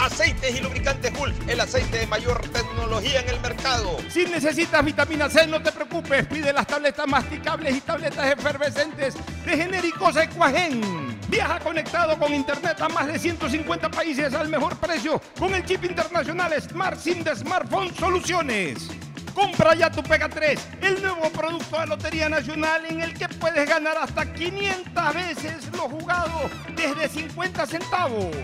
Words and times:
Aceites 0.00 0.58
y 0.58 0.60
lubricantes 0.62 1.12
Gulf, 1.12 1.36
el 1.46 1.60
aceite 1.60 1.98
de 1.98 2.06
mayor 2.06 2.40
tecnología 2.48 3.20
en 3.20 3.28
el 3.28 3.40
mercado. 3.40 3.98
Si 4.08 4.24
necesitas 4.24 4.82
vitamina 4.82 5.28
C, 5.28 5.46
no 5.46 5.62
te 5.62 5.70
preocupes, 5.72 6.26
pide 6.26 6.54
las 6.54 6.66
tabletas 6.66 7.06
masticables 7.06 7.76
y 7.76 7.80
tabletas 7.82 8.32
efervescentes 8.32 9.14
de 9.44 9.56
genéricos 9.58 10.16
Equagen. 10.16 11.20
Viaja 11.28 11.60
conectado 11.60 12.18
con 12.18 12.32
internet 12.32 12.80
a 12.80 12.88
más 12.88 13.08
de 13.08 13.18
150 13.18 13.90
países 13.90 14.32
al 14.32 14.48
mejor 14.48 14.74
precio 14.78 15.20
con 15.38 15.54
el 15.54 15.66
chip 15.66 15.84
internacional 15.84 16.50
Smart 16.62 16.98
SIM 16.98 17.22
de 17.22 17.36
Smartphone 17.36 17.94
Soluciones. 17.94 18.88
Compra 19.34 19.74
ya 19.74 19.90
tu 19.90 20.02
Pega 20.02 20.30
3, 20.30 20.58
el 20.80 21.02
nuevo 21.02 21.28
producto 21.30 21.78
de 21.78 21.86
Lotería 21.86 22.30
Nacional 22.30 22.86
en 22.86 23.02
el 23.02 23.12
que 23.12 23.28
puedes 23.28 23.68
ganar 23.68 23.98
hasta 23.98 24.32
500 24.32 25.14
veces 25.14 25.70
lo 25.74 25.90
jugado 25.90 26.48
desde 26.74 27.06
50 27.06 27.66
centavos. 27.66 28.34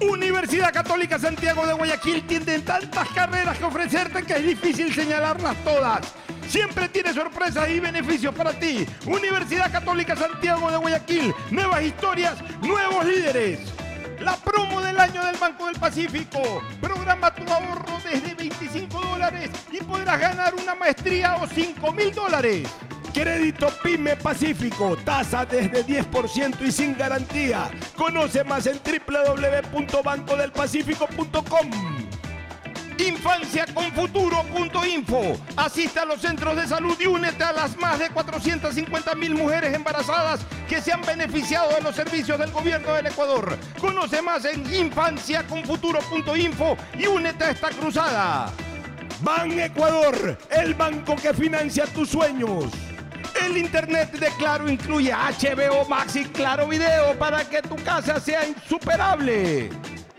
Universidad 0.00 0.72
Católica 0.72 1.18
Santiago 1.18 1.66
de 1.66 1.72
Guayaquil 1.72 2.24
tiene 2.26 2.60
tantas 2.60 3.08
carreras 3.08 3.58
que 3.58 3.64
ofrecerte 3.64 4.22
que 4.22 4.34
es 4.34 4.44
difícil 4.44 4.94
señalarlas 4.94 5.56
todas. 5.64 6.14
Siempre 6.48 6.88
tiene 6.88 7.12
sorpresas 7.12 7.68
y 7.68 7.80
beneficios 7.80 8.32
para 8.34 8.52
ti. 8.52 8.86
Universidad 9.06 9.70
Católica 9.72 10.14
Santiago 10.14 10.70
de 10.70 10.76
Guayaquil. 10.76 11.34
Nuevas 11.50 11.82
historias, 11.82 12.36
nuevos 12.62 13.04
líderes. 13.04 13.58
La 14.20 14.36
promo 14.36 14.80
del 14.80 14.98
año 14.98 15.24
del 15.24 15.36
Banco 15.36 15.66
del 15.66 15.76
Pacífico. 15.76 16.62
Programa 16.80 17.34
tu 17.34 17.42
ahorro 17.52 17.98
desde 18.04 18.34
25 18.34 19.00
dólares 19.00 19.50
y 19.72 19.78
podrás 19.78 20.20
ganar 20.20 20.54
una 20.54 20.74
maestría 20.76 21.36
o 21.36 21.46
5 21.46 21.92
mil 21.92 22.14
dólares. 22.14 22.68
Crédito 23.18 23.66
PYME 23.82 24.14
Pacífico, 24.14 24.96
tasa 25.04 25.44
desde 25.44 25.84
10% 25.84 26.64
y 26.64 26.70
sin 26.70 26.96
garantía. 26.96 27.68
Conoce 27.96 28.44
más 28.44 28.64
en 28.66 28.78
www.bancodelpacifico.com. 28.78 31.70
Infanciaconfuturo.info. 32.96 35.36
Asista 35.56 36.02
a 36.02 36.04
los 36.04 36.20
centros 36.20 36.54
de 36.54 36.68
salud 36.68 36.96
y 37.00 37.06
únete 37.06 37.42
a 37.42 37.52
las 37.52 37.76
más 37.76 37.98
de 37.98 38.08
450 38.10 39.16
mil 39.16 39.34
mujeres 39.34 39.74
embarazadas 39.74 40.42
que 40.68 40.80
se 40.80 40.92
han 40.92 41.02
beneficiado 41.02 41.74
de 41.74 41.80
los 41.80 41.96
servicios 41.96 42.38
del 42.38 42.52
gobierno 42.52 42.94
del 42.94 43.06
Ecuador. 43.06 43.58
Conoce 43.80 44.22
más 44.22 44.44
en 44.44 44.62
infanciaconfuturo.info 44.72 46.76
y 46.96 47.08
únete 47.08 47.46
a 47.46 47.50
esta 47.50 47.70
cruzada. 47.70 48.52
Ban 49.22 49.58
Ecuador, 49.58 50.38
el 50.50 50.74
banco 50.74 51.16
que 51.16 51.34
financia 51.34 51.84
tus 51.86 52.10
sueños. 52.10 52.66
El 53.44 53.56
internet 53.56 54.12
de 54.12 54.28
Claro 54.38 54.68
incluye 54.68 55.12
HBO 55.12 55.84
Max 55.88 56.16
y 56.16 56.24
Claro 56.24 56.68
Video 56.68 57.18
para 57.18 57.44
que 57.44 57.62
tu 57.62 57.76
casa 57.76 58.18
sea 58.20 58.46
insuperable. 58.46 59.70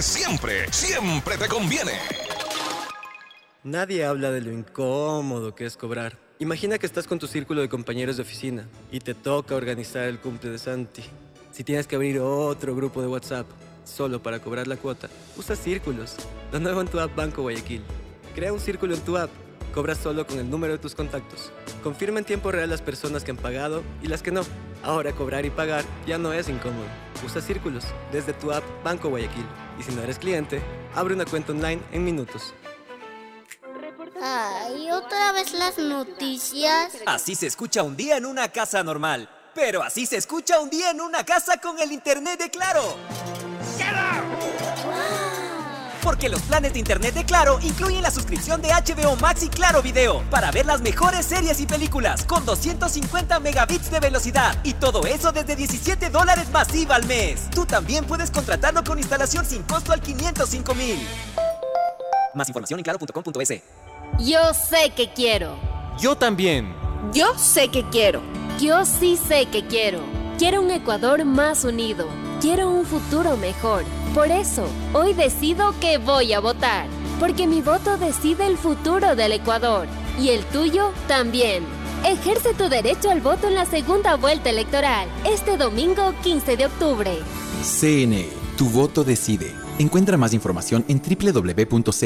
siempre, 0.00 0.72
siempre 0.72 1.36
te 1.36 1.48
conviene. 1.48 1.92
Nadie 3.62 4.04
habla 4.04 4.30
de 4.30 4.40
lo 4.40 4.52
incómodo 4.52 5.54
que 5.54 5.66
es 5.66 5.76
cobrar. 5.76 6.18
Imagina 6.38 6.78
que 6.78 6.86
estás 6.86 7.06
con 7.06 7.18
tu 7.18 7.26
círculo 7.26 7.60
de 7.60 7.68
compañeros 7.68 8.16
de 8.16 8.22
oficina 8.22 8.66
y 8.90 9.00
te 9.00 9.14
toca 9.14 9.54
organizar 9.54 10.04
el 10.04 10.18
cumple 10.18 10.50
de 10.50 10.58
Santi. 10.58 11.02
Si 11.52 11.62
tienes 11.62 11.86
que 11.86 11.96
abrir 11.96 12.20
otro 12.20 12.74
grupo 12.74 13.00
de 13.02 13.08
WhatsApp 13.08 13.46
solo 13.84 14.22
para 14.22 14.38
cobrar 14.40 14.66
la 14.66 14.76
cuota, 14.76 15.08
usa 15.36 15.56
círculos. 15.56 16.16
Lo 16.52 16.60
nuevo 16.60 16.80
en 16.80 16.88
tu 16.88 16.98
app 16.98 17.14
Banco 17.14 17.42
Guayaquil. 17.42 17.82
Crea 18.34 18.52
un 18.52 18.60
círculo 18.60 18.94
en 18.94 19.00
tu 19.00 19.16
app. 19.16 19.30
Cobra 19.76 19.94
solo 19.94 20.26
con 20.26 20.38
el 20.38 20.48
número 20.48 20.72
de 20.72 20.78
tus 20.78 20.94
contactos. 20.94 21.52
Confirma 21.82 22.18
en 22.18 22.24
tiempo 22.24 22.50
real 22.50 22.70
las 22.70 22.80
personas 22.80 23.22
que 23.22 23.32
han 23.32 23.36
pagado 23.36 23.82
y 24.02 24.06
las 24.06 24.22
que 24.22 24.32
no. 24.32 24.40
Ahora 24.82 25.12
cobrar 25.12 25.44
y 25.44 25.50
pagar 25.50 25.84
ya 26.06 26.16
no 26.16 26.32
es 26.32 26.48
incómodo. 26.48 26.86
Usa 27.22 27.42
círculos 27.42 27.84
desde 28.10 28.32
tu 28.32 28.50
app 28.52 28.64
Banco 28.82 29.10
Guayaquil. 29.10 29.44
Y 29.78 29.82
si 29.82 29.92
no 29.92 30.00
eres 30.00 30.18
cliente, 30.18 30.62
abre 30.94 31.12
una 31.12 31.26
cuenta 31.26 31.52
online 31.52 31.82
en 31.92 32.04
minutos. 32.06 32.54
Ay, 34.18 34.90
otra 34.90 35.32
vez 35.32 35.52
las 35.52 35.76
noticias. 35.76 36.94
Así 37.04 37.34
se 37.34 37.46
escucha 37.46 37.82
un 37.82 37.98
día 37.98 38.16
en 38.16 38.24
una 38.24 38.48
casa 38.48 38.82
normal. 38.82 39.28
Pero 39.54 39.82
así 39.82 40.06
se 40.06 40.16
escucha 40.16 40.58
un 40.58 40.70
día 40.70 40.90
en 40.90 41.02
una 41.02 41.22
casa 41.22 41.60
con 41.60 41.78
el 41.78 41.92
internet 41.92 42.38
de 42.40 42.50
Claro. 42.50 42.96
Porque 46.06 46.28
los 46.28 46.40
planes 46.42 46.72
de 46.72 46.78
internet 46.78 47.14
de 47.14 47.24
Claro 47.24 47.58
incluyen 47.62 48.00
la 48.00 48.12
suscripción 48.12 48.62
de 48.62 48.68
HBO 48.68 49.16
Max 49.16 49.42
y 49.42 49.48
Claro 49.48 49.82
Video 49.82 50.22
para 50.30 50.52
ver 50.52 50.64
las 50.64 50.80
mejores 50.80 51.26
series 51.26 51.58
y 51.60 51.66
películas 51.66 52.24
con 52.24 52.46
250 52.46 53.40
megabits 53.40 53.90
de 53.90 53.98
velocidad 53.98 54.56
y 54.62 54.74
todo 54.74 55.04
eso 55.04 55.32
desde 55.32 55.56
17 55.56 56.08
dólares 56.10 56.48
masiva 56.52 56.94
al 56.94 57.04
mes. 57.06 57.50
Tú 57.50 57.66
también 57.66 58.04
puedes 58.04 58.30
contratarlo 58.30 58.84
con 58.84 58.98
instalación 58.98 59.44
sin 59.44 59.64
costo 59.64 59.92
al 59.92 60.00
505 60.00 60.74
mil. 60.76 60.96
Más 62.34 62.46
información 62.46 62.78
en 62.78 62.84
claro.com.es. 62.84 63.62
Yo 64.20 64.54
sé 64.54 64.92
que 64.94 65.12
quiero. 65.12 65.58
Yo 65.98 66.14
también. 66.14 66.72
Yo 67.12 67.36
sé 67.36 67.66
que 67.66 67.82
quiero. 67.90 68.22
Yo 68.60 68.86
sí 68.86 69.16
sé 69.16 69.46
que 69.46 69.66
quiero. 69.66 69.98
Quiero 70.38 70.62
un 70.62 70.70
Ecuador 70.70 71.24
más 71.24 71.64
unido. 71.64 72.06
Quiero 72.40 72.70
un 72.70 72.84
futuro 72.84 73.36
mejor. 73.38 73.84
Por 74.14 74.30
eso, 74.30 74.66
hoy 74.92 75.14
decido 75.14 75.74
que 75.80 75.96
voy 75.96 76.34
a 76.34 76.40
votar. 76.40 76.86
Porque 77.18 77.46
mi 77.46 77.62
voto 77.62 77.96
decide 77.96 78.46
el 78.46 78.58
futuro 78.58 79.16
del 79.16 79.32
Ecuador. 79.32 79.86
Y 80.20 80.28
el 80.30 80.44
tuyo 80.44 80.92
también. 81.08 81.64
Ejerce 82.04 82.52
tu 82.52 82.68
derecho 82.68 83.10
al 83.10 83.22
voto 83.22 83.48
en 83.48 83.54
la 83.54 83.64
segunda 83.64 84.16
vuelta 84.16 84.50
electoral, 84.50 85.08
este 85.24 85.56
domingo 85.56 86.12
15 86.22 86.58
de 86.58 86.66
octubre. 86.66 87.18
CNE, 87.62 88.28
tu 88.58 88.68
voto 88.68 89.02
decide. 89.02 89.54
Encuentra 89.78 90.18
más 90.18 90.34
información 90.34 90.84
en 90.88 91.00
www.cne.gov.es. 91.02 91.96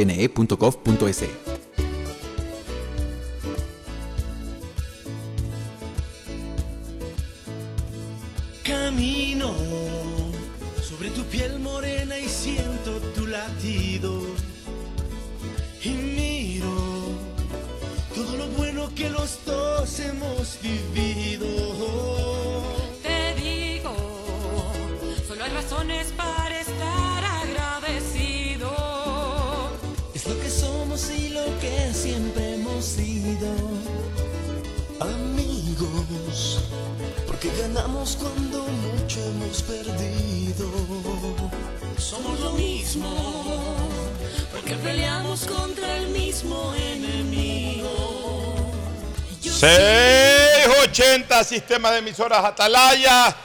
Sistema 51.60 51.90
de 51.90 51.98
Emisoras 51.98 52.42
Atalaya. 52.42 53.36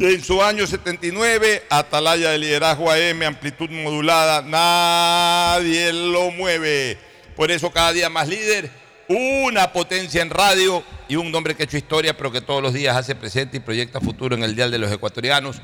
En 0.00 0.22
su 0.22 0.40
año 0.40 0.68
79, 0.68 1.64
Atalaya 1.68 2.30
de 2.30 2.38
liderazgo 2.38 2.92
AM, 2.92 3.22
amplitud 3.24 3.68
modulada, 3.70 4.40
nadie 4.40 5.92
lo 5.92 6.30
mueve. 6.30 6.96
Por 7.34 7.50
eso 7.50 7.72
cada 7.72 7.92
día 7.92 8.08
más 8.08 8.28
líder, 8.28 8.70
una 9.08 9.72
potencia 9.72 10.22
en 10.22 10.30
radio 10.30 10.84
y 11.08 11.16
un 11.16 11.32
nombre 11.32 11.56
que 11.56 11.64
ha 11.64 11.66
hecho 11.66 11.76
historia, 11.76 12.16
pero 12.16 12.30
que 12.30 12.40
todos 12.40 12.62
los 12.62 12.72
días 12.72 12.96
hace 12.96 13.16
presente 13.16 13.56
y 13.56 13.60
proyecta 13.60 14.00
futuro 14.00 14.36
en 14.36 14.44
el 14.44 14.54
Dial 14.54 14.70
de 14.70 14.78
los 14.78 14.92
Ecuatorianos. 14.92 15.60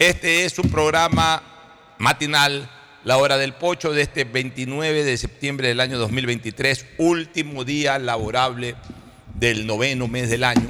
Este 0.00 0.44
es 0.44 0.52
su 0.52 0.62
programa 0.62 1.44
matinal, 1.98 2.68
La 3.04 3.18
Hora 3.18 3.38
del 3.38 3.52
Pocho, 3.52 3.92
de 3.92 4.02
este 4.02 4.24
29 4.24 5.04
de 5.04 5.16
septiembre 5.16 5.68
del 5.68 5.78
año 5.78 5.96
2023, 5.96 6.86
último 6.98 7.64
día 7.64 8.00
laborable 8.00 8.74
del 9.34 9.66
noveno 9.66 10.08
mes 10.08 10.30
del 10.30 10.44
año. 10.44 10.68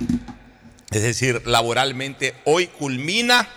Es 0.91 1.03
decir, 1.03 1.43
laboralmente, 1.47 2.35
hoy 2.45 2.67
culmina 2.67 3.49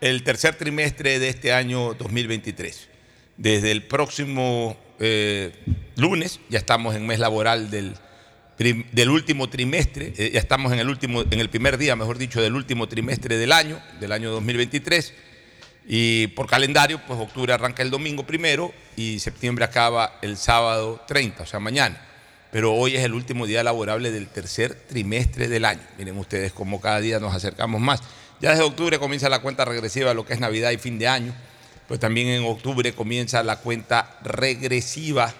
el 0.00 0.22
tercer 0.22 0.56
trimestre 0.56 1.18
de 1.18 1.28
este 1.28 1.52
año 1.52 1.94
2023. 1.94 2.88
Desde 3.36 3.70
el 3.70 3.84
próximo 3.84 4.76
eh, 5.00 5.52
lunes, 5.96 6.40
ya 6.50 6.58
estamos 6.58 6.94
en 6.94 7.06
mes 7.06 7.18
laboral 7.18 7.70
del, 7.70 7.94
del 8.58 9.08
último 9.08 9.48
trimestre, 9.48 10.12
eh, 10.16 10.30
ya 10.34 10.40
estamos 10.40 10.72
en 10.72 10.78
el, 10.78 10.88
último, 10.88 11.22
en 11.22 11.40
el 11.40 11.48
primer 11.48 11.78
día, 11.78 11.96
mejor 11.96 12.18
dicho, 12.18 12.42
del 12.42 12.54
último 12.54 12.88
trimestre 12.88 13.36
del 13.36 13.52
año, 13.52 13.80
del 14.00 14.12
año 14.12 14.30
2023. 14.30 15.14
Y 15.86 16.28
por 16.28 16.46
calendario, 16.46 17.00
pues 17.06 17.18
octubre 17.18 17.52
arranca 17.52 17.82
el 17.82 17.90
domingo 17.90 18.24
primero 18.24 18.72
y 18.96 19.18
septiembre 19.18 19.64
acaba 19.64 20.18
el 20.22 20.36
sábado 20.36 21.02
30, 21.08 21.42
o 21.42 21.46
sea, 21.46 21.60
mañana. 21.60 22.11
Pero 22.52 22.74
hoy 22.74 22.94
es 22.96 23.02
el 23.02 23.14
último 23.14 23.46
día 23.46 23.64
laborable 23.64 24.12
del 24.12 24.28
tercer 24.28 24.74
trimestre 24.74 25.48
del 25.48 25.64
año. 25.64 25.80
Miren 25.98 26.16
ustedes 26.18 26.52
cómo 26.52 26.80
cada 26.80 27.00
día 27.00 27.18
nos 27.18 27.34
acercamos 27.34 27.80
más. 27.80 28.00
Ya 28.40 28.50
desde 28.50 28.62
octubre 28.62 28.98
comienza 28.98 29.28
la 29.28 29.40
cuenta 29.40 29.64
regresiva 29.64 30.10
de 30.10 30.14
lo 30.14 30.24
que 30.26 30.34
es 30.34 30.40
Navidad 30.40 30.70
y 30.70 30.76
fin 30.78 30.98
de 30.98 31.08
año. 31.08 31.34
Pues 31.88 31.98
también 31.98 32.28
en 32.28 32.44
octubre 32.44 32.92
comienza 32.92 33.42
la 33.42 33.56
cuenta 33.56 34.18
regresiva 34.22 35.32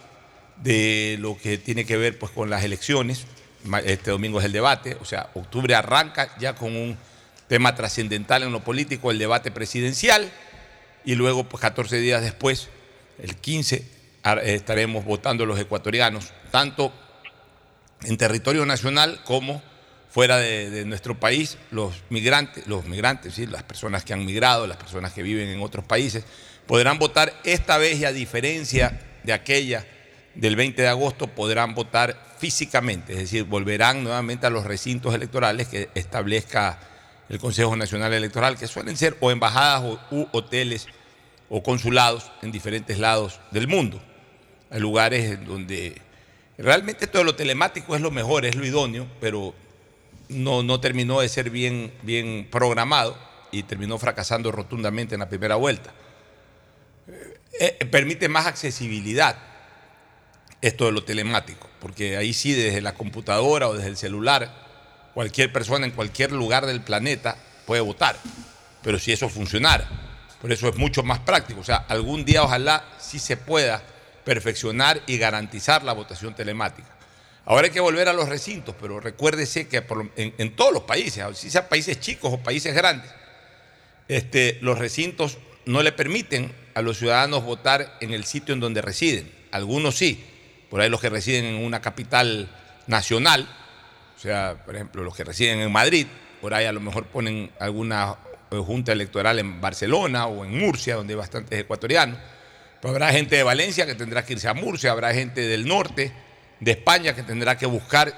de 0.63 1.17
lo 1.21 1.37
que 1.37 1.59
tiene 1.59 1.85
que 1.85 1.97
ver 1.97 2.19
pues, 2.19 2.33
con 2.33 2.49
las 2.51 2.65
elecciones. 2.65 3.27
Este 3.85 4.11
domingo 4.11 4.41
es 4.41 4.47
el 4.47 4.53
debate, 4.53 4.97
o 5.01 5.05
sea, 5.05 5.31
octubre 5.35 5.75
arranca 5.77 6.35
ya 6.41 6.55
con 6.57 6.75
un 6.75 6.97
tema 7.47 7.75
trascendental 7.77 8.43
en 8.43 8.51
lo 8.53 8.65
político, 8.65 9.11
el 9.13 9.19
debate 9.19 9.53
presidencial, 9.53 10.29
y 11.05 11.15
luego, 11.15 11.45
pues 11.45 11.61
14 11.61 11.99
días 11.99 12.23
después, 12.23 12.69
el 13.23 13.37
15, 13.37 13.85
ar- 14.25 14.39
eh, 14.41 14.55
estaremos 14.55 15.05
votando 15.05 15.47
los 15.47 15.61
ecuatorianos, 15.61 16.33
tanto 16.51 16.93
en 18.05 18.17
territorio 18.17 18.67
nacional 18.67 19.21
como 19.25 19.63
fuera 20.11 20.37
de, 20.37 20.85
nuestro 20.85 21.19
país, 21.19 21.57
los 21.71 21.95
migrantes, 22.11 22.67
los 22.67 22.85
migrantes, 22.85 23.35
¿sí? 23.35 23.47
las 23.47 23.63
personas 23.63 24.05
que 24.05 24.13
han 24.13 24.25
migrado, 24.27 24.67
las 24.67 24.77
personas 24.77 25.13
que 25.13 25.23
viven 25.23 25.49
en 25.49 25.63
otros 25.63 25.87
países, 25.87 26.25
podrán 26.67 26.99
votar 26.99 27.33
esta 27.45 27.79
vez 27.79 27.99
y 27.99 28.05
a 28.05 28.13
diferencia 28.13 29.01
de 29.23 29.33
aquella 29.33 29.87
del 30.35 30.55
20 30.55 30.83
de 30.83 30.89
agosto, 30.89 31.29
podrán 31.29 31.75
votar 31.75 32.35
físicamente, 32.39 33.15
es 33.15 33.21
decir, 33.21 33.45
volverán 33.45 34.05
nuevamente 34.05 34.47
a 34.47 34.51
los 34.51 34.65
recintos 34.65 35.15
electorales 35.15 35.69
que 35.69 35.89
establezca 35.95 36.79
el 37.29 37.39
Consejo 37.39 37.75
Nacional 37.77 38.13
Electoral, 38.13 38.59
que 38.59 38.67
suelen 38.67 38.97
ser 38.97 39.17
o 39.21 39.31
embajadas 39.31 39.83
o, 39.83 39.99
u 40.11 40.29
hoteles 40.33 40.89
o 41.49 41.63
consulados 41.63 42.31
en 42.43 42.53
diferentes 42.53 42.99
lados 42.99 43.41
del 43.51 43.69
mundo. 43.69 44.03
Hay 44.71 44.81
lugares 44.81 45.43
donde 45.47 46.03
realmente 46.63 47.07
todo 47.07 47.25
lo 47.25 47.35
telemático 47.35 47.95
es 47.95 48.01
lo 48.01 48.11
mejor, 48.11 48.47
es 48.47 48.55
lo 48.55 48.65
idóneo, 48.65 49.07
pero 49.21 49.55
no, 50.29 50.63
no 50.63 50.81
terminó 50.81 51.21
de 51.21 51.29
ser 51.29 51.51
bien, 51.51 51.93
bien 52.03 52.49
programado 52.51 53.19
y 53.51 53.65
terminó 53.65 53.99
fracasando 53.99 54.53
rotundamente 54.53 55.15
en 55.15 55.21
la 55.21 55.29
primera 55.29 55.57
vuelta. 55.57 55.93
Eh, 57.61 57.77
eh, 57.81 57.87
permite 57.87 58.29
más 58.29 58.47
accesibilidad 58.47 59.37
esto 60.61 60.87
de 60.87 60.93
lo 60.93 61.03
telemático, 61.03 61.69
porque 61.81 62.17
ahí 62.17 62.33
sí 62.33 62.53
desde 62.53 62.81
la 62.81 62.95
computadora 62.95 63.69
o 63.69 63.75
desde 63.75 63.89
el 63.89 63.97
celular, 63.97 65.11
cualquier 65.13 65.53
persona 65.53 65.85
en 65.85 65.93
cualquier 65.93 66.31
lugar 66.31 66.67
del 66.67 66.81
planeta 66.81 67.37
puede 67.67 67.83
votar, 67.83 68.17
pero 68.83 68.99
si 69.01 69.13
eso 69.13 69.29
funcionara, 69.29 69.89
por 70.41 70.53
eso 70.53 70.69
es 70.69 70.77
mucho 70.77 71.03
más 71.03 71.19
práctico, 71.19 71.61
o 71.61 71.65
sea, 71.65 71.85
algún 71.89 72.25
día 72.25 72.45
ojalá 72.45 72.85
sí 73.01 73.19
se 73.19 73.37
pueda 73.37 73.83
perfeccionar 74.25 75.03
y 75.07 75.19
garantizar 75.19 75.83
la 75.83 75.93
votación 75.93 76.35
telemática. 76.35 76.89
Ahora 77.45 77.67
hay 77.67 77.73
que 77.73 77.81
volver 77.81 78.09
a 78.09 78.13
los 78.13 78.29
recintos, 78.29 78.75
pero 78.81 79.01
recuérdese 79.01 79.67
que 79.67 79.85
en 80.17 80.57
todos 80.57 80.73
los 80.73 80.83
países, 80.85 81.25
si 81.37 81.51
sean 81.51 81.67
países 81.69 81.99
chicos 81.99 82.33
o 82.33 82.39
países 82.39 82.75
grandes, 82.75 83.11
este, 84.09 84.59
los 84.61 84.79
recintos 84.79 85.39
no 85.65 85.83
le 85.83 85.93
permiten 85.93 86.55
a 86.75 86.83
los 86.83 86.99
ciudadanos 86.99 87.45
votar 87.45 87.97
en 88.01 88.13
el 88.13 88.25
sitio 88.25 88.55
en 88.55 88.61
donde 88.61 88.83
residen. 88.83 89.31
Algunos 89.51 89.97
sí, 89.97 90.25
por 90.71 90.81
ahí 90.81 90.89
los 90.89 91.01
que 91.01 91.11
residen 91.11 91.45
en 91.45 91.65
una 91.65 91.81
capital 91.81 92.49
nacional, 92.87 93.49
o 94.17 94.21
sea, 94.21 94.63
por 94.65 94.75
ejemplo, 94.75 95.03
los 95.03 95.17
que 95.17 95.25
residen 95.25 95.61
en 95.61 95.73
Madrid, 95.73 96.07
por 96.41 96.55
ahí 96.55 96.65
a 96.67 96.73
lo 96.73 96.81
mejor 96.81 97.07
ponen 97.07 97.51
alguna 97.59 98.17
eh, 98.51 98.57
junta 98.57 98.93
electoral 98.93 99.39
en 99.39 99.61
Barcelona 99.61 100.27
o 100.27 100.45
en 100.45 100.59
Murcia, 100.59 100.97
donde 100.97 101.15
hay 101.15 101.19
bastantes 101.19 101.59
ecuatorianos. 101.59 102.19
Pero 102.83 102.95
habrá 102.95 103.13
gente 103.13 103.37
de 103.37 103.45
Valencia 103.45 103.87
que 103.87 103.95
tendrá 103.95 104.25
que 104.25 104.33
irse 104.33 104.49
a 104.49 104.55
Murcia, 104.55 104.91
habrá 104.91 105.15
gente 105.15 105.41
del 105.41 105.69
norte, 105.69 106.11
de 106.59 106.73
España, 106.73 107.15
que 107.15 107.23
tendrá 107.23 107.57
que 107.57 107.65
buscar, 107.65 108.13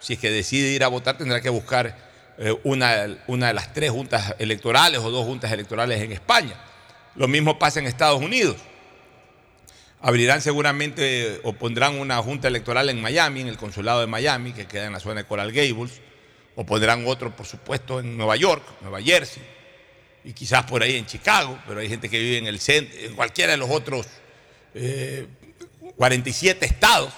si 0.00 0.14
es 0.14 0.18
que 0.18 0.28
decide 0.28 0.70
ir 0.70 0.82
a 0.82 0.88
votar, 0.88 1.16
tendrá 1.16 1.40
que 1.40 1.50
buscar 1.50 1.96
eh, 2.36 2.52
una, 2.64 3.16
una 3.28 3.46
de 3.46 3.54
las 3.54 3.72
tres 3.72 3.92
juntas 3.92 4.34
electorales 4.40 4.98
o 4.98 5.12
dos 5.12 5.24
juntas 5.24 5.52
electorales 5.52 6.02
en 6.02 6.10
España. 6.10 6.56
Lo 7.14 7.28
mismo 7.28 7.60
pasa 7.60 7.78
en 7.78 7.86
Estados 7.86 8.20
Unidos. 8.20 8.56
Abrirán 10.00 10.42
seguramente 10.42 11.40
o 11.44 11.52
pondrán 11.52 12.00
una 12.00 12.20
junta 12.20 12.48
electoral 12.48 12.90
en 12.90 13.00
Miami, 13.00 13.42
en 13.42 13.46
el 13.46 13.56
consulado 13.56 14.00
de 14.00 14.08
Miami, 14.08 14.52
que 14.52 14.66
queda 14.66 14.86
en 14.86 14.94
la 14.94 15.00
zona 15.00 15.22
de 15.22 15.28
Coral 15.28 15.52
Gables, 15.52 16.00
o 16.56 16.66
pondrán 16.66 17.06
otro, 17.06 17.36
por 17.36 17.46
supuesto, 17.46 18.00
en 18.00 18.16
Nueva 18.16 18.34
York, 18.34 18.64
Nueva 18.80 19.00
Jersey, 19.00 19.44
y 20.28 20.34
quizás 20.34 20.62
por 20.64 20.82
ahí 20.82 20.96
en 20.96 21.06
Chicago, 21.06 21.58
pero 21.66 21.80
hay 21.80 21.88
gente 21.88 22.10
que 22.10 22.18
vive 22.18 22.36
en 22.36 22.46
el 22.46 22.60
centro, 22.60 23.00
en 23.00 23.14
cualquiera 23.14 23.52
de 23.52 23.56
los 23.56 23.70
otros 23.70 24.06
eh, 24.74 25.26
47 25.96 26.66
estados. 26.66 27.14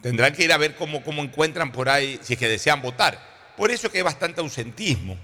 Tendrán 0.00 0.32
que 0.32 0.42
ir 0.42 0.54
a 0.54 0.56
ver 0.56 0.74
cómo, 0.74 1.04
cómo 1.04 1.22
encuentran 1.22 1.70
por 1.70 1.90
ahí, 1.90 2.18
si 2.22 2.32
es 2.32 2.38
que 2.38 2.48
desean 2.48 2.80
votar. 2.80 3.52
Por 3.58 3.70
eso 3.70 3.86
es 3.88 3.92
que 3.92 3.98
hay 3.98 4.04
bastante 4.04 4.40
ausentismo 4.40 5.18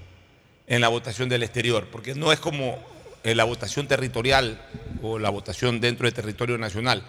en 0.66 0.82
la 0.82 0.88
votación 0.88 1.30
del 1.30 1.42
exterior, 1.42 1.88
porque 1.90 2.14
no 2.14 2.30
es 2.30 2.38
como 2.38 2.84
en 3.24 3.34
la 3.34 3.44
votación 3.44 3.88
territorial 3.88 4.60
o 5.00 5.18
la 5.18 5.30
votación 5.30 5.80
dentro 5.80 6.04
del 6.04 6.12
territorio 6.12 6.58
nacional, 6.58 7.02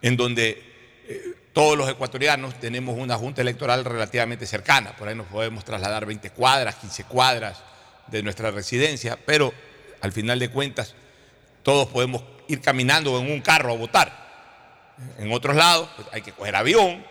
en 0.00 0.16
donde 0.16 0.62
eh, 1.06 1.34
todos 1.52 1.76
los 1.76 1.90
ecuatorianos 1.90 2.58
tenemos 2.58 2.96
una 2.98 3.18
junta 3.18 3.42
electoral 3.42 3.84
relativamente 3.84 4.46
cercana, 4.46 4.96
por 4.96 5.06
ahí 5.06 5.14
nos 5.14 5.26
podemos 5.26 5.66
trasladar 5.66 6.06
20 6.06 6.30
cuadras, 6.30 6.76
15 6.76 7.04
cuadras 7.04 7.62
de 8.08 8.22
nuestra 8.22 8.50
residencia, 8.50 9.18
pero 9.24 9.52
al 10.00 10.12
final 10.12 10.38
de 10.38 10.50
cuentas 10.50 10.94
todos 11.62 11.88
podemos 11.88 12.22
ir 12.48 12.60
caminando 12.60 13.18
en 13.18 13.30
un 13.30 13.40
carro 13.40 13.72
a 13.72 13.76
votar. 13.76 14.24
En 15.18 15.32
otros 15.32 15.56
lados 15.56 15.88
pues, 15.96 16.08
hay 16.12 16.22
que 16.22 16.32
coger 16.32 16.54
avión, 16.56 17.04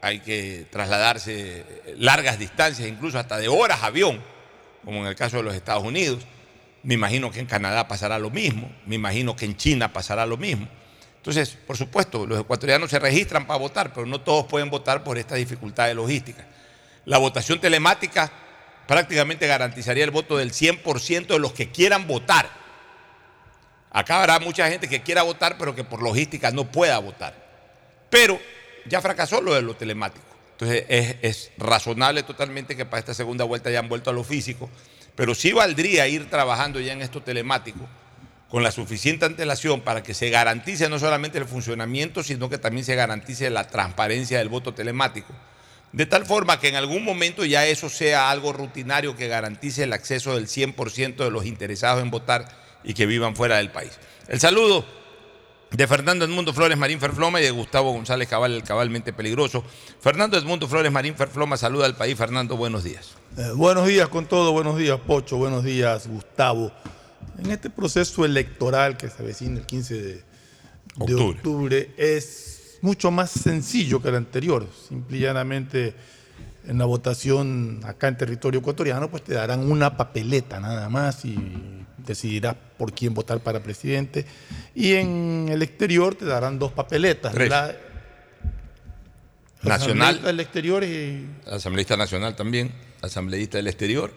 hay 0.00 0.20
que 0.20 0.66
trasladarse 0.70 1.64
largas 1.98 2.38
distancias, 2.38 2.88
incluso 2.88 3.18
hasta 3.18 3.38
de 3.38 3.48
horas 3.48 3.82
avión, 3.82 4.20
como 4.84 5.00
en 5.00 5.06
el 5.06 5.14
caso 5.14 5.36
de 5.36 5.42
los 5.44 5.54
Estados 5.54 5.84
Unidos. 5.84 6.24
Me 6.82 6.94
imagino 6.94 7.30
que 7.30 7.38
en 7.38 7.46
Canadá 7.46 7.86
pasará 7.86 8.18
lo 8.18 8.30
mismo, 8.30 8.72
me 8.86 8.96
imagino 8.96 9.36
que 9.36 9.44
en 9.44 9.56
China 9.56 9.92
pasará 9.92 10.26
lo 10.26 10.36
mismo. 10.36 10.66
Entonces, 11.18 11.50
por 11.50 11.76
supuesto, 11.76 12.26
los 12.26 12.40
ecuatorianos 12.40 12.90
se 12.90 12.98
registran 12.98 13.46
para 13.46 13.60
votar, 13.60 13.92
pero 13.92 14.04
no 14.06 14.20
todos 14.20 14.46
pueden 14.46 14.70
votar 14.70 15.04
por 15.04 15.18
esta 15.18 15.36
dificultad 15.36 15.86
de 15.86 15.94
logística. 15.94 16.44
La 17.04 17.18
votación 17.18 17.60
telemática 17.60 18.32
prácticamente 18.86 19.46
garantizaría 19.46 20.04
el 20.04 20.10
voto 20.10 20.36
del 20.36 20.52
100% 20.52 21.26
de 21.26 21.38
los 21.38 21.52
que 21.52 21.70
quieran 21.70 22.06
votar. 22.06 22.48
Acá 23.90 24.20
habrá 24.20 24.38
mucha 24.38 24.68
gente 24.68 24.88
que 24.88 25.02
quiera 25.02 25.22
votar, 25.22 25.58
pero 25.58 25.74
que 25.74 25.84
por 25.84 26.02
logística 26.02 26.50
no 26.50 26.70
pueda 26.70 26.98
votar. 26.98 27.34
Pero 28.08 28.40
ya 28.86 29.00
fracasó 29.00 29.40
lo 29.40 29.54
de 29.54 29.62
lo 29.62 29.74
telemático. 29.74 30.24
Entonces 30.52 30.84
es, 31.22 31.50
razonable 31.58 32.22
totalmente 32.22 32.76
que 32.76 32.84
para 32.84 33.00
esta 33.00 33.14
segunda 33.14 33.44
vuelta 33.44 33.68
hayan 33.68 33.88
vuelto 33.88 34.10
a 34.10 34.12
lo 34.12 34.24
físico, 34.24 34.70
pero 35.16 35.34
sí 35.34 35.52
valdría 35.52 36.06
ir 36.08 36.30
trabajando 36.30 36.80
ya 36.80 36.92
en 36.92 37.02
esto 37.02 37.22
telemático 37.22 37.88
con 38.48 38.62
la 38.62 38.70
suficiente 38.70 39.24
antelación 39.24 39.80
para 39.80 40.02
que 40.02 40.14
se 40.14 40.30
garantice 40.30 40.88
no 40.88 40.98
solamente 40.98 41.38
el 41.38 41.46
funcionamiento, 41.46 42.22
sino 42.22 42.50
que 42.50 42.58
también 42.58 42.84
se 42.84 42.94
garantice 42.94 43.48
la 43.50 43.66
transparencia 43.66 44.38
del 44.38 44.50
voto 44.50 44.74
telemático. 44.74 45.32
De 45.92 46.06
tal 46.06 46.24
forma 46.24 46.58
que 46.58 46.68
en 46.68 46.76
algún 46.76 47.04
momento 47.04 47.44
ya 47.44 47.66
eso 47.66 47.88
sea 47.88 48.30
algo 48.30 48.52
rutinario 48.52 49.14
que 49.14 49.28
garantice 49.28 49.82
el 49.82 49.92
acceso 49.92 50.34
del 50.34 50.46
100% 50.46 51.16
de 51.16 51.30
los 51.30 51.44
interesados 51.44 52.02
en 52.02 52.10
votar 52.10 52.48
y 52.82 52.94
que 52.94 53.06
vivan 53.06 53.36
fuera 53.36 53.58
del 53.58 53.70
país. 53.70 53.92
El 54.28 54.40
saludo 54.40 54.84
de 55.70 55.86
Fernando 55.86 56.24
Edmundo 56.24 56.52
Flores 56.54 56.78
Marín 56.78 56.98
Ferfloma 56.98 57.40
y 57.40 57.44
de 57.44 57.50
Gustavo 57.50 57.92
González 57.92 58.28
Cabal, 58.28 58.52
el 58.52 58.62
cabalmente 58.62 59.12
peligroso. 59.12 59.64
Fernando 60.00 60.38
Edmundo 60.38 60.66
Flores 60.66 60.90
Marín 60.90 61.14
Ferfloma 61.14 61.56
saluda 61.56 61.86
al 61.86 61.96
país. 61.96 62.16
Fernando, 62.16 62.56
buenos 62.56 62.84
días. 62.84 63.10
Eh, 63.36 63.50
buenos 63.54 63.86
días 63.86 64.08
con 64.08 64.26
todo, 64.26 64.52
buenos 64.52 64.78
días 64.78 64.98
Pocho, 65.06 65.36
buenos 65.36 65.64
días 65.64 66.06
Gustavo. 66.06 66.72
En 67.38 67.50
este 67.50 67.70
proceso 67.70 68.24
electoral 68.24 68.96
que 68.96 69.08
se 69.08 69.22
avecina 69.22 69.58
el 69.60 69.66
15 69.66 69.94
de 70.02 70.32
de 70.96 71.14
Octubre. 71.14 71.36
octubre, 71.36 71.90
es 71.96 72.61
mucho 72.82 73.10
más 73.10 73.30
sencillo 73.30 74.02
que 74.02 74.08
el 74.10 74.16
anterior. 74.16 74.68
Simple 74.88 75.16
y 75.16 75.20
llanamente 75.20 75.94
en 76.66 76.78
la 76.78 76.84
votación 76.84 77.80
acá 77.84 78.08
en 78.08 78.16
territorio 78.18 78.60
ecuatoriano, 78.60 79.10
pues 79.10 79.24
te 79.24 79.34
darán 79.34 79.68
una 79.70 79.96
papeleta 79.96 80.60
nada 80.60 80.88
más 80.88 81.24
y 81.24 81.36
decidirás 81.98 82.54
por 82.76 82.92
quién 82.92 83.14
votar 83.14 83.40
para 83.40 83.62
presidente. 83.62 84.26
Y 84.74 84.92
en 84.94 85.46
el 85.50 85.62
exterior 85.62 86.14
te 86.14 86.24
darán 86.24 86.58
dos 86.58 86.72
papeletas. 86.72 87.34
La, 87.34 87.74
Nacional. 89.62 90.20
del 90.22 90.40
exterior 90.40 90.82
y 90.82 91.24
Asambleísta 91.46 91.96
nacional 91.96 92.34
también, 92.34 92.72
asambleísta 93.00 93.58
del 93.58 93.68
exterior 93.68 94.12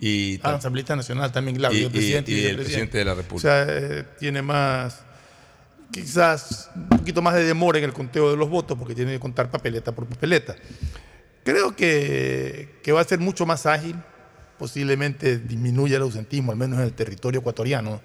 y, 0.00 0.40
Ah, 0.42 0.54
asambleísta 0.54 0.96
nacional 0.96 1.30
también, 1.30 1.56
claro, 1.58 1.74
Y- 1.74 1.78
y, 1.78 1.84
el 1.84 1.90
presidente 1.92 2.30
y- 2.32 2.34
y 2.34 2.38
el 2.38 2.42
vicepresidente. 2.56 2.90
presidente 2.90 2.98
de 2.98 3.04
la 3.04 3.14
República. 3.14 3.48
O 3.62 3.66
sea, 3.66 3.66
eh, 4.00 4.04
tiene 4.18 4.42
más, 4.42 5.00
quizás 5.92 6.70
un 6.74 6.88
poquito 6.88 7.22
más 7.22 7.34
de 7.34 7.44
demora 7.44 7.78
en 7.78 7.84
el 7.84 7.92
conteo 7.92 8.30
de 8.30 8.36
los 8.36 8.48
votos 8.48 8.78
porque 8.78 8.94
tiene 8.94 9.12
que 9.12 9.20
contar 9.20 9.50
papeleta 9.50 9.92
por 9.92 10.06
papeleta. 10.06 10.56
Creo 11.44 11.74
que, 11.74 12.78
que 12.82 12.92
va 12.92 13.00
a 13.00 13.04
ser 13.04 13.18
mucho 13.18 13.46
más 13.46 13.66
ágil, 13.66 13.96
posiblemente 14.58 15.38
disminuya 15.38 15.96
el 15.96 16.02
ausentismo, 16.02 16.52
al 16.52 16.58
menos 16.58 16.78
en 16.78 16.84
el 16.84 16.92
territorio 16.92 17.40
ecuatoriano, 17.40 18.00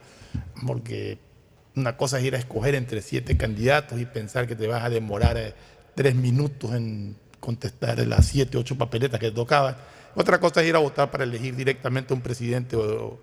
porque 0.66 1.20
una 1.76 1.98
cosa 1.98 2.20
es 2.20 2.26
ir 2.26 2.36
a 2.36 2.38
escoger 2.38 2.76
entre 2.76 3.02
siete 3.02 3.36
candidatos 3.36 4.00
y 4.00 4.06
pensar 4.06 4.48
que 4.48 4.56
te 4.56 4.68
vas 4.68 4.84
a 4.84 4.90
demorar 4.90 5.38
eh, 5.38 5.54
tres 5.96 6.16
minutos 6.16 6.74
en 6.74 7.18
contestar 7.40 8.00
las 8.08 8.26
siete, 8.26 8.58
ocho 8.58 8.78
papeletas 8.78 9.20
que 9.20 9.30
te 9.30 9.36
tocaban. 9.36 9.76
Otra 10.16 10.40
cosa 10.40 10.62
es 10.62 10.70
ir 10.70 10.76
a 10.76 10.80
votar 10.80 11.12
para 11.12 11.26
elegir 11.26 11.56
directamente 11.56 12.14
a 12.14 12.16
un 12.16 12.22
presidente 12.22 12.76
o, 12.76 13.20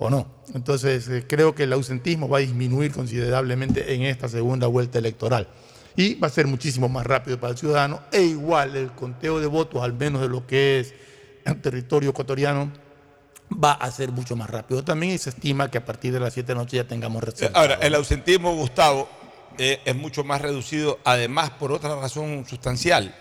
o 0.00 0.08
no. 0.08 0.26
Entonces, 0.54 1.06
eh, 1.08 1.24
creo 1.28 1.54
que 1.54 1.64
el 1.64 1.72
ausentismo 1.74 2.28
va 2.28 2.38
a 2.38 2.40
disminuir 2.40 2.90
considerablemente 2.90 3.94
en 3.94 4.02
esta 4.02 4.28
segunda 4.28 4.66
vuelta 4.66 4.98
electoral. 4.98 5.46
Y 5.94 6.14
va 6.14 6.28
a 6.28 6.30
ser 6.30 6.46
muchísimo 6.46 6.88
más 6.88 7.06
rápido 7.06 7.38
para 7.38 7.52
el 7.52 7.58
ciudadano. 7.58 8.00
E 8.10 8.22
igual 8.22 8.76
el 8.76 8.92
conteo 8.92 9.38
de 9.38 9.46
votos, 9.46 9.82
al 9.82 9.92
menos 9.92 10.22
de 10.22 10.28
lo 10.28 10.46
que 10.46 10.80
es 10.80 10.94
el 11.44 11.60
territorio 11.60 12.10
ecuatoriano, 12.10 12.72
va 13.62 13.72
a 13.72 13.90
ser 13.90 14.10
mucho 14.10 14.36
más 14.36 14.48
rápido 14.48 14.82
también. 14.82 15.12
Y 15.12 15.18
se 15.18 15.30
estima 15.30 15.70
que 15.70 15.76
a 15.76 15.84
partir 15.84 16.14
de 16.14 16.20
las 16.20 16.32
7 16.32 16.46
de 16.46 16.54
la 16.54 16.60
noche 16.62 16.78
ya 16.78 16.88
tengamos 16.88 17.22
resultados. 17.22 17.54
Ahora, 17.54 17.74
el 17.74 17.94
ausentismo, 17.94 18.54
Gustavo, 18.54 19.06
eh, 19.58 19.80
es 19.84 19.94
mucho 19.94 20.24
más 20.24 20.40
reducido, 20.40 20.98
además 21.04 21.50
por 21.50 21.72
otra 21.72 21.94
razón 21.96 22.46
sustancial, 22.48 23.14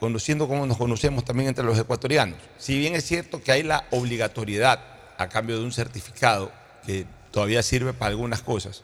conociendo 0.00 0.48
como 0.48 0.66
nos 0.66 0.78
conocemos 0.78 1.24
también 1.24 1.50
entre 1.50 1.64
los 1.64 1.78
ecuatorianos. 1.78 2.38
Si 2.58 2.76
bien 2.76 2.96
es 2.96 3.04
cierto 3.04 3.40
que 3.40 3.52
hay 3.52 3.62
la 3.62 3.86
obligatoriedad 3.92 4.93
a 5.18 5.28
cambio 5.28 5.58
de 5.58 5.64
un 5.64 5.72
certificado 5.72 6.52
que 6.86 7.06
todavía 7.30 7.62
sirve 7.62 7.92
para 7.92 8.10
algunas 8.10 8.42
cosas, 8.42 8.82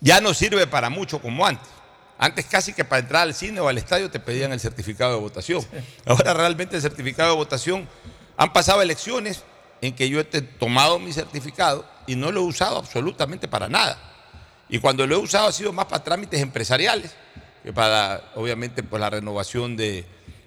ya 0.00 0.20
no 0.20 0.34
sirve 0.34 0.66
para 0.66 0.90
mucho 0.90 1.20
como 1.20 1.46
antes. 1.46 1.68
Antes 2.18 2.46
casi 2.46 2.72
que 2.72 2.84
para 2.84 3.00
entrar 3.00 3.22
al 3.22 3.34
cine 3.34 3.60
o 3.60 3.68
al 3.68 3.78
estadio 3.78 4.10
te 4.10 4.20
pedían 4.20 4.52
el 4.52 4.60
certificado 4.60 5.14
de 5.14 5.20
votación. 5.20 5.66
Ahora 6.06 6.34
realmente 6.34 6.76
el 6.76 6.82
certificado 6.82 7.30
de 7.30 7.36
votación, 7.36 7.88
han 8.36 8.52
pasado 8.52 8.82
elecciones 8.82 9.42
en 9.80 9.94
que 9.94 10.08
yo 10.08 10.20
he 10.20 10.24
tomado 10.24 10.98
mi 10.98 11.12
certificado 11.12 11.84
y 12.06 12.16
no 12.16 12.30
lo 12.30 12.40
he 12.40 12.44
usado 12.44 12.78
absolutamente 12.78 13.48
para 13.48 13.68
nada. 13.68 13.98
Y 14.68 14.78
cuando 14.78 15.06
lo 15.06 15.16
he 15.16 15.18
usado 15.18 15.48
ha 15.48 15.52
sido 15.52 15.72
más 15.72 15.86
para 15.86 16.04
trámites 16.04 16.40
empresariales 16.40 17.14
que 17.62 17.72
para, 17.72 18.22
obviamente, 18.34 18.82
pues 18.82 19.00
la 19.00 19.10
renovación 19.10 19.76
de, 19.76 20.04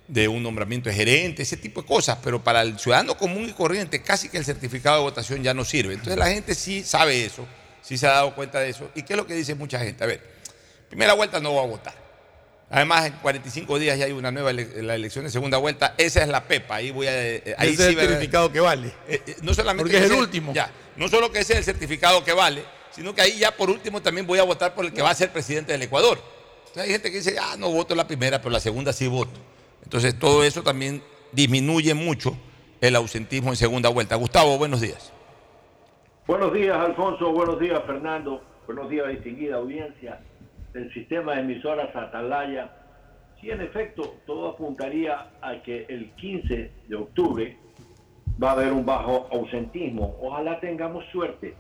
de 0.08 0.28
un 0.28 0.44
nombramiento 0.44 0.90
de 0.90 0.96
gerente, 0.96 1.42
ese 1.44 1.58
tipo 1.58 1.82
de 1.82 1.88
cosas. 1.88 2.18
Pero 2.24 2.44
para 2.44 2.62
el 2.62 2.78
ciudadano 2.80 3.18
común 3.18 3.48
y 3.50 3.54
corriente 3.54 4.02
casi 4.02 4.30
que 4.30 4.38
el 4.38 4.46
certificado 4.46 4.98
de 4.98 5.04
votación 5.04 5.42
ya 5.44 5.54
no 5.54 5.66
sirve. 5.66 5.94
Entonces 5.94 6.18
la 6.18 6.28
gente 6.30 6.54
sí 6.56 6.84
sabe 6.84 7.26
eso, 7.26 7.46
sí 7.82 7.98
se 7.98 8.08
ha 8.08 8.12
dado 8.12 8.36
cuenta 8.36 8.60
de 8.60 8.70
eso. 8.70 8.90
¿Y 8.96 9.04
qué 9.04 9.14
es 9.14 9.18
lo 9.18 9.26
que 9.26 9.34
dice 9.34 9.56
mucha 9.56 9.80
gente? 9.80 10.04
A 10.04 10.08
ver, 10.08 10.22
primera 10.90 11.14
vuelta 11.14 11.40
no 11.40 11.54
va 11.56 11.64
a 11.64 11.66
votar. 11.66 12.06
Además, 12.70 13.06
en 13.06 13.14
45 13.14 13.78
días 13.78 13.98
ya 14.00 14.06
hay 14.06 14.12
una 14.12 14.32
nueva 14.32 14.50
ele- 14.50 14.82
la 14.82 14.96
elección 14.96 15.24
de 15.24 15.30
segunda 15.30 15.58
vuelta. 15.60 15.94
Esa 16.00 16.24
es 16.24 16.28
la 16.28 16.44
pepa. 16.48 16.76
Ahí 16.78 16.90
voy 16.90 17.06
a. 17.06 17.12
eh, 17.14 17.56
Ahí 17.60 17.70
Ese 17.74 17.84
es 17.84 17.90
el 17.90 17.96
sí 18.00 18.00
certificado 18.08 18.52
que 18.52 18.60
vale. 18.60 18.88
eh, 19.08 19.22
eh, 19.28 19.36
no 19.44 19.54
solamente 19.54 19.84
Porque 19.84 20.04
es 20.04 20.12
el 20.12 20.18
último. 20.18 20.52
Ya, 20.52 20.72
no 20.96 21.08
solo 21.08 21.32
que 21.32 21.40
ese 21.40 21.54
es 21.54 21.60
el 21.60 21.64
certificado 21.66 22.24
que 22.24 22.34
vale, 22.34 22.64
sino 22.94 23.14
que 23.14 23.22
ahí 23.22 23.38
ya 23.38 23.52
por 23.56 23.70
último 23.70 24.02
también 24.02 24.26
voy 24.26 24.40
a 24.40 24.44
votar 24.44 24.74
por 24.74 24.84
el 24.84 24.92
que 24.94 25.04
va 25.04 25.12
a 25.12 25.16
ser 25.16 25.32
presidente 25.32 25.74
del 25.74 25.84
Ecuador. 25.84 26.20
Entonces 26.62 26.84
hay 26.84 26.90
gente 26.90 27.12
que 27.12 27.18
dice, 27.18 27.36
ah, 27.40 27.56
no 27.58 27.70
voto 27.70 27.94
la 27.94 28.08
primera, 28.08 28.40
pero 28.40 28.50
la 28.50 28.60
segunda 28.60 28.92
sí 28.94 29.06
voto. 29.08 29.40
Entonces 29.86 30.18
todo 30.20 30.44
eso 30.44 30.64
también 30.64 31.02
disminuye 31.32 31.94
mucho 31.94 32.36
el 32.82 32.96
ausentismo 32.96 33.52
en 33.52 33.56
segunda 33.56 33.90
vuelta. 33.90 34.16
Gustavo, 34.16 34.58
buenos 34.58 34.82
días. 34.82 35.14
Buenos 36.28 36.54
días, 36.54 36.76
Alfonso. 36.76 37.32
Buenos 37.32 37.60
días, 37.60 37.82
Fernando. 37.86 38.44
Buenos 38.66 38.90
días, 38.90 39.08
distinguida 39.10 39.58
audiencia 39.58 40.20
del 40.74 40.92
sistema 40.94 41.36
de 41.36 41.42
emisoras 41.42 41.96
Atalaya. 41.96 42.72
Sí, 43.40 43.52
en 43.52 43.62
efecto, 43.62 44.16
todo 44.26 44.50
apuntaría 44.50 45.30
a 45.42 45.62
que 45.62 45.86
el 45.88 46.12
15 46.16 46.72
de 46.88 46.96
octubre 46.96 47.58
va 48.42 48.50
a 48.50 48.54
haber 48.54 48.74
un 48.74 48.86
bajo 48.86 49.28
ausentismo. 49.32 50.18
Ojalá 50.20 50.60
tengamos 50.60 51.06
suerte 51.12 51.56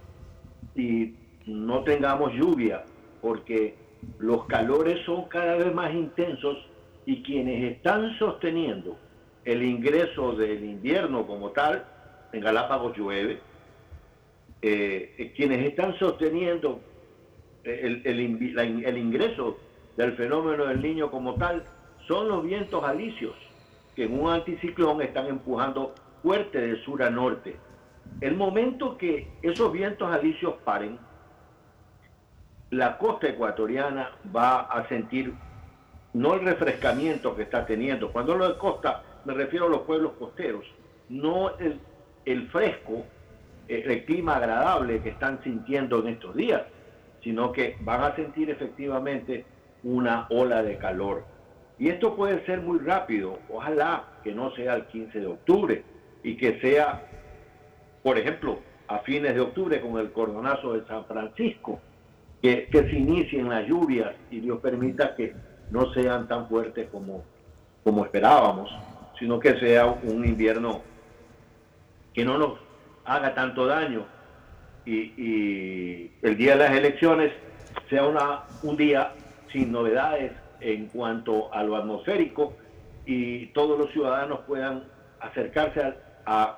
y 0.75 1.13
no 1.45 1.83
tengamos 1.83 2.33
lluvia, 2.33 2.83
porque 3.21 3.75
los 4.17 4.45
calores 4.45 5.05
son 5.05 5.25
cada 5.25 5.55
vez 5.57 5.73
más 5.73 5.93
intensos 5.93 6.57
y 7.05 7.21
quienes 7.21 7.73
están 7.73 8.17
sosteniendo 8.17 8.97
el 9.43 9.63
ingreso 9.63 10.33
del 10.33 10.63
invierno 10.63 11.27
como 11.27 11.51
tal, 11.51 11.85
en 12.33 12.41
Galápagos 12.41 12.97
llueve, 12.97 13.39
eh, 14.61 15.13
eh, 15.17 15.33
quienes 15.35 15.63
están 15.65 15.97
sosteniendo 15.99 16.81
eh, 17.63 18.01
el, 18.03 18.19
ingreso 18.97 19.57
del 19.95 20.13
fenómeno 20.13 20.65
del 20.65 20.81
niño 20.81 21.11
como 21.11 21.35
tal 21.35 21.63
son 22.07 22.27
los 22.27 22.43
vientos 22.43 22.83
alisios 22.83 23.33
que 23.95 24.05
en 24.05 24.19
un 24.19 24.31
anticiclón 24.31 25.01
están 25.01 25.27
empujando 25.27 25.93
fuerte 26.23 26.59
de 26.59 26.83
sur 26.83 27.03
a 27.03 27.09
norte. 27.09 27.55
El 28.21 28.35
momento 28.35 28.97
que 28.97 29.27
esos 29.41 29.71
vientos 29.71 30.11
alisios 30.11 30.55
paren, 30.63 30.97
la 32.71 32.97
costa 32.97 33.29
ecuatoriana 33.29 34.11
va 34.35 34.61
a 34.61 34.87
sentir 34.89 35.33
no 36.15 36.33
el 36.33 36.45
refrescamiento 36.45 37.35
que 37.35 37.43
está 37.43 37.65
teniendo. 37.65 38.09
Cuando 38.11 38.31
hablo 38.31 38.47
de 38.47 38.57
costa, 38.57 39.03
me 39.25 39.33
refiero 39.33 39.65
a 39.65 39.69
los 39.69 39.81
pueblos 39.81 40.13
costeros, 40.17 40.63
no 41.09 41.57
el, 41.57 41.77
el 42.23 42.47
fresco, 42.47 43.05
eh, 43.67 43.83
el 43.85 44.05
clima 44.05 44.37
agradable 44.37 45.01
que 45.01 45.09
están 45.09 45.43
sintiendo 45.43 45.99
en 45.99 46.13
estos 46.13 46.33
días, 46.33 46.63
sino 47.21 47.51
que 47.51 47.75
van 47.81 48.01
a 48.01 48.15
sentir 48.15 48.49
efectivamente 48.49 49.45
una 49.83 50.25
ola 50.29 50.63
de 50.63 50.77
calor. 50.77 51.25
Y 51.77 51.89
esto 51.89 52.15
puede 52.15 52.45
ser 52.45 52.61
muy 52.61 52.79
rápido, 52.79 53.37
ojalá 53.49 54.05
que 54.23 54.33
no 54.33 54.55
sea 54.55 54.75
el 54.75 54.85
15 54.85 55.19
de 55.19 55.27
octubre 55.27 55.83
y 56.23 56.37
que 56.37 56.61
sea, 56.61 57.09
por 58.03 58.17
ejemplo, 58.17 58.59
a 58.87 58.99
fines 58.99 59.35
de 59.35 59.41
octubre 59.41 59.81
con 59.81 59.99
el 59.99 60.13
cordonazo 60.13 60.73
de 60.73 60.87
San 60.87 61.03
Francisco, 61.07 61.81
que, 62.41 62.69
que 62.71 62.89
se 62.89 62.95
inicien 62.95 63.49
las 63.49 63.67
lluvias 63.67 64.15
y 64.31 64.39
Dios 64.39 64.59
permita 64.61 65.13
que 65.15 65.33
no 65.71 65.93
sean 65.93 66.27
tan 66.27 66.47
fuertes 66.47 66.87
como, 66.91 67.23
como 67.83 68.05
esperábamos, 68.05 68.69
sino 69.19 69.39
que 69.39 69.59
sea 69.59 69.87
un 69.87 70.25
invierno 70.25 70.81
que 72.13 72.23
no 72.23 72.37
nos 72.37 72.53
haga 73.05 73.33
tanto 73.33 73.65
daño 73.65 74.05
y, 74.85 76.11
el 76.21 76.37
día 76.37 76.51
de 76.51 76.57
las 76.57 76.71
elecciones 76.71 77.33
sea 77.89 78.05
una, 78.05 78.43
un 78.63 78.77
día 78.77 79.13
sin 79.51 79.71
novedades 79.71 80.31
en 80.61 80.87
cuanto 80.87 81.53
a 81.53 81.63
lo 81.63 81.75
atmosférico 81.75 82.53
y 83.05 83.47
todos 83.47 83.77
los 83.77 83.91
ciudadanos 83.91 84.41
puedan 84.47 84.83
acercarse 85.19 85.81
a, 85.81 85.95
a 86.25 86.57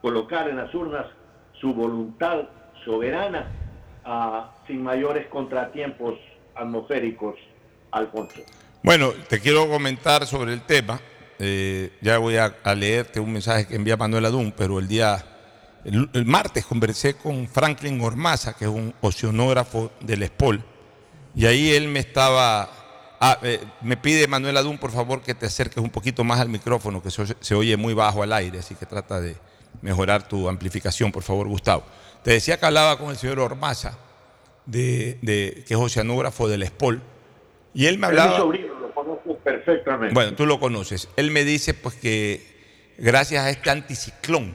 colocar 0.00 0.48
en 0.48 0.56
las 0.56 0.74
urnas 0.74 1.06
su 1.60 1.72
voluntad 1.72 2.44
soberana 2.84 3.46
ah, 4.04 4.52
sin 4.66 4.82
mayores 4.82 5.26
contratiempos 5.28 6.18
atmosféricos, 6.54 7.36
Bueno, 8.82 9.12
te 9.28 9.40
quiero 9.40 9.68
comentar 9.68 10.26
sobre 10.26 10.52
el 10.52 10.62
tema. 10.62 11.00
Eh, 11.38 11.90
ya 12.00 12.18
voy 12.18 12.36
a, 12.36 12.54
leerte 12.74 13.18
un 13.20 13.32
mensaje 13.32 13.66
que 13.66 13.76
envía 13.76 13.96
Manuel 13.96 14.24
Adún, 14.26 14.52
pero 14.56 14.78
el 14.78 14.86
día, 14.86 15.24
el, 15.84 16.26
martes 16.26 16.64
conversé 16.64 17.14
con 17.14 17.48
Franklin 17.48 18.00
Ormaza, 18.00 18.54
que 18.54 18.64
es 18.66 18.70
un 18.70 18.94
oceanógrafo 19.00 19.90
del 20.00 20.24
SPOL, 20.26 20.64
y 21.34 21.46
ahí 21.46 21.72
él 21.72 21.88
me 21.88 21.98
estaba, 21.98 22.70
ah, 23.20 23.38
eh, 23.42 23.60
me 23.82 23.96
pide 23.96 24.28
Manuel 24.28 24.56
Adún, 24.56 24.78
por 24.78 24.92
favor, 24.92 25.22
que 25.22 25.34
te 25.34 25.46
acerques 25.46 25.78
un 25.78 25.90
poquito 25.90 26.22
más 26.22 26.38
al 26.40 26.48
micrófono, 26.48 27.02
que 27.02 27.10
se, 27.10 27.54
oye 27.54 27.76
muy 27.76 27.94
bajo 27.94 28.22
al 28.22 28.32
aire, 28.32 28.60
así 28.60 28.76
que 28.76 28.86
trata 28.86 29.20
de 29.20 29.36
mejorar 29.82 30.28
tu 30.28 30.48
amplificación, 30.48 31.10
por 31.10 31.24
favor, 31.24 31.48
Gustavo. 31.48 31.84
Te 32.22 32.30
decía 32.30 32.58
que 32.58 32.66
hablaba 32.66 32.96
con 32.96 33.10
el 33.10 33.16
señor 33.16 33.40
Ormaza, 33.40 33.98
de, 34.66 35.18
que 35.66 35.74
es 35.74 35.80
oceanógrafo 35.80 36.48
del 36.48 36.64
SPOL, 36.66 37.02
y 37.74 37.86
él 37.86 37.98
me 37.98 38.06
Es 38.06 38.12
mi 38.12 38.18
hablaba... 38.18 38.38
sobrino, 38.38 38.74
lo 38.80 38.94
conozco 38.94 39.36
perfectamente. 39.38 40.14
Bueno, 40.14 40.34
tú 40.34 40.46
lo 40.46 40.58
conoces. 40.60 41.08
Él 41.16 41.30
me 41.30 41.44
dice 41.44 41.74
pues 41.74 41.96
que 41.96 42.40
gracias 42.96 43.44
a 43.44 43.50
este 43.50 43.70
anticiclón 43.70 44.54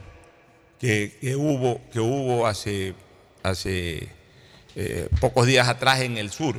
que, 0.80 1.12
que 1.20 1.36
hubo, 1.36 1.80
que 1.92 2.00
hubo 2.00 2.46
hace, 2.46 2.94
hace 3.42 4.08
eh, 4.74 5.08
pocos 5.20 5.46
días 5.46 5.68
atrás 5.68 6.00
en 6.00 6.16
el 6.16 6.30
sur, 6.30 6.56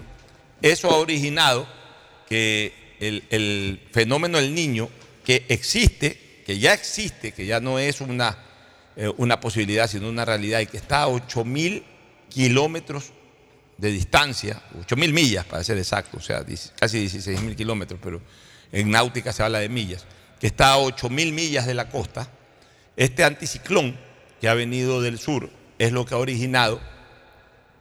eso 0.62 0.92
ha 0.92 0.98
originado 0.98 1.68
que 2.30 2.74
el, 3.00 3.24
el 3.32 3.82
fenómeno 3.92 4.38
del 4.38 4.54
niño 4.54 4.90
que 5.26 5.46
existe, 5.50 6.44
que 6.46 6.60
ya 6.60 6.74
existe, 6.74 7.32
que 7.32 7.46
ya 7.46 7.60
no 7.60 7.80
es 7.80 8.00
una, 8.00 8.38
eh, 8.96 9.12
una 9.18 9.40
posibilidad, 9.40 9.88
sino 9.88 10.08
una 10.08 10.26
realidad, 10.26 10.60
y 10.60 10.68
que 10.68 10.78
está 10.78 11.04
a 11.04 11.08
8 11.08 11.44
mil 11.44 11.84
kilómetros 12.30 13.12
de 13.82 13.92
distancia, 13.92 14.62
8 14.80 14.96
mil 14.96 15.12
millas 15.12 15.44
para 15.46 15.64
ser 15.64 15.78
exacto, 15.78 16.18
o 16.18 16.22
sea, 16.22 16.46
casi 16.80 17.00
16 17.00 17.42
mil 17.42 17.56
kilómetros, 17.56 18.00
pero 18.02 18.22
en 18.72 18.92
náutica 18.92 19.34
se 19.34 19.42
habla 19.44 19.58
de 19.60 19.70
millas, 19.70 20.06
que 20.40 20.48
está 20.48 20.74
a 20.74 20.78
8 20.78 21.10
mil 21.10 21.34
millas 21.34 21.66
de 21.66 21.74
la 21.74 21.90
costa, 21.90 22.30
este 22.96 23.24
anticiclón 23.24 23.98
que 24.40 24.48
ha 24.48 24.54
venido 24.54 25.02
del 25.02 25.18
sur 25.20 25.50
es 25.80 25.92
lo 25.92 26.06
que 26.06 26.14
ha 26.14 26.18
originado 26.18 26.80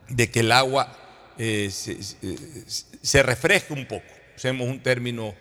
de 0.09 0.31
que 0.31 0.41
el 0.41 0.53
agua 0.53 0.97
eh, 1.39 1.69
se, 1.71 2.03
se- 2.03 2.17
se 3.03 3.23
refresque 3.23 3.73
un 3.73 3.87
poco. 3.87 4.05
Usemos 4.37 4.67
un 4.69 4.81
término, 4.81 5.35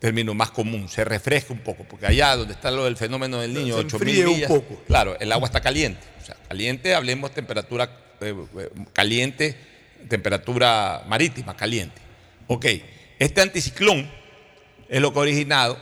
término 0.00 0.34
más 0.34 0.50
común, 0.50 0.88
se 0.88 1.04
refresque 1.04 1.52
un 1.52 1.60
poco, 1.60 1.84
porque 1.84 2.06
allá 2.06 2.34
donde 2.36 2.54
está 2.54 2.70
lo 2.72 2.84
del 2.84 2.96
fenómeno 2.96 3.38
del 3.40 3.54
niño, 3.54 3.74
Se 3.74 3.80
8 3.80 3.96
enfríe 3.96 4.14
mil 4.16 4.26
un 4.28 4.34
millas, 4.34 4.48
poco. 4.50 4.82
claro, 4.88 5.16
el 5.20 5.30
agua 5.30 5.46
está 5.46 5.60
caliente. 5.60 6.02
O 6.20 6.24
sea, 6.24 6.36
caliente, 6.48 6.94
hablemos 6.94 7.32
temperatura 7.32 7.96
eh, 8.20 8.34
eh, 8.58 8.70
caliente, 8.92 9.56
temperatura 10.08 11.04
marítima 11.06 11.56
caliente. 11.56 12.00
Ok, 12.46 12.66
este 13.18 13.40
anticiclón 13.40 14.10
es 14.88 15.00
lo 15.00 15.12
que 15.12 15.18
ha 15.18 15.22
originado 15.22 15.78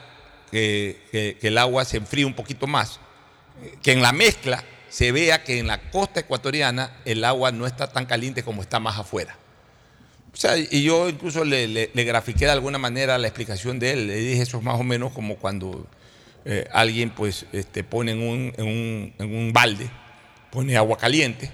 que, 0.51 1.37
el 1.41 1.59
agua 1.59 1.85
se 1.85 1.99
enfríe 1.99 2.25
un 2.25 2.35
poquito 2.35 2.67
más, 2.67 3.01
que 3.83 3.93
en 3.93 4.03
la 4.03 4.13
mezcla 4.13 4.65
se 4.89 5.13
vea 5.13 5.45
que 5.45 5.59
en 5.59 5.67
la 5.67 5.91
costa 5.91 6.21
ecuatoriana 6.21 6.97
el 7.05 7.25
agua 7.25 7.53
no 7.53 7.67
está 7.67 7.93
tan 7.93 8.07
caliente 8.07 8.43
como 8.43 8.63
está 8.63 8.81
más 8.81 8.99
afuera. 8.99 9.37
O 10.33 10.37
sea, 10.37 10.57
y 10.57 10.83
yo 10.83 11.09
incluso 11.09 11.45
le 11.45 12.05
grafiqué 12.05 12.45
de 12.45 12.53
alguna 12.53 12.79
manera 12.79 13.19
la 13.19 13.27
explicación 13.27 13.79
de 13.79 13.93
él. 13.93 14.07
Le 14.07 14.17
dije 14.17 14.43
eso 14.43 14.59
es 14.59 14.63
más 14.63 14.79
o 14.79 14.85
menos 14.85 15.13
como 15.13 15.37
cuando 15.37 15.87
eh, 16.51 16.67
alguien 16.73 17.11
pues 17.11 17.45
este, 17.53 17.85
pone 17.85 18.13
en 18.13 18.23
un, 18.23 18.55
en, 18.57 18.67
un, 18.67 19.15
en 19.19 19.37
un 19.37 19.53
balde, 19.53 19.91
pone 20.51 20.79
agua 20.79 20.97
caliente, 20.97 21.51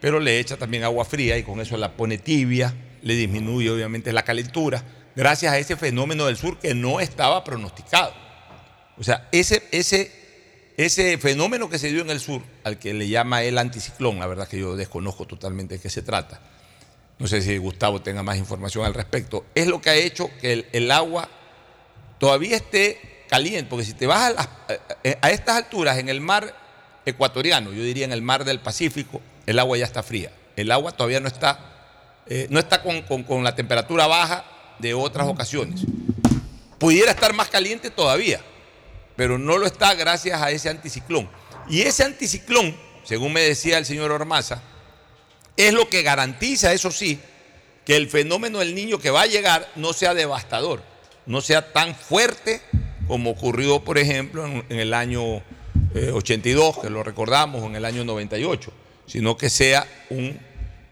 pero 0.00 0.20
le 0.20 0.38
echa 0.38 0.56
también 0.56 0.84
agua 0.84 1.04
fría 1.04 1.36
y 1.38 1.42
con 1.42 1.60
eso 1.60 1.76
la 1.76 1.92
pone 1.92 2.18
tibia, 2.18 2.74
le 3.02 3.14
disminuye 3.14 3.70
obviamente 3.70 4.12
la 4.12 4.22
calentura, 4.24 4.82
gracias 5.14 5.52
a 5.52 5.58
ese 5.58 5.76
fenómeno 5.76 6.26
del 6.26 6.36
sur 6.36 6.58
que 6.58 6.74
no 6.74 7.00
estaba 7.00 7.42
pronosticado. 7.44 8.12
O 8.98 9.04
sea, 9.04 9.28
ese, 9.32 9.62
ese, 9.72 10.10
ese 10.76 11.18
fenómeno 11.18 11.68
que 11.70 11.78
se 11.78 11.90
dio 11.92 12.00
en 12.02 12.10
el 12.10 12.20
sur, 12.20 12.42
al 12.64 12.78
que 12.78 12.94
le 12.94 13.08
llama 13.08 13.42
el 13.42 13.58
anticiclón, 13.58 14.18
la 14.18 14.26
verdad 14.26 14.48
que 14.48 14.58
yo 14.58 14.76
desconozco 14.76 15.26
totalmente 15.26 15.74
de 15.76 15.80
qué 15.80 15.90
se 15.90 16.02
trata, 16.02 16.40
no 17.18 17.26
sé 17.26 17.40
si 17.40 17.56
Gustavo 17.56 18.02
tenga 18.02 18.22
más 18.22 18.36
información 18.36 18.84
al 18.84 18.92
respecto, 18.94 19.46
es 19.54 19.66
lo 19.66 19.80
que 19.80 19.90
ha 19.90 19.94
hecho 19.94 20.30
que 20.40 20.52
el, 20.52 20.66
el 20.72 20.90
agua 20.90 21.28
todavía 22.18 22.56
esté 22.56 23.24
caliente, 23.28 23.68
porque 23.70 23.84
si 23.84 23.94
te 23.94 24.06
vas 24.06 24.20
a, 24.20 24.30
las- 24.32 24.46
a- 24.46 25.26
a 25.26 25.30
estas 25.30 25.56
alturas 25.56 25.98
en 25.98 26.08
el 26.08 26.20
mar 26.20 26.54
ecuatoriano, 27.06 27.72
yo 27.72 27.82
diría 27.82 28.04
en 28.04 28.12
el 28.12 28.22
mar 28.22 28.44
del 28.44 28.60
Pacífico, 28.60 29.20
el 29.46 29.58
agua 29.58 29.78
ya 29.78 29.84
está 29.84 30.02
fría. 30.02 30.30
El 30.56 30.70
agua 30.72 30.92
todavía 30.92 31.20
no 31.20 31.28
está, 31.28 31.58
eh, 32.26 32.46
no 32.50 32.58
está 32.58 32.82
con, 32.82 33.02
con- 33.02 33.22
con 33.22 33.44
la 33.44 33.54
temperatura 33.54 34.06
baja 34.06 34.44
de 34.78 34.94
otras 34.94 35.26
ocasiones. 35.28 35.82
Pudiera 36.78 37.10
estar 37.10 37.32
más 37.32 37.48
caliente 37.48 37.90
todavía, 37.90 38.40
pero 39.16 39.38
no 39.38 39.56
lo 39.58 39.66
está 39.66 39.94
gracias 39.94 40.40
a 40.42 40.50
ese 40.50 40.68
anticiclón. 40.68 41.28
Y 41.68 41.82
ese 41.82 42.04
anticiclón, 42.04 42.76
según 43.04 43.32
me 43.32 43.40
decía 43.40 43.78
el 43.78 43.86
señor 43.86 44.10
Ormaza, 44.12 44.60
es 45.56 45.72
lo 45.72 45.88
que 45.88 46.02
garantiza, 46.02 46.72
eso 46.72 46.90
sí, 46.90 47.18
que 47.84 47.96
el 47.96 48.08
fenómeno 48.08 48.58
del 48.58 48.74
niño 48.74 48.98
que 48.98 49.10
va 49.10 49.22
a 49.22 49.26
llegar 49.26 49.66
no 49.76 49.92
sea 49.92 50.12
devastador, 50.12 50.82
no 51.24 51.40
sea 51.40 51.72
tan 51.72 51.94
fuerte 51.94 52.60
como 53.08 53.30
ocurrió, 53.30 53.82
por 53.84 53.98
ejemplo, 53.98 54.44
en, 54.44 54.64
el 54.68 54.92
año 54.92 55.36
eh, 55.94 56.10
82, 56.12 56.78
que 56.80 56.90
lo 56.90 57.02
recordamos, 57.02 57.64
en 57.64 57.76
el 57.76 57.84
año 57.84 58.04
98, 58.04 58.72
sino 59.06 59.36
que 59.36 59.50
sea 59.50 59.86
un 60.10 60.38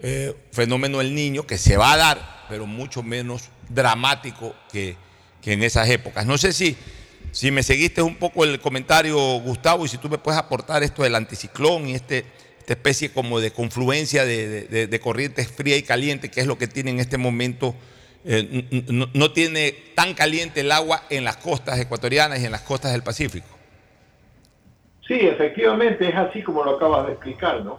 eh, 0.01 0.35
fenómeno 0.53 0.99
del 0.99 1.15
niño 1.15 1.47
que 1.47 1.59
se 1.59 1.77
va 1.77 1.93
a 1.93 1.97
dar, 1.97 2.45
pero 2.49 2.67
mucho 2.67 3.03
menos 3.03 3.49
dramático 3.69 4.55
que, 4.73 4.97
que 5.41 5.53
en 5.53 5.63
esas 5.63 5.89
épocas. 5.89 6.27
No 6.27 6.37
sé 6.39 6.53
si, 6.53 6.77
si 7.33 7.51
me 7.51 7.63
seguiste 7.63 8.03
un 8.03 8.17
poco 8.17 8.45
el 8.45 8.61
comentario, 8.61 9.17
Gustavo, 9.41 9.85
y 9.85 9.89
si 9.89 9.99
tú 9.99 10.09
me 10.09 10.19
puedes 10.19 10.39
aportar 10.39 10.83
esto 10.83 11.03
del 11.03 11.15
anticiclón 11.15 11.89
y 11.89 11.95
este, 11.95 12.25
esta 12.59 12.75
especie 12.75 13.11
como 13.13 13.41
de 13.41 13.51
confluencia 13.51 14.25
de, 14.25 14.87
de- 14.87 15.01
corrientes 15.01 15.49
fría 15.49 15.77
y 15.77 15.83
caliente, 15.83 16.31
que 16.31 16.41
es 16.41 16.47
lo 16.47 16.57
que 16.59 16.67
tiene 16.69 16.91
en 16.91 17.01
este 17.01 17.19
momento. 17.19 17.75
eh, 18.27 18.85
no, 18.89 19.09
no 19.13 19.33
tiene 19.33 19.73
tan 19.95 20.15
caliente 20.15 20.61
el 20.61 20.73
agua 20.73 21.05
en 21.11 21.25
las 21.25 21.37
costas 21.37 21.79
ecuatorianas 21.79 22.41
y 22.41 22.45
en 22.47 22.53
las 22.53 22.63
costas 22.63 22.93
del 22.93 23.03
Pacífico. 23.03 23.49
Sí, 25.07 25.15
efectivamente 25.21 26.09
es 26.09 26.15
así 26.15 26.43
como 26.43 26.65
lo 26.65 26.77
acabas 26.77 27.07
de 27.07 27.13
explicar, 27.13 27.63
¿no? 27.63 27.79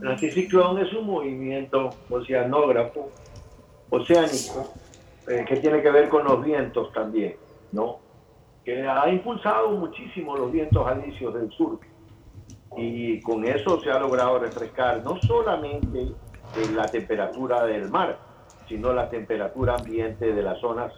El 0.00 0.08
anticiclón 0.08 0.78
es 0.78 0.92
un 0.92 1.06
movimiento 1.06 1.90
oceanógrafo, 2.10 3.10
oceánico, 3.90 4.72
eh, 5.28 5.44
que 5.48 5.56
tiene 5.56 5.80
que 5.82 5.90
ver 5.90 6.08
con 6.08 6.24
los 6.24 6.44
vientos 6.44 6.92
también, 6.92 7.36
¿no? 7.72 7.98
Que 8.64 8.86
ha 8.86 9.08
impulsado 9.08 9.70
muchísimo 9.70 10.36
los 10.36 10.52
vientos 10.52 10.86
alisios 10.86 11.32
del 11.34 11.50
sur. 11.52 11.78
Y 12.76 13.20
con 13.22 13.44
eso 13.44 13.80
se 13.80 13.90
ha 13.90 13.98
logrado 13.98 14.38
refrescar 14.38 15.02
no 15.02 15.16
solamente 15.22 16.12
la 16.74 16.86
temperatura 16.86 17.64
del 17.64 17.88
mar, 17.88 18.18
sino 18.68 18.92
la 18.92 19.08
temperatura 19.08 19.76
ambiente 19.76 20.32
de 20.32 20.42
las 20.42 20.60
zonas 20.60 20.92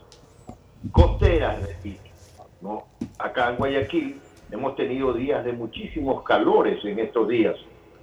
costeras, 0.90 1.60
repito, 1.62 2.02
¿no? 2.60 2.84
Acá 3.18 3.50
en 3.50 3.56
Guayaquil 3.56 4.20
hemos 4.50 4.74
tenido 4.74 5.12
días 5.12 5.44
de 5.44 5.52
muchísimos 5.52 6.22
calores 6.24 6.84
en 6.84 6.98
estos 6.98 7.28
días. 7.28 7.56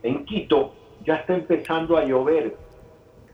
En 0.04 0.24
Quito 0.26 0.74
ya 1.06 1.16
está 1.16 1.36
empezando 1.36 1.98
a 1.98 2.04
llover. 2.06 2.56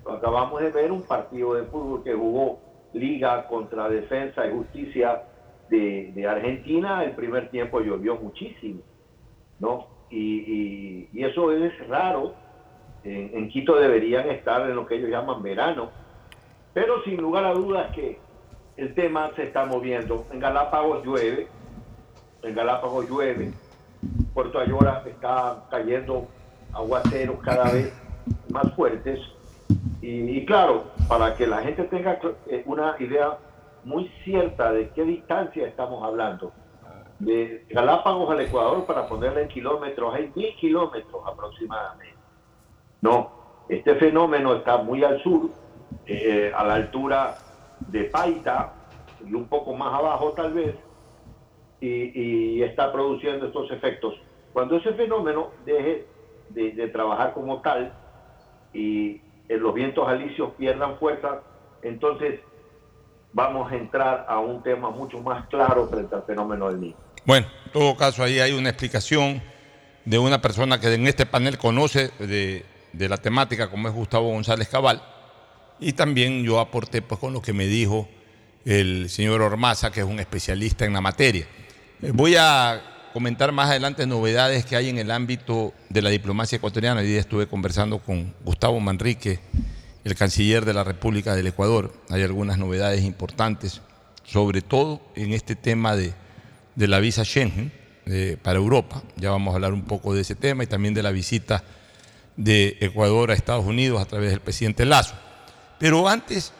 Acabamos 0.10 0.62
de 0.62 0.72
ver 0.72 0.92
un 0.92 1.04
partido 1.04 1.54
de 1.54 1.64
fútbol 1.64 2.04
que 2.04 2.14
jugó 2.14 2.60
Liga 2.94 3.48
contra 3.48 3.88
Defensa 3.90 4.46
y 4.48 4.52
Justicia 4.52 5.24
de, 5.70 6.26
Argentina. 6.28 7.04
El 7.04 7.12
primer 7.12 7.50
tiempo 7.50 7.80
llovió 7.80 8.16
muchísimo, 8.16 8.82
¿no? 9.60 9.88
Y, 10.10 10.18
y- 10.18 11.10
y 11.14 11.24
eso 11.24 11.52
es 11.52 11.88
raro. 11.88 12.34
En, 13.04 13.32
en 13.34 13.50
Quito 13.50 13.76
deberían 13.78 14.30
estar 14.30 14.70
en 14.70 14.76
lo 14.76 14.86
que 14.86 14.96
ellos 14.96 15.10
llaman 15.10 15.42
verano. 15.42 15.90
Pero 16.74 17.04
sin 17.04 17.18
lugar 17.22 17.46
a 17.46 17.54
dudas 17.54 17.94
que 17.96 18.20
el 18.78 18.94
tema 18.96 19.32
se 19.36 19.44
está 19.44 19.66
moviendo. 19.66 20.26
En 20.32 20.40
Galápagos 20.40 21.06
llueve, 21.06 21.48
en 22.44 22.56
Galápagos 22.56 23.10
llueve, 23.10 23.52
Puerto 24.34 24.60
Ayora 24.60 25.04
está 25.06 25.66
cayendo 25.70 26.28
aguaceros 26.74 27.38
cada 27.42 27.72
vez 27.72 27.94
más 28.50 28.74
fuertes. 28.76 29.20
Y, 30.02 30.38
y 30.38 30.46
claro, 30.46 30.86
para 31.08 31.36
que 31.36 31.48
la 31.48 31.62
gente 31.62 31.84
tenga 31.86 32.20
eh, 32.48 32.64
una 32.66 32.96
idea 33.00 33.38
muy 33.84 34.12
cierta 34.24 34.72
de 34.72 34.90
qué 34.90 35.04
distancia 35.04 35.68
estamos 35.68 36.04
hablando. 36.04 36.52
De 37.20 37.66
Galápagos 37.70 38.32
al 38.32 38.42
Ecuador, 38.42 38.84
para 38.86 39.08
ponerla 39.08 39.42
en 39.42 39.48
kilómetros, 39.48 40.14
hay 40.14 40.32
mil 40.36 40.56
kilómetros 40.56 41.22
aproximadamente. 41.26 42.16
No, 43.00 43.32
este 43.70 43.96
fenómeno 43.96 44.56
está 44.56 44.78
muy 44.78 45.04
al 45.04 45.22
sur, 45.22 45.50
eh, 46.08 46.52
a 46.56 46.64
la 46.64 46.76
altura 46.76 47.38
de 47.80 48.06
Paita 48.06 48.74
y 49.24 49.34
un 49.36 49.46
poco 49.46 49.76
más 49.76 49.94
abajo 49.94 50.32
tal 50.32 50.54
vez, 50.54 50.76
y, 51.80 52.58
y 52.58 52.64
está 52.64 52.92
produciendo 52.92 53.46
estos 53.46 53.70
efectos. 53.72 54.16
Cuando 54.52 54.78
ese 54.78 54.94
fenómeno 54.94 55.52
deje 55.64 56.08
de, 56.54 56.88
trabajar 56.88 57.34
como 57.34 57.62
tal 57.62 57.94
y 58.74 59.22
eh, 59.50 59.58
los 59.58 59.74
vientos 59.74 60.08
alisios 60.08 60.52
pierdan 60.58 60.98
fuerza, 60.98 61.42
entonces 61.82 62.40
vamos 63.34 63.72
a 63.72 63.76
entrar 63.76 64.26
a 64.28 64.40
un 64.40 64.62
tema 64.64 64.90
mucho 64.90 65.20
más 65.22 65.48
claro 65.48 65.88
frente 65.88 66.16
al 66.16 66.24
fenómeno 66.24 66.70
del 66.70 66.82
niño. 66.82 66.96
Bueno, 67.26 67.48
en 67.66 67.72
todo 67.72 67.96
caso 67.96 68.24
ahí 68.24 68.40
hay 68.40 68.54
una 68.54 68.70
explicación 68.70 69.42
de 70.06 70.18
una 70.18 70.42
persona 70.42 70.80
que 70.80 70.94
en 70.94 71.08
este 71.08 71.26
panel 71.26 71.58
conoce 71.58 72.12
de, 72.20 72.66
de 72.94 73.10
la 73.10 73.18
temática, 73.18 73.70
como 73.70 73.88
es 73.88 73.94
Gustavo 73.94 74.30
González 74.30 74.68
Cabal, 74.68 75.02
y 75.80 75.94
también 75.94 76.44
yo 76.44 76.60
aporté 76.60 77.02
pues 77.02 77.20
con 77.20 77.34
lo 77.34 77.42
que 77.42 77.54
me 77.54 77.66
dijo 77.66 78.08
el 78.66 79.10
señor 79.10 79.42
Ormaza, 79.42 79.92
que 79.92 80.02
es 80.02 80.06
un 80.06 80.20
especialista 80.20 80.86
en 80.86 80.94
la 80.94 81.02
materia. 81.02 81.46
Eh, 82.02 82.12
Voy 82.14 82.36
a 82.38 82.91
comentar 83.12 83.52
más 83.52 83.70
adelante 83.70 84.06
novedades 84.08 84.66
que 84.66 84.76
hay 84.76 84.90
en 84.90 84.98
el 84.98 85.12
ámbito 85.12 85.74
de 85.90 86.02
la 86.02 86.10
diplomacia 86.10 86.56
ecuatoriana. 86.56 87.02
Hoy 87.02 87.08
día 87.08 87.20
estuve 87.20 87.48
conversando 87.48 88.00
con 88.00 88.34
Gustavo 88.44 88.80
Manrique, 88.80 89.40
el 90.04 90.16
canciller 90.16 90.66
de 90.66 90.74
la 90.74 90.84
República 90.84 91.36
del 91.36 91.48
Ecuador. 91.48 91.94
Hay 92.10 92.24
algunas 92.24 92.58
novedades 92.58 93.04
importantes, 93.04 93.82
sobre 94.24 94.62
todo 94.62 95.02
en 95.16 95.34
este 95.34 95.56
tema 95.56 95.96
de, 95.96 96.14
la 96.76 97.00
visa 97.00 97.24
Schengen 97.24 97.72
eh, 98.06 98.38
para 98.42 98.58
Europa. 98.58 99.04
Ya 99.18 99.30
vamos 99.30 99.52
a 99.52 99.56
hablar 99.56 99.74
un 99.74 99.84
poco 99.84 100.14
de 100.14 100.22
ese 100.22 100.36
tema 100.36 100.64
y 100.64 100.68
también 100.68 100.94
de 100.94 101.04
la 101.04 101.12
visita 101.12 101.64
de 102.38 102.78
Ecuador 102.80 103.32
a 103.32 103.34
Estados 103.34 103.66
Unidos 103.66 104.02
a 104.02 104.06
través 104.06 104.32
del 104.32 104.40
presidente 104.40 104.86
Lazo. 104.86 105.16
Pero 105.80 106.08
antes, 106.08 106.54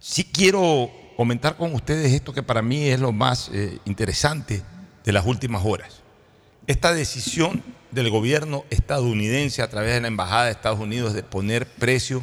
sí 0.00 0.24
quiero 0.24 0.90
comentar 1.16 1.56
con 1.56 1.74
ustedes 1.74 2.12
esto 2.12 2.32
que 2.32 2.42
para 2.42 2.62
mí 2.62 2.88
es 2.88 2.98
lo 2.98 3.12
más 3.12 3.50
eh, 3.52 3.78
interesante 3.84 4.62
de 5.04 5.12
las 5.12 5.26
últimas 5.26 5.62
horas. 5.64 6.02
Esta 6.66 6.92
decisión 6.92 7.62
del 7.90 8.10
gobierno 8.10 8.64
estadounidense 8.70 9.62
a 9.62 9.70
través 9.70 9.94
de 9.94 10.00
la 10.02 10.08
Embajada 10.08 10.44
de 10.44 10.52
Estados 10.52 10.80
Unidos 10.80 11.14
de 11.14 11.22
poner 11.22 11.66
precio 11.66 12.22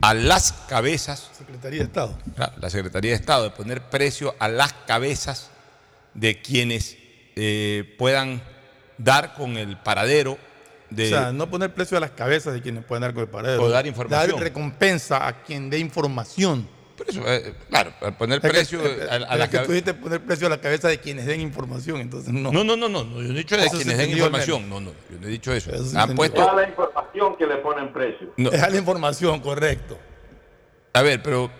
a 0.00 0.14
las 0.14 0.52
cabezas, 0.52 1.30
Secretaría 1.36 1.80
de 1.80 1.84
Estado. 1.84 2.18
La 2.58 2.70
Secretaría 2.70 3.10
de 3.10 3.16
Estado, 3.16 3.44
de 3.44 3.50
poner 3.50 3.82
precio 3.82 4.34
a 4.38 4.48
las 4.48 4.72
cabezas 4.72 5.50
de 6.14 6.40
quienes 6.40 6.96
eh, 7.36 7.94
puedan 7.98 8.42
dar 8.98 9.34
con 9.34 9.56
el 9.56 9.76
paradero 9.78 10.38
de... 10.90 11.06
O 11.06 11.08
sea, 11.08 11.32
no 11.32 11.48
poner 11.48 11.72
precio 11.72 11.96
a 11.96 12.00
las 12.00 12.10
cabezas 12.10 12.52
de 12.52 12.62
quienes 12.62 12.84
pueden 12.84 13.02
dar 13.02 13.14
con 13.14 13.22
el 13.22 13.28
paradero. 13.28 13.62
O 13.62 13.68
dar 13.68 13.86
información. 13.86 14.30
Dar 14.32 14.40
recompensa 14.40 15.26
a 15.26 15.42
quien 15.42 15.70
dé 15.70 15.78
información. 15.78 16.68
Por 17.00 17.08
eso, 17.08 17.22
eh, 17.26 17.54
claro, 17.70 17.94
poner 18.18 18.36
Es 18.36 18.42
que- 18.42 18.48
precio 18.50 18.84
eh, 18.84 19.06
a, 19.10 19.14
a 19.14 19.18
pero 19.20 19.36
la 19.38 19.44
es 19.44 19.50
que 19.50 19.56
cabe- 19.56 19.66
tú 19.66 19.72
dijiste 19.72 19.94
poner 19.94 20.20
precio 20.20 20.46
a 20.48 20.50
la 20.50 20.60
cabeza 20.60 20.86
de 20.88 20.98
quienes 21.00 21.24
den 21.24 21.40
información, 21.40 21.98
entonces 21.98 22.30
no. 22.30 22.52
No, 22.52 22.62
no, 22.62 22.76
no, 22.76 22.90
no, 22.90 23.04
no, 23.04 23.22
yo 23.22 23.28
no 23.28 23.34
he 23.34 23.38
dicho 23.38 23.56
de 23.56 23.62
Eso 23.64 23.76
quienes 23.76 23.96
den 23.96 24.10
al 24.10 24.16
información. 24.18 24.68
No, 24.68 24.80
no, 24.80 24.90
yo 25.10 25.18
no 25.18 25.26
he 25.26 25.30
dicho 25.30 25.50
eso. 25.50 25.70
Eso 25.74 25.98
Han. 25.98 26.14
Toda 26.14 26.52
la 26.56 26.68
información 26.68 27.36
que 27.38 27.46
le 27.46 27.56
ponen 27.56 27.90
precio. 27.90 28.34
No. 28.36 28.50
Es 28.52 28.62
a 28.62 28.68
la 28.68 28.76
información, 28.76 29.40
correcto. 29.40 29.98
A 30.92 31.00
ver, 31.00 31.22
pero. 31.22 31.50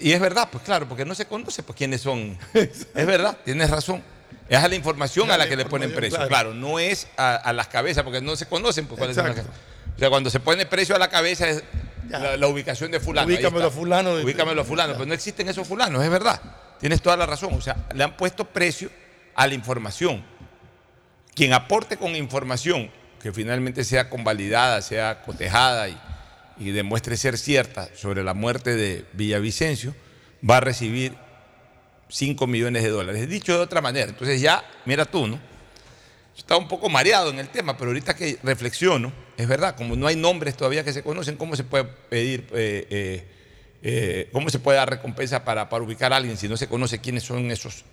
Y 0.00 0.12
es 0.12 0.20
verdad, 0.20 0.48
pues 0.50 0.64
claro, 0.64 0.88
porque 0.88 1.04
no 1.04 1.14
se 1.14 1.26
conoce 1.26 1.62
pues 1.62 1.76
quiénes 1.76 2.00
son. 2.00 2.38
es 2.54 2.86
verdad, 3.06 3.36
tienes 3.44 3.68
razón. 3.68 4.02
Es 4.48 4.56
a 4.58 4.66
la 4.66 4.76
información 4.76 5.26
Es 5.28 5.34
a 5.34 5.36
la 5.36 5.44
la 5.44 5.50
que 5.50 5.56
le 5.56 5.66
ponen 5.66 5.92
precio. 5.92 6.16
claro. 6.16 6.28
Claro, 6.30 6.54
no 6.54 6.78
es 6.78 7.06
a, 7.18 7.34
a 7.36 7.52
las 7.52 7.68
cabezas, 7.68 8.02
porque 8.02 8.22
no 8.22 8.34
se 8.34 8.46
conocen 8.46 8.86
pues, 8.86 8.96
cuáles 8.98 9.14
son 9.14 9.26
las 9.26 9.34
cabezas. 9.36 9.54
O 9.94 9.98
sea, 9.98 10.08
cuando 10.08 10.30
se 10.30 10.40
pone 10.40 10.64
precio 10.64 10.96
a 10.96 10.98
la 10.98 11.08
cabeza 11.08 11.48
es 11.50 11.62
la, 12.08 12.36
la 12.36 12.46
ubicación 12.48 12.90
de 12.90 13.00
fulano. 13.00 13.26
Ubícamelo 13.26 13.66
a 13.66 13.70
fulano. 13.70 14.14
Ubícamelo 14.14 14.62
a 14.62 14.64
fulano, 14.64 14.92
pero 14.94 15.06
no 15.06 15.14
existen 15.14 15.48
esos 15.48 15.66
fulanos, 15.66 16.02
es 16.02 16.10
verdad. 16.10 16.40
Tienes 16.80 17.00
toda 17.02 17.16
la 17.16 17.26
razón. 17.26 17.54
O 17.54 17.60
sea, 17.60 17.76
le 17.94 18.04
han 18.04 18.16
puesto 18.16 18.44
precio 18.44 18.90
a 19.34 19.46
la 19.46 19.54
información. 19.54 20.24
Quien 21.34 21.52
aporte 21.52 21.96
con 21.96 22.16
información 22.16 22.90
que 23.20 23.32
finalmente 23.32 23.84
sea 23.84 24.08
convalidada, 24.08 24.80
sea 24.82 25.22
cotejada 25.22 25.88
y, 25.88 25.98
y 26.58 26.70
demuestre 26.70 27.16
ser 27.16 27.36
cierta 27.38 27.88
sobre 27.94 28.22
la 28.22 28.34
muerte 28.34 28.74
de 28.74 29.04
Villavicencio, 29.12 29.94
va 30.48 30.58
a 30.58 30.60
recibir 30.60 31.14
5 32.08 32.46
millones 32.46 32.82
de 32.82 32.90
dólares. 32.90 33.28
Dicho 33.28 33.54
de 33.54 33.60
otra 33.60 33.80
manera, 33.80 34.08
entonces 34.08 34.40
ya, 34.40 34.64
mira 34.84 35.04
tú, 35.04 35.26
¿no? 35.26 35.40
Estaba 36.36 36.60
un 36.60 36.68
poco 36.68 36.88
mareado 36.88 37.30
en 37.30 37.38
el 37.38 37.48
tema, 37.48 37.76
pero 37.76 37.90
ahorita 37.90 38.14
que 38.14 38.38
reflexiono, 38.42 39.12
es 39.36 39.46
verdad, 39.46 39.76
como 39.76 39.96
no 39.96 40.06
hay 40.06 40.16
nombres 40.16 40.56
todavía 40.56 40.82
que 40.82 40.92
se 40.92 41.02
conocen, 41.02 41.36
¿cómo 41.36 41.56
se 41.56 41.64
puede 41.64 41.84
pedir, 41.84 42.46
eh, 42.52 42.86
eh, 42.88 43.28
eh, 43.82 44.30
cómo 44.32 44.48
se 44.48 44.58
puede 44.58 44.78
dar 44.78 44.88
recompensa 44.88 45.44
para, 45.44 45.68
para 45.68 45.84
ubicar 45.84 46.12
a 46.12 46.16
alguien 46.16 46.36
si 46.38 46.48
no 46.48 46.56
se 46.56 46.68
conoce 46.68 47.00
quiénes 47.00 47.22
son 47.22 47.50
esos, 47.50 47.84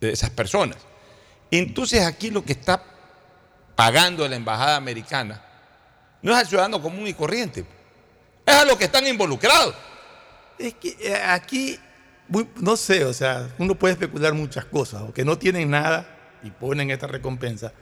esas 0.00 0.30
personas? 0.30 0.76
Entonces 1.50 2.04
aquí 2.04 2.30
lo 2.30 2.44
que 2.44 2.52
está 2.52 2.82
pagando 3.74 4.28
la 4.28 4.36
embajada 4.36 4.76
americana 4.76 5.42
no 6.20 6.32
es 6.32 6.38
al 6.38 6.46
ciudadano 6.46 6.82
común 6.82 7.06
y 7.06 7.14
corriente, 7.14 7.64
es 8.44 8.54
a 8.54 8.64
los 8.64 8.76
que 8.76 8.84
están 8.84 9.06
involucrados. 9.06 9.74
Es 10.58 10.74
que 10.74 11.14
aquí, 11.14 11.78
no 12.56 12.76
sé, 12.76 13.04
o 13.04 13.14
sea, 13.14 13.48
uno 13.58 13.76
puede 13.76 13.92
especular 13.92 14.34
muchas 14.34 14.64
cosas, 14.66 15.02
o 15.02 15.14
que 15.14 15.24
no 15.24 15.38
tienen 15.38 15.70
nada 15.70 16.38
y 16.42 16.50
ponen 16.50 16.90
esta 16.90 17.06
recompensa, 17.06 17.72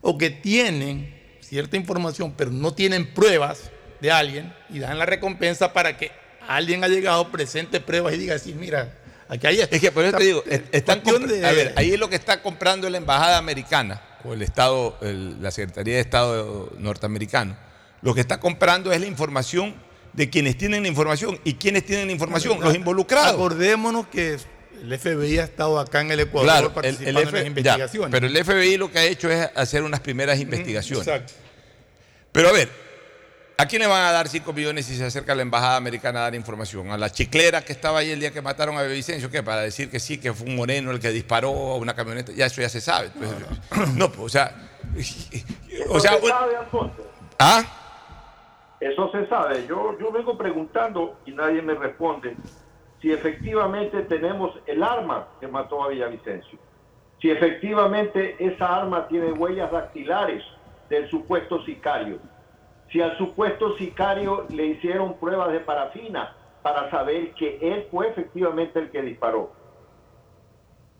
o 0.00 0.16
que 0.16 0.30
tienen 0.30 1.19
cierta 1.50 1.76
información, 1.76 2.32
pero 2.36 2.52
no 2.52 2.72
tienen 2.72 3.12
pruebas 3.12 3.72
de 4.00 4.12
alguien 4.12 4.54
y 4.68 4.78
dan 4.78 4.96
la 4.98 5.04
recompensa 5.04 5.72
para 5.72 5.96
que 5.96 6.12
alguien 6.46 6.84
ha 6.84 6.88
llegado, 6.88 7.28
presente 7.32 7.80
pruebas 7.80 8.14
y 8.14 8.18
diga 8.18 8.36
así, 8.36 8.54
mira, 8.54 8.94
aquí 9.28 9.48
hay 9.48 9.60
esto. 9.60 9.74
Es 9.74 9.80
que 9.80 9.90
por 9.90 10.04
eso 10.04 10.16
te 10.16 10.22
digo, 10.24 10.44
están 10.70 11.02
de- 11.02 11.44
a 11.44 11.50
ver, 11.50 11.72
ahí 11.76 11.92
es 11.92 11.98
lo 11.98 12.08
que 12.08 12.14
está 12.14 12.40
comprando 12.40 12.88
la 12.88 12.98
embajada 12.98 13.36
americana 13.38 14.00
o 14.24 14.32
el 14.32 14.42
Estado, 14.42 14.96
el- 15.02 15.42
la 15.42 15.50
Secretaría 15.50 15.94
de 15.96 16.00
Estado 16.00 16.70
norteamericano. 16.78 17.56
Lo 18.00 18.14
que 18.14 18.20
está 18.20 18.38
comprando 18.38 18.92
es 18.92 19.00
la 19.00 19.06
información 19.06 19.74
de 20.12 20.30
quienes 20.30 20.56
tienen 20.56 20.82
la 20.82 20.88
información 20.88 21.40
y 21.42 21.54
quienes 21.54 21.84
tienen 21.84 22.06
la 22.06 22.12
información, 22.12 22.60
los 22.60 22.76
involucrados. 22.76 23.32
Acordémonos 23.34 24.06
que 24.06 24.38
el 24.82 24.98
FBI 24.98 25.38
ha 25.38 25.44
estado 25.44 25.78
acá 25.78 26.00
en 26.00 26.10
el 26.10 26.20
Ecuador 26.20 26.46
Claro, 26.46 26.66
el, 26.68 26.72
participando 26.72 27.20
en 27.20 27.32
las 27.34 27.46
investigaciones. 27.46 28.10
ya, 28.10 28.10
pero 28.10 28.26
el 28.26 28.44
FBI 28.44 28.76
lo 28.76 28.90
que 28.90 28.98
ha 28.98 29.04
hecho 29.04 29.30
es 29.30 29.50
hacer 29.54 29.82
unas 29.82 30.00
primeras 30.00 30.38
investigaciones. 30.40 31.06
Exacto. 31.06 31.32
Pero 32.32 32.48
a 32.48 32.52
ver, 32.52 32.68
¿a 33.58 33.66
quién 33.66 33.82
le 33.82 33.88
van 33.88 34.02
a 34.04 34.12
dar 34.12 34.28
5 34.28 34.52
millones 34.52 34.86
si 34.86 34.96
se 34.96 35.04
acerca 35.04 35.34
la 35.34 35.42
embajada 35.42 35.76
americana 35.76 36.20
a 36.20 36.22
dar 36.22 36.34
información? 36.34 36.90
¿A 36.90 36.96
la 36.98 37.10
chiclera 37.10 37.62
que 37.62 37.72
estaba 37.72 37.98
ahí 37.98 38.10
el 38.10 38.20
día 38.20 38.30
que 38.32 38.40
mataron 38.42 38.76
a 38.78 38.82
Vicencio? 38.84 39.30
¿Qué? 39.30 39.42
Para 39.42 39.62
decir 39.62 39.90
que 39.90 39.98
sí, 40.00 40.18
que 40.18 40.32
fue 40.32 40.46
un 40.48 40.56
moreno 40.56 40.90
el 40.92 41.00
que 41.00 41.10
disparó 41.10 41.50
a 41.72 41.76
una 41.76 41.94
camioneta. 41.94 42.32
Ya 42.32 42.46
eso 42.46 42.60
ya 42.60 42.68
se 42.68 42.80
sabe. 42.80 43.10
Pues, 43.10 43.30
No, 43.96 44.10
pues, 44.10 44.20
o 44.20 44.28
sea. 44.28 44.54
O 45.88 45.98
Eso 45.98 46.00
sea, 46.00 46.18
se 46.20 46.26
sabe, 46.28 46.56
Alfonso. 46.56 47.10
¿ah? 47.38 47.64
Eso 48.80 49.10
se 49.12 49.26
sabe. 49.28 49.66
Yo, 49.68 49.96
yo 50.00 50.10
vengo 50.10 50.38
preguntando 50.38 51.20
y 51.26 51.32
nadie 51.32 51.60
me 51.62 51.74
responde 51.74 52.34
si 53.00 53.12
efectivamente 53.12 54.02
tenemos 54.02 54.52
el 54.66 54.82
arma 54.82 55.28
que 55.40 55.48
mató 55.48 55.82
a 55.82 55.88
Villavicencio. 55.88 56.58
Si 57.20 57.30
efectivamente 57.30 58.36
esa 58.38 58.76
arma 58.76 59.08
tiene 59.08 59.32
huellas 59.32 59.70
dactilares 59.70 60.42
del 60.88 61.08
supuesto 61.08 61.64
sicario. 61.64 62.18
Si 62.90 63.00
al 63.00 63.16
supuesto 63.16 63.76
sicario 63.76 64.46
le 64.50 64.66
hicieron 64.66 65.18
pruebas 65.18 65.52
de 65.52 65.60
parafina 65.60 66.34
para 66.62 66.90
saber 66.90 67.32
que 67.34 67.58
él 67.62 67.86
fue 67.90 68.08
efectivamente 68.08 68.78
el 68.78 68.90
que 68.90 69.02
disparó. 69.02 69.52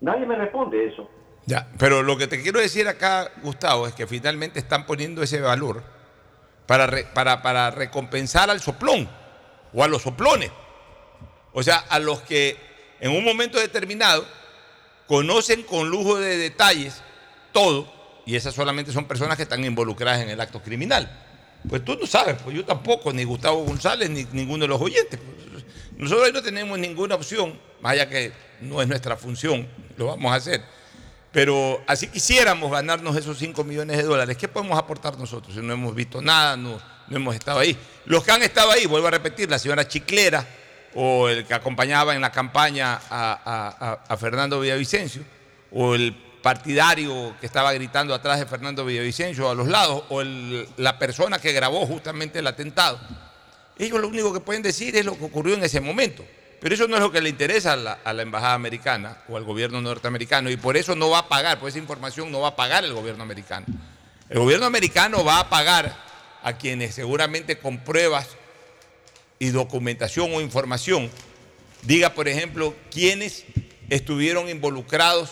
Nadie 0.00 0.24
me 0.24 0.36
responde 0.36 0.86
eso. 0.86 1.08
Ya, 1.46 1.66
pero 1.78 2.02
lo 2.02 2.16
que 2.16 2.26
te 2.26 2.42
quiero 2.42 2.60
decir 2.60 2.86
acá, 2.88 3.30
Gustavo, 3.42 3.86
es 3.86 3.94
que 3.94 4.06
finalmente 4.06 4.58
están 4.58 4.86
poniendo 4.86 5.22
ese 5.22 5.40
valor 5.40 5.82
para, 6.66 6.88
para, 7.12 7.42
para 7.42 7.70
recompensar 7.70 8.50
al 8.50 8.60
soplón 8.60 9.08
o 9.74 9.84
a 9.84 9.88
los 9.88 10.02
soplones. 10.02 10.50
O 11.52 11.62
sea, 11.62 11.76
a 11.76 11.98
los 11.98 12.20
que 12.20 12.56
en 13.00 13.10
un 13.12 13.24
momento 13.24 13.58
determinado 13.58 14.26
conocen 15.06 15.62
con 15.62 15.88
lujo 15.88 16.18
de 16.18 16.36
detalles 16.36 17.02
todo, 17.52 17.92
y 18.26 18.36
esas 18.36 18.54
solamente 18.54 18.92
son 18.92 19.06
personas 19.06 19.36
que 19.36 19.42
están 19.42 19.64
involucradas 19.64 20.20
en 20.20 20.30
el 20.30 20.40
acto 20.40 20.62
criminal. 20.62 21.10
Pues 21.68 21.84
tú 21.84 21.96
no 22.00 22.06
sabes, 22.06 22.36
pues 22.42 22.56
yo 22.56 22.64
tampoco, 22.64 23.12
ni 23.12 23.24
Gustavo 23.24 23.64
González, 23.64 24.08
ni 24.08 24.24
ninguno 24.32 24.64
de 24.64 24.68
los 24.68 24.80
oyentes. 24.80 25.18
Nosotros 25.96 26.26
ahí 26.26 26.32
no 26.32 26.42
tenemos 26.42 26.78
ninguna 26.78 27.16
opción, 27.16 27.58
más 27.80 27.92
allá 27.92 28.08
que 28.08 28.32
no 28.60 28.80
es 28.80 28.88
nuestra 28.88 29.16
función, 29.16 29.68
lo 29.96 30.06
vamos 30.06 30.32
a 30.32 30.36
hacer. 30.36 30.62
Pero 31.32 31.82
así 31.86 32.06
quisiéramos 32.06 32.70
ganarnos 32.70 33.16
esos 33.16 33.38
5 33.38 33.64
millones 33.64 33.96
de 33.96 34.02
dólares, 34.04 34.36
¿qué 34.36 34.48
podemos 34.48 34.78
aportar 34.78 35.18
nosotros 35.18 35.54
si 35.54 35.60
no 35.60 35.72
hemos 35.72 35.94
visto 35.94 36.22
nada, 36.22 36.56
no, 36.56 36.80
no 37.08 37.16
hemos 37.16 37.34
estado 37.34 37.58
ahí? 37.58 37.76
Los 38.06 38.24
que 38.24 38.30
han 38.30 38.42
estado 38.42 38.70
ahí, 38.70 38.86
vuelvo 38.86 39.08
a 39.08 39.10
repetir, 39.10 39.50
la 39.50 39.58
señora 39.58 39.86
Chiclera 39.86 40.46
o 40.94 41.28
el 41.28 41.46
que 41.46 41.54
acompañaba 41.54 42.14
en 42.14 42.20
la 42.20 42.32
campaña 42.32 43.00
a, 43.10 44.16
Fernando 44.18 44.60
Villavicencio, 44.60 45.22
o 45.72 45.94
el 45.94 46.14
partidario 46.42 47.36
que 47.38 47.46
estaba 47.46 47.72
gritando 47.72 48.14
atrás 48.14 48.38
de 48.38 48.46
Fernando 48.46 48.84
Villavicencio 48.84 49.50
a 49.50 49.54
los 49.54 49.68
lados, 49.68 50.04
o 50.08 50.22
la 50.22 50.98
persona 50.98 51.38
que 51.38 51.52
grabó 51.52 51.86
justamente 51.86 52.38
el 52.38 52.46
atentado. 52.46 52.98
Ellos 53.78 54.00
lo 54.00 54.08
único 54.08 54.32
que 54.32 54.40
pueden 54.40 54.62
decir 54.62 54.96
es 54.96 55.04
lo 55.04 55.16
que 55.16 55.24
ocurrió 55.24 55.54
en 55.54 55.64
ese 55.64 55.80
momento. 55.80 56.24
Pero 56.60 56.74
eso 56.74 56.86
no 56.86 56.96
es 56.96 57.02
lo 57.02 57.10
que 57.10 57.22
le 57.22 57.30
interesa 57.30 57.72
a 57.72 57.76
la, 57.76 57.92
a 58.04 58.12
la 58.12 58.20
embajada 58.20 58.52
americana 58.52 59.16
o 59.28 59.38
al 59.38 59.44
gobierno 59.44 59.80
norteamericano 59.80 60.50
y 60.50 60.58
por 60.58 60.76
eso 60.76 60.94
no 60.94 61.08
va 61.08 61.20
a 61.20 61.28
pagar, 61.28 61.58
por 61.58 61.70
esa 61.70 61.78
información 61.78 62.30
no 62.30 62.40
va 62.40 62.48
a 62.48 62.56
pagar 62.56 62.84
el 62.84 62.92
gobierno 62.92 63.22
americano. 63.22 63.64
El 64.28 64.40
gobierno 64.40 64.66
americano 64.66 65.24
va 65.24 65.40
a 65.40 65.48
pagar 65.48 65.96
a 66.42 66.52
quienes 66.54 66.94
seguramente 66.94 67.58
con 67.58 67.78
pruebas 67.78 68.28
y 69.40 69.48
documentación 69.48 70.32
o 70.32 70.40
información 70.40 71.10
diga, 71.82 72.10
por 72.10 72.28
ejemplo, 72.28 72.76
quiénes 72.92 73.44
estuvieron 73.88 74.48
involucrados 74.48 75.30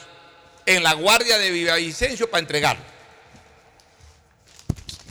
en 0.66 0.82
la 0.82 0.94
guardia 0.94 1.38
de 1.38 1.50
Villavicencio 1.50 2.28
para 2.28 2.40
entregarlo. 2.40 2.82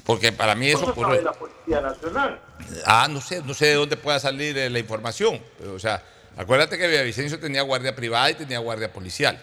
Porque 0.04 0.32
para 0.32 0.56
mí 0.56 0.68
eso 0.68 0.80
¿Cómo 0.80 0.92
ocurrió. 0.92 1.16
sabe 1.16 1.24
la 1.24 1.34
Policía 1.34 1.82
Nacional? 1.82 2.42
Ah, 2.86 3.08
no 3.10 3.22
sé, 3.22 3.42
no 3.44 3.54
sé 3.54 3.68
de 3.68 3.74
dónde 3.76 3.98
pueda 3.98 4.20
salir 4.20 4.58
eh, 4.58 4.70
la 4.70 4.80
información. 4.80 5.42
Pero, 5.60 5.76
o 5.76 5.80
sea, 5.80 6.04
acuérdate 6.36 6.78
que 6.78 6.88
Villavicencio 6.88 7.40
tenía 7.40 7.62
guardia 7.62 7.96
privada 7.96 8.32
y 8.32 8.34
tenía 8.34 8.58
guardia 8.60 8.92
policial. 8.92 9.40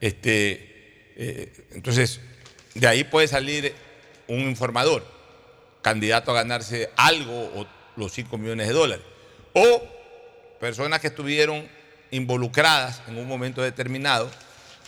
Este, 0.00 1.12
eh, 1.16 1.66
entonces, 1.72 2.20
de 2.74 2.86
ahí 2.86 3.02
puede 3.02 3.26
salir 3.26 3.74
un 4.28 4.40
informador, 4.40 5.04
candidato 5.82 6.30
a 6.30 6.34
ganarse 6.34 6.90
algo 6.96 7.50
o 7.56 7.77
los 7.98 8.12
5 8.12 8.38
millones 8.38 8.68
de 8.68 8.72
dólares. 8.72 9.04
O 9.52 9.82
personas 10.60 11.00
que 11.00 11.08
estuvieron 11.08 11.68
involucradas 12.10 13.02
en 13.08 13.18
un 13.18 13.26
momento 13.26 13.62
determinado 13.62 14.30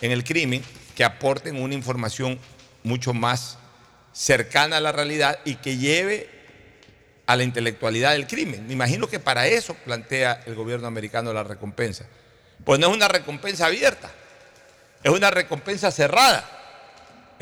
en 0.01 0.11
el 0.11 0.23
crimen, 0.23 0.63
que 0.95 1.03
aporten 1.03 1.61
una 1.61 1.73
información 1.73 2.39
mucho 2.83 3.13
más 3.13 3.57
cercana 4.13 4.77
a 4.77 4.81
la 4.81 4.91
realidad 4.91 5.39
y 5.45 5.55
que 5.55 5.77
lleve 5.77 6.29
a 7.27 7.35
la 7.35 7.43
intelectualidad 7.43 8.13
del 8.13 8.27
crimen. 8.27 8.67
Me 8.67 8.73
imagino 8.73 9.07
que 9.07 9.19
para 9.19 9.47
eso 9.47 9.73
plantea 9.85 10.43
el 10.45 10.55
gobierno 10.55 10.87
americano 10.87 11.31
la 11.31 11.43
recompensa. 11.43 12.05
Pues 12.65 12.79
no 12.79 12.87
es 12.89 12.93
una 12.93 13.07
recompensa 13.07 13.67
abierta, 13.67 14.11
es 15.03 15.11
una 15.11 15.31
recompensa 15.31 15.91
cerrada, 15.91 16.60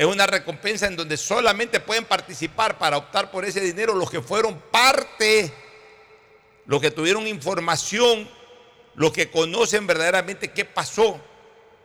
es 0.00 0.06
una 0.06 0.26
recompensa 0.26 0.86
en 0.86 0.96
donde 0.96 1.18
solamente 1.18 1.78
pueden 1.78 2.06
participar 2.06 2.78
para 2.78 2.96
optar 2.96 3.30
por 3.30 3.44
ese 3.44 3.60
dinero 3.60 3.94
los 3.94 4.10
que 4.10 4.22
fueron 4.22 4.58
parte, 4.70 5.52
los 6.64 6.80
que 6.80 6.90
tuvieron 6.90 7.26
información, 7.26 8.26
los 8.94 9.12
que 9.12 9.30
conocen 9.30 9.86
verdaderamente 9.86 10.52
qué 10.52 10.64
pasó 10.64 11.20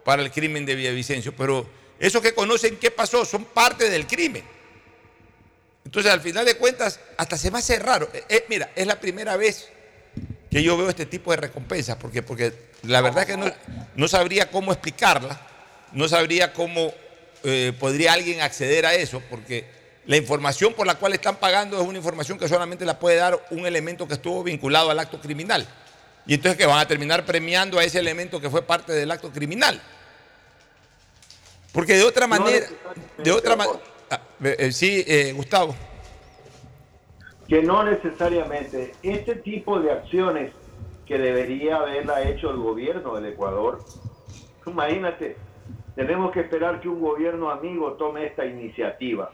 para 0.06 0.21
el 0.21 0.32
crimen 0.32 0.65
de 0.65 0.75
Villavicencio. 0.75 1.36
Pero 1.36 1.69
esos 1.99 2.21
que 2.21 2.34
conocen 2.34 2.78
qué 2.78 2.89
pasó 2.89 3.25
son 3.25 3.43
parte 3.43 3.89
del 3.89 4.08
crimen. 4.08 4.45
Entonces, 5.84 6.10
al 6.10 6.21
final 6.21 6.45
de 6.45 6.56
cuentas, 6.56 7.01
hasta 7.17 7.38
se 7.38 7.51
me 7.51 7.58
hace 7.58 7.80
raro. 7.80 8.08
Eh, 8.13 8.23
eh, 8.30 8.45
mira, 8.47 8.71
es 8.78 8.88
la 8.88 8.97
primera 8.97 9.36
vez 9.36 9.67
que 10.49 10.63
yo 10.63 10.78
veo 10.78 10.88
este 10.88 11.06
tipo 11.06 11.32
de 11.32 11.38
recompensas, 11.38 11.97
porque, 11.97 12.23
porque 12.23 12.54
la 12.84 13.01
verdad 13.01 13.23
es 13.23 13.28
que 13.28 13.36
no, 13.36 13.51
no 13.97 14.08
sabría 14.08 14.49
cómo 14.49 14.71
explicarla, 14.71 15.38
no 15.91 16.08
sabría 16.08 16.54
cómo 16.54 16.93
eh, 17.46 17.74
podría 17.80 18.14
alguien 18.14 18.42
acceder 18.42 18.86
a 18.86 18.96
eso, 18.96 19.22
porque 19.30 19.66
la 20.06 20.18
información 20.18 20.74
por 20.74 20.88
la 20.88 20.96
cual 20.96 21.14
están 21.14 21.38
pagando 21.38 21.80
es 21.80 21.88
una 21.88 21.98
información 21.98 22.38
que 22.38 22.48
solamente 22.48 22.86
la 22.86 23.00
puede 23.00 23.18
dar 23.18 23.40
un 23.52 23.66
elemento 23.66 24.08
que 24.08 24.16
estuvo 24.16 24.44
vinculado 24.44 24.90
al 24.90 25.00
acto 25.00 25.22
criminal. 25.22 25.68
Y 26.28 26.34
entonces 26.34 26.58
que 26.58 26.66
van 26.66 26.80
a 26.80 26.88
terminar 26.88 27.26
premiando 27.26 27.78
a 27.78 27.84
ese 27.84 28.00
elemento 28.00 28.42
que 28.42 28.50
fue 28.50 28.64
parte 28.64 28.94
del 28.94 29.12
acto 29.12 29.32
criminal. 29.32 29.82
Porque 31.72 31.94
de 31.94 32.04
otra 32.04 32.26
manera, 32.26 32.66
de 33.18 33.32
otra 33.32 33.56
manera, 33.56 33.80
sí, 34.72 35.04
eh, 35.08 35.34
Gustavo. 35.36 35.76
Que 37.48 37.62
no 37.62 37.84
necesariamente 37.84 38.96
este 39.04 39.36
tipo 39.36 39.80
de 39.80 39.92
acciones 39.92 40.52
que 41.06 41.18
debería 41.20 41.78
haberla 41.78 42.24
hecho 42.24 42.50
el 42.50 42.58
gobierno 42.58 43.16
del 43.16 43.34
Ecuador, 43.34 43.86
imagínate, 44.66 45.38
tenemos 45.96 46.32
que 46.32 46.42
esperar 46.42 46.80
que 46.82 46.90
un 46.90 47.00
gobierno 47.02 47.50
amigo 47.50 47.94
tome 47.94 48.26
esta 48.26 48.46
iniciativa. 48.46 49.32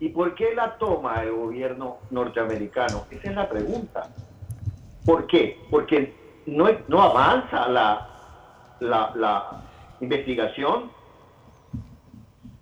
¿Y 0.00 0.10
por 0.10 0.34
qué 0.34 0.54
la 0.54 0.76
toma 0.76 1.22
el 1.22 1.32
gobierno 1.32 1.98
norteamericano? 2.10 3.06
Esa 3.10 3.30
es 3.30 3.34
la 3.34 3.48
pregunta. 3.48 4.10
¿Por 5.06 5.26
qué? 5.26 5.58
Porque 5.70 6.12
no, 6.46 6.68
no 6.88 7.02
avanza 7.02 7.68
la, 7.68 8.08
la, 8.80 9.12
la 9.14 9.62
investigación, 10.00 10.90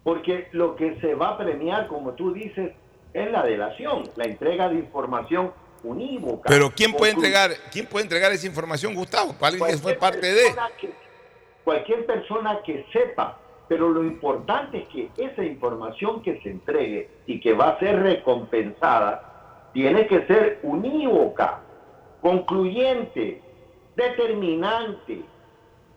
porque 0.02 0.48
lo 0.52 0.76
que 0.76 1.00
se 1.00 1.14
va 1.14 1.30
a 1.30 1.38
premiar, 1.38 1.86
como 1.88 2.12
tú 2.12 2.32
dices, 2.32 2.72
es 3.12 3.30
la 3.30 3.42
delación, 3.42 4.04
la 4.16 4.24
entrega 4.24 4.68
de 4.68 4.76
información 4.76 5.52
unívoca. 5.82 6.48
Pero 6.48 6.70
¿quién 6.70 6.92
puede 6.92 7.12
entregar, 7.12 7.50
quién 7.72 7.86
puede 7.86 8.04
entregar 8.04 8.30
esa 8.32 8.46
información, 8.46 8.94
Gustavo? 8.94 9.32
Para 9.32 9.52
alguien 9.52 9.70
que 9.70 9.76
fue 9.78 9.94
parte 9.94 10.32
de. 10.32 10.54
que- 10.78 11.03
cualquier 11.64 12.06
persona 12.06 12.60
que 12.62 12.84
sepa, 12.92 13.38
pero 13.68 13.88
lo 13.88 14.04
importante 14.04 14.78
es 14.82 14.88
que 14.88 15.10
esa 15.16 15.44
información 15.44 16.22
que 16.22 16.40
se 16.42 16.50
entregue 16.50 17.08
y 17.26 17.40
que 17.40 17.54
va 17.54 17.70
a 17.70 17.78
ser 17.78 18.02
recompensada 18.02 19.70
tiene 19.72 20.06
que 20.06 20.26
ser 20.26 20.60
unívoca, 20.62 21.60
concluyente, 22.20 23.40
determinante. 23.96 25.22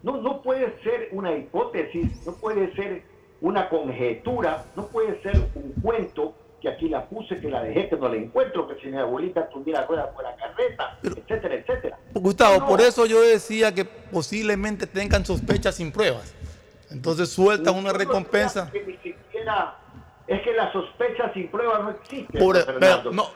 No, 0.03 0.17
no 0.17 0.41
puede 0.41 0.81
ser 0.83 1.09
una 1.11 1.33
hipótesis, 1.33 2.09
no 2.25 2.33
puede 2.33 2.73
ser 2.75 3.03
una 3.41 3.69
conjetura, 3.69 4.65
no 4.75 4.87
puede 4.87 5.21
ser 5.21 5.35
un 5.53 5.73
cuento 5.81 6.33
que 6.61 6.69
aquí 6.69 6.89
la 6.89 7.05
puse, 7.05 7.39
que 7.39 7.49
la 7.49 7.61
dejé, 7.63 7.87
que 7.89 7.95
no 7.97 8.09
la 8.09 8.15
encuentro, 8.15 8.67
que 8.67 8.81
si 8.81 8.87
mi 8.87 8.97
abuelita 8.97 9.47
tuviera 9.49 9.85
rueda 9.85 10.09
por 10.11 10.23
la 10.23 10.35
carreta, 10.35 10.97
etcétera, 11.03 11.55
etcétera. 11.55 11.97
Gustavo, 12.13 12.59
No. 12.61 12.67
por 12.67 12.81
eso 12.81 13.05
yo 13.05 13.21
decía 13.21 13.73
que 13.75 13.85
posiblemente 13.85 14.87
tengan 14.87 15.23
sospechas 15.25 15.75
sin 15.75 15.91
pruebas. 15.91 16.33
Entonces 16.89 17.29
sueltan 17.29 17.75
una 17.75 17.93
recompensa. 17.93 18.71
que 18.71 18.83
ni 18.85 18.93
siquiera 18.97 19.75
es 20.25 20.41
que 20.41 20.53
la 20.53 20.71
sospecha 20.71 21.31
sin 21.33 21.49
prueba 21.49 21.79
no 21.79 21.91
existe. 21.91 22.39
Por- 22.39 22.57
Fernando. 22.63 23.11
pero 23.11 23.11
no, 23.13 23.29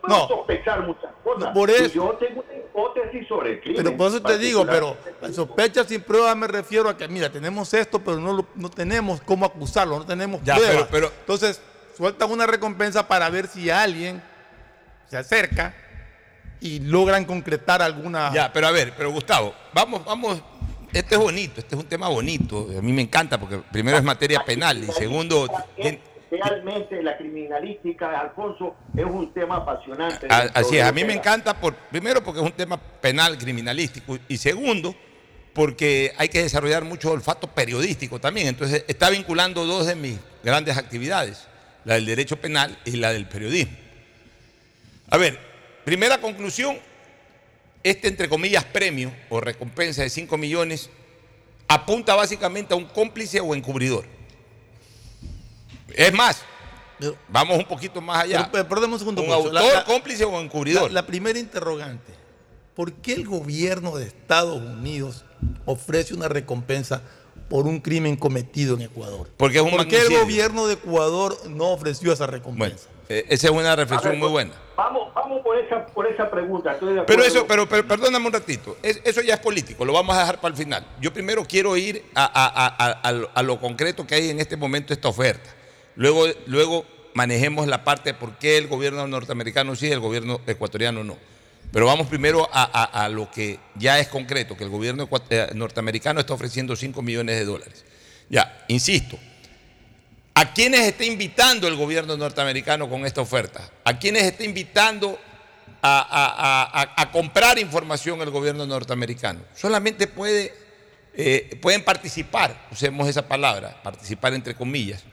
Puedo 0.00 0.18
no. 0.20 0.28
sospechar 0.28 0.86
muchas 0.86 1.12
cosas. 1.24 1.44
No, 1.44 1.52
por 1.54 1.70
eso. 1.70 1.94
Yo 1.94 2.10
tengo 2.20 2.42
una 2.46 2.58
hipótesis 2.58 3.26
sobre 3.26 3.52
el 3.52 3.60
crimen. 3.60 3.82
Pero 3.84 3.96
por 3.96 4.08
eso 4.08 4.20
te 4.22 4.36
digo, 4.38 4.66
pero 4.66 4.94
particular. 4.94 5.30
a 5.30 5.34
sospechas 5.34 5.86
sin 5.86 6.02
pruebas 6.02 6.36
me 6.36 6.46
refiero 6.46 6.88
a 6.90 6.96
que, 6.96 7.08
mira, 7.08 7.30
tenemos 7.32 7.72
esto, 7.74 8.00
pero 8.00 8.18
no, 8.18 8.32
lo- 8.34 8.46
no 8.54 8.68
tenemos 8.70 9.20
cómo 9.22 9.46
acusarlo, 9.46 9.98
no 9.98 10.04
tenemos 10.06 10.42
Ya, 10.44 10.56
pruebas. 10.56 10.88
pero- 10.90 11.08
pero- 11.08 11.12
Entonces, 11.20 11.60
sueltan 11.96 12.30
una 12.30 12.46
recompensa 12.46 13.06
para 13.08 13.28
ver 13.30 13.46
si 13.48 13.70
alguien 13.70 14.22
se 15.08 15.16
acerca 15.16 15.74
y 16.60 16.80
logran 16.80 17.24
concretar 17.24 17.82
alguna... 17.82 18.32
Ya, 18.32 18.52
pero 18.52 18.66
a 18.66 18.70
ver, 18.70 18.92
pero 18.96 19.10
Gustavo, 19.12 19.54
vamos, 19.72 20.04
vamos. 20.04 20.42
Este 20.92 21.14
es 21.16 21.20
bonito, 21.20 21.60
este 21.60 21.74
es 21.74 21.80
un 21.82 21.88
tema 21.88 22.08
bonito. 22.08 22.68
A 22.76 22.80
mí 22.80 22.92
me 22.92 23.02
encanta 23.02 23.38
porque 23.38 23.58
primero 23.70 23.98
es 23.98 24.02
materia 24.04 24.42
penal 24.44 24.82
y 24.82 24.92
segundo. 24.92 25.46
Realmente 26.28 27.02
la 27.02 27.16
criminalística, 27.16 28.18
Alfonso, 28.20 28.74
es 28.96 29.04
un 29.04 29.32
tema 29.32 29.56
apasionante. 29.56 30.26
A- 30.28 30.48
Así 30.54 30.74
de 30.74 30.80
es, 30.80 30.86
a 30.86 30.92
mí 30.92 31.04
me 31.04 31.12
encanta, 31.14 31.54
por, 31.60 31.74
primero 31.74 32.22
porque 32.22 32.40
es 32.40 32.46
un 32.46 32.52
tema 32.52 32.78
penal, 32.78 33.38
criminalístico, 33.38 34.18
y 34.26 34.36
segundo, 34.38 34.94
porque 35.54 36.12
hay 36.18 36.28
que 36.28 36.42
desarrollar 36.42 36.84
mucho 36.84 37.12
olfato 37.12 37.46
periodístico 37.46 38.18
también. 38.18 38.48
Entonces, 38.48 38.84
está 38.88 39.08
vinculando 39.10 39.64
dos 39.66 39.86
de 39.86 39.94
mis 39.94 40.18
grandes 40.42 40.76
actividades, 40.76 41.46
la 41.86 41.94
del 41.94 42.04
derecho 42.04 42.36
penal 42.36 42.76
y 42.84 42.96
la 42.96 43.12
del 43.12 43.26
periodismo. 43.26 43.76
A 45.08 45.16
ver, 45.16 45.38
primera 45.84 46.20
conclusión, 46.20 46.76
este 47.84 48.08
entre 48.08 48.28
comillas 48.28 48.64
premio 48.64 49.14
o 49.30 49.40
recompensa 49.40 50.02
de 50.02 50.10
5 50.10 50.36
millones 50.36 50.90
apunta 51.68 52.16
básicamente 52.16 52.74
a 52.74 52.76
un 52.76 52.86
cómplice 52.86 53.40
o 53.40 53.54
encubridor. 53.54 54.04
Es 55.94 56.12
más, 56.12 56.42
vamos 57.28 57.56
un 57.56 57.66
poquito 57.66 58.00
más 58.00 58.24
allá. 58.24 58.38
Pero, 58.38 58.50
pero, 58.50 58.68
perdón 58.68 58.92
un 58.92 58.98
segundo. 58.98 59.22
Un 59.22 59.30
autor, 59.30 59.84
cómplice 59.84 60.24
o 60.24 60.40
encubridor. 60.40 60.90
La, 60.90 61.02
la 61.02 61.06
primera 61.06 61.38
interrogante. 61.38 62.12
¿Por 62.74 62.94
qué 62.94 63.12
el 63.12 63.24
gobierno 63.24 63.96
de 63.96 64.06
Estados 64.06 64.60
Unidos 64.60 65.24
ofrece 65.64 66.14
una 66.14 66.26
recompensa 66.26 67.00
por 67.48 67.66
un 67.66 67.80
crimen 67.80 68.16
cometido 68.16 68.74
en 68.76 68.82
Ecuador? 68.82 69.28
Porque 69.36 69.58
es 69.58 69.62
un 69.62 69.70
¿Por 69.70 69.86
qué 69.88 70.00
el 70.02 70.18
gobierno 70.20 70.66
de 70.66 70.74
Ecuador 70.74 71.36
no 71.48 71.70
ofreció 71.72 72.12
esa 72.12 72.26
recompensa? 72.26 72.88
Eh, 73.08 73.24
esa 73.28 73.46
es 73.46 73.52
una 73.52 73.76
reflexión 73.76 74.12
ver, 74.14 74.20
muy 74.20 74.28
buena. 74.30 74.52
Vamos, 74.76 75.14
vamos 75.14 75.40
por 75.42 75.56
esa, 75.56 75.86
por 75.86 76.06
esa 76.08 76.28
pregunta. 76.28 76.72
Estoy 76.72 76.94
de 76.94 77.02
Pero 77.02 77.22
eso, 77.22 77.46
pero, 77.46 77.68
pero 77.68 77.86
perdóname 77.86 78.26
un 78.26 78.32
ratito, 78.32 78.76
Es- 78.82 79.00
eso 79.04 79.20
ya 79.20 79.34
es 79.34 79.40
político, 79.40 79.84
lo 79.84 79.92
vamos 79.92 80.16
a 80.16 80.20
dejar 80.20 80.40
para 80.40 80.52
el 80.52 80.58
final. 80.58 80.84
Yo 81.00 81.12
primero 81.12 81.44
quiero 81.44 81.76
ir 81.76 82.04
a, 82.16 82.24
a- 82.24 82.66
a- 82.66 82.66
a- 82.90 83.00
a 83.00 83.12
lo- 83.12 83.30
a 83.32 83.42
lo 83.44 83.60
concreto 83.60 84.06
que 84.06 84.16
hay 84.16 84.30
en 84.30 84.40
este 84.40 84.56
momento 84.56 84.92
esta 84.92 85.08
oferta. 85.08 85.48
Luego, 85.94 86.24
luego 86.46 86.84
manejemos 87.14 87.68
la 87.68 87.84
parte 87.84 88.10
de 88.12 88.14
por 88.18 88.32
qué 88.38 88.58
el 88.58 88.66
gobierno 88.66 89.06
norteamericano 89.06 89.76
sí 89.76 89.86
y 89.86 89.92
el 89.92 90.00
gobierno 90.00 90.40
ecuatoriano 90.46 91.04
no. 91.04 91.16
Pero 91.72 91.86
vamos 91.86 92.06
primero 92.06 92.48
a, 92.52 92.62
a- 93.04 93.08
lo 93.08 93.30
que 93.30 93.58
ya 93.74 93.98
es 93.98 94.08
concreto, 94.08 94.56
que 94.56 94.64
el 94.64 94.70
gobierno 94.70 95.08
eh, 95.30 95.50
norteamericano 95.54 96.20
está 96.20 96.32
ofreciendo 96.34 96.74
5 96.76 97.02
millones 97.02 97.38
de 97.38 97.44
dólares. 97.44 97.84
Ya, 98.28 98.64
insisto, 98.68 99.18
¿A 100.38 100.52
quiénes 100.52 100.80
está 100.82 101.02
invitando 101.04 101.66
el 101.66 101.76
gobierno 101.76 102.14
norteamericano 102.14 102.90
con 102.90 103.06
esta 103.06 103.22
oferta? 103.22 103.70
¿A 103.84 103.98
quiénes 103.98 104.22
está 104.24 104.44
invitando 104.44 105.18
a- 105.82 106.92
a 106.96 107.10
comprar 107.12 107.58
información 107.58 108.20
el 108.20 108.30
gobierno 108.30 108.66
norteamericano. 108.66 109.40
Solamente 109.54 110.06
puede, 110.08 110.52
eh, 111.14 111.58
pueden 111.62 111.84
participar, 111.84 112.66
usemos 112.72 113.08
esa 113.08 113.26
palabra, 113.26 113.80
participar 113.82 114.34
entre 114.34 114.54
comillas, 114.54 115.04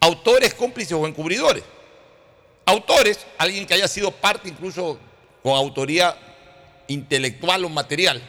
autores, 0.00 0.54
cómplices 0.54 0.92
o 0.92 1.06
encubridores. 1.06 1.64
Autores, 2.66 3.26
alguien 3.38 3.66
que 3.66 3.74
haya 3.74 3.88
sido 3.88 4.10
parte 4.12 4.48
incluso 4.48 4.98
con 5.44 5.52
autoría 5.54 6.16
intelectual 6.88 7.64
o 7.64 7.68
material 7.68 8.20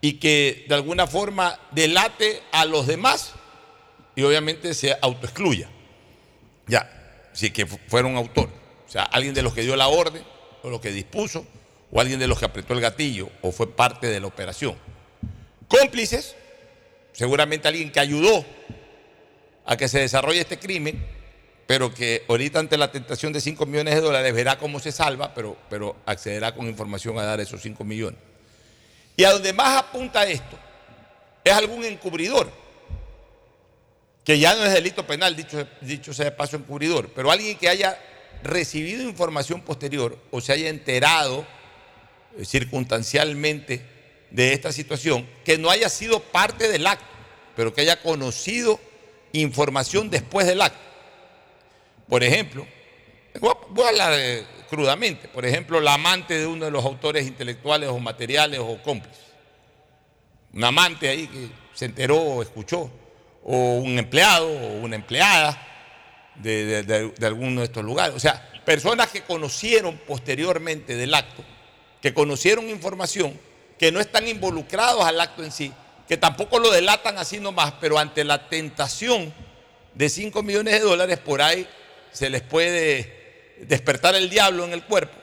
y 0.00 0.14
que 0.14 0.64
de 0.66 0.74
alguna 0.74 1.06
forma 1.06 1.60
delate 1.72 2.42
a 2.52 2.64
los 2.64 2.86
demás 2.86 3.34
y 4.16 4.22
obviamente 4.22 4.72
se 4.74 4.96
autoexcluya. 5.00 5.68
Ya, 6.66 6.90
si 7.34 7.50
que 7.50 7.66
fu- 7.66 7.78
fuera 7.86 8.08
un 8.08 8.16
autor. 8.16 8.48
O 8.88 8.90
sea, 8.90 9.02
alguien 9.04 9.34
de 9.34 9.42
los 9.42 9.52
que 9.54 9.60
dio 9.62 9.76
la 9.76 9.88
orden 9.88 10.24
o 10.62 10.70
los 10.70 10.80
que 10.80 10.90
dispuso 10.90 11.46
o 11.92 12.00
alguien 12.00 12.18
de 12.18 12.26
los 12.26 12.38
que 12.38 12.46
apretó 12.46 12.72
el 12.72 12.80
gatillo 12.80 13.28
o 13.42 13.52
fue 13.52 13.70
parte 13.70 14.06
de 14.06 14.20
la 14.20 14.26
operación. 14.26 14.76
Cómplices, 15.68 16.34
seguramente 17.12 17.68
alguien 17.68 17.92
que 17.92 18.00
ayudó 18.00 18.42
a 19.66 19.76
que 19.76 19.86
se 19.86 20.00
desarrolle 20.00 20.40
este 20.40 20.58
crimen, 20.58 21.06
pero 21.70 21.94
que 21.94 22.24
ahorita 22.28 22.58
ante 22.58 22.76
la 22.76 22.90
tentación 22.90 23.32
de 23.32 23.40
5 23.40 23.64
millones 23.64 23.94
de 23.94 24.00
dólares 24.00 24.34
verá 24.34 24.58
cómo 24.58 24.80
se 24.80 24.90
salva, 24.90 25.32
pero, 25.32 25.56
pero 25.70 25.94
accederá 26.04 26.52
con 26.52 26.66
información 26.66 27.16
a 27.16 27.22
dar 27.22 27.38
esos 27.38 27.62
5 27.62 27.84
millones. 27.84 28.18
Y 29.16 29.22
a 29.22 29.30
donde 29.30 29.52
más 29.52 29.78
apunta 29.78 30.26
esto 30.26 30.58
es 31.44 31.52
algún 31.52 31.84
encubridor, 31.84 32.50
que 34.24 34.36
ya 34.40 34.56
no 34.56 34.64
es 34.64 34.72
delito 34.72 35.06
penal, 35.06 35.36
dicho, 35.36 35.64
dicho 35.80 36.12
sea 36.12 36.24
de 36.24 36.32
paso 36.32 36.56
encubridor, 36.56 37.08
pero 37.14 37.30
alguien 37.30 37.56
que 37.56 37.68
haya 37.68 37.96
recibido 38.42 39.04
información 39.04 39.60
posterior 39.60 40.18
o 40.32 40.40
se 40.40 40.52
haya 40.52 40.70
enterado 40.70 41.46
eh, 42.36 42.44
circunstancialmente 42.44 43.80
de 44.32 44.54
esta 44.54 44.72
situación, 44.72 45.24
que 45.44 45.56
no 45.56 45.70
haya 45.70 45.88
sido 45.88 46.18
parte 46.18 46.66
del 46.66 46.88
acto, 46.88 47.06
pero 47.54 47.72
que 47.72 47.82
haya 47.82 48.02
conocido 48.02 48.80
información 49.32 50.10
después 50.10 50.48
del 50.48 50.62
acto. 50.62 50.89
Por 52.10 52.22
ejemplo, 52.24 52.66
voy 53.40 53.84
a, 53.84 53.88
hablar 53.88 54.12
eh, 54.16 54.44
crudamente, 54.68 55.28
por 55.28 55.46
ejemplo, 55.46 55.80
la 55.80 55.94
amante 55.94 56.36
de 56.36 56.46
uno 56.46 56.64
de 56.66 56.70
los 56.72 56.84
autores 56.84 57.26
intelectuales 57.26 57.88
o 57.88 57.98
materiales 58.00 58.58
o 58.60 58.82
cómplices. 58.82 59.24
Un 60.52 60.64
amante 60.64 61.08
ahí 61.08 61.28
que 61.28 61.48
se 61.72 61.84
enteró 61.86 62.16
o 62.18 62.42
escuchó, 62.42 62.90
o 63.44 63.56
un 63.76 63.98
empleado 63.98 64.48
o 64.48 64.80
una 64.80 64.96
empleada 64.96 65.66
de, 66.34 66.64
de- 66.66 66.82
de- 66.82 67.08
de 67.10 67.26
alguno 67.26 67.60
de 67.60 67.66
estos 67.66 67.84
lugares. 67.84 68.14
O 68.16 68.20
sea, 68.20 68.50
personas 68.64 69.08
que 69.10 69.22
conocieron 69.22 69.96
posteriormente 70.06 70.96
del 70.96 71.14
acto, 71.14 71.44
que 72.02 72.12
conocieron 72.12 72.68
información, 72.68 73.38
que 73.78 73.92
no 73.92 74.00
están 74.00 74.26
involucrados 74.26 75.04
al 75.04 75.20
acto 75.20 75.44
en 75.44 75.52
sí, 75.52 75.72
que 76.08 76.16
tampoco 76.16 76.58
lo 76.58 76.70
delatan 76.72 77.16
así 77.18 77.38
nomás, 77.38 77.72
pero 77.80 77.98
ante 77.98 78.24
la 78.24 78.48
tentación 78.48 79.32
de 79.94 80.08
5 80.08 80.42
millones 80.42 80.74
de 80.74 80.80
dólares, 80.80 81.18
por 81.18 81.40
ahí 81.40 81.68
se 82.12 82.30
les 82.30 82.42
puede 82.42 83.56
despertar 83.66 84.14
el 84.14 84.30
diablo 84.30 84.64
en 84.64 84.72
el 84.72 84.84
cuerpo 84.84 85.16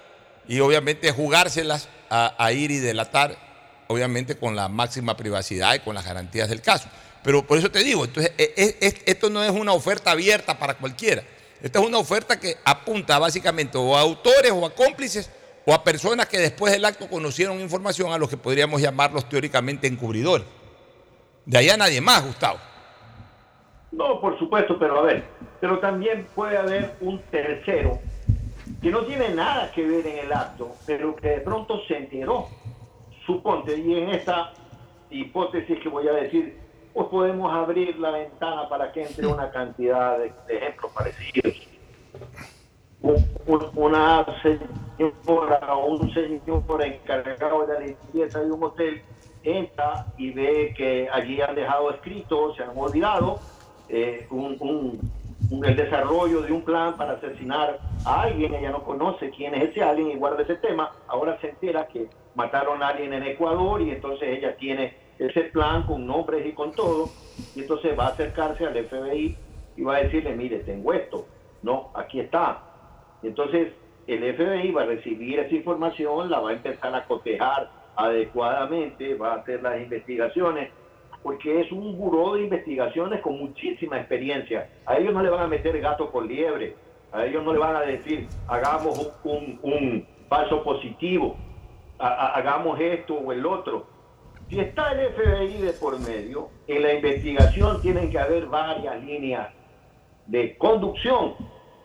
y 0.47 0.59
obviamente 0.59 1.11
jugárselas 1.11 1.89
a, 2.09 2.51
ir 2.53 2.71
y 2.71 2.77
delatar, 2.79 3.37
obviamente 3.87 4.37
con 4.37 4.55
la 4.55 4.69
máxima 4.69 5.17
privacidad 5.17 5.73
y 5.75 5.79
con 5.79 5.95
las 5.95 6.05
garantías 6.05 6.47
del 6.49 6.61
caso. 6.61 6.87
Pero 7.23 7.45
por 7.45 7.57
eso 7.57 7.69
te 7.69 7.83
digo, 7.83 8.05
entonces, 8.05 8.31
e- 8.37 8.53
e- 8.55 8.77
es- 8.79 8.95
esto 9.05 9.29
no 9.29 9.43
es 9.43 9.51
una 9.51 9.73
oferta 9.73 10.11
abierta 10.11 10.57
para 10.57 10.75
cualquiera. 10.75 11.23
Esta 11.61 11.79
es 11.79 11.85
una 11.85 11.97
oferta 11.97 12.39
que 12.39 12.57
apunta 12.63 13.17
básicamente 13.19 13.77
o 13.77 13.97
a 13.97 14.01
autores 14.01 14.51
o 14.53 14.65
a 14.65 14.73
cómplices 14.73 15.29
o 15.65 15.73
a 15.73 15.83
personas 15.83 16.27
que 16.27 16.37
después 16.39 16.71
del 16.71 16.85
acto 16.85 17.09
conocieron 17.09 17.59
información 17.59 18.13
a 18.13 18.17
los 18.17 18.29
que 18.29 18.37
podríamos 18.37 18.81
llamarlos 18.81 19.27
teóricamente 19.27 19.87
encubridores. 19.87 20.45
De 21.45 21.57
ahí 21.57 21.69
a 21.69 21.75
nadie 21.75 21.99
más, 21.99 22.23
Gustavo. 22.23 22.59
No, 23.91 24.19
por 24.21 24.37
supuesto, 24.37 24.77
pero 24.79 24.99
a 24.99 25.03
ver, 25.03 25.33
pero 25.59 25.79
también 25.79 26.31
puede 26.33 26.57
haber 26.57 26.97
un 26.99 27.23
tercero 27.29 28.01
que 28.81 28.91
no 28.91 29.05
tiene 29.05 29.29
nada 29.33 29.71
que 29.71 29.85
ver 29.85 30.05
en 30.07 30.17
el 30.19 30.33
acto, 30.33 30.81
pero 30.85 31.15
que 31.15 31.29
de 31.29 31.41
pronto 31.41 31.81
se 31.87 31.97
enteró. 31.97 32.53
Suponte, 33.25 33.77
y 33.77 33.95
en 33.99 34.09
esta 34.09 34.53
hipótesis 35.09 35.79
que 35.81 35.89
voy 35.89 36.07
a 36.07 36.13
decir, 36.13 36.63
pues 36.93 37.07
podemos 37.09 37.51
abrir 37.53 37.97
la 37.99 38.11
ventana 38.11 38.67
para 38.69 38.91
que 38.91 39.03
entre 39.03 39.27
una 39.27 39.49
cantidad 39.51 40.17
de, 40.19 40.35
de 40.47 40.57
ejemplos 40.57 40.91
parecidos. 40.93 41.53
Un- 43.01 43.23
un- 43.45 43.71
una 43.75 44.25
señora 44.41 45.75
o 45.75 45.87
un 45.87 46.13
señor 46.13 46.63
encargado 46.83 47.65
de 47.65 47.73
la 47.73 47.79
limpieza 47.79 48.39
de 48.39 48.51
un 48.51 48.63
hotel 48.63 49.03
entra 49.43 50.07
y 50.17 50.31
ve 50.33 50.73
que 50.75 51.07
allí 51.11 51.39
han 51.41 51.55
dejado 51.55 51.91
escrito, 51.91 52.53
se 52.55 52.63
han 52.63 52.77
olvidado, 52.77 53.45
eh, 53.87 54.27
un- 54.31 54.57
un- 54.59 55.13
un- 55.49 55.65
el 55.65 55.75
desarrollo 55.75 56.41
de 56.41 56.51
un 56.51 56.63
plan 56.63 56.97
para 56.97 57.13
asesinar 57.13 57.79
a 58.03 58.21
alguien, 58.21 58.53
ella 58.55 58.71
no 58.71 58.83
conoce 58.83 59.31
quién 59.31 59.53
es 59.55 59.69
ese 59.69 59.81
alguien 59.83 60.11
y 60.11 60.15
guarda 60.15 60.43
ese 60.43 60.55
tema, 60.57 60.91
ahora 61.07 61.37
se 61.41 61.49
entera 61.49 61.87
que 61.87 62.11
mataron 62.33 62.83
a 62.83 62.89
alguien 62.89 63.13
en 63.13 63.23
Ecuador 63.23 63.81
y 63.81 63.91
entonces 63.91 64.29
ella 64.37 64.55
tiene 64.57 64.97
ese 65.17 65.43
plan 65.45 65.83
con 65.83 66.05
nombres 66.05 66.45
y 66.45 66.53
con 66.53 66.75
todo, 66.75 67.15
y 67.53 67.61
entonces 67.61 67.97
va 67.97 68.07
a 68.07 68.11
acercarse 68.11 68.65
al 68.65 68.77
FBI 68.77 69.39
y 69.75 69.83
va 69.83 69.97
a 69.97 70.03
decirle, 70.03 70.35
mire, 70.35 70.59
tengo 70.59 70.93
esto, 70.93 71.29
no, 71.61 71.91
aquí 71.95 72.19
está. 72.19 72.65
Entonces 73.21 73.73
el 74.05 74.23
FBI 74.35 74.71
va 74.71 74.83
a 74.83 74.85
recibir 74.85 75.39
esa 75.39 75.55
información, 75.55 76.29
la 76.29 76.39
va 76.39 76.51
a 76.51 76.53
empezar 76.53 76.93
a 76.95 77.05
cotejar 77.07 77.71
adecuadamente, 77.95 79.15
va 79.15 79.33
a 79.33 79.37
hacer 79.37 79.61
las 79.61 79.81
investigaciones, 79.81 80.73
porque 81.21 81.61
es 81.61 81.71
un 81.71 81.97
buró 81.97 82.35
de 82.35 82.43
investigaciones 82.43 83.21
con 83.21 83.37
muchísima 83.39 83.97
experiencia. 83.97 84.69
A 84.85 84.97
ellos 84.97 85.13
no 85.13 85.21
le 85.21 85.29
van 85.29 85.41
a 85.41 85.47
meter 85.47 85.79
gato 85.81 86.09
por 86.11 86.25
liebre, 86.25 86.75
a 87.11 87.25
ellos 87.25 87.43
no 87.43 87.53
le 87.53 87.59
van 87.59 87.75
a 87.75 87.81
decir, 87.81 88.29
hagamos 88.47 89.13
un, 89.23 89.59
un 89.61 90.07
falso 90.29 90.63
positivo, 90.63 91.37
ha- 91.99 92.07
ha- 92.07 92.33
hagamos 92.37 92.79
esto 92.79 93.15
o 93.15 93.31
el 93.31 93.45
otro. 93.45 93.87
Si 94.49 94.59
está 94.59 94.91
el 94.93 95.11
FBI 95.13 95.61
de 95.61 95.73
por 95.73 95.99
medio, 95.99 96.49
en 96.67 96.81
la 96.83 96.93
investigación 96.93 97.81
tienen 97.81 98.09
que 98.09 98.19
haber 98.19 98.45
varias 98.45 99.03
líneas 99.03 99.49
de 100.25 100.57
conducción 100.57 101.35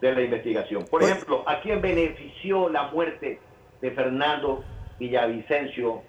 de 0.00 0.14
la 0.14 0.22
investigación. 0.22 0.84
Por 0.90 1.02
ejemplo, 1.02 1.42
¿a 1.46 1.60
quién 1.60 1.80
benefició 1.80 2.68
la 2.68 2.84
muerte 2.90 3.40
de 3.80 3.90
Fernando 3.92 4.64
Villavicencio? 4.98 6.02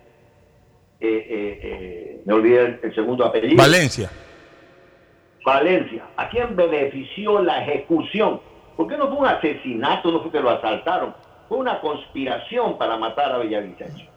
Eh, 1.03 1.27
eh, 1.29 1.59
eh, 1.61 2.21
me 2.23 2.33
olvidé 2.33 2.65
el, 2.65 2.79
el 2.81 2.95
segundo 2.95 3.25
apellido. 3.25 3.57
Valencia. 3.57 4.09
Valencia. 5.45 6.05
¿A 6.15 6.29
quién 6.29 6.55
benefició 6.55 7.41
la 7.41 7.61
ejecución? 7.61 8.39
Porque 8.77 8.97
no 8.97 9.09
fue 9.09 9.17
un 9.17 9.25
asesinato, 9.25 10.13
no 10.13 10.21
fue 10.21 10.31
que 10.31 10.39
lo 10.39 10.49
asaltaron, 10.49 11.13
fue 11.49 11.57
una 11.57 11.81
conspiración 11.81 12.77
para 12.77 12.95
matar 12.95 13.33
a 13.33 13.39
Villavicencio. 13.39 14.07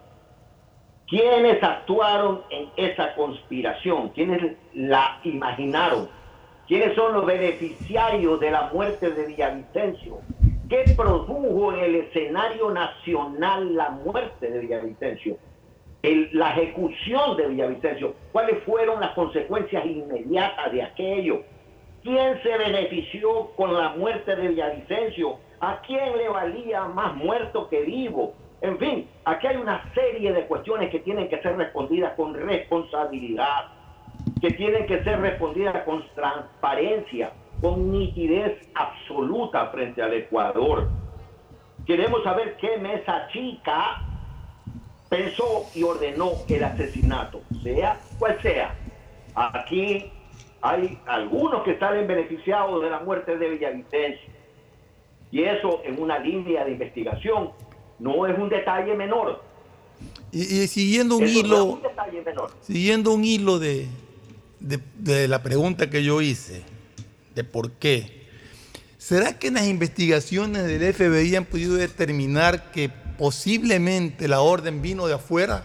¿Quiénes 1.08 1.60
actuaron 1.60 2.42
en 2.50 2.68
esa 2.76 3.16
conspiración? 3.16 4.10
¿Quiénes 4.10 4.56
la 4.72 5.18
imaginaron? 5.24 6.08
¿Quiénes 6.68 6.94
son 6.94 7.14
los 7.14 7.26
beneficiarios 7.26 8.38
de 8.38 8.50
la 8.52 8.70
muerte 8.72 9.10
de 9.10 9.26
Villavicencio? 9.26 10.20
¿Qué 10.68 10.84
produjo 10.96 11.72
en 11.72 11.80
el 11.80 11.94
escenario 11.96 12.70
nacional 12.70 13.74
la 13.74 13.90
muerte 13.90 14.52
de 14.52 14.60
Villavicencio? 14.60 15.36
El- 16.02 16.30
la 16.32 16.50
ejecución 16.50 17.36
de 17.36 17.48
Villavicencio. 17.48 18.14
¿Cuáles 18.32 18.62
fueron 18.64 19.00
las 19.00 19.10
consecuencias 19.10 19.84
inmediatas 19.84 20.72
de 20.72 20.82
aquello? 20.82 21.42
¿Quién 22.02 22.40
se 22.42 22.56
benefició 22.56 23.50
con 23.56 23.74
la 23.74 23.90
muerte 23.90 24.36
de 24.36 24.48
Villavicencio? 24.48 25.38
¿A 25.60 25.80
quién 25.80 26.16
le 26.16 26.28
valía 26.28 26.84
más 26.84 27.14
muerto 27.16 27.68
que 27.68 27.80
vivo? 27.82 28.34
En 28.60 28.78
fin, 28.78 29.08
aquí 29.24 29.46
hay 29.46 29.56
una 29.56 29.82
serie 29.94 30.32
de 30.32 30.46
cuestiones 30.46 30.90
que 30.90 31.00
tienen 31.00 31.28
que 31.28 31.40
ser 31.42 31.56
respondidas 31.56 32.14
con 32.14 32.34
responsabilidad, 32.34 33.66
que 34.40 34.50
tienen 34.52 34.86
que 34.86 35.02
ser 35.02 35.20
respondidas 35.20 35.82
con 35.84 36.04
transparencia, 36.14 37.32
con 37.60 37.90
nitidez 37.90 38.56
absoluta 38.74 39.66
frente 39.68 40.02
al 40.02 40.14
Ecuador. 40.14 40.88
Queremos 41.86 42.22
saber 42.22 42.56
qué 42.56 42.78
mesa 42.78 43.28
chica 43.32 44.02
pensó 45.08 45.66
y 45.74 45.82
ordenó 45.82 46.32
el 46.48 46.64
asesinato, 46.64 47.42
sea 47.62 48.00
cual 48.18 48.38
sea. 48.42 48.74
Aquí 49.34 50.10
hay 50.62 50.98
algunos 51.06 51.62
que 51.64 51.78
salen 51.78 52.06
beneficiados 52.06 52.82
de 52.82 52.90
la 52.90 53.00
muerte 53.00 53.36
de 53.36 53.48
Villavicencio. 53.50 54.30
Y 55.30 55.42
eso 55.42 55.82
en 55.84 56.00
una 56.00 56.18
línea 56.18 56.64
de 56.64 56.72
investigación 56.72 57.50
no 57.98 58.26
es 58.26 58.38
un 58.38 58.48
detalle 58.48 58.94
menor. 58.94 59.42
Y, 60.32 60.40
y 60.42 60.66
siguiendo 60.68 61.16
un 61.16 61.24
Eso 61.24 61.32
no 61.34 61.38
es 61.40 61.46
hilo, 61.46 61.64
un 61.64 61.82
detalle 61.82 62.22
menor. 62.22 62.50
siguiendo 62.62 63.12
un 63.12 63.24
hilo 63.24 63.58
de, 63.58 63.86
de- 64.60 64.80
de 64.98 65.28
la 65.28 65.42
pregunta 65.42 65.88
que 65.90 66.02
yo 66.04 66.20
hice, 66.20 66.62
de 67.34 67.44
por 67.44 67.72
qué. 67.72 68.24
¿Será 68.98 69.38
que 69.38 69.48
en 69.48 69.54
las 69.54 69.66
investigaciones 69.66 70.64
del 70.66 70.92
FBI 70.92 71.36
han 71.36 71.44
podido 71.44 71.74
determinar 71.76 72.70
que 72.72 72.90
posiblemente 73.18 74.28
la 74.28 74.40
orden 74.40 74.82
vino 74.82 75.06
de 75.06 75.14
afuera, 75.14 75.64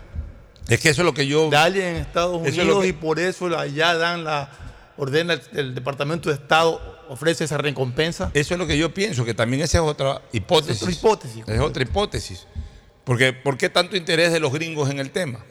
Es 0.68 0.80
que 0.80 0.90
eso 0.90 1.02
es 1.02 1.06
lo 1.06 1.14
que 1.14 1.28
yo. 1.28 1.50
de 1.50 1.58
alguien 1.58 1.86
en 1.88 1.96
Estados 1.98 2.46
es 2.46 2.54
Unidos 2.58 2.68
lo 2.68 2.82
que- 2.82 2.88
y 2.90 2.94
por 2.94 3.20
eso 3.20 3.46
allá 3.58 3.96
dan 3.96 4.24
la 4.24 4.50
ordena 4.98 5.34
el, 5.34 5.42
el 5.54 5.76
Departamento 5.76 6.30
de 6.30 6.36
Estado 6.36 6.80
ofrece 7.10 7.44
esa 7.44 7.58
recompensa. 7.58 8.32
Eso 8.34 8.54
es 8.54 8.58
lo 8.60 8.68
que 8.68 8.78
yo 8.78 8.94
pienso, 8.94 9.26
que 9.26 9.34
también 9.34 9.62
esa 9.64 9.80
es 9.80 9.84
otra 9.84 10.22
hipótesis. 10.32 10.78
Es 10.78 10.84
otra 10.84 10.92
hipótesis. 10.94 11.44
Es 11.48 11.60
otra 11.60 11.84
hipótesis. 11.84 12.48
Porque, 13.04 13.34
¿Por 13.34 13.58
qué 13.58 13.70
tanto 13.70 13.98
interés 13.98 14.32
de 14.32 14.40
los 14.40 14.54
gringos 14.54 14.90
en 14.90 15.00
el 15.00 15.10
tema? 15.12 15.44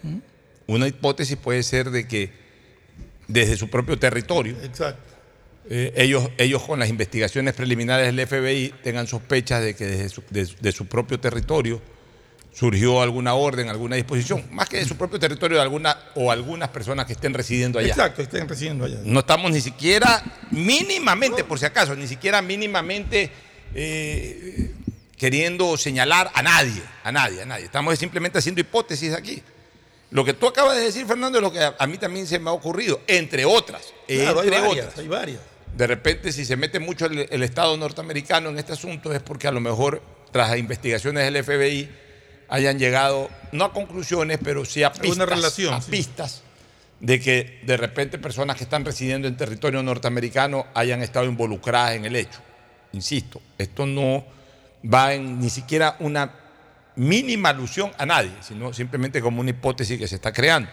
Una 0.67 0.87
hipótesis 0.87 1.37
puede 1.37 1.63
ser 1.63 1.91
de 1.91 2.07
que 2.07 2.33
desde 3.27 3.57
su 3.57 3.69
propio 3.69 3.99
territorio, 3.99 4.57
Exacto. 4.63 5.03
eh, 5.69 5.93
ellos, 5.97 6.31
ellos 6.39 6.63
con 6.63 6.79
las 6.79 6.89
investigaciones 6.89 7.55
preliminares 7.55 8.07
del 8.07 8.27
FBI 8.27 8.73
tengan 8.83 9.07
sospechas 9.07 9.63
de 9.63 9.75
que 9.75 9.85
desde 9.87 10.09
su, 10.09 10.23
de, 10.31 10.49
de 10.61 10.73
su 10.73 10.87
propio 10.87 11.19
territorio 11.21 11.83
surgió 12.53 13.01
alguna 13.01 13.35
orden, 13.35 13.69
alguna 13.69 13.97
disposición, 13.97 14.45
más 14.51 14.69
que 14.69 14.79
de 14.79 14.85
su 14.85 14.97
propio 14.97 15.19
territorio 15.19 15.57
de 15.59 15.63
alguna, 15.63 15.97
o 16.15 16.31
algunas 16.31 16.69
personas 16.71 17.07
que 17.07 17.13
estén 17.13 17.33
residiendo 17.33 17.79
allá. 17.79 17.89
Exacto, 17.89 18.23
estén 18.23 18.49
residiendo 18.49 18.85
allá. 18.85 18.99
No 19.05 19.21
estamos 19.21 19.51
ni 19.53 19.61
siquiera 19.61 20.23
mínimamente, 20.51 21.45
por 21.45 21.59
si 21.59 21.67
acaso, 21.67 21.95
ni 21.95 22.07
siquiera 22.07 22.43
mínimamente 22.43 23.31
eh, 23.75 24.73
queriendo 25.17 25.77
señalar 25.77 26.31
a 26.35 26.43
nadie, 26.43 26.83
a 27.05 27.13
nadie, 27.13 27.43
a 27.43 27.47
nadie. 27.47 27.65
Estamos 27.65 27.99
simplemente 27.99 28.39
haciendo 28.39 28.61
hipótesis 28.61 29.15
aquí. 29.15 29.43
Lo 30.11 30.25
que 30.25 30.35
tú 30.35 30.49
acabas 30.49 30.77
de 30.77 30.83
decir, 30.83 31.07
Fernando, 31.07 31.39
es 31.39 31.43
lo 31.43 31.53
que 31.53 31.61
a, 31.63 31.87
mí 31.87 31.97
también 31.99 32.27
se 32.27 32.41
me 32.41 32.51
ha 32.51 32.53
ocurrido, 32.53 33.01
entre 33.07 33.45
otras. 33.45 33.95
Claro, 34.09 34.41
hay 34.41 34.49
entre 34.49 34.61
varias, 34.61 34.87
otras. 34.87 34.99
hay 34.99 35.09
varias. 35.09 35.41
De 35.77 35.87
repente, 35.87 36.33
si 36.33 36.45
se 36.45 36.57
mete 36.57 36.81
mucho 36.81 37.07
el, 37.07 37.29
el 37.31 37.43
Estado 37.45 37.77
norteamericano 37.77 38.49
en 38.51 38.59
este 38.59 38.73
asunto, 38.73 39.13
es 39.15 39.23
porque 39.23 39.47
a 39.47 39.53
lo 39.53 39.61
mejor, 39.61 40.03
tras 40.33 40.59
investigaciones 40.59 41.33
del 41.33 41.45
FBI, 41.45 41.89
hayan 42.51 42.79
llegado, 42.79 43.31
no 43.53 43.65
a 43.65 43.73
conclusiones, 43.73 44.39
pero 44.43 44.65
sí 44.65 44.83
a 44.83 44.93
pistas, 44.93 45.29
relación, 45.29 45.73
a 45.73 45.81
sí. 45.81 45.91
pistas 45.91 46.43
de 46.99 47.19
que 47.19 47.61
de 47.65 47.77
repente 47.77 48.19
personas 48.19 48.57
que 48.57 48.65
están 48.65 48.85
residiendo 48.85 49.27
en 49.27 49.37
territorio 49.37 49.83
norteamericano 49.83 50.67
hayan 50.75 51.03
estado 51.03 51.27
involucradas 51.27 51.95
en 51.95 52.05
el 52.05 52.17
hecho. 52.17 52.41
Insisto, 52.93 53.41
esto 53.57 53.87
no 53.87 54.25
va 54.93 55.15
en 55.15 55.39
ni 55.39 55.49
siquiera 55.49 55.97
una 56.01 56.35
mínima 56.97 57.51
alusión 57.51 57.93
a 57.97 58.05
nadie, 58.05 58.33
sino 58.41 58.73
simplemente 58.73 59.23
como 59.23 59.41
una 59.41 59.51
hipótesis 59.51 59.99
que 59.99 60.09
se 60.09 60.17
está 60.17 60.33
creando. 60.33 60.69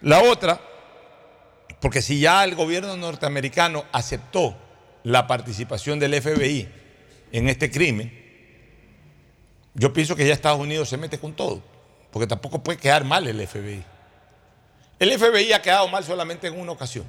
La 0.00 0.22
otra, 0.22 0.60
porque 1.80 2.02
si 2.02 2.20
ya 2.20 2.42
el 2.42 2.54
gobierno 2.54 2.96
norteamericano 2.96 3.84
aceptó 3.92 4.56
la 5.04 5.26
participación 5.26 5.98
del 6.00 6.20
FBI 6.20 6.68
en 7.32 7.48
este 7.48 7.70
crimen, 7.70 8.25
yo 9.76 9.92
pienso 9.92 10.16
que 10.16 10.26
ya 10.26 10.32
Estados 10.32 10.58
Unidos 10.58 10.88
se 10.88 10.96
mete 10.96 11.18
con 11.18 11.34
todo, 11.34 11.62
porque 12.10 12.26
tampoco 12.26 12.62
puede 12.62 12.78
quedar 12.78 13.04
mal 13.04 13.26
el 13.26 13.46
FBI. 13.46 13.84
El 14.98 15.18
FBI 15.18 15.52
ha 15.52 15.60
quedado 15.60 15.86
mal 15.88 16.02
solamente 16.02 16.46
en 16.46 16.58
una 16.58 16.72
ocasión, 16.72 17.04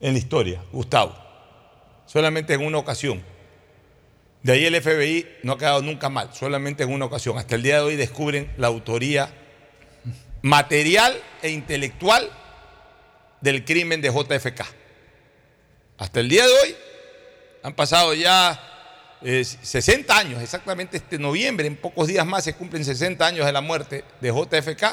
en 0.00 0.12
la 0.12 0.18
historia, 0.18 0.62
Gustavo, 0.70 1.16
solamente 2.04 2.52
en 2.52 2.64
una 2.64 2.76
ocasión. 2.76 3.22
De 4.42 4.52
ahí 4.52 4.66
el 4.66 4.82
FBI 4.82 5.26
no 5.44 5.52
ha 5.52 5.58
quedado 5.58 5.80
nunca 5.80 6.10
mal, 6.10 6.28
solamente 6.34 6.82
en 6.82 6.92
una 6.92 7.06
ocasión. 7.06 7.38
Hasta 7.38 7.54
el 7.54 7.62
día 7.62 7.76
de 7.76 7.82
hoy 7.82 7.96
descubren 7.96 8.52
la 8.58 8.66
autoría 8.66 9.32
material 10.42 11.18
e 11.40 11.50
intelectual 11.50 12.28
del 13.40 13.64
crimen 13.64 14.02
de 14.02 14.10
JFK. 14.10 14.62
Hasta 15.96 16.20
el 16.20 16.28
día 16.28 16.46
de 16.46 16.52
hoy 16.52 16.76
han 17.62 17.74
pasado 17.74 18.12
ya 18.12 18.71
eh, 19.24 19.44
60 19.44 20.16
años, 20.16 20.42
exactamente 20.42 20.96
este 20.96 21.18
noviembre, 21.18 21.66
en 21.66 21.76
pocos 21.76 22.08
días 22.08 22.26
más 22.26 22.44
se 22.44 22.54
cumplen 22.54 22.84
60 22.84 23.24
años 23.24 23.46
de 23.46 23.52
la 23.52 23.60
muerte 23.60 24.04
de 24.20 24.30
JFK 24.30 24.84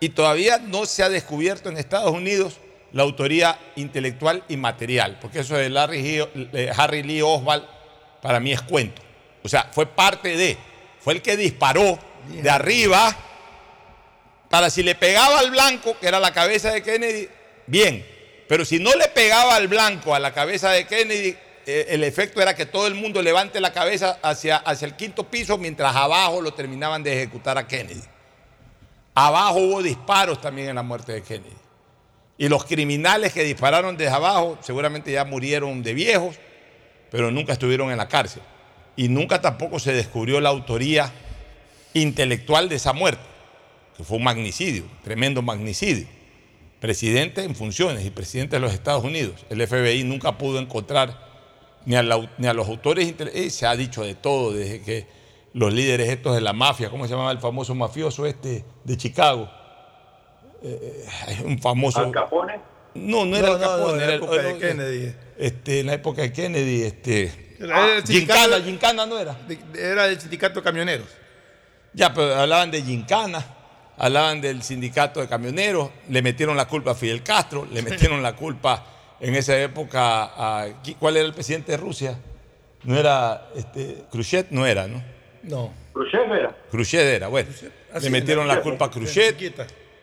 y 0.00 0.08
todavía 0.10 0.58
no 0.58 0.84
se 0.86 1.02
ha 1.02 1.08
descubierto 1.08 1.68
en 1.68 1.76
Estados 1.76 2.10
Unidos 2.10 2.58
la 2.92 3.04
autoría 3.04 3.58
intelectual 3.76 4.44
y 4.48 4.56
material, 4.56 5.18
porque 5.20 5.40
eso 5.40 5.56
de 5.56 5.70
Larry 5.70 6.24
eh, 6.34 6.72
Harry 6.76 7.02
Lee 7.02 7.22
Oswald 7.22 7.64
para 8.20 8.40
mí 8.40 8.52
es 8.52 8.62
cuento. 8.62 9.00
O 9.42 9.48
sea, 9.48 9.68
fue 9.72 9.86
parte 9.86 10.36
de, 10.36 10.56
fue 11.00 11.14
el 11.14 11.22
que 11.22 11.36
disparó 11.36 11.98
de 12.28 12.50
arriba 12.50 13.16
para 14.48 14.70
si 14.70 14.82
le 14.82 14.94
pegaba 14.94 15.38
al 15.38 15.50
blanco, 15.50 15.96
que 15.98 16.06
era 16.06 16.20
la 16.20 16.32
cabeza 16.32 16.70
de 16.72 16.82
Kennedy, 16.82 17.28
bien. 17.66 18.06
Pero 18.48 18.64
si 18.64 18.78
no 18.78 18.94
le 18.94 19.08
pegaba 19.08 19.56
al 19.56 19.66
blanco 19.66 20.14
a 20.14 20.18
la 20.18 20.34
cabeza 20.34 20.70
de 20.70 20.86
Kennedy, 20.86 21.36
eh, 21.66 21.86
el 21.90 22.04
efecto 22.04 22.40
era 22.40 22.54
que 22.54 22.66
todo 22.66 22.86
el 22.86 22.94
mundo 22.94 23.22
levante 23.22 23.60
la 23.60 23.72
cabeza 23.72 24.18
hacia, 24.22 24.56
hacia 24.56 24.86
el 24.86 24.96
quinto 24.96 25.24
piso 25.24 25.58
mientras 25.58 25.94
abajo 25.94 26.40
lo 26.40 26.52
terminaban 26.54 27.02
de 27.02 27.12
ejecutar 27.12 27.58
a 27.58 27.66
Kennedy. 27.66 28.02
Abajo 29.14 29.58
hubo 29.58 29.82
disparos 29.82 30.40
también 30.40 30.70
en 30.70 30.76
la 30.76 30.82
muerte 30.82 31.12
de 31.12 31.22
Kennedy. 31.22 31.56
Y 32.38 32.48
los 32.48 32.64
criminales 32.64 33.32
que 33.32 33.44
dispararon 33.44 33.96
desde 33.96 34.12
abajo 34.12 34.58
seguramente 34.62 35.12
ya 35.12 35.24
murieron 35.24 35.82
de 35.82 35.94
viejos, 35.94 36.36
pero 37.10 37.30
nunca 37.30 37.52
estuvieron 37.52 37.90
en 37.90 37.98
la 37.98 38.08
cárcel. 38.08 38.42
Y 38.96 39.08
nunca 39.08 39.40
tampoco 39.40 39.78
se 39.78 39.92
descubrió 39.92 40.40
la 40.40 40.48
autoría 40.48 41.12
intelectual 41.94 42.68
de 42.68 42.76
esa 42.76 42.92
muerte, 42.92 43.22
que 43.96 44.04
fue 44.04 44.16
un 44.16 44.24
magnicidio, 44.24 44.84
tremendo 45.04 45.42
magnicidio. 45.42 46.06
Presidente 46.80 47.44
en 47.44 47.54
funciones 47.54 48.04
y 48.04 48.10
presidente 48.10 48.56
de 48.56 48.60
los 48.60 48.72
Estados 48.72 49.04
Unidos. 49.04 49.46
El 49.50 49.64
FBI 49.64 50.02
nunca 50.02 50.36
pudo 50.36 50.58
encontrar 50.58 51.31
ni 51.86 51.96
a, 51.96 52.02
la- 52.02 52.30
ni 52.38 52.46
a 52.46 52.52
los 52.54 52.68
autores. 52.68 53.06
intele- 53.08 53.32
eh, 53.34 53.50
se 53.50 53.66
ha 53.66 53.74
dicho 53.76 54.02
de 54.02 54.14
todo, 54.14 54.52
desde 54.52 54.82
que 54.82 55.06
los 55.54 55.72
líderes 55.72 56.08
estos 56.08 56.34
de 56.34 56.40
la 56.40 56.52
mafia, 56.52 56.88
¿cómo 56.90 57.04
se 57.06 57.10
llamaba 57.12 57.32
el 57.32 57.38
famoso 57.38 57.74
mafioso 57.74 58.26
este 58.26 58.64
de 58.84 58.96
Chicago? 58.96 59.50
Eh, 60.62 61.06
eh, 61.28 61.42
un 61.44 61.58
famoso. 61.58 62.00
Al 62.00 62.12
Capone. 62.12 62.60
No, 62.94 63.24
no 63.24 63.36
era 63.36 63.48
No, 63.48 63.54
Al 63.54 63.60
no, 63.60 63.66
no, 63.66 63.76
Capone, 63.78 63.92
en 63.92 63.98
la 63.98 64.04
era 64.04 64.14
el- 64.14 64.22
época 64.22 64.42
de 64.42 64.58
Kennedy. 64.58 65.14
Este, 65.38 65.80
en 65.80 65.86
la 65.86 65.92
época 65.94 66.22
de 66.22 66.32
Kennedy, 66.32 66.82
este. 66.82 67.56
Era 67.58 67.96
el 67.96 68.02
Gincana, 68.04 68.56
sindicato- 68.56 68.64
Gincana 68.64 69.06
no 69.06 69.18
era. 69.18 69.36
Era 69.76 70.06
el 70.06 70.20
sindicato 70.20 70.60
de 70.60 70.64
camioneros. 70.64 71.06
Ya, 71.92 72.12
pero 72.14 72.34
hablaban 72.34 72.70
de 72.70 72.82
Gincana, 72.82 73.44
hablaban 73.98 74.40
del 74.40 74.62
sindicato 74.62 75.20
de 75.20 75.28
camioneros, 75.28 75.90
le 76.08 76.22
metieron 76.22 76.56
la 76.56 76.66
culpa 76.66 76.92
a 76.92 76.94
Fidel 76.94 77.22
Castro, 77.22 77.66
le 77.70 77.82
metieron 77.82 78.22
la 78.22 78.34
culpa 78.34 78.84
en 79.22 79.34
esa 79.36 79.58
época 79.58 80.24
a. 80.36 80.66
¿Cuál 80.98 81.16
era 81.16 81.26
el 81.26 81.32
presidente 81.32 81.72
de 81.72 81.78
Rusia? 81.78 82.18
No 82.82 82.98
era. 82.98 83.48
Este, 83.56 84.04
Khrushchev 84.10 84.46
no 84.50 84.66
era, 84.66 84.88
¿no? 84.88 85.02
No. 85.44 85.72
Khrushchev 85.94 86.32
era. 86.32 86.56
Khrushchev 86.70 87.06
era, 87.06 87.28
bueno. 87.28 87.48
Así, 87.92 88.04
le 88.06 88.10
metieron 88.10 88.48
la 88.48 88.60
culpa 88.60 88.86
a 88.86 88.90
Khrushchev. 88.90 89.36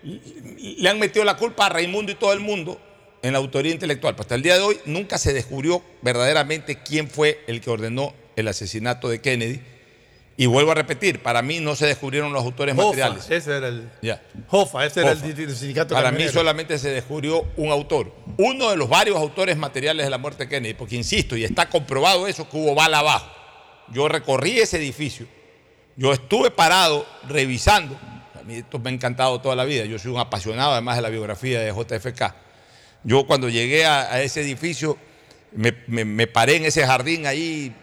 Le 0.04 0.90
han 0.90 0.98
metido 0.98 1.26
la 1.26 1.36
culpa 1.36 1.66
a 1.66 1.70
Raimundo 1.70 2.12
y 2.12 2.16
todo 2.16 2.32
el 2.32 2.40
mundo 2.40 2.80
en 3.22 3.34
la 3.34 3.40
autoría 3.40 3.74
intelectual. 3.74 4.16
Pero 4.16 4.22
hasta 4.22 4.36
el 4.36 4.42
día 4.42 4.56
de 4.56 4.62
hoy 4.62 4.80
nunca 4.86 5.18
se 5.18 5.34
descubrió 5.34 5.84
verdaderamente 6.02 6.82
quién 6.82 7.10
fue 7.10 7.44
el 7.48 7.60
que 7.60 7.70
ordenó 7.70 8.14
el 8.38 8.48
asesinato 8.48 9.10
de 9.10 9.20
Kennedy. 9.20 9.60
Y 10.42 10.46
vuelvo 10.46 10.72
a 10.72 10.76
repetir, 10.76 11.22
para 11.22 11.42
mí 11.42 11.60
no 11.60 11.76
se 11.76 11.86
descubrieron 11.86 12.32
los 12.32 12.46
autores 12.46 12.74
Jofa, 12.74 12.88
materiales. 12.88 13.30
ese 13.30 13.58
era 13.58 13.68
el. 13.68 13.90
Ya. 14.02 14.22
Jofa, 14.48 14.86
ese 14.86 15.02
era 15.02 15.12
el, 15.12 15.22
el 15.22 15.54
sindicato 15.54 15.94
Para 15.94 16.12
mí 16.14 16.30
solamente 16.30 16.78
se 16.80 16.92
descubrió 16.92 17.46
un 17.58 17.70
autor, 17.72 18.14
uno 18.38 18.70
de 18.70 18.78
los 18.78 18.88
varios 18.88 19.18
autores 19.18 19.58
materiales 19.58 20.06
de 20.06 20.10
la 20.10 20.18
muerte 20.18 20.46
de 20.46 20.50
Kennedy, 20.50 20.76
porque 20.76 20.96
insisto, 20.96 21.36
y 21.36 21.44
está 21.44 21.68
comprobado 21.68 22.26
eso, 22.26 22.48
que 22.50 22.56
hubo 22.56 22.74
bala 22.74 23.00
abajo. 23.00 23.30
Yo 23.92 24.08
recorrí 24.08 24.60
ese 24.60 24.78
edificio, 24.78 25.28
yo 25.98 26.14
estuve 26.14 26.52
parado 26.52 27.06
revisando, 27.28 28.00
a 28.40 28.44
mí 28.44 28.56
esto 28.60 28.80
me 28.80 28.92
ha 28.92 28.94
encantado 28.94 29.42
toda 29.42 29.58
la 29.58 29.66
vida, 29.66 29.84
yo 29.84 30.00
soy 30.00 30.12
un 30.12 30.20
apasionado 30.20 30.72
además 30.72 30.96
de 30.96 31.02
la 31.02 31.10
biografía 31.10 31.60
de 31.60 31.74
JFK. 31.74 32.34
Yo 33.04 33.28
cuando 33.28 33.50
llegué 33.50 33.86
a, 33.86 34.04
a 34.14 34.22
ese 34.22 34.40
edificio, 34.40 34.98
me, 35.52 35.74
me- 35.88 36.06
me 36.06 36.28
paré 36.28 36.56
en 36.56 36.64
ese 36.64 36.86
jardín 36.88 37.28
ahí, 37.28 37.76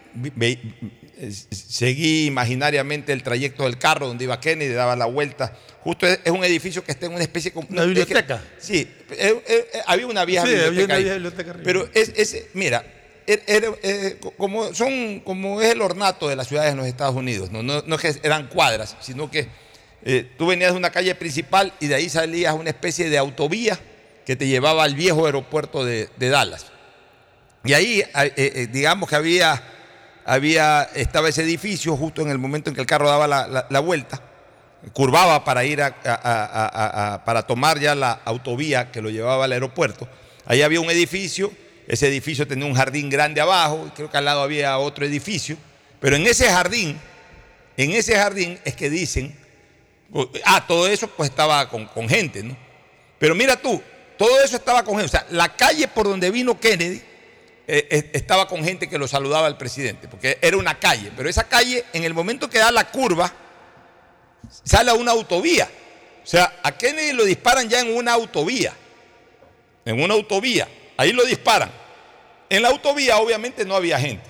seguí 1.51 2.25
imaginariamente 2.27 3.13
el 3.13 3.23
trayecto 3.23 3.63
del 3.63 3.77
carro 3.77 4.07
donde 4.07 4.23
iba 4.25 4.39
Kennedy, 4.39 4.73
daba 4.73 4.95
la 4.95 5.05
vuelta. 5.05 5.53
Justo 5.83 6.05
es, 6.07 6.19
es 6.23 6.31
un 6.31 6.43
edificio 6.43 6.83
que 6.83 6.91
está 6.91 7.05
en 7.05 7.13
una 7.13 7.21
especie 7.23 7.51
como... 7.51 7.67
¿Una 7.69 7.83
biblioteca? 7.85 8.43
Sí, 8.59 8.87
eh, 9.11 9.41
eh, 9.47 9.67
eh, 9.73 9.79
había 9.85 10.07
una 10.07 10.25
vieja 10.25 10.45
Sí, 10.45 10.53
había 10.55 10.85
una 10.85 10.97
biblioteca. 10.97 11.55
Pero 11.63 11.89
es, 11.93 12.45
mira, 12.53 12.83
er- 13.25 13.41
era, 13.47 13.71
co- 14.19 14.31
como, 14.31 14.73
son, 14.73 15.21
como 15.21 15.61
es 15.61 15.71
el 15.71 15.81
ornato 15.81 16.27
de 16.27 16.35
las 16.35 16.47
ciudades 16.47 16.71
en 16.71 16.77
los 16.77 16.87
Estados 16.87 17.15
Unidos, 17.15 17.51
no, 17.51 17.63
no, 17.63 17.81
no 17.85 17.95
es 17.95 18.01
que 18.01 18.15
eran 18.23 18.47
cuadras, 18.47 18.95
sino 19.01 19.31
que 19.31 19.47
eh, 20.03 20.29
tú 20.37 20.47
venías 20.47 20.71
de 20.73 20.77
una 20.77 20.89
calle 20.91 21.15
principal 21.15 21.73
y 21.79 21.87
de 21.87 21.95
ahí 21.95 22.09
salías 22.09 22.53
una 22.53 22.69
especie 22.69 23.09
de 23.09 23.17
autovía 23.17 23.79
que 24.25 24.35
te 24.35 24.47
llevaba 24.47 24.83
al 24.83 24.93
viejo 24.95 25.25
aeropuerto 25.25 25.85
de, 25.85 26.09
de 26.17 26.29
Dallas. 26.29 26.65
Y 27.63 27.73
ahí, 27.73 28.03
eh, 28.13 28.67
digamos 28.71 29.09
que 29.09 29.15
había, 29.15 29.63
había, 30.27 30.83
estaba 30.93 31.29
ese 31.29 31.41
edificio 31.41 31.95
justo 31.97 32.21
en 32.21 32.29
el 32.29 32.37
momento 32.37 32.69
en 32.69 32.75
que 32.75 32.81
el 32.81 32.87
carro 32.87 33.07
daba 33.09 33.27
la, 33.27 33.47
la- 33.47 33.79
vuelta, 33.79 34.21
curvaba 34.93 35.43
para 35.43 35.63
ir 35.65 35.81
a, 35.81 35.95
a- 36.05 37.13
a- 37.13 37.25
para 37.25 37.41
tomar 37.43 37.79
ya 37.79 37.95
la 37.95 38.19
autovía 38.25 38.91
que 38.91 39.01
lo 39.01 39.09
llevaba 39.09 39.45
al 39.45 39.51
aeropuerto. 39.53 40.07
Ahí 40.45 40.61
había 40.61 40.79
un 40.81 40.89
edificio, 40.89 41.51
ese 41.87 42.07
edificio 42.07 42.47
tenía 42.47 42.65
un 42.65 42.75
jardín 42.75 43.09
grande 43.09 43.41
abajo, 43.41 43.91
creo 43.95 44.09
que 44.11 44.17
al 44.17 44.25
lado 44.25 44.41
había 44.43 44.77
otro 44.77 45.05
edificio, 45.05 45.57
pero 45.99 46.15
en 46.15 46.27
ese 46.27 46.47
jardín 46.49 46.99
en 47.77 47.91
ese 47.91 48.15
jardín 48.15 48.59
es 48.65 48.75
que 48.75 48.89
dicen, 48.89 49.35
ah, 50.45 50.65
todo 50.67 50.87
eso 50.87 51.07
pues 51.09 51.29
estaba 51.29 51.69
con, 51.69 51.85
con 51.85 52.09
gente, 52.09 52.41
¿no? 52.43 52.57
Pero 53.19 53.35
mira 53.35 53.55
tú, 53.55 53.81
todo 54.17 54.41
eso 54.43 54.55
estaba 54.57 54.83
con 54.83 54.95
gente. 54.95 55.05
O 55.05 55.09
sea, 55.09 55.27
la 55.29 55.55
calle 55.55 55.87
por 55.87 56.07
donde 56.07 56.31
vino 56.31 56.59
Kennedy 56.59 57.01
eh, 57.67 57.87
eh, 57.91 58.09
estaba 58.13 58.47
con 58.47 58.63
gente 58.63 58.87
que 58.89 58.97
lo 58.97 59.07
saludaba 59.07 59.47
al 59.47 59.57
presidente, 59.57 60.07
porque 60.07 60.37
era 60.41 60.57
una 60.57 60.79
calle. 60.79 61.11
Pero 61.15 61.29
esa 61.29 61.43
calle, 61.47 61.83
en 61.93 62.03
el 62.03 62.13
momento 62.13 62.49
que 62.49 62.59
da 62.59 62.71
la 62.71 62.89
curva, 62.89 63.31
sale 64.63 64.91
a 64.91 64.93
una 64.93 65.11
autovía. 65.11 65.69
O 66.23 66.27
sea, 66.27 66.59
a 66.63 66.71
Kennedy 66.77 67.13
lo 67.13 67.25
disparan 67.25 67.69
ya 67.69 67.79
en 67.79 67.95
una 67.95 68.13
autovía. 68.13 68.73
En 69.85 70.01
una 70.01 70.13
autovía. 70.13 70.67
Ahí 70.97 71.11
lo 71.13 71.25
disparan. 71.25 71.71
En 72.49 72.61
la 72.61 72.69
autovía, 72.69 73.17
obviamente, 73.17 73.65
no 73.65 73.75
había 73.75 73.99
gente. 73.99 74.25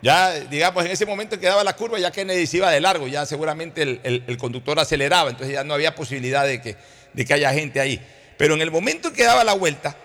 Ya, 0.00 0.30
digamos, 0.32 0.84
en 0.84 0.92
ese 0.92 1.06
momento 1.06 1.38
que 1.40 1.46
daba 1.46 1.64
la 1.64 1.74
curva, 1.74 1.98
ya 1.98 2.12
Kennedy 2.12 2.46
se 2.46 2.58
iba 2.58 2.70
de 2.70 2.80
largo, 2.80 3.08
ya 3.08 3.26
seguramente 3.26 3.82
el, 3.82 4.00
el- 4.26 4.36
conductor 4.38 4.78
aceleraba, 4.78 5.30
entonces 5.30 5.54
ya 5.54 5.64
no 5.64 5.74
había 5.74 5.94
posibilidad 5.96 6.44
de 6.46 6.62
que, 6.62 6.76
de 7.12 7.24
que 7.24 7.34
haya 7.34 7.52
gente 7.52 7.80
ahí. 7.80 8.00
Pero 8.36 8.54
en 8.54 8.60
el 8.62 8.70
momento 8.70 9.08
en 9.08 9.14
que 9.14 9.24
daba 9.24 9.42
la 9.42 9.54
vuelta, 9.54 9.96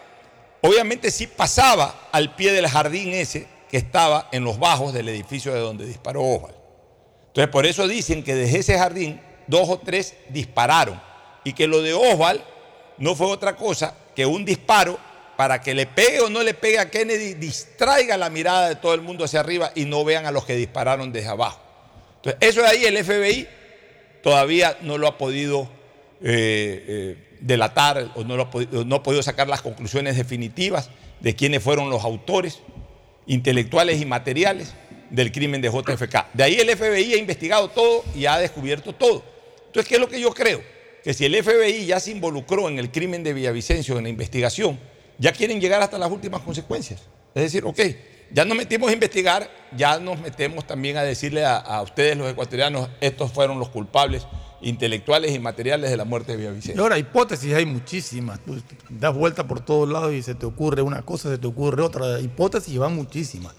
obviamente 0.64 1.11
sí 1.11 1.28
pasaba 1.28 2.07
al 2.11 2.36
pie 2.36 2.53
del 2.53 2.68
jardín 2.68 3.14
ese 3.14 3.47
que 3.70 3.78
estaba 3.78 4.30
en 4.32 4.43
los 4.43 4.57
bajos 4.57 4.93
del 4.93 5.09
edificio 5.09 5.53
de 5.53 5.59
donde 5.59 5.86
disparó 5.86 6.24
Oswald. 6.24 6.55
Entonces, 7.28 7.51
por 7.51 7.66
eso 7.66 7.88
dicen 7.88 8.24
que 8.24 8.36
desde 8.36 8.59
ese 8.59 8.78
jardín, 8.78 9.20
dos 9.47 9.68
o 9.70 9.80
tres 9.80 10.16
dispararon. 10.30 11.01
Y 11.43 11.53
que 11.53 11.68
lo 11.68 11.82
de 11.82 11.93
Oswald 11.93 12.41
no 12.97 13.16
fue 13.16 13.28
otra 13.28 13.55
cosa 13.55 13.95
que 14.16 14.26
un 14.26 14.45
disparo 14.45 14.97
para 15.36 15.59
que 15.59 15.74
le 15.74 15.88
pegue 15.88 16.22
o 16.22 16.30
no 16.30 16.43
le 16.43 16.53
pegue 16.53 16.80
a 16.80 16.89
Kennedy, 16.89 17.34
distraiga 17.34 18.16
la 18.16 18.30
mirada 18.30 18.70
de 18.70 18.76
todo 18.76 18.93
el 18.93 19.01
mundo 19.01 19.26
hacia 19.26 19.39
arriba 19.39 19.72
y 19.76 19.86
no 19.86 20.05
vean 20.05 20.26
a 20.26 20.32
los 20.32 20.45
que 20.45 20.55
dispararon 20.55 21.11
desde 21.11 21.30
abajo. 21.30 21.59
Entonces, 22.18 22.38
eso 22.39 22.61
de 22.61 22.68
ahí 22.68 22.86
el 22.86 23.03
FBI 23.03 23.47
todavía 24.22 24.78
no 24.82 24.97
lo 24.97 25.07
ha 25.07 25.18
podido 25.18 25.68
eh, 26.22 26.86
eh, 26.88 27.32
delatar 27.44 28.10
o 28.16 28.24
no, 28.24 28.38
lo 28.38 28.50
podido, 28.50 28.86
no 28.86 28.96
ha 28.96 29.04
podido 29.04 29.22
sacar 29.22 29.48
las 29.48 29.62
conclusiones 29.62 30.16
definitivas 30.16 30.89
de 31.20 31.36
quiénes 31.36 31.62
fueron 31.62 31.89
los 31.89 32.04
autores 32.04 32.60
intelectuales 33.28 34.02
y 34.02 34.06
materiales 34.06 34.74
del 35.10 35.32
crimen 35.32 35.62
de 35.62 35.70
JFK. 35.70 36.34
De 36.34 36.44
ahí 36.44 36.56
el 36.56 36.70
FBI 36.76 37.14
ha 37.14 37.18
investigado 37.18 37.70
todo 37.70 38.04
y 38.16 38.26
ha 38.26 38.38
descubierto 38.38 38.94
todo. 38.94 39.24
Entonces, 39.68 39.88
¿qué 39.88 39.96
es 39.96 40.02
lo 40.02 40.08
que 40.08 40.20
yo 40.20 40.34
creo? 40.34 40.62
Que 41.04 41.14
si 41.14 41.26
el 41.26 41.44
FBI 41.44 41.86
ya 41.86 42.00
se 42.00 42.12
involucró 42.12 42.70
en 42.70 42.80
el 42.80 42.91
crimen 42.91 43.24
de 43.24 43.34
Villavicencio, 43.34 43.98
en 43.98 44.04
la 44.04 44.10
investigación, 44.10 44.80
ya 45.18 45.32
quieren 45.34 45.60
llegar 45.60 45.82
hasta 45.82 45.98
las 45.98 46.10
últimas 46.10 46.41
consecuencias. 46.41 47.02
Es 47.36 47.44
decir, 47.44 47.66
ok, 47.66 47.80
ya 48.32 48.46
nos 48.46 48.58
metimos 48.58 48.89
a 48.89 48.94
investigar, 48.94 49.50
ya 49.76 50.00
nos 50.00 50.20
metemos 50.20 50.66
también 50.66 50.98
a 50.98 51.04
decirle 51.04 51.44
a, 51.44 51.58
a 51.58 51.82
ustedes 51.82 52.18
los 52.18 52.32
ecuatorianos, 52.32 52.89
estos 53.02 53.32
fueron 53.32 53.60
los 53.60 53.70
culpables 53.70 54.26
intelectuales 54.64 55.32
y 55.34 55.39
materiales 55.39 55.89
de 55.91 55.97
la 55.97 56.05
muerte 56.05 56.32
de 56.34 56.38
Villavicencio. 56.39 56.82
ahora, 56.82 56.97
hipótesis 56.97 57.53
hay 57.53 57.66
muchísimas. 57.66 58.39
Tú 58.39 58.59
das 58.89 59.14
vuelta 59.14 59.47
por 59.47 59.59
todos 59.59 59.88
lados 59.89 60.14
y 60.14 60.22
se 60.24 60.36
te 60.36 60.45
ocurre 60.45 60.82
una 60.82 61.01
cosa, 61.03 61.30
se 61.30 61.38
te 61.38 61.47
ocurre 61.47 61.82
otra. 61.84 62.20
Hipótesis 62.20 62.78
van 62.78 62.95
muchísimas. 62.95 63.53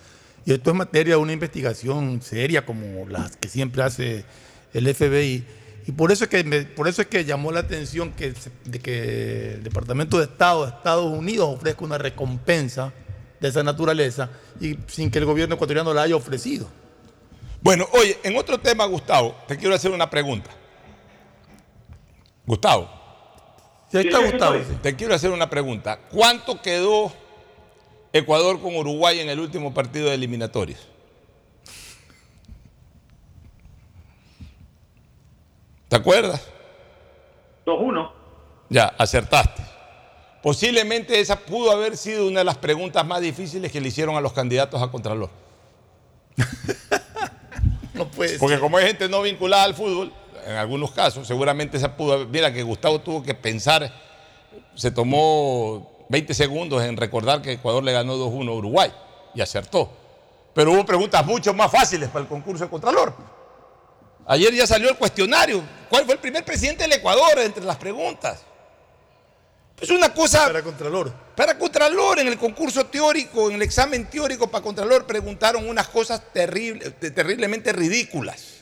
Y 0.46 0.52
esto 0.52 0.70
es 0.70 0.76
materia 0.76 1.14
de 1.14 1.20
una 1.20 1.32
investigación 1.32 2.20
seria 2.22 2.66
como 2.66 3.06
las 3.08 3.36
que 3.36 3.48
siempre 3.48 3.82
hace 3.82 4.24
el 4.72 4.92
FBI. 4.94 5.44
Y 5.86 5.92
por 5.92 6.10
eso 6.12 6.24
es 6.24 6.30
que, 6.30 6.44
me- 6.44 6.62
por 6.62 6.88
eso 6.88 7.02
es 7.02 7.08
que 7.08 7.24
llamó 7.24 7.52
la 7.52 7.60
atención 7.60 8.12
que, 8.12 8.34
de 8.64 8.78
que 8.80 9.54
el 9.54 9.62
Departamento 9.62 10.18
de 10.18 10.24
Estado 10.24 10.64
de 10.64 10.70
Estados 10.72 11.12
Unidos 11.12 11.48
ofrezca 11.54 11.84
una 11.84 11.98
recompensa 11.98 12.92
de 13.40 13.48
esa 13.48 13.62
naturaleza 13.62 14.30
y 14.60 14.78
sin 14.86 15.10
que 15.10 15.18
el 15.18 15.26
gobierno 15.26 15.54
ecuatoriano 15.56 15.92
la 15.92 16.02
haya 16.02 16.16
ofrecido. 16.16 16.66
Bueno, 17.62 17.86
oye, 17.92 18.18
en 18.22 18.36
otro 18.36 18.58
tema, 18.58 18.84
Gustavo, 18.86 19.34
te 19.48 19.56
quiero 19.56 19.74
hacer 19.74 19.90
una 19.90 20.08
pregunta. 20.10 20.50
Gustavo. 22.46 22.88
Sí, 23.90 23.98
ahí 23.98 24.06
está 24.06 24.18
Sí, 24.20 24.24
Gustavo, 24.30 24.54
Te- 24.58 24.74
Te 24.90 24.96
quiero 24.96 25.14
hacer 25.14 25.30
una 25.30 25.48
pregunta. 25.48 25.98
¿Cuánto 26.10 26.60
quedó 26.60 27.12
Ecuador 28.12 28.60
con 28.60 28.74
Uruguay 28.76 29.20
en 29.20 29.28
el 29.28 29.40
último 29.40 29.72
partido 29.74 30.08
de 30.08 30.14
eliminatorias? 30.14 30.80
¿Te 35.88 35.96
acuerdas? 35.96 36.42
2-1. 37.66 38.10
Ya, 38.68 38.86
acertaste. 38.98 39.62
Posiblemente 40.42 41.18
esa 41.20 41.36
pudo 41.38 41.70
haber 41.70 41.96
sido 41.96 42.26
una 42.26 42.40
de 42.40 42.44
las 42.44 42.58
preguntas 42.58 43.06
más 43.06 43.20
difíciles 43.20 43.70
que 43.72 43.80
le 43.80 43.88
hicieron 43.88 44.16
a 44.16 44.20
los 44.20 44.32
candidatos 44.32 44.82
a 44.82 44.88
Contralor. 44.90 45.30
No 47.94 48.08
puede 48.10 48.40
Porque 48.40 48.58
como 48.58 48.76
hay 48.76 48.88
gente 48.88 49.08
no 49.08 49.22
vinculada 49.22 49.62
al 49.62 49.72
fútbol, 49.76 50.12
en 50.46 50.56
algunos 50.56 50.90
casos, 50.92 51.26
seguramente 51.26 51.76
esa 51.76 51.96
pudo. 51.96 52.26
Mira 52.26 52.52
que 52.52 52.62
Gustavo 52.62 53.00
tuvo 53.00 53.22
que 53.22 53.34
pensar, 53.34 53.92
se 54.74 54.90
tomó 54.90 56.06
20 56.08 56.34
segundos 56.34 56.82
en 56.82 56.96
recordar 56.96 57.42
que 57.42 57.52
Ecuador 57.52 57.82
le 57.82 57.92
ganó 57.92 58.16
2-1 58.16 58.48
a 58.48 58.52
Uruguay 58.52 58.92
y 59.34 59.40
acertó. 59.40 59.90
Pero 60.54 60.72
hubo 60.72 60.84
preguntas 60.86 61.24
mucho 61.26 61.52
más 61.54 61.70
fáciles 61.70 62.08
para 62.08 62.22
el 62.22 62.28
concurso 62.28 62.64
de 62.64 62.70
Contralor. 62.70 63.12
Ayer 64.26 64.54
ya 64.54 64.66
salió 64.66 64.88
el 64.88 64.96
cuestionario. 64.96 65.62
¿Cuál 65.90 66.04
fue 66.04 66.14
el 66.14 66.20
primer 66.20 66.44
presidente 66.44 66.84
del 66.84 66.92
Ecuador 66.92 67.38
entre 67.40 67.64
las 67.64 67.76
preguntas? 67.76 68.42
Es 69.80 69.90
una 69.90 70.14
cosa. 70.14 70.46
Para 70.46 70.62
Contralor. 70.62 71.12
Para 71.34 71.58
Contralor, 71.58 72.20
en 72.20 72.28
el 72.28 72.38
concurso 72.38 72.86
teórico, 72.86 73.48
en 73.50 73.56
el 73.56 73.62
examen 73.62 74.06
teórico 74.08 74.46
para 74.46 74.62
Contralor, 74.62 75.04
preguntaron 75.04 75.68
unas 75.68 75.88
cosas 75.88 76.22
terribles, 76.32 76.98
te- 77.00 77.10
terriblemente 77.10 77.72
ridículas. 77.72 78.53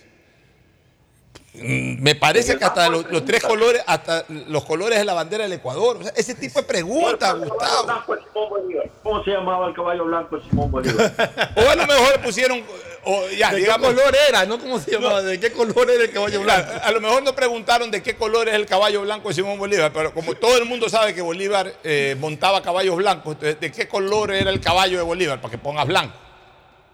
Mm, 1.55 2.03
Me 2.03 2.14
parece 2.14 2.57
que 2.59 2.64
hasta 2.64 2.88
los, 2.88 3.11
los 3.11 3.24
tres 3.26 3.42
colores, 3.42 3.82
hasta 3.86 4.24
los 4.48 4.64
colores 4.64 4.98
de 4.98 5.05
la 5.05 5.12
bandera 5.12 5.44
del 5.44 5.53
Ecuador. 5.53 5.98
O 5.98 6.03
sea, 6.03 6.12
ese 6.16 6.34
tipo 6.34 6.61
de 6.61 6.66
preguntas, 6.66 7.38
Gustavo. 7.38 8.03
¿Cómo 9.03 9.22
se 9.24 9.32
llamaba 9.32 9.68
el 9.68 9.74
caballo 9.74 10.05
blanco 10.07 10.36
de 10.38 10.48
Simón 10.48 10.70
Bolívar? 10.70 11.12
O 11.57 11.68
a 11.68 11.74
lo 11.76 11.86
mejor 11.86 12.20
pusieron. 12.22 12.62
O 13.05 13.28
ya, 13.36 13.53
¿De 13.53 13.64
qué 13.64 13.70
color 13.80 14.14
era? 14.28 14.46
¿No 14.46 14.59
cómo 14.61 14.78
se 14.78 14.92
llamaba? 14.92 15.22
¿De 15.22 15.38
qué 15.40 15.50
color 15.53 15.90
era 15.90 16.05
el 16.05 16.11
caballo 16.12 16.40
blanco? 16.44 16.70
A, 16.72 16.76
a 16.86 16.92
lo 16.92 17.00
mejor 17.00 17.22
no 17.22 17.34
preguntaron 17.34 17.90
de 17.90 18.03
qué 18.03 18.16
color 18.16 18.48
es 18.48 18.55
el 18.55 18.64
caballo 18.64 19.03
blanco 19.03 19.28
de 19.28 19.34
Simón 19.34 19.59
Bolívar, 19.59 19.92
pero 19.92 20.14
como 20.14 20.34
todo 20.34 20.57
el 20.57 20.64
mundo 20.64 20.88
sabe 20.88 21.12
que 21.12 21.20
Bolívar 21.20 21.72
eh, 21.84 22.16
montaba 22.18 22.62
caballos 22.62 22.96
blancos, 22.96 23.34
entonces, 23.34 23.61
¿de 23.61 23.72
qué 23.72 23.88
color 23.88 24.30
era 24.32 24.50
el 24.50 24.61
caballo 24.61 24.96
de 24.98 25.03
Bolívar? 25.05 25.40
Para 25.40 25.50
que 25.50 25.59
pongas 25.59 25.86
blanco. 25.86 26.14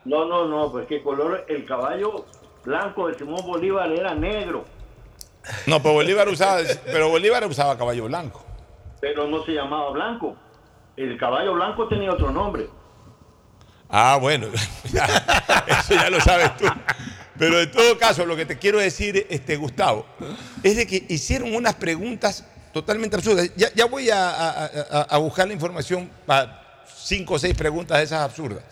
No, 0.06 0.24
no, 0.24 0.46
no, 0.46 0.72
pues 0.72 0.86
qué 0.88 1.02
color. 1.02 1.44
El 1.46 1.66
caballo 1.66 2.24
blanco 2.64 3.08
de 3.08 3.14
Simón 3.18 3.44
Bolívar 3.44 3.90
era 3.92 4.14
negro, 4.14 4.64
No, 5.66 5.80
pero 5.82 5.94
Bolívar 5.94 6.28
usaba, 6.28 6.60
pero 6.86 7.08
Bolívar 7.08 7.46
usaba 7.46 7.76
caballo 7.78 8.04
blanco. 8.04 8.44
pero 9.00 9.26
no 9.26 9.44
se 9.44 9.52
llamaba 9.52 9.90
blanco. 9.90 10.36
El 10.96 11.16
caballo 11.16 11.54
blanco 11.54 11.86
tenía 11.88 12.10
otro 12.12 12.30
nombre. 12.32 12.68
Ah, 13.88 14.18
bueno, 14.20 14.48
ya, 14.92 15.06
eso 15.66 15.94
ya 15.94 16.10
lo 16.10 16.20
sabes 16.20 16.56
tú. 16.56 16.66
Pero 17.38 17.60
en 17.60 17.70
todo 17.70 17.96
caso, 17.96 18.26
lo 18.26 18.34
que 18.36 18.44
te 18.44 18.58
quiero 18.58 18.78
decir, 18.78 19.26
este, 19.30 19.56
Gustavo, 19.56 20.04
es 20.62 20.76
de 20.76 20.86
que 20.86 21.06
hicieron 21.08 21.54
unas 21.54 21.74
preguntas 21.76 22.44
totalmente 22.72 23.16
absurdas. 23.16 23.50
Ya, 23.56 23.68
ya 23.74 23.86
voy 23.86 24.10
a- 24.10 24.64
a 25.08 25.16
buscar 25.18 25.46
la 25.46 25.54
información 25.54 26.10
para 26.26 26.84
cinco 26.86 27.34
o 27.34 27.38
seis 27.38 27.54
preguntas 27.56 27.96
de 27.98 28.04
esas 28.04 28.20
absurdas. 28.20 28.62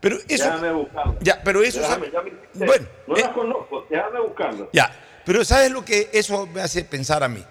Pero 0.00 0.16
eso. 0.28 0.44
Déjame 0.44 0.72
buscarlo. 0.72 1.16
Ya, 1.20 1.42
pero 1.42 1.62
eso. 1.62 1.80
Déjame, 1.80 2.10
ya 2.10 2.22
me 2.22 2.66
bueno, 2.66 2.86
no 3.06 3.16
eh, 3.16 3.20
las 3.20 3.30
conozco, 3.30 3.86
déjame 3.90 4.20
buscarlo. 4.20 4.70
ya, 4.72 4.90
pero 5.24 5.44
¿sabes 5.44 5.70
lo 5.70 5.84
que 5.84 6.10
eso 6.12 6.46
me 6.46 6.60
hace 6.60 6.84
pensar 6.84 7.22
a 7.22 7.28
mí? 7.28 7.44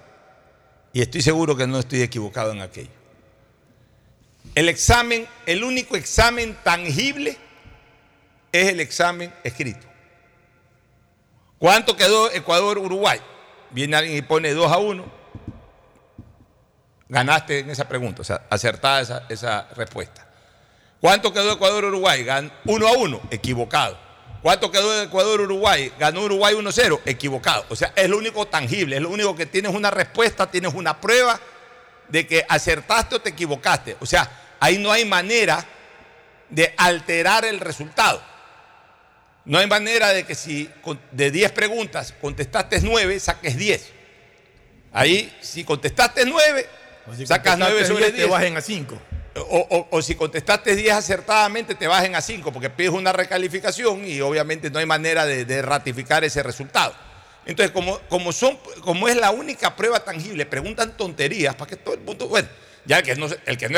Y 0.94 1.02
estoy 1.02 1.22
seguro 1.22 1.56
que 1.56 1.68
no 1.68 1.80
estoy 1.80 2.02
equivocado 2.02 2.52
en 2.52 2.62
aquello. 2.62 2.90
El 4.56 4.70
examen, 4.70 5.28
el 5.46 5.64
único 5.64 5.96
examen 5.96 6.58
tangible 6.64 7.38
es 8.52 8.70
el 8.70 8.80
examen 8.80 9.32
escrito. 9.44 9.86
¿Cuánto 11.60 11.96
quedó 11.96 12.32
Ecuador-Uruguay? 12.32 13.20
Viene 13.72 13.96
alguien 13.96 14.18
y 14.18 14.22
pone 14.22 14.54
2 14.54 14.72
a 14.72 14.78
1. 14.78 15.06
Ganaste 17.10 17.60
en 17.60 17.70
esa 17.70 17.88
pregunta, 17.88 18.22
o 18.22 18.26
sea, 18.26 18.44
acertada 18.50 19.02
esa, 19.02 19.26
esa 19.30 19.68
respuesta. 19.76 20.27
¿Cuánto 21.00 21.32
quedó 21.32 21.54
Ecuador-Uruguay? 21.54 22.26
1 22.66 22.88
a 22.88 22.92
1, 22.92 23.22
equivocado. 23.32 23.98
¿Cuánto 24.42 24.72
quedó 24.72 25.04
Ecuador-Uruguay? 25.04 25.92
Ganó 26.00 26.22
Uruguay 26.22 26.56
1-0, 26.56 27.02
equivocado. 27.06 27.66
O 27.70 27.76
sea, 27.76 27.92
es 27.96 28.10
lo 28.10 28.18
único 28.18 28.48
tangible, 28.48 28.96
es 28.96 29.02
lo 29.02 29.10
único 29.10 29.36
que 29.36 29.46
tienes 29.46 29.74
una 29.74 29.92
respuesta, 29.92 30.50
tienes 30.50 30.74
una 30.74 31.00
prueba 31.00 31.40
de 32.08 32.26
que 32.26 32.46
acertaste 32.48 33.16
o 33.16 33.22
te 33.22 33.30
equivocaste. 33.30 33.98
O 34.00 34.06
sea, 34.06 34.30
ahí 34.60 34.78
no 34.78 34.92
hay 34.92 35.06
manera 35.06 35.66
de 36.50 36.74
alterar 36.78 37.46
el 37.46 37.60
resultado. 37.60 38.22
No 39.46 39.58
hay 39.58 39.68
manera 39.68 40.10
de 40.10 40.26
que 40.26 40.36
si 40.36 40.70
de 41.12 41.32
10 41.32 41.52
preguntas 41.52 42.14
contestaste 42.20 42.82
9, 42.82 43.20
saques 43.20 43.58
10. 43.58 43.94
Ahí, 44.94 45.36
si 45.42 45.64
contestaste 45.64 46.26
9, 46.26 46.68
O 47.08 47.16
si 47.16 47.26
sacas 47.26 47.54
contestaste 47.54 47.74
9 47.74 47.88
sobre 47.88 48.06
10, 48.06 48.16
10. 48.16 48.26
te 48.26 48.32
bajen 48.32 48.58
a 48.58 48.62
5. 48.62 49.02
O, 49.40 50.02
si 50.02 50.16
contestaste 50.16 50.76
10 50.76 50.94
acertadamente, 50.96 51.76
te 51.76 51.88
bajen 51.88 52.16
a 52.16 52.22
5, 52.22 52.52
porque 52.52 52.70
pides 52.70 52.92
una 52.92 53.12
recalificación 53.14 54.06
y 54.06 54.22
obviamente 54.22 54.70
no 54.70 54.80
hay 54.80 54.86
manera 54.86 55.26
de, 55.26 55.62
ratificar 55.62 56.24
ese 56.24 56.44
resultado. 56.44 56.94
Entonces, 57.46 57.72
como, 57.72 58.00
como, 58.10 58.32
son, 58.34 58.58
como 58.82 59.08
es 59.08 59.16
la 59.16 59.32
única 59.32 59.76
prueba 59.76 60.00
tangible, 60.02 60.46
preguntan 60.46 60.98
tonterías 60.98 61.56
para 61.56 61.70
que 61.70 61.78
todo 61.78 61.94
el 61.96 62.02
mundo, 62.02 62.28
bueno, 62.28 62.48
ya 62.86 63.00
el 63.00 63.04
que, 63.06 63.16
no, 63.16 63.28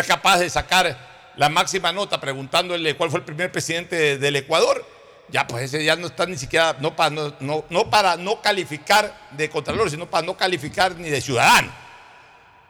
es 0.01 0.07
capaz 0.07 0.39
de 0.39 0.49
sacar 0.49 1.32
la 1.36 1.49
máxima 1.49 1.91
nota 1.91 2.20
preguntándole 2.20 2.95
cuál 2.95 3.10
fue 3.12 3.20
el 3.20 3.26
primer 3.26 3.51
presidente 3.51 3.95
de- 3.95 4.18
del 4.18 4.36
Ecuador, 4.36 4.84
ya 5.30 5.45
pues 5.45 5.66
ese 5.66 5.84
ya 5.84 5.95
no 5.95 6.07
está 6.07 6.26
ni 6.26 6.38
siquiera, 6.38 6.76
no 6.80 6.95
para 6.95 7.12
no, 7.12 7.36
no- 7.39 7.66
no 7.70 7.89
para 7.89 8.18
no 8.18 8.41
calificar 8.41 9.30
de 9.32 9.49
contralor, 9.49 9.89
sino 9.91 10.07
para 10.10 10.26
no 10.26 10.36
calificar 10.36 10.95
ni 10.95 11.10
de 11.10 11.22
ciudadano. 11.22 11.72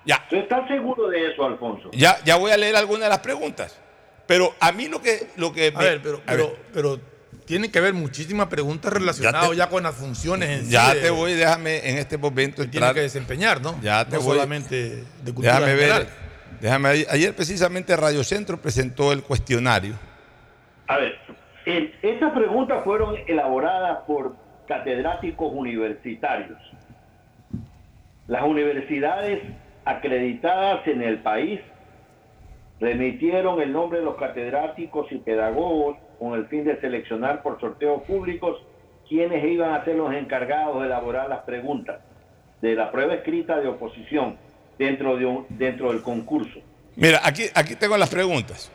Ya. 0.10 0.26
¿Tú 0.28 0.38
estás 0.38 0.68
seguro 0.68 1.08
de 1.10 1.32
eso, 1.32 1.46
Alfonso? 1.46 1.92
Ya, 1.94 2.18
ya 2.26 2.36
voy 2.36 2.50
a 2.52 2.58
leer 2.58 2.76
algunas 2.76 3.04
de 3.04 3.10
las 3.10 3.20
preguntas. 3.20 3.80
Pero 4.26 4.56
a 4.60 4.72
mí 4.72 4.88
lo 4.88 5.02
que... 5.04 5.28
Lo 5.38 5.54
que 5.54 5.72
A 5.76 5.80
ver, 5.80 6.02
pero, 6.02 6.20
pero, 6.26 6.56
pero 6.74 7.00
tiene 7.46 7.70
que 7.70 7.78
haber 7.78 7.94
muchísimas 7.94 8.48
preguntas 8.48 8.92
relacionadas 8.92 9.56
ya, 9.56 9.70
con 9.70 9.84
las 9.84 9.94
funciones 9.96 10.50
en 10.50 10.66
sí 10.66 10.72
ya 10.72 10.96
de- 10.96 11.02
te 11.02 11.10
voy, 11.12 11.34
déjame 11.34 11.88
en 11.90 11.98
este 12.00 12.18
momento 12.18 12.64
que 12.64 12.68
tiene 12.70 12.88
entrar. 12.88 12.96
que 12.96 13.02
desempeñar, 13.02 13.62
¿no? 13.62 13.80
Ya 13.84 14.04
te 14.06 14.16
no 14.16 14.22
voy. 14.24 14.34
solamente 14.34 15.04
de 15.24 15.34
cultura 15.34 15.60
Déjame 15.60 15.72
general. 15.78 16.04
ver. 16.06 16.60
Déjame. 16.62 16.90
Ayer 17.10 17.36
precisamente 17.36 17.96
Radio 17.96 18.24
Centro 18.24 18.60
presentó 18.60 19.12
el 19.14 19.22
cuestionario. 19.24 19.94
A 20.88 20.98
ver, 20.98 21.18
eh, 21.68 21.94
estas 22.02 22.32
preguntas 22.34 22.84
fueron 22.84 23.16
elaboradas 23.28 24.00
por 24.08 24.36
catedráticos 24.68 25.52
universitarios. 25.54 26.58
Las 28.28 28.44
universidades 28.44 29.42
acreditadas 29.98 30.86
en 30.88 31.02
el 31.02 31.20
país 31.20 31.60
remitieron 32.80 33.62
el 33.62 33.74
nombre 33.74 34.00
de 34.00 34.06
los 34.06 34.16
catedráticos 34.18 35.12
y 35.12 35.18
pedagogos 35.18 35.98
con 36.18 36.34
el 36.34 36.48
fin 36.48 36.64
de 36.66 36.80
seleccionar 36.80 37.42
por 37.42 37.60
sorteos 37.60 38.04
públicos 38.04 38.58
quienes 39.08 39.44
iban 39.44 39.74
a 39.74 39.84
ser 39.84 39.96
los 39.96 40.14
encargados 40.14 40.80
de 40.80 40.86
elaborar 40.86 41.28
las 41.30 41.40
preguntas 41.44 42.00
de 42.62 42.76
la 42.76 42.92
prueba 42.92 43.16
escrita 43.16 43.60
de 43.60 43.68
oposición 43.68 44.38
dentro, 44.78 45.18
de 45.18 45.26
un- 45.26 45.46
dentro 45.50 45.92
del 45.92 46.02
concurso. 46.02 46.60
Mira, 46.96 47.20
aquí, 47.24 47.44
aquí 47.56 47.76
tengo 47.76 47.98
las 47.98 48.10
preguntas. 48.10 48.72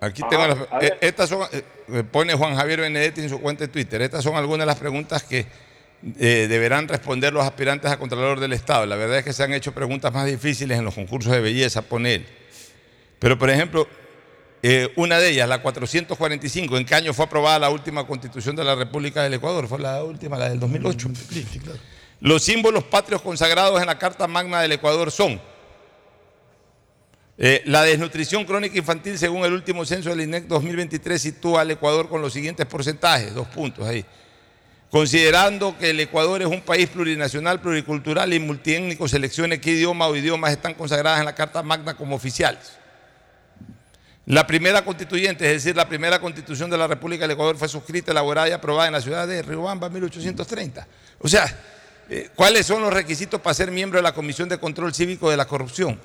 Aquí 0.00 0.22
Ajá, 0.22 0.28
tengo 0.30 0.46
las. 0.46 0.82
eh, 0.82 0.96
Estas 1.00 1.28
son. 1.28 1.40
eh, 1.52 2.02
Pone 2.10 2.34
Juan 2.34 2.54
Javier 2.54 2.80
Benedetti 2.80 3.20
en 3.22 3.28
su 3.28 3.40
cuenta 3.40 3.64
de 3.66 3.72
Twitter. 3.72 4.00
Estas 4.02 4.22
son 4.24 4.36
algunas 4.36 4.60
de 4.60 4.66
las 4.66 4.78
preguntas 4.78 5.22
que 5.24 5.46
eh, 6.18 6.46
deberán 6.48 6.86
responder 6.86 7.32
los 7.32 7.44
aspirantes 7.44 7.90
a 7.90 7.98
Contralor 7.98 8.40
del 8.40 8.52
Estado. 8.52 8.86
La 8.86 8.96
verdad 8.96 9.18
es 9.18 9.24
que 9.24 9.32
se 9.32 9.42
han 9.42 9.52
hecho 9.52 9.72
preguntas 9.72 10.12
más 10.12 10.26
difíciles 10.26 10.78
en 10.78 10.84
los 10.84 10.94
concursos 10.94 11.32
de 11.32 11.40
belleza, 11.40 11.82
pone 11.82 12.14
él. 12.14 12.26
Pero, 13.18 13.38
por 13.38 13.50
ejemplo, 13.50 13.88
eh, 14.62 14.92
una 14.96 15.18
de 15.18 15.30
ellas, 15.30 15.48
la 15.48 15.62
445, 15.62 16.76
¿en 16.78 16.84
qué 16.84 16.94
año 16.94 17.12
fue 17.12 17.24
aprobada 17.24 17.58
la 17.58 17.70
última 17.70 18.06
constitución 18.06 18.56
de 18.56 18.64
la 18.64 18.74
República 18.74 19.22
del 19.22 19.34
Ecuador? 19.34 19.66
Fue 19.66 19.78
la 19.78 20.02
última, 20.04 20.38
la 20.38 20.48
del 20.48 20.60
2008. 20.60 21.10
Los 22.20 22.42
símbolos 22.42 22.84
patrios 22.84 23.22
consagrados 23.22 23.80
en 23.80 23.86
la 23.86 23.98
Carta 23.98 24.26
Magna 24.26 24.60
del 24.60 24.72
Ecuador 24.72 25.10
son 25.10 25.40
eh, 27.40 27.62
la 27.66 27.82
desnutrición 27.82 28.44
crónica 28.44 28.76
infantil, 28.76 29.16
según 29.16 29.44
el 29.44 29.52
último 29.52 29.84
censo 29.84 30.10
del 30.10 30.22
INEC 30.22 30.46
2023, 30.46 31.22
sitúa 31.22 31.60
al 31.60 31.70
Ecuador 31.70 32.08
con 32.08 32.20
los 32.20 32.32
siguientes 32.32 32.66
porcentajes, 32.66 33.32
dos 33.32 33.46
puntos 33.46 33.86
ahí. 33.86 34.04
Considerando 34.90 35.76
que 35.76 35.90
el 35.90 36.00
Ecuador 36.00 36.40
es 36.40 36.48
un 36.48 36.62
país 36.62 36.88
plurinacional, 36.88 37.60
pluricultural 37.60 38.32
y 38.32 38.40
multiétnico, 38.40 39.06
seleccione 39.06 39.60
qué 39.60 39.72
idioma 39.72 40.06
o 40.06 40.16
idiomas 40.16 40.52
están 40.52 40.72
consagradas 40.72 41.20
en 41.20 41.26
la 41.26 41.34
Carta 41.34 41.62
Magna 41.62 41.94
como 41.94 42.16
oficiales. 42.16 42.78
La 44.24 44.46
primera 44.46 44.84
constituyente, 44.84 45.46
es 45.46 45.64
decir, 45.64 45.76
la 45.76 45.88
primera 45.88 46.20
constitución 46.20 46.70
de 46.70 46.78
la 46.78 46.86
República 46.86 47.24
del 47.24 47.32
Ecuador 47.32 47.56
fue 47.56 47.68
suscrita, 47.68 48.12
elaborada 48.12 48.48
y 48.48 48.52
aprobada 48.52 48.86
en 48.86 48.92
la 48.94 49.00
ciudad 49.00 49.26
de 49.26 49.42
Riobamba 49.42 49.88
en 49.88 49.94
1830. 49.94 50.86
O 51.18 51.28
sea, 51.28 51.46
eh, 52.08 52.30
¿cuáles 52.34 52.66
son 52.66 52.80
los 52.82 52.92
requisitos 52.92 53.40
para 53.40 53.54
ser 53.54 53.70
miembro 53.70 53.98
de 53.98 54.02
la 54.02 54.12
Comisión 54.12 54.48
de 54.48 54.58
Control 54.58 54.94
Cívico 54.94 55.30
de 55.30 55.36
la 55.36 55.46
Corrupción? 55.46 56.00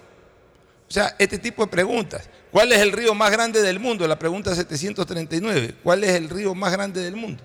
O 0.89 0.91
sea, 0.91 1.15
este 1.19 1.37
tipo 1.37 1.65
de 1.65 1.71
preguntas. 1.71 2.29
¿Cuál 2.51 2.71
es 2.73 2.79
el 2.79 2.91
río 2.91 3.13
más 3.13 3.31
grande 3.31 3.61
del 3.61 3.79
mundo? 3.79 4.07
La 4.07 4.19
pregunta 4.19 4.53
739. 4.53 5.75
¿Cuál 5.81 6.03
es 6.03 6.11
el 6.11 6.29
río 6.29 6.53
más 6.53 6.71
grande 6.71 7.01
del 7.01 7.15
mundo? 7.15 7.43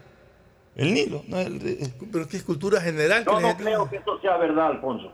El 0.78 0.94
Nilo, 0.94 1.22
no 1.28 1.38
es 1.38 1.46
el. 1.48 1.92
Pero 2.10 2.22
es 2.24 2.30
que 2.30 2.36
es 2.38 2.42
cultura 2.44 2.80
general. 2.80 3.24
Yo 3.26 3.40
no 3.40 3.56
creo 3.56 3.90
que 3.90 3.96
eso 3.96 4.18
sea 4.20 4.36
verdad, 4.38 4.68
Alfonso. 4.68 5.12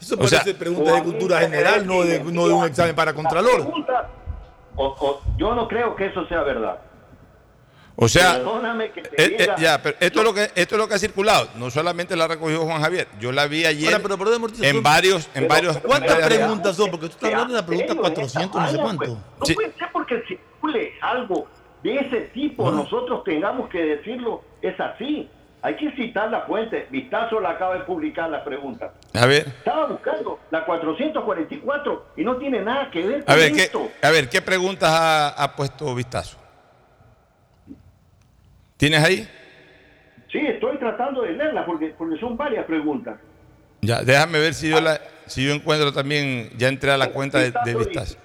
Eso 0.00 0.16
O 0.18 0.26
sea, 0.26 0.40
parece 0.40 0.58
pregunta 0.58 0.92
de 0.96 1.02
cultura 1.04 1.38
general, 1.40 1.86
no 1.86 2.02
de, 2.02 2.18
no 2.24 2.48
de 2.48 2.52
un 2.54 2.66
examen 2.66 2.94
para 2.94 3.14
Contralor. 3.14 3.62
Pregunta, 3.62 4.10
o- 4.74 4.86
o- 4.88 5.22
yo 5.38 5.54
no 5.54 5.68
creo 5.68 5.94
que 5.94 6.06
eso 6.06 6.26
sea 6.26 6.42
verdad. 6.42 6.80
O 7.94 8.08
sea, 8.08 8.32
Perdóname 8.32 8.90
que 8.90 9.02
te 9.02 9.08
eh, 9.22 9.36
eh, 9.38 9.46
diga- 9.46 9.56
ya, 9.58 9.80
pero 9.82 9.96
esto 10.00 10.18
es 10.20 10.24
lo 10.24 10.34
que 10.34 10.42
esto 10.56 10.74
es 10.74 10.78
lo 10.78 10.88
que 10.88 10.94
ha 10.94 10.98
circulado. 10.98 11.48
No 11.56 11.70
solamente 11.70 12.16
la 12.16 12.26
recogió 12.26 12.62
Juan 12.64 12.80
Javier. 12.82 13.06
Yo 13.20 13.30
la 13.30 13.46
vi 13.46 13.64
ayer 13.66 13.92
Ahora, 13.92 14.02
pero 14.02 14.18
perdón, 14.18 14.40
Mortiz, 14.40 14.62
en 14.62 14.82
varios, 14.82 15.26
en 15.34 15.46
Pero, 15.46 15.48
varios. 15.48 15.76
¿Cuántas 15.78 16.16
preguntas 16.26 16.74
son? 16.74 16.90
Porque 16.90 17.06
tú 17.06 17.12
estás 17.12 17.30
hablando 17.32 17.54
de 17.54 17.60
la 17.60 17.66
pregunta 17.66 17.94
400, 17.94 18.60
no 18.60 18.68
sé 18.68 18.78
cuánto. 18.78 19.06
No 19.06 19.54
puede 19.54 19.72
ser 19.74 19.88
porque 19.92 20.22
circule 20.26 20.92
algo 21.02 21.46
de 21.82 21.96
ese 21.98 22.20
tipo, 22.32 22.70
nosotros 22.70 23.24
tengamos 23.24 23.68
que 23.68 23.82
decirlo, 23.84 24.42
es 24.60 24.78
así. 24.78 25.28
Hay 25.64 25.76
que 25.76 25.92
citar 25.92 26.28
la 26.30 26.40
fuente. 26.42 26.88
Vistazo 26.90 27.38
la 27.40 27.50
acaba 27.50 27.74
de 27.74 27.84
publicar 27.84 28.28
la 28.30 28.42
pregunta. 28.44 28.94
A 29.14 29.26
ver, 29.26 29.46
Estaba 29.46 29.86
buscando 29.86 30.40
la 30.50 30.64
444 30.64 32.06
y 32.16 32.24
no 32.24 32.36
tiene 32.36 32.60
nada 32.62 32.90
que 32.90 33.06
ver 33.06 33.22
a 33.22 33.26
con 33.26 33.36
ver, 33.36 33.52
¿qué, 33.52 33.62
esto. 33.62 33.88
a 34.02 34.10
ver, 34.10 34.28
¿qué 34.28 34.42
preguntas 34.42 34.90
ha, 34.90 35.28
ha 35.28 35.54
puesto 35.54 35.94
vistazo? 35.94 36.36
¿Tienes 38.76 39.04
ahí? 39.04 39.28
Sí, 40.32 40.38
estoy 40.38 40.78
tratando 40.78 41.22
de 41.22 41.32
leerla 41.32 41.64
porque, 41.64 41.94
porque 41.96 42.18
son 42.18 42.36
varias 42.36 42.64
preguntas. 42.64 43.18
Ya, 43.82 44.02
déjame 44.02 44.40
ver 44.40 44.54
si 44.54 44.68
yo 44.70 44.80
la, 44.80 45.00
si 45.26 45.46
yo 45.46 45.52
encuentro 45.52 45.92
también, 45.92 46.50
ya 46.56 46.68
entré 46.68 46.90
a 46.90 46.96
la 46.96 47.10
cuenta 47.10 47.38
de, 47.38 47.52
de 47.64 47.74
vistazo. 47.74 48.16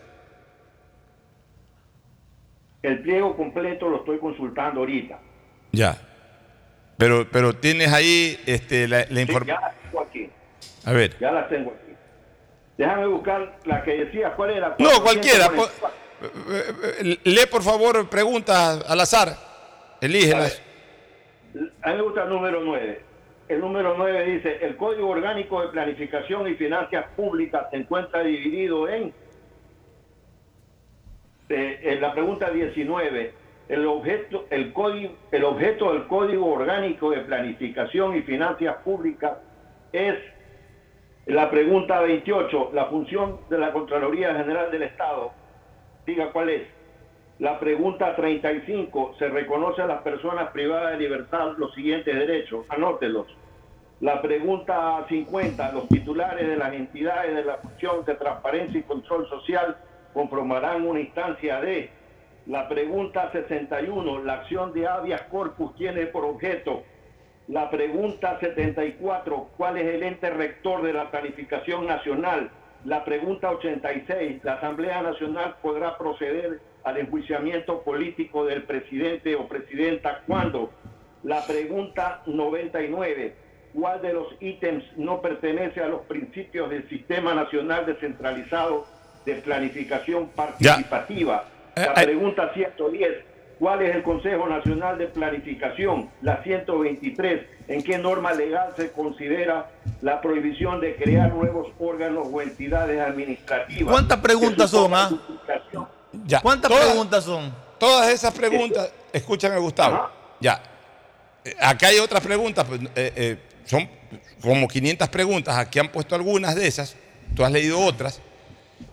El 2.87 2.99
pliego 3.01 3.35
completo 3.35 3.89
lo 3.89 3.97
estoy 3.97 4.17
consultando 4.19 4.79
ahorita. 4.79 5.19
Ya. 5.73 5.97
Pero, 6.97 7.27
pero 7.31 7.53
tienes 7.53 7.91
ahí 7.91 8.39
este, 8.45 8.87
la, 8.87 8.99
la 8.99 9.05
Sí, 9.07 9.21
información. 9.21 9.57
ya 9.59 9.61
las 9.67 9.75
tengo 9.83 10.01
aquí. 10.01 10.29
A 10.85 10.91
ver. 10.93 11.17
Ya 11.19 11.31
las 11.31 11.49
tengo 11.49 11.71
aquí. 11.71 11.93
Déjame 12.77 13.07
buscar 13.07 13.57
la 13.65 13.83
que 13.83 14.05
decía 14.05 14.33
cuál 14.35 14.51
era. 14.51 14.75
No, 14.79 15.03
cualquiera. 15.03 15.49
444. 15.49 16.53
eh, 16.55 16.93
eh, 17.01 17.17
Lee, 17.25 17.45
por 17.51 17.61
favor, 17.61 18.09
preguntas 18.09 18.85
al 18.87 18.99
azar. 19.01 19.35
Elígelas. 19.99 20.61
A 21.81 21.89
mí 21.89 21.95
me 21.97 22.01
gusta 22.03 22.23
el 22.23 22.29
número 22.29 22.61
9. 22.63 23.01
El 23.49 23.59
número 23.61 23.95
9 23.97 24.23
dice, 24.25 24.59
el 24.61 24.77
Código 24.77 25.09
Orgánico 25.09 25.61
de 25.61 25.69
Planificación 25.69 26.47
y 26.47 26.53
Finanzas 26.55 27.05
Públicas 27.15 27.65
se 27.71 27.77
encuentra 27.77 28.21
dividido 28.23 28.87
en, 28.89 29.13
eh, 31.49 31.79
en 31.81 32.01
la 32.01 32.13
pregunta 32.13 32.49
19, 32.49 33.33
el 33.69 33.85
objeto, 33.85 34.45
el, 34.49 34.73
código, 34.73 35.13
el 35.31 35.43
objeto 35.43 35.93
del 35.93 36.07
Código 36.07 36.53
Orgánico 36.53 37.11
de 37.11 37.21
Planificación 37.21 38.15
y 38.15 38.21
Finanzas 38.21 38.77
Públicas 38.83 39.37
es 39.91 40.15
la 41.25 41.49
pregunta 41.49 41.99
28, 42.01 42.71
la 42.73 42.85
función 42.85 43.39
de 43.49 43.57
la 43.57 43.73
Contraloría 43.73 44.33
General 44.35 44.71
del 44.71 44.83
Estado. 44.83 45.31
Diga 46.05 46.31
cuál 46.31 46.49
es. 46.49 46.67
La 47.39 47.59
pregunta 47.59 48.15
35, 48.15 49.15
se 49.19 49.27
reconoce 49.27 49.81
a 49.81 49.87
las 49.87 50.01
personas 50.01 50.49
privadas 50.51 50.91
de 50.91 50.97
libertad 50.97 51.53
los 51.57 51.73
siguientes 51.73 52.15
derechos, 52.15 52.65
anótelos. 52.69 53.27
La 53.99 54.21
pregunta 54.21 55.05
50, 55.07 55.71
los 55.73 55.87
titulares 55.87 56.47
de 56.47 56.55
las 56.55 56.73
entidades 56.73 57.35
de 57.35 57.43
la 57.43 57.57
función 57.57 58.05
de 58.05 58.15
transparencia 58.15 58.79
y 58.79 58.83
control 58.83 59.27
social 59.27 59.77
conformarán 60.17 60.83
una 60.83 60.99
instancia 60.99 61.61
de. 61.61 61.91
La 62.47 62.67
pregunta 62.67 63.31
61, 63.31 64.23
la 64.23 64.33
acción 64.33 64.73
de 64.73 64.87
habeas 64.87 65.21
corpus 65.29 65.75
tiene 65.75 66.07
por 66.07 66.25
objeto. 66.25 66.81
La 67.47 67.69
pregunta 67.69 68.39
74, 68.39 69.49
¿cuál 69.55 69.77
es 69.77 69.85
el 69.85 70.01
ente 70.01 70.31
rector 70.31 70.81
de 70.81 70.93
la 70.93 71.11
planificación 71.11 71.85
nacional? 71.85 72.49
La 72.83 73.05
pregunta 73.05 73.51
86, 73.51 74.43
la 74.43 74.53
Asamblea 74.53 75.03
Nacional 75.03 75.57
podrá 75.61 75.95
proceder 75.99 76.61
al 76.83 76.97
enjuiciamiento 76.97 77.83
político 77.83 78.43
del 78.43 78.63
presidente 78.63 79.35
o 79.35 79.47
presidenta 79.47 80.23
cuando. 80.25 80.71
La 81.21 81.45
pregunta 81.45 82.23
99, 82.25 83.35
¿cuál 83.75 84.01
de 84.01 84.13
los 84.13 84.35
ítems 84.39 84.83
no 84.97 85.21
pertenece 85.21 85.79
a 85.83 85.87
los 85.87 86.01
principios 86.07 86.71
del 86.71 86.89
Sistema 86.89 87.35
Nacional 87.35 87.85
Descentralizado 87.85 88.96
de 89.27 89.35
Planificación 89.35 90.29
Participativa? 90.29 91.45
La 91.75 91.83
Eh, 91.83 92.05
pregunta 92.05 92.49
110, 92.55 93.09
cuál 93.59 93.81
es 93.83 93.93
el 93.95 94.01
Consejo 94.01 94.47
Nacional 94.47 94.97
de 94.97 95.07
Planificación, 95.07 96.09
la 96.21 96.41
123, 96.43 97.45
en 97.67 97.83
qué 97.83 97.97
norma 97.97 98.33
legal 98.33 98.69
se 98.77 98.91
considera 98.91 99.69
la 100.01 100.21
prohibición 100.21 100.79
de 100.79 100.95
crear 100.95 101.31
nuevos 101.33 101.67
órganos 101.77 102.27
o 102.31 102.41
entidades 102.41 102.99
administrativas. 103.01 103.91
¿Cuántas 103.93 104.17
preguntas 104.19 104.69
son, 104.71 104.91
ah? 104.95 105.09
Ya. 106.25 106.39
¿Cuántas 106.41 106.71
Todas- 106.71 106.85
preguntas 106.87 107.23
son? 107.25 107.53
Todas 107.77 108.09
esas 108.09 108.33
preguntas, 108.33 108.91
escúchame 109.13 109.57
Gustavo, 109.59 110.09
ya. 110.39 110.59
Eh, 111.45 111.53
Acá 111.61 111.87
hay 111.89 111.99
otras 111.99 112.23
preguntas, 112.23 112.65
pues, 112.67 112.81
eh, 112.95 113.13
eh, 113.15 113.37
son 113.65 113.87
como 114.41 114.67
500 114.67 115.09
preguntas, 115.09 115.55
aquí 115.57 115.77
han 115.79 115.89
puesto 115.89 116.15
algunas 116.15 116.55
de 116.55 116.65
esas, 116.65 116.95
tú 117.35 117.43
has 117.43 117.51
leído 117.51 117.79
otras, 117.79 118.19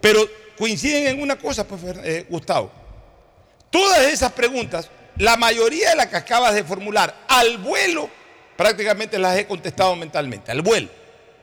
pero 0.01 0.21
coinciden 0.59 1.07
en 1.09 1.23
una 1.23 1.37
cosa, 1.37 1.67
pues, 1.67 1.83
eh, 2.05 2.27
Gustavo. 2.29 2.71
Todas 3.71 4.01
esas 4.13 4.33
preguntas, 4.33 4.91
la 5.19 5.37
mayoría 5.37 5.91
de 5.91 5.97
las 5.97 6.07
que 6.07 6.17
acabas 6.17 6.55
de 6.55 6.63
formular 6.65 7.15
al 7.29 7.59
vuelo, 7.59 8.09
prácticamente 8.57 9.19
las 9.19 9.37
he 9.37 9.47
contestado 9.47 9.97
mentalmente, 9.97 10.51
al 10.53 10.63
vuelo, 10.63 10.89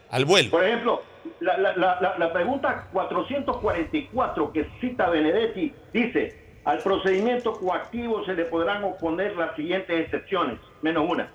al 0.10 0.26
vuelo. 0.26 0.50
Por 0.52 0.66
ejemplo, 0.66 1.02
la- 1.42 1.58
la- 1.58 1.76
la- 1.76 2.16
la 2.18 2.34
pregunta 2.34 2.88
444 2.94 4.52
que 4.54 4.68
cita 4.80 5.10
Benedetti 5.10 5.74
dice, 5.94 6.40
al 6.64 6.78
procedimiento 6.80 7.54
coactivo 7.54 8.24
se 8.26 8.34
le 8.34 8.46
podrán 8.46 8.84
oponer 8.84 9.36
las 9.36 9.56
siguientes 9.56 10.00
excepciones, 10.06 10.60
menos 10.82 11.06
una. 11.10 11.30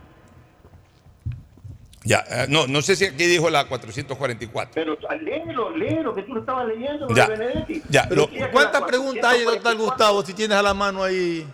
Ya, 2.06 2.24
eh, 2.30 2.46
no, 2.48 2.68
no 2.68 2.82
sé 2.82 2.94
si 2.94 3.04
aquí 3.04 3.26
dijo 3.26 3.50
la 3.50 3.66
444. 3.66 4.70
Pero 4.74 4.96
léelo, 5.20 5.76
léelo, 5.76 6.14
que 6.14 6.22
tú 6.22 6.34
lo 6.34 6.40
estabas 6.40 6.66
leyendo, 6.68 7.06
lo 7.08 7.14
Ya, 7.16 7.26
de 7.26 7.36
Benedetti. 7.36 7.82
ya, 7.88 8.06
Pero 8.08 8.28
lo- 8.32 8.50
¿Cuántas 8.52 8.82
preguntas 8.82 9.24
hay, 9.24 9.40
doctor 9.42 9.76
444 9.76 9.84
Gustavo, 9.84 10.22
si 10.24 10.32
tienes 10.34 10.56
a 10.56 10.62
la 10.62 10.72
mano 10.72 11.02
ahí? 11.02 11.44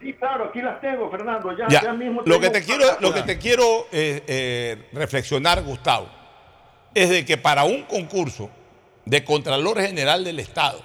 Sí, 0.00 0.12
claro, 0.12 0.44
aquí 0.50 0.60
las 0.60 0.78
tengo, 0.82 1.10
Fernando. 1.10 1.56
Ya, 1.56 1.68
Ya, 1.68 1.82
ya 1.84 1.92
mismo 1.94 2.20
lo 2.26 2.38
que 2.38 2.50
te 2.50 2.62
quiero, 2.62 2.84
lo 3.00 3.14
que 3.14 3.22
te 3.22 3.38
quiero 3.38 3.86
eh, 3.90 4.22
eh, 4.26 4.88
reflexionar, 4.92 5.62
Gustavo, 5.62 6.06
es 6.94 7.08
de 7.08 7.24
que 7.24 7.38
para 7.38 7.64
un 7.64 7.84
concurso 7.84 8.50
de 9.06 9.24
Contralor 9.24 9.80
General 9.80 10.22
del 10.22 10.38
Estado, 10.38 10.80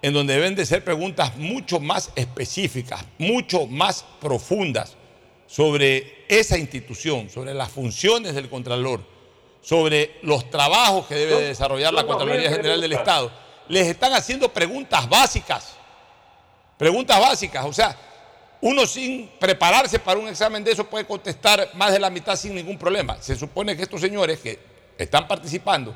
en 0.00 0.12
donde 0.14 0.34
deben 0.34 0.54
de 0.54 0.64
ser 0.64 0.84
preguntas 0.84 1.36
mucho 1.36 1.80
más 1.80 2.12
específicas, 2.14 3.04
mucho 3.18 3.66
más 3.66 4.04
profundas 4.20 4.96
sobre 5.54 6.24
esa 6.28 6.58
institución, 6.58 7.30
sobre 7.30 7.54
las 7.54 7.70
funciones 7.70 8.34
del 8.34 8.50
Contralor, 8.50 9.00
sobre 9.62 10.18
los 10.22 10.50
trabajos 10.50 11.06
que 11.06 11.14
debe 11.14 11.36
de 11.36 11.46
desarrollar 11.46 11.94
la 11.94 12.04
Contraloría 12.04 12.50
2000 12.50 12.56
General 12.56 12.80
del. 12.80 12.92
Estado, 12.92 13.30
les 13.68 13.86
están 13.86 14.12
haciendo 14.14 14.52
preguntas 14.52 15.08
básicas. 15.08 15.76
Preguntas 16.76 17.20
básicas, 17.20 17.64
o 17.66 17.72
sea, 17.72 17.96
uno 18.62 18.84
sin 18.84 19.28
prepararse 19.38 20.00
para 20.00 20.18
un 20.18 20.26
examen 20.26 20.64
de 20.64 20.72
eso 20.72 20.90
puede 20.90 21.06
contestar 21.06 21.70
más 21.74 21.92
de 21.92 22.00
la 22.00 22.10
mitad 22.10 22.34
sin 22.34 22.52
ningún 22.52 22.76
problema. 22.76 23.16
Se 23.22 23.36
supone 23.36 23.76
que 23.76 23.84
estos 23.84 24.00
señores 24.00 24.40
que 24.40 24.58
están 24.98 25.28
participando 25.28 25.94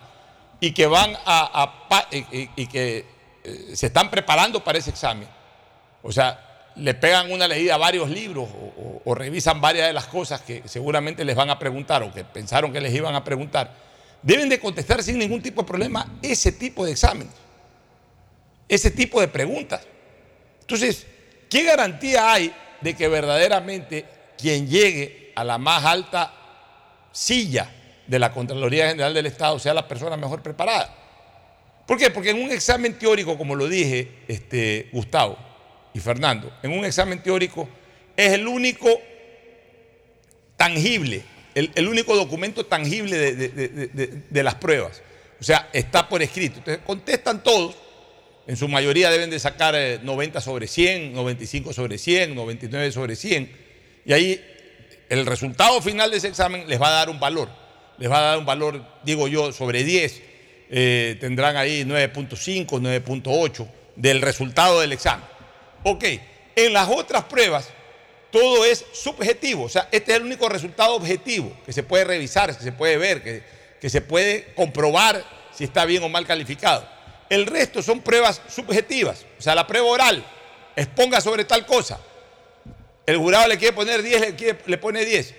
y 0.60 0.70
que 0.70 0.86
van 0.86 1.16
a, 1.26 1.98
y 2.22 2.66
que 2.68 3.04
eh, 3.42 3.72
se 3.74 3.86
están 3.86 4.08
preparando 4.08 4.62
para 4.62 4.78
ese 4.78 4.90
examen, 4.90 5.28
o 6.00 6.12
sea, 6.12 6.47
le 6.78 6.94
pegan 6.94 7.30
una 7.32 7.46
leída 7.48 7.74
a 7.74 7.78
varios 7.78 8.08
libros 8.10 8.48
o, 8.48 9.02
o- 9.04 9.14
revisan 9.14 9.60
varias 9.60 9.86
de 9.88 9.92
las 9.92 10.06
cosas 10.06 10.40
que 10.42 10.62
seguramente 10.66 11.24
les 11.24 11.34
van 11.34 11.50
a 11.50 11.58
preguntar 11.58 12.02
o 12.02 12.12
que 12.12 12.24
pensaron 12.24 12.72
que 12.72 12.80
les 12.80 12.94
iban 12.94 13.14
a 13.14 13.24
preguntar, 13.24 13.74
deben 14.22 14.48
de 14.48 14.58
contestar 14.60 15.02
sin 15.02 15.18
ningún 15.18 15.42
tipo 15.42 15.62
de 15.62 15.66
problema 15.68 16.06
ese 16.22 16.52
tipo 16.52 16.84
de 16.84 16.92
exámenes, 16.92 17.32
ese 18.68 18.90
tipo 18.90 19.20
de 19.20 19.28
preguntas. 19.28 19.86
Entonces, 20.60 21.06
¿qué 21.48 21.64
garantía 21.64 22.32
hay 22.32 22.52
de 22.80 22.94
que 22.94 23.08
verdaderamente 23.08 24.04
quien 24.36 24.68
llegue 24.68 25.32
a 25.34 25.44
la 25.44 25.58
más 25.58 25.84
alta 25.84 26.32
silla 27.12 27.70
de 28.06 28.18
la 28.18 28.32
Contraloría 28.32 28.88
General 28.88 29.14
del 29.14 29.26
Estado 29.26 29.58
sea 29.58 29.74
la 29.74 29.88
persona 29.88 30.16
mejor 30.16 30.42
preparada? 30.42 30.94
¿Por 31.86 31.96
qué? 31.96 32.10
Porque 32.10 32.30
en 32.30 32.42
un 32.42 32.50
examen 32.50 32.98
teórico, 32.98 33.38
como 33.38 33.54
lo 33.54 33.66
dije 33.66 34.10
este, 34.28 34.90
Gustavo 34.92 35.38
y 35.94 36.00
Fernando, 36.00 36.52
en 36.62 36.72
un 36.72 36.84
examen 36.84 37.22
teórico 37.22 37.68
es 38.16 38.32
el 38.32 38.46
único 38.46 38.88
tangible, 40.56 41.22
el, 41.54 41.88
único 41.88 42.14
documento 42.16 42.66
tangible 42.66 43.16
de, 43.16 44.42
las 44.42 44.56
pruebas. 44.56 45.02
O 45.40 45.44
sea, 45.44 45.70
está 45.72 46.08
por 46.08 46.22
escrito. 46.22 46.58
Entonces, 46.58 46.82
contestan 46.84 47.42
todos. 47.42 47.76
En 48.46 48.56
su 48.56 48.66
mayoría 48.66 49.10
deben 49.10 49.30
de 49.30 49.38
sacar 49.38 49.74
eh, 49.76 50.00
90 50.02 50.40
sobre 50.40 50.66
100, 50.66 51.12
95 51.12 51.72
sobre 51.72 51.98
100, 51.98 52.34
99 52.34 52.92
sobre 52.92 53.14
100. 53.14 53.52
Y 54.06 54.12
ahí 54.12 54.44
el 55.08 55.26
resultado 55.26 55.80
final 55.82 56.10
de 56.10 56.16
ese 56.16 56.28
examen 56.28 56.66
les 56.66 56.80
va 56.80 56.88
a 56.88 56.92
dar 56.92 57.10
un 57.10 57.20
valor. 57.20 57.50
Les 57.98 58.10
va 58.10 58.18
a 58.18 58.22
dar 58.22 58.38
un 58.38 58.46
valor, 58.46 58.84
digo 59.04 59.28
yo, 59.28 59.52
sobre 59.52 59.84
10. 59.84 60.22
Eh, 60.70 61.16
tendrán 61.20 61.56
ahí 61.56 61.84
9.5, 61.84 62.66
9.8 62.66 63.68
del 63.96 64.22
resultado 64.22 64.80
del 64.80 64.92
examen. 64.92 65.24
Ok, 65.84 66.04
en 66.56 66.72
las 66.72 66.88
otras 66.88 67.24
pruebas 67.24 67.68
todo 68.30 68.64
es 68.64 68.84
subjetivo. 68.92 69.64
O 69.64 69.68
sea, 69.68 69.88
este 69.92 70.12
es 70.12 70.18
el 70.18 70.24
único 70.24 70.48
resultado 70.48 70.94
objetivo 70.94 71.56
que 71.64 71.72
se 71.72 71.82
puede 71.82 72.04
revisar, 72.04 72.54
que 72.56 72.62
se 72.62 72.72
puede 72.72 72.96
ver, 72.98 73.22
que, 73.22 73.42
que 73.80 73.88
se 73.88 74.00
puede 74.00 74.52
comprobar 74.54 75.24
si 75.54 75.64
está 75.64 75.84
bien 75.84 76.02
o 76.02 76.08
mal 76.08 76.26
calificado. 76.26 76.86
El 77.30 77.46
resto 77.46 77.82
son 77.82 78.00
pruebas 78.00 78.40
subjetivas. 78.48 79.24
O 79.38 79.42
sea, 79.42 79.54
la 79.54 79.66
prueba 79.66 79.86
oral 79.86 80.24
exponga 80.76 81.20
sobre 81.20 81.44
tal 81.44 81.64
cosa. 81.66 82.00
El 83.06 83.16
jurado 83.16 83.48
le 83.48 83.56
quiere 83.56 83.74
poner 83.74 84.02
10, 84.02 84.34
le, 84.66 84.78
pone 84.78 85.04
10. 85.04 85.34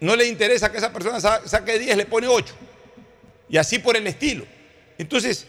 No 0.00 0.14
le 0.16 0.26
interesa 0.26 0.70
que 0.70 0.78
esa 0.78 0.92
persona 0.92 1.20
sa- 1.20 1.46
saque 1.46 1.78
10, 1.78 1.96
le 1.96 2.04
pone 2.06 2.26
8. 2.26 2.54
Y 3.48 3.56
así 3.56 3.78
por 3.78 3.96
el 3.96 4.06
estilo. 4.06 4.44
Entonces, 4.98 5.46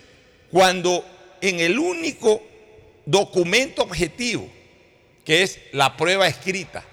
cuando 0.51 1.05
en 1.41 1.59
el 1.59 1.77
único 1.77 2.41
documento 3.05 3.83
objetivo, 3.83 4.47
que 5.23 5.43
es 5.43 5.59
la 5.71 5.95
prueba 5.97 6.27
escrita, 6.27 6.83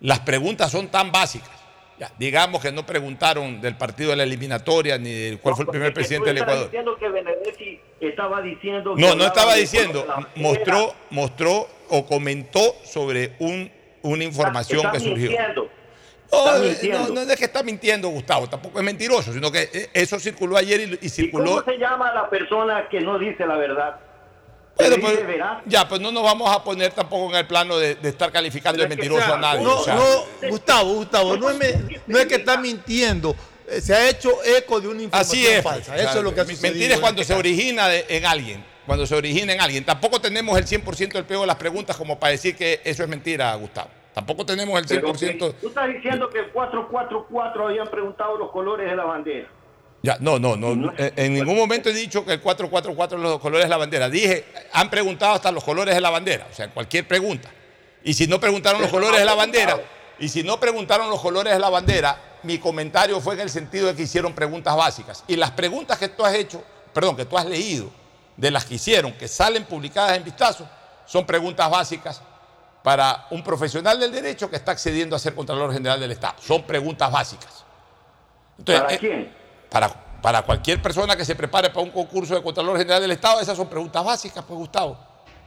las 0.00 0.20
preguntas 0.20 0.70
son 0.70 0.88
tan 0.88 1.12
básicas. 1.12 1.50
Ya, 1.98 2.10
digamos 2.18 2.60
que 2.62 2.72
no 2.72 2.84
preguntaron 2.84 3.60
del 3.60 3.76
partido 3.76 4.10
de 4.10 4.16
la 4.16 4.22
eliminatoria 4.24 4.98
ni 4.98 5.12
de 5.12 5.38
cuál 5.38 5.54
fue 5.54 5.64
el 5.64 5.70
primer 5.70 5.94
presidente 5.94 6.30
del 6.30 6.38
Ecuador. 6.38 6.64
diciendo 6.64 6.96
que 6.98 7.08
Benedetti 7.08 7.80
estaba 8.00 8.40
diciendo... 8.42 8.94
que 8.96 9.02
No, 9.02 9.14
no 9.14 9.26
estaba 9.26 9.54
diciendo, 9.54 10.04
mostró, 10.34 10.94
mostró 11.10 11.68
o 11.90 12.06
comentó 12.06 12.74
sobre 12.84 13.36
un, 13.38 13.70
una 14.02 14.24
información 14.24 14.80
Está 14.80 14.92
que 14.92 15.00
surgió. 15.00 15.28
mintiendo. 15.28 15.68
No, 16.32 17.08
no, 17.08 17.24
no 17.26 17.30
es 17.32 17.36
que 17.38 17.44
está 17.44 17.62
mintiendo, 17.62 18.08
Gustavo, 18.08 18.48
tampoco 18.48 18.78
es 18.78 18.84
mentiroso, 18.84 19.32
sino 19.34 19.52
que 19.52 19.68
eh, 19.72 19.90
eso 19.92 20.18
circuló 20.18 20.56
ayer 20.56 20.80
y, 20.80 20.84
y 20.94 21.06
¿Y 21.06 21.08
circuló. 21.10 21.62
cómo 21.62 21.64
se 21.64 21.76
llama 21.78 22.12
la 22.14 22.28
persona 22.30 22.88
que 22.88 23.00
no 23.02 23.18
dice 23.18 23.46
la 23.46 23.56
verdad? 23.58 24.00
¿Se 24.78 24.98
pues, 24.98 25.20
ya, 25.66 25.86
pues 25.88 26.00
no 26.00 26.10
nos 26.10 26.22
vamos 26.22 26.50
a 26.50 26.64
poner 26.64 26.92
tampoco 26.92 27.30
en 27.30 27.36
el 27.36 27.46
plano 27.46 27.76
de, 27.78 27.94
de 27.96 28.08
estar 28.08 28.32
calificando 28.32 28.82
de 28.82 28.88
mentiroso 28.88 29.32
a 29.34 29.36
nadie. 29.38 29.62
No, 29.62 29.78
o 29.80 29.84
sea, 29.84 29.94
no, 29.94 30.48
Gustavo, 30.48 30.94
Gustavo, 30.94 31.36
no 31.36 31.50
es, 31.50 31.56
me- 31.58 32.00
no 32.06 32.18
es 32.18 32.26
que 32.26 32.36
está 32.36 32.56
mintiendo. 32.56 33.36
eh, 33.68 33.80
Se 33.80 33.94
ha 33.94 34.08
hecho 34.08 34.30
eco 34.44 34.80
de 34.80 34.88
una 34.88 35.02
información 35.02 35.40
Así 35.44 35.46
es. 35.46 35.62
falsa. 35.62 35.94
Eso 35.96 36.18
es 36.18 36.24
lo 36.24 36.34
que 36.34 36.40
ha 36.40 36.44
sucedido 36.44 36.72
Mentira 36.72 36.94
es 36.94 37.00
cuando 37.00 37.20
este 37.20 37.28
se 37.34 37.36
caso. 37.36 37.40
origina 37.40 37.88
de- 37.88 38.06
en 38.08 38.24
alguien. 38.26 38.64
Cuando 38.86 39.06
se 39.06 39.14
origina 39.14 39.52
en 39.52 39.60
alguien. 39.60 39.84
Tampoco 39.84 40.20
tenemos 40.20 40.58
el 40.58 40.66
100% 40.66 41.12
del 41.12 41.24
pego 41.26 41.42
de 41.42 41.46
las 41.48 41.56
preguntas 41.56 41.96
como 41.96 42.18
para 42.18 42.32
decir 42.32 42.56
que 42.56 42.80
eso 42.82 43.02
es 43.04 43.08
mentira, 43.08 43.54
Gustavo. 43.54 43.90
Tampoco 44.14 44.44
tenemos 44.44 44.78
el 44.80 44.86
Pero 44.88 45.12
100%. 45.14 45.54
Tú 45.60 45.68
estás 45.68 45.88
diciendo 45.88 46.28
que 46.30 46.40
el 46.40 46.50
444 46.50 47.68
habían 47.68 47.88
preguntado 47.88 48.36
los 48.36 48.50
colores 48.50 48.90
de 48.90 48.96
la 48.96 49.04
bandera. 49.04 49.48
Ya, 50.02 50.16
no, 50.20 50.38
no, 50.38 50.56
no. 50.56 50.92
En, 50.96 51.12
en 51.16 51.34
ningún 51.34 51.56
momento 51.56 51.88
he 51.88 51.92
dicho 51.92 52.24
que 52.24 52.32
el 52.32 52.40
444 52.40 53.18
los 53.18 53.40
colores 53.40 53.66
de 53.66 53.70
la 53.70 53.76
bandera. 53.76 54.08
Dije, 54.08 54.46
han 54.72 54.90
preguntado 54.90 55.34
hasta 55.34 55.52
los 55.52 55.62
colores 55.62 55.94
de 55.94 56.00
la 56.00 56.10
bandera. 56.10 56.48
O 56.50 56.54
sea, 56.54 56.68
cualquier 56.68 57.06
pregunta. 57.06 57.48
Y 58.04 58.14
si 58.14 58.26
no 58.26 58.40
preguntaron 58.40 58.80
los 58.82 58.90
colores 58.90 59.20
de 59.20 59.24
la 59.24 59.34
bandera, 59.34 59.80
y 60.18 60.28
si 60.28 60.42
no 60.42 60.58
preguntaron 60.58 61.08
los 61.08 61.20
colores 61.20 61.52
de 61.52 61.58
la 61.58 61.70
bandera, 61.70 62.18
mi 62.42 62.58
comentario 62.58 63.20
fue 63.20 63.34
en 63.34 63.40
el 63.40 63.50
sentido 63.50 63.86
de 63.86 63.94
que 63.94 64.02
hicieron 64.02 64.34
preguntas 64.34 64.76
básicas. 64.76 65.24
Y 65.28 65.36
las 65.36 65.52
preguntas 65.52 65.98
que 65.98 66.08
tú 66.08 66.24
has 66.24 66.34
hecho, 66.34 66.62
perdón, 66.92 67.16
que 67.16 67.24
tú 67.24 67.38
has 67.38 67.46
leído, 67.46 67.90
de 68.36 68.50
las 68.50 68.64
que 68.64 68.74
hicieron, 68.74 69.12
que 69.12 69.28
salen 69.28 69.64
publicadas 69.64 70.16
en 70.16 70.24
vistazo, 70.24 70.68
son 71.06 71.26
preguntas 71.26 71.70
básicas 71.70 72.22
para 72.82 73.26
un 73.30 73.44
profesional 73.44 74.00
del 74.00 74.10
derecho 74.10 74.50
que 74.50 74.56
está 74.56 74.72
accediendo 74.72 75.14
a 75.14 75.18
ser 75.18 75.34
Contralor 75.34 75.72
General 75.72 76.00
del 76.00 76.10
Estado. 76.10 76.34
Son 76.40 76.62
preguntas 76.64 77.10
básicas. 77.10 77.64
Entonces, 78.58 78.82
¿Para 78.82 78.94
eh, 78.94 78.98
quién? 78.98 79.41
Para, 79.72 79.88
para 80.20 80.42
cualquier 80.42 80.80
persona 80.82 81.16
que 81.16 81.24
se 81.24 81.34
prepare 81.34 81.70
para 81.70 81.80
un 81.82 81.90
concurso 81.90 82.34
de 82.34 82.42
Contralor 82.42 82.76
General 82.78 83.00
del 83.00 83.12
Estado, 83.12 83.40
esas 83.40 83.56
son 83.56 83.68
preguntas 83.68 84.04
básicas, 84.04 84.44
pues 84.46 84.58
Gustavo. 84.58 84.96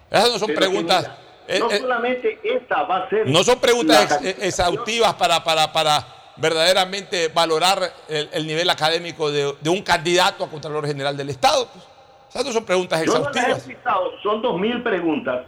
Esas 0.10 0.32
no 0.34 0.40
son 0.40 0.48
Pero 0.48 0.60
preguntas. 0.60 1.02
mira, 1.04 1.18
eh, 1.48 1.60
no 1.60 1.72
eh, 1.72 1.80
solamente 1.80 2.40
esta 2.44 2.84
va 2.84 2.98
a 3.06 3.10
ser... 3.10 3.28
no 3.30 3.44
son 3.44 3.60
preguntas 3.60 4.20
ex- 4.22 4.26
eh, 4.26 4.48
exhaustivas 4.48 5.14
para, 5.14 5.44
para, 5.44 5.72
para 5.72 6.06
verdaderamente 6.38 7.28
valorar 7.30 7.92
el, 8.10 8.30
el 8.34 8.48
nivel 8.48 8.70
académico 8.70 9.32
de, 9.32 9.54
de 9.62 9.70
un 9.70 9.82
candidato 9.82 10.44
a 10.44 10.50
Contralor 10.50 10.86
General 10.88 11.16
del 11.16 11.30
Estado. 11.30 11.68
pues. 11.72 11.86
Esas 12.30 12.46
no 12.46 12.52
son 12.52 12.66
preguntas 12.66 13.02
Yo 13.06 13.14
no 13.18 13.30
las 13.30 13.36
he 13.38 13.40
exhaustivas. 13.40 14.22
son 14.22 14.42
2.000 14.44 14.84
preguntas 14.84 15.46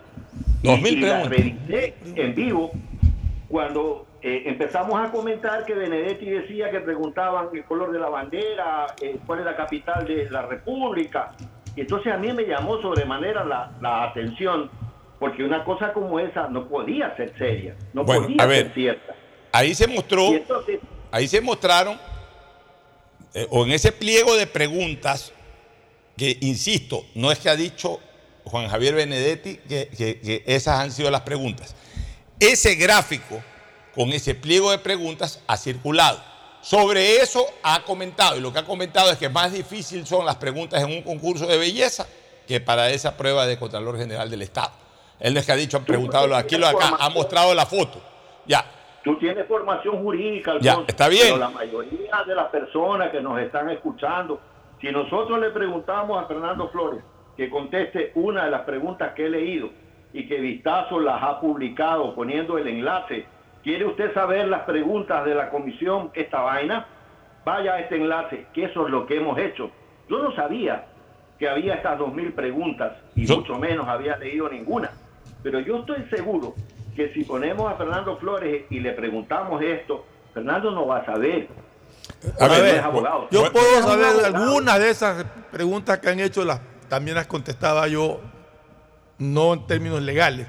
Dos 0.63 0.81
mil 0.81 0.99
preguntas. 1.01 1.29
revisé 1.29 1.95
en 2.15 2.33
vivo 2.35 2.71
cuando 3.47 4.06
eh, 4.29 4.43
empezamos 4.45 4.99
a 4.99 5.09
comentar 5.11 5.63
que 5.65 5.73
Benedetti 5.73 6.25
decía 6.29 6.69
que 6.69 6.81
preguntaban 6.81 7.47
el 7.53 7.63
color 7.63 7.91
de 7.93 7.99
la 7.99 8.09
bandera, 8.09 8.87
eh, 9.01 9.17
cuál 9.25 9.39
es 9.39 9.45
la 9.45 9.55
capital 9.55 10.05
de 10.05 10.29
la 10.29 10.41
República. 10.41 11.31
Y 11.75 11.81
entonces 11.81 12.11
a 12.11 12.17
mí 12.17 12.33
me 12.33 12.43
llamó 12.43 12.81
sobremanera 12.81 13.45
la, 13.45 13.71
la 13.81 14.03
atención, 14.03 14.69
porque 15.19 15.43
una 15.43 15.63
cosa 15.63 15.93
como 15.93 16.19
esa 16.19 16.47
no 16.49 16.67
podía 16.67 17.15
ser 17.15 17.33
seria, 17.37 17.75
no 17.93 18.03
Bueno, 18.03 18.23
podía 18.23 18.43
a 18.43 18.45
ver. 18.47 18.63
ser 18.65 18.73
cierta. 18.73 19.15
Ahí 19.53 19.73
se 19.73 19.87
mostró, 19.87 20.27
entonces, 20.33 20.79
ahí 21.11 21.27
se 21.27 21.39
mostraron, 21.39 21.97
eh, 23.33 23.47
o 23.49 23.63
en 23.65 23.71
ese 23.71 23.91
pliego 23.91 24.35
de 24.35 24.45
preguntas, 24.47 25.31
que 26.17 26.37
insisto, 26.41 27.05
no 27.15 27.31
es 27.31 27.39
que 27.39 27.49
ha 27.49 27.55
dicho 27.55 27.99
Juan 28.43 28.67
Javier 28.67 28.95
Benedetti 28.95 29.57
que, 29.69 29.87
que- 29.95 30.19
que 30.19 30.43
esas 30.47 30.79
han 30.79 30.91
sido 30.91 31.09
las 31.11 31.21
preguntas. 31.21 31.75
Ese 32.39 32.75
gráfico 32.75 33.41
con 33.97 34.13
ese 34.13 34.35
pliego 34.35 34.69
de 34.69 34.77
preguntas 34.77 35.43
ha 35.47 35.57
circulado. 35.57 36.19
Sobre 36.61 37.15
eso 37.15 37.43
ha 37.63 37.81
comentado, 37.81 38.37
y 38.37 38.41
lo 38.41 38.53
que 38.53 38.59
ha 38.59 38.63
comentado 38.63 39.09
es 39.09 39.17
que 39.17 39.27
más 39.27 39.51
difícil 39.51 40.05
son 40.05 40.23
las 40.23 40.35
preguntas 40.35 40.83
en 40.83 40.91
un 40.91 41.01
concurso 41.01 41.47
de 41.47 41.57
belleza 41.57 42.05
que 42.47 42.61
para 42.61 42.91
esa 42.91 43.17
prueba 43.17 43.47
de 43.47 43.57
Contralor 43.57 43.97
General 43.97 44.29
del 44.29 44.43
Estado. 44.43 44.71
Él 45.19 45.33
no 45.33 45.39
es 45.39 45.47
que 45.47 45.51
ha 45.51 45.55
dicho, 45.55 45.77
han 45.77 45.85
preguntado, 45.85 46.35
aquí 46.35 46.57
lo 46.57 46.67
acá, 46.67 46.95
ha 46.99 47.09
mostrado 47.09 47.55
la 47.55 47.65
foto. 47.65 47.99
Ya, 48.45 48.63
Tú 49.03 49.17
tienes 49.17 49.47
formación 49.47 50.03
jurídica, 50.03 50.57
Ya, 50.59 50.73
Alfonso, 50.73 50.91
está 50.91 51.07
bien. 51.07 51.23
Pero 51.27 51.37
la 51.37 51.49
mayoría 51.49 52.23
de 52.27 52.35
las 52.35 52.49
personas 52.49 53.09
que 53.09 53.19
nos 53.21 53.39
están 53.39 53.69
escuchando, 53.71 54.39
si 54.79 54.91
nosotros 54.91 55.39
le 55.39 55.49
preguntamos 55.49 56.23
a 56.23 56.27
Fernando 56.27 56.69
Flores 56.69 57.01
que 57.35 57.49
conteste 57.49 58.11
una 58.15 58.45
de 58.45 58.51
las 58.51 58.61
preguntas 58.61 59.13
que 59.15 59.25
he 59.25 59.29
leído 59.29 59.69
y 60.13 60.27
que 60.27 60.39
Vistazo 60.39 60.99
las 60.99 61.23
ha 61.23 61.39
publicado 61.39 62.13
poniendo 62.13 62.59
el 62.59 62.67
enlace, 62.67 63.25
¿quiere 63.67 63.85
usted 63.85 64.13
saber 64.13 64.47
las 64.47 64.61
preguntas 64.61 65.25
de 65.25 65.35
la 65.35 65.49
comisión 65.49 66.09
esta 66.13 66.39
vaina? 66.39 66.87
Vaya 67.43 67.73
a 67.73 67.79
este 67.81 67.97
enlace, 67.97 68.45
que 68.53 68.63
eso 68.63 68.85
es 68.85 68.91
lo 68.91 69.05
que 69.05 69.17
hemos 69.17 69.37
hecho. 69.37 69.69
Yo 70.09 70.23
no 70.23 70.33
sabía 70.37 70.85
que 71.37 71.49
había 71.49 71.73
estas 71.73 71.99
dos 71.99 72.13
mil 72.13 72.31
preguntas 72.31 72.93
y 73.13 73.27
mucho 73.27 73.59
menos 73.59 73.85
había 73.89 74.15
leído 74.15 74.47
ninguna. 74.47 74.91
Pero 75.43 75.59
yo 75.59 75.79
estoy 75.79 76.01
seguro 76.09 76.55
que 76.95 77.11
si 77.13 77.25
ponemos 77.25 77.69
a 77.69 77.75
Fernando 77.75 78.15
Flores 78.15 78.63
y 78.69 78.79
le 78.79 78.93
preguntamos 78.93 79.61
esto, 79.61 80.05
Fernando 80.33 80.71
no 80.71 80.87
va 80.87 80.99
a 80.99 81.05
saber. 81.05 81.49
A 82.39 82.47
ver, 82.47 82.59
no 82.59 82.65
es 82.67 82.83
abogado. 82.83 83.27
yo 83.31 83.51
puedo 83.51 83.81
saber 83.81 84.33
algunas 84.33 84.79
de 84.79 84.89
esas 84.91 85.25
preguntas 85.51 85.99
que 85.99 86.07
han 86.07 86.21
hecho, 86.21 86.45
las, 86.45 86.61
también 86.87 87.15
las 87.15 87.27
contestaba 87.27 87.85
yo, 87.89 88.21
no 89.17 89.53
en 89.55 89.67
términos 89.67 90.01
legales. 90.01 90.47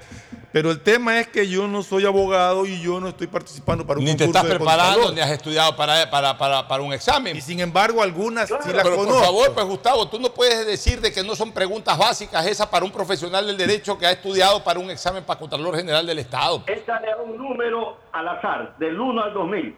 Pero 0.51 0.70
el 0.70 0.80
tema 0.80 1.20
es 1.20 1.28
que 1.28 1.46
yo 1.49 1.68
no 1.68 1.82
soy 1.82 2.07
abogado 2.07 2.64
y 2.64 2.80
yo 2.80 3.01
no 3.01 3.09
estoy 3.09 3.26
participando 3.26 3.86
para 3.86 3.99
un 3.99 4.05
ni 4.07 4.12
te 4.12 4.24
concurso 4.24 4.38
estás 4.38 4.44
de 4.51 4.57
preparando, 4.57 4.92
contador. 4.94 5.14
ni 5.14 5.20
has 5.20 5.30
estudiado 5.30 5.76
para, 5.76 6.11
para, 6.11 6.38
para, 6.38 6.66
para 6.66 6.82
un 6.82 6.92
examen. 6.92 7.36
Y 7.36 7.40
sin 7.42 7.61
embargo, 7.61 8.03
algunas 8.03 8.49
sí 8.49 8.55
las 8.72 8.82
Pero 8.82 8.96
conozco. 8.96 9.12
por 9.12 9.24
favor, 9.24 9.53
pues 9.55 9.66
Gustavo, 9.66 10.09
tú 10.09 10.18
no 10.18 10.30
puedes 10.32 10.66
decir 10.66 11.01
de 11.03 11.12
que 11.12 11.22
no 11.22 11.34
son 11.36 11.53
preguntas 11.53 11.99
básicas 11.99 12.46
esas 12.46 12.66
para 12.68 12.84
un 12.84 12.90
profesional 12.90 13.46
del 13.46 13.57
derecho 13.59 13.99
que 13.99 14.07
ha 14.07 14.11
estudiado 14.12 14.64
para 14.64 14.78
un 14.80 14.90
examen 14.90 15.22
para 15.24 15.38
Contralor 15.38 15.76
General 15.76 16.07
del 16.07 16.18
Estado. 16.18 16.62
Échale 16.66 17.09
un 17.24 17.36
número 17.36 17.99
al 18.12 18.28
azar, 18.28 18.74
del 18.78 18.99
1 18.99 19.22
al 19.22 19.34
2000. 19.34 19.76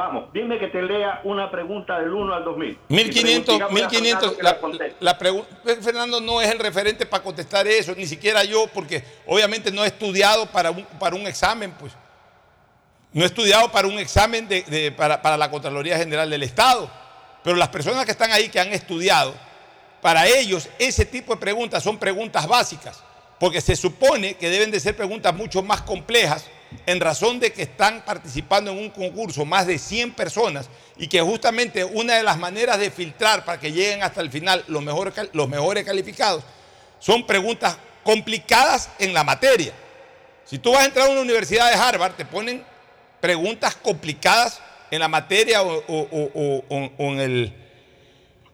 Vamos, 0.00 0.30
dime 0.32 0.58
que 0.58 0.68
te 0.68 0.80
lea 0.80 1.20
una 1.24 1.50
pregunta 1.50 1.98
del 2.00 2.14
1 2.14 2.34
al 2.34 2.42
2000. 2.42 2.78
1500, 2.88 3.54
Dígame 3.54 3.70
a 3.70 3.74
1500, 3.88 4.34
Fernando 4.34 4.36
que 4.78 4.94
la, 4.98 5.18
pregunta, 5.18 5.48
Fernando 5.82 6.20
no 6.22 6.40
es 6.40 6.50
el 6.50 6.58
referente 6.58 7.04
para 7.04 7.22
contestar 7.22 7.66
eso, 7.68 7.94
ni 7.94 8.06
siquiera 8.06 8.42
yo, 8.44 8.66
porque 8.72 9.04
obviamente 9.26 9.70
no 9.70 9.84
he 9.84 9.88
estudiado 9.88 10.46
para 10.46 10.70
un, 10.70 10.86
para 10.98 11.14
un 11.16 11.26
examen, 11.26 11.72
pues. 11.72 11.92
No 13.12 13.24
he 13.24 13.26
estudiado 13.26 13.70
para 13.70 13.88
un 13.88 13.98
examen 13.98 14.48
de, 14.48 14.62
de- 14.62 14.90
para, 14.90 15.20
para 15.20 15.36
la 15.36 15.50
Contraloría 15.50 15.98
General 15.98 16.30
del 16.30 16.44
Estado. 16.44 16.90
Pero 17.44 17.56
las 17.56 17.68
personas 17.68 18.06
que 18.06 18.12
están 18.12 18.32
ahí 18.32 18.48
que 18.48 18.58
han 18.58 18.72
estudiado, 18.72 19.34
para 20.00 20.26
ellos 20.26 20.66
ese 20.78 21.04
tipo 21.04 21.34
de 21.34 21.40
preguntas 21.40 21.82
son 21.82 21.98
preguntas 21.98 22.46
básicas, 22.46 23.02
porque 23.38 23.60
se 23.60 23.76
supone 23.76 24.32
que 24.34 24.48
deben 24.48 24.70
de 24.70 24.80
ser 24.80 24.96
preguntas 24.96 25.34
mucho 25.34 25.62
más 25.62 25.82
complejas 25.82 26.48
en 26.86 27.00
razón 27.00 27.40
de 27.40 27.52
que 27.52 27.62
están 27.62 28.02
participando 28.04 28.70
en 28.70 28.78
un 28.78 28.90
concurso 28.90 29.44
más 29.44 29.66
de 29.66 29.78
100 29.78 30.12
personas 30.14 30.68
y 30.96 31.08
que 31.08 31.20
justamente 31.20 31.84
una 31.84 32.14
de 32.16 32.22
las 32.22 32.38
maneras 32.38 32.78
de 32.78 32.90
filtrar 32.90 33.44
para 33.44 33.58
que 33.58 33.72
lleguen 33.72 34.02
hasta 34.02 34.20
el 34.20 34.30
final 34.30 34.64
los 34.68 34.82
mejores, 34.82 35.14
cal- 35.14 35.30
los 35.32 35.48
mejores 35.48 35.84
calificados 35.84 36.44
son 36.98 37.26
preguntas 37.26 37.76
complicadas 38.04 38.90
en 38.98 39.12
la 39.14 39.24
materia. 39.24 39.72
Si 40.44 40.58
tú 40.58 40.72
vas 40.72 40.82
a 40.82 40.86
entrar 40.86 41.06
a 41.08 41.10
una 41.10 41.20
universidad 41.20 41.68
de 41.70 41.76
Harvard, 41.76 42.14
te 42.14 42.24
ponen 42.24 42.64
preguntas 43.20 43.76
complicadas 43.76 44.60
en 44.90 45.00
la 45.00 45.08
materia 45.08 45.62
o- 45.62 45.84
o- 45.88 46.64
o 46.98 47.12
en 47.12 47.20
el, 47.20 47.52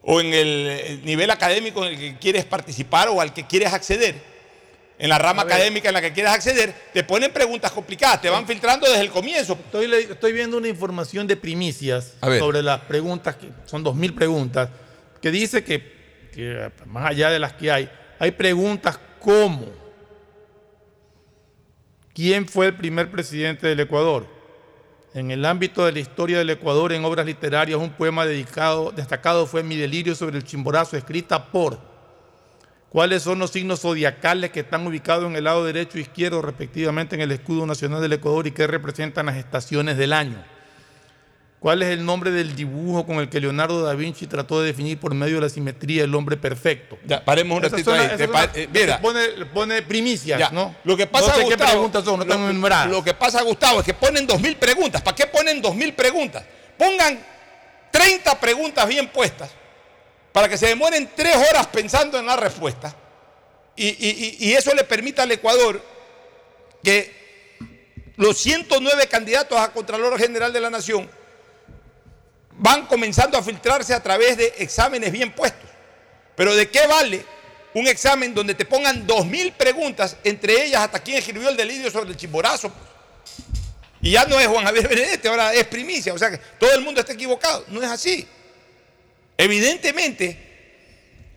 o 0.03 0.21
en 0.21 0.35
el 0.35 1.01
nivel 1.05 1.31
académico 1.31 1.85
en 1.87 1.93
el 1.95 1.99
que 1.99 2.19
quieres 2.19 2.45
participar 2.45 3.09
o 3.09 3.21
al 3.21 3.33
que 3.33 3.47
quieres 3.47 3.73
acceder. 3.73 4.36
En 4.99 5.11
la 5.11 5.19
rama 5.19 5.43
académica 5.43 5.89
en 5.89 5.95
la 5.95 6.01
que 6.01 6.13
quieres 6.13 6.33
acceder, 6.33 6.75
te 6.93 7.05
ponen 7.05 7.31
preguntas 7.31 7.71
complicadas, 7.71 8.23
te 8.23 8.31
van 8.31 8.47
filtrando 8.47 8.87
desde 8.87 9.03
el 9.03 9.11
comienzo. 9.11 9.59
Estoy, 9.65 10.33
viendo 10.33 10.57
una 10.57 10.69
información 10.69 11.27
de 11.27 11.37
primicias 11.37 12.15
sobre 12.39 12.63
las 12.63 12.81
preguntas, 12.83 13.37
que 13.37 13.51
son 13.67 13.85
2.000 13.85 14.15
preguntas, 14.15 14.71
que 15.21 15.31
dice 15.31 15.63
que, 15.63 16.31
que 16.33 16.71
más 16.87 17.11
allá 17.11 17.29
de 17.29 17.39
las 17.39 17.53
que 17.53 17.71
hay, 17.71 17.91
hay 18.19 18.31
preguntas 18.31 18.99
como 19.21 19.67
¿quién 22.15 22.49
fue 22.49 22.67
el 22.67 22.75
primer 22.75 23.11
presidente 23.11 23.67
del 23.67 23.81
Ecuador? 23.81 24.27
En 25.13 25.31
el 25.31 25.45
ámbito 25.45 25.85
de 25.85 25.93
la 25.93 25.99
historia 25.99 26.39
del 26.39 26.51
Ecuador 26.51 26.93
en 26.93 27.05
obras 27.05 27.27
literarias, 27.27 27.79
un 27.79 27.93
poema 27.93 28.25
dedicado, 28.25 28.93
destacado 28.93 29.47
fue 29.47 29.63
Mi 29.63 29.77
delirio 29.77 30.15
sobre 30.15 30.39
el 30.39 30.45
chimborazo, 30.45 30.97
escrita 30.97 31.51
por 31.51 31.96
¿Cuáles 32.97 33.23
son 33.23 33.39
los 33.39 33.51
signos 33.51 33.81
zodiacales 33.83 34.51
que 34.53 34.61
están 34.61 34.87
ubicados 34.87 35.27
en 35.27 35.37
el 35.37 35.45
lado 35.45 35.63
derecho 35.67 35.99
e 35.99 36.01
izquierdo 36.01 36.41
respectivamente 36.41 37.15
en 37.15 37.21
el 37.21 37.31
escudo 37.31 37.67
nacional 37.67 38.01
del 38.01 38.15
Ecuador 38.15 38.47
y 38.47 38.53
que 38.53 38.67
representan 38.67 39.27
las 39.27 39.37
estaciones 39.37 39.99
del 39.99 40.15
año? 40.15 40.43
¿Cuál 41.61 41.83
es 41.83 41.91
el 41.91 42.07
nombre 42.07 42.31
del 42.31 42.57
dibujo 42.57 43.05
con 43.05 43.17
el 43.19 43.29
que 43.29 43.39
Leonardo 43.39 43.83
da 43.83 43.93
Vinci 43.93 44.27
trató 44.27 44.63
de 44.63 44.69
definir 44.69 44.99
por 44.99 45.13
medio 45.13 45.35
de 45.35 45.41
la 45.43 45.49
simetría 45.51 46.05
el 46.05 46.15
hombre 46.15 46.39
perfecto? 46.39 46.97
Ya, 47.05 47.23
paremos 47.23 47.59
un 47.59 47.65
ratito 47.65 47.93
ahí. 47.93 48.17
Te 48.17 48.29
pa- 48.29 48.49
eh, 48.55 48.67
mira. 48.73 48.99
pone, 48.99 49.21
pone 49.53 49.83
primicias, 49.83 50.39
Ya. 50.41 50.49
¿no? 50.51 50.75
Lo 50.85 50.97
que 50.97 51.07
pasa, 51.07 51.27
no 51.27 51.33
sé 51.35 51.39
qué 51.41 51.45
Gustavo, 51.51 51.71
preguntas 51.73 52.03
son, 52.03 52.17
no 52.17 52.23
están 52.23 52.41
lo, 52.45 52.49
enumeradas. 52.49 52.89
lo 52.89 53.05
que 53.05 53.13
pasa, 53.13 53.43
Gustavo, 53.43 53.81
es 53.81 53.85
que 53.85 53.93
ponen 53.93 54.27
dos 54.27 54.41
mil 54.41 54.57
preguntas. 54.57 55.03
¿Para 55.03 55.15
qué 55.15 55.27
ponen 55.27 55.61
dos 55.61 55.75
mil 55.77 55.93
preguntas? 55.93 56.45
Pongan 56.79 57.19
30 57.91 58.41
preguntas 58.41 58.89
bien 58.89 59.07
puestas 59.09 59.51
para 60.37 60.51
que 60.51 60.59
se 60.59 60.67
demoren 60.67 61.09
tres 61.17 61.35
horas 61.35 61.67
pensando 61.69 62.19
en 62.19 62.27
la 62.27 62.37
respuesta. 62.37 62.95
Y, 63.75 64.53
eso 64.53 64.75
le 64.75 64.85
permita 64.85 65.23
al 65.23 65.33
Ecuador 65.33 65.83
que 66.85 68.13
los 68.17 68.37
109 68.37 69.07
candidatos 69.07 69.59
a 69.59 69.73
Contralor 69.73 70.19
General 70.19 70.53
de 70.53 70.61
la 70.61 70.69
Nación 70.69 71.09
van 72.51 72.85
comenzando 72.85 73.39
a 73.39 73.43
filtrarse 73.43 73.95
a 73.95 74.03
través 74.03 74.37
de 74.37 74.53
exámenes 74.59 75.11
bien 75.11 75.33
puestos. 75.33 75.71
Pero 76.35 76.55
¿de 76.55 76.69
qué 76.69 76.87
vale 76.87 77.25
un 77.73 77.87
examen 77.87 78.35
donde 78.35 78.55
te 78.55 78.67
pongan 78.67 79.07
dos 79.07 79.25
mil 79.25 79.53
preguntas, 79.53 80.19
entre 80.23 80.67
ellas 80.67 80.83
hasta 80.83 80.99
quién 80.99 81.17
escribió 81.17 81.49
el 81.49 81.57
delirio 81.57 81.91
sobre 81.91 82.11
el 82.11 82.17
chimborazo? 82.19 82.71
Y 84.03 84.11
ya 84.11 84.27
no 84.27 84.39
es 84.39 84.47
Juan 84.49 84.67
Javier 84.67 84.87
Benedetti, 84.87 85.29
ahora 85.29 85.55
es 85.55 85.65
primicia, 85.65 86.13
o 86.13 86.19
sea 86.19 86.31
que 86.31 86.37
todo 86.59 86.75
el 86.75 86.83
mundo 86.83 87.01
está 87.01 87.15
equivocado. 87.15 87.65
No 87.69 87.83
es 87.83 87.89
así. 87.89 88.29
Evidentemente, 89.39 90.37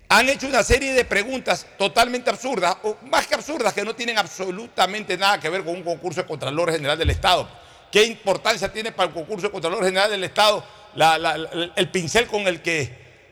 han 0.08 0.28
hecho 0.30 0.48
una 0.48 0.64
serie 0.64 0.94
de 0.94 1.06
preguntas 1.06 1.68
totalmente 1.78 2.30
absurdas, 2.30 2.78
o 2.84 2.98
más 3.10 3.28
que 3.28 3.36
absurdas, 3.36 3.74
que 3.74 3.84
no 3.84 3.94
tienen 3.96 4.18
absolutamente 4.18 5.18
nada 5.18 5.40
que 5.40 5.50
ver 5.50 5.64
con 5.64 5.76
un 5.76 5.84
concurso 5.84 6.22
de 6.22 6.28
Contralor 6.28 6.72
General 6.72 6.98
del 6.98 7.10
Estado. 7.12 7.48
¿Qué 7.92 8.04
importancia 8.06 8.72
tiene 8.72 8.92
para 8.92 9.10
el 9.10 9.14
concurso 9.14 9.48
de 9.48 9.52
Contralor 9.52 9.84
General 9.84 10.10
del 10.10 10.24
Estado 10.24 10.64
la- 10.96 11.18
la- 11.18 11.38
la- 11.38 11.72
el 11.76 11.90
pincel 11.90 12.26
con 12.28 12.48
el 12.48 12.62
que... 12.62 12.90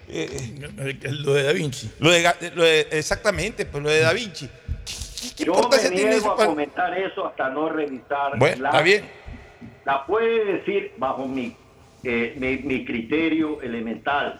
eh, 0.09 0.55
lo 1.11 1.33
de 1.33 1.43
Da 1.43 1.51
Vinci. 1.53 1.89
Lo 1.99 2.11
de, 2.11 2.23
Ga- 2.23 2.53
lo 2.53 2.63
de- 2.63 2.87
exactamente, 2.91 3.65
pues 3.65 3.83
lo 3.83 3.89
de 3.89 4.01
Da 4.01 4.13
Vinci. 4.13 4.47
¿Qué, 4.47 5.29
qué 5.35 5.43
Yo 5.45 5.53
importancia 5.53 5.89
me 5.89 5.95
tiene 5.95 6.11
niego 6.11 6.25
eso 6.25 6.33
a 6.33 6.37
para- 6.37 6.49
comentar 6.49 6.97
eso 6.97 7.27
hasta 7.27 7.49
no 7.49 7.69
revisar. 7.69 8.37
Bueno, 8.37 8.61
la- 8.63 8.69
está 8.69 8.81
bien. 8.81 9.09
La 9.85 10.05
puede 10.05 10.45
decir 10.45 10.91
bajo 10.97 11.27
mi, 11.27 11.55
eh, 12.03 12.35
mi, 12.37 12.57
mi 12.57 12.85
criterio 12.85 13.61
elemental. 13.61 14.39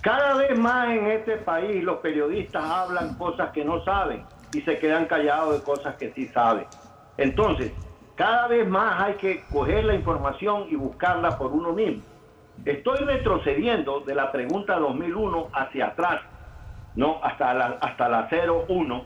Cada 0.00 0.34
vez 0.34 0.56
más 0.56 0.88
en 0.90 1.06
este 1.08 1.36
país 1.38 1.84
los 1.84 1.98
periodistas 1.98 2.64
hablan 2.64 3.16
cosas 3.16 3.50
que 3.52 3.64
no 3.64 3.84
saben 3.84 4.24
y 4.52 4.62
se 4.62 4.78
quedan 4.78 5.06
callados 5.06 5.54
de 5.54 5.62
cosas 5.62 5.96
que 5.96 6.12
sí 6.14 6.28
saben. 6.28 6.66
Entonces, 7.18 7.72
cada 8.14 8.48
vez 8.48 8.66
más 8.66 9.02
hay 9.02 9.14
que 9.14 9.46
coger 9.48 9.84
la 9.84 9.94
información 9.94 10.66
y 10.70 10.76
buscarla 10.76 11.36
por 11.38 11.52
uno 11.52 11.72
mismo. 11.72 12.02
Estoy 12.64 12.98
retrocediendo 12.98 14.00
de 14.00 14.14
la 14.14 14.32
pregunta 14.32 14.78
2001 14.78 15.50
hacia 15.52 15.88
atrás, 15.88 16.20
¿no? 16.94 17.20
Hasta 17.22 17.54
la, 17.54 17.66
hasta 17.80 18.08
la 18.08 18.28
01 18.68 19.04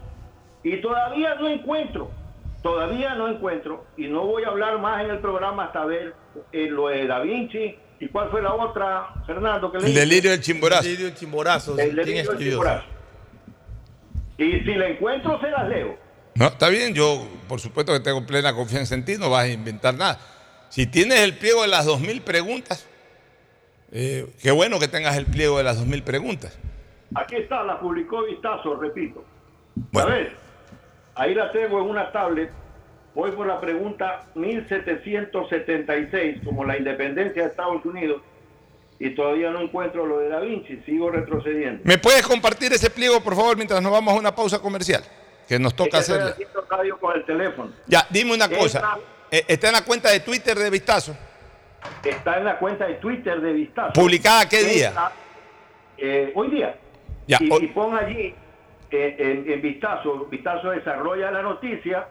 Y 0.63 0.81
todavía 0.81 1.35
no 1.37 1.49
encuentro, 1.49 2.11
todavía 2.63 3.15
no 3.15 3.29
encuentro, 3.29 3.85
y 3.97 4.09
no 4.09 4.27
voy 4.27 4.45
a 4.45 4.49
hablar 4.49 4.79
más 4.79 5.05
en 5.05 5.11
el 5.11 5.19
programa 5.19 5.65
hasta 5.65 5.85
ver 5.85 6.15
eh, 6.53 6.69
lo 6.69 6.89
de 6.89 7.07
Da 7.07 7.21
Vinci. 7.21 7.84
¿Y 8.01 8.09
cuál 8.09 8.31
fue 8.31 8.43
la 8.43 8.53
otra, 8.55 9.09
Fernando? 9.27 9.71
Que 9.71 9.79
le 9.79 9.87
El 9.89 9.95
delirio 9.95 10.31
del 10.31 10.41
chimborazo. 10.41 10.81
El 10.83 10.87
delirio 10.87 11.07
del 11.07 11.15
chimborazo. 11.15 11.71
El 11.73 11.77
¿quién 11.77 11.97
delirio 11.97 12.15
del 12.15 12.25
escribió? 12.25 12.51
chimborazo. 12.53 12.87
Y 14.37 14.51
si 14.61 14.75
la 14.75 14.89
encuentro, 14.89 15.41
se 15.41 15.51
las 15.51 15.69
leo. 15.69 15.97
No, 16.35 16.47
está 16.49 16.69
bien, 16.69 16.93
yo 16.95 17.29
por 17.49 17.61
supuesto 17.61 17.93
que 17.93 18.01
tengo 18.01 18.27
plena 18.27 18.53
confianza 18.55 18.95
en 18.97 19.05
ti, 19.05 19.17
no 19.17 19.31
vas 19.31 19.45
a 19.45 19.49
inventar 19.49 19.95
nada. 19.95 20.19
Si 20.69 20.87
tienes 20.89 21.21
el 21.21 21.39
pliego 21.39 21.63
de 21.63 21.69
las 21.69 21.87
2.000 21.87 22.21
preguntas, 22.23 22.89
eh, 23.93 24.27
qué 24.43 24.51
bueno 24.51 24.81
que 24.81 24.89
tengas 24.89 25.17
el 25.17 25.27
pliego 25.27 25.59
de 25.59 25.65
las 25.65 25.81
2.000 25.81 26.03
preguntas. 26.03 26.59
Aquí 27.15 27.37
está, 27.37 27.63
la 27.63 27.79
publicó 27.79 28.25
Vistazo, 28.25 28.75
repito. 28.75 29.25
A 29.95 30.05
ver, 30.05 30.37
ahí 31.15 31.33
la 31.35 31.53
tengo 31.53 31.81
en 31.81 31.91
una 31.91 32.11
tablet. 32.11 32.51
Voy 33.15 33.31
por 33.33 33.47
la 33.47 33.61
pregunta 33.61 34.27
1776, 34.35 36.39
como 36.45 36.65
la 36.65 36.77
independencia 36.77 37.43
de 37.43 37.49
Estados 37.49 37.85
Unidos, 37.85 38.23
y 38.99 39.11
todavía 39.11 39.51
no 39.51 39.61
encuentro 39.61 40.07
lo 40.07 40.19
de 40.19 40.29
Da 40.29 40.41
Vinci, 40.41 40.81
sigo 40.87 41.11
retrocediendo. 41.11 41.83
¿Me 41.85 41.99
puedes 41.99 42.27
compartir 42.27 42.73
ese 42.73 42.91
pliego, 42.91 43.21
por 43.23 43.35
favor, 43.37 43.57
mientras 43.57 43.81
nos 43.83 43.93
vamos 43.93 44.15
a 44.15 44.19
una 44.19 44.35
pausa 44.35 44.59
comercial? 44.61 45.03
Que 45.49 45.59
nos 45.59 45.75
toca 45.75 45.99
Es 45.99 46.07
que 46.09 46.47
con 46.99 47.17
el 47.17 47.25
teléfono. 47.25 47.71
Ya, 47.87 48.07
dime 48.11 48.33
una 48.35 48.49
cosa. 48.49 48.99
Eh, 49.31 49.45
Está 49.49 49.69
en 49.69 49.75
la 49.75 49.85
cuenta 49.85 50.11
de 50.11 50.21
Twitter 50.21 50.57
de 50.59 50.71
Vistazo. 50.71 51.17
Está 52.03 52.39
en 52.39 52.45
la 52.45 52.59
cuenta 52.59 52.87
de 52.87 52.95
Twitter 52.95 53.41
de 53.41 53.53
Vistazo. 53.53 53.93
¿Publicada 53.93 54.49
qué 54.49 54.63
día? 54.65 54.93
Eh, 55.99 56.33
hoy 56.35 56.51
día. 56.51 56.77
Ya, 57.27 57.39
y, 57.41 57.51
hoy- 57.51 57.65
y 57.65 57.67
pon 57.69 57.97
allí, 57.97 58.35
eh, 58.91 59.17
en, 59.19 59.51
en 59.53 59.63
Vistazo, 59.63 60.27
Vistazo 60.31 60.71
desarrolla 60.71 61.31
la 61.31 61.43
noticia 61.43 62.07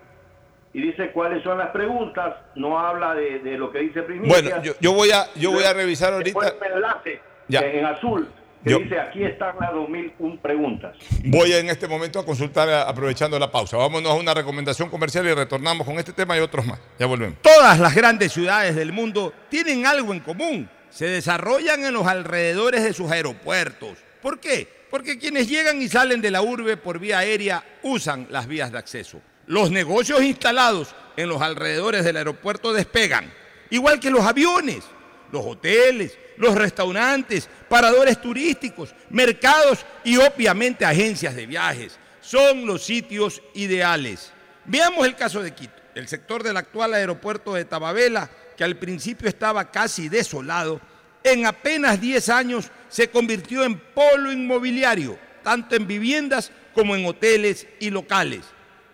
y 0.74 0.82
dice 0.82 1.12
cuáles 1.12 1.44
son 1.44 1.58
las 1.60 1.70
preguntas, 1.70 2.36
no 2.56 2.80
habla 2.80 3.14
de, 3.14 3.40
de 3.40 3.58
lo 3.58 3.72
que 3.72 3.80
dice 3.80 4.02
Primicia. 4.04 4.34
Bueno, 4.42 4.64
yo, 4.64 4.74
yo 4.80 4.94
voy 4.94 5.12
a, 5.12 5.28
yo 5.36 5.52
voy 5.52 5.64
a 5.64 5.74
revisar 5.74 6.14
ahorita. 6.14 6.54
enlace 6.74 7.22
Ya. 7.48 7.62
en 7.62 7.86
azul 7.86 8.28
que 8.64 8.72
Yo- 8.72 8.80
dice 8.80 8.98
aquí 9.00 9.24
están 9.24 9.56
las 9.60 9.74
2001 9.74 10.40
preguntas. 10.42 10.96
Voy 11.26 11.52
en 11.54 11.70
este 11.70 11.88
momento 11.88 12.18
a 12.20 12.26
consultar 12.26 12.70
aprovechando 12.70 13.38
la 13.38 13.52
pausa. 13.52 13.76
Vámonos 13.78 14.12
a 14.12 14.16
una 14.16 14.34
recomendación 14.34 14.90
comercial 14.90 15.28
y 15.28 15.34
retornamos 15.34 15.86
con 15.86 16.00
este 16.00 16.14
tema 16.14 16.38
y 16.38 16.40
otros 16.40 16.66
más. 16.66 16.80
Ya 16.98 17.06
volvemos. 17.06 17.38
Todas 17.42 17.78
las 17.80 17.94
grandes 17.94 18.32
ciudades 18.32 18.76
del 18.76 18.94
mundo 18.94 19.34
tienen 19.50 19.86
algo 19.86 20.14
en 20.14 20.22
común. 20.22 20.70
Se 20.90 21.06
desarrollan 21.08 21.84
en 21.84 21.94
los 21.94 22.08
alrededores 22.08 22.84
de 22.84 22.94
sus 22.94 23.12
aeropuertos. 23.12 23.98
¿Por 24.22 24.40
qué? 24.40 24.68
Porque 24.90 25.18
quienes 25.20 25.50
llegan 25.50 25.82
y 25.82 25.88
salen 25.90 26.22
de 26.22 26.32
la 26.32 26.42
urbe 26.42 26.78
por 26.78 27.00
vía 27.00 27.18
aérea 27.20 27.64
usan 27.82 28.28
las 28.30 28.48
vías 28.48 28.72
de 28.72 28.78
acceso. 28.78 29.20
Los 29.46 29.72
negocios 29.72 30.24
instalados 30.24 30.96
en 31.18 31.28
los 31.30 31.42
alrededores 31.42 32.06
del 32.06 32.18
aeropuerto 32.18 32.72
despegan, 32.72 33.32
igual 33.70 34.00
que 34.00 34.10
los 34.10 34.26
aviones, 34.26 34.84
los 35.32 35.46
hoteles, 35.46 36.18
los 36.38 36.56
restaurantes, 36.56 37.50
paradores 37.68 38.22
turísticos, 38.22 38.96
mercados 39.10 39.86
y 40.04 40.18
obviamente 40.18 40.86
agencias 40.86 41.36
de 41.36 41.46
viajes. 41.46 42.00
Son 42.22 42.66
los 42.66 42.84
sitios 42.84 43.42
ideales. 43.54 44.32
Veamos 44.66 45.06
el 45.06 45.16
caso 45.16 45.44
de 45.44 45.54
Quito, 45.54 45.74
el 45.94 46.08
sector 46.08 46.42
del 46.42 46.56
actual 46.56 46.94
aeropuerto 46.94 47.54
de 47.54 47.66
Tababela, 47.66 48.30
que 48.56 48.64
al 48.64 48.78
principio 48.78 49.28
estaba 49.28 49.72
casi 49.72 50.08
desolado, 50.08 50.80
en 51.24 51.46
apenas 51.46 52.00
10 52.00 52.30
años 52.30 52.72
se 52.90 53.10
convirtió 53.10 53.64
en 53.64 53.78
polo 53.80 54.32
inmobiliario, 54.32 55.18
tanto 55.44 55.76
en 55.76 55.88
viviendas 55.88 56.52
como 56.74 56.96
en 56.96 57.06
hoteles 57.06 57.68
y 57.80 57.90
locales. 57.90 58.42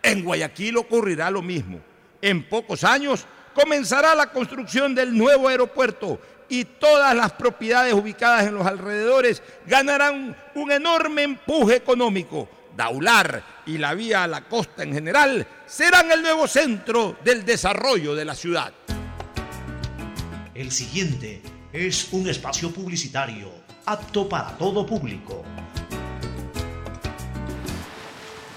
En 0.03 0.23
Guayaquil 0.23 0.77
ocurrirá 0.77 1.29
lo 1.29 1.41
mismo. 1.41 1.79
En 2.21 2.47
pocos 2.47 2.83
años 2.83 3.25
comenzará 3.53 4.15
la 4.15 4.31
construcción 4.31 4.95
del 4.95 5.17
nuevo 5.17 5.47
aeropuerto 5.47 6.19
y 6.49 6.65
todas 6.65 7.15
las 7.15 7.33
propiedades 7.33 7.93
ubicadas 7.93 8.47
en 8.47 8.55
los 8.55 8.65
alrededores 8.65 9.41
ganarán 9.65 10.35
un 10.55 10.71
enorme 10.71 11.23
empuje 11.23 11.75
económico. 11.75 12.49
Daular 12.75 13.43
y 13.65 13.77
la 13.77 13.93
vía 13.93 14.23
a 14.23 14.27
la 14.27 14.41
costa 14.41 14.83
en 14.83 14.93
general 14.93 15.45
serán 15.65 16.11
el 16.11 16.21
nuevo 16.21 16.47
centro 16.47 17.17
del 17.23 17.45
desarrollo 17.45 18.15
de 18.15 18.25
la 18.25 18.35
ciudad. 18.35 18.73
El 20.53 20.71
siguiente 20.71 21.41
es 21.71 22.11
un 22.11 22.27
espacio 22.27 22.71
publicitario 22.71 23.51
apto 23.85 24.27
para 24.29 24.57
todo 24.57 24.85
público. 24.85 25.43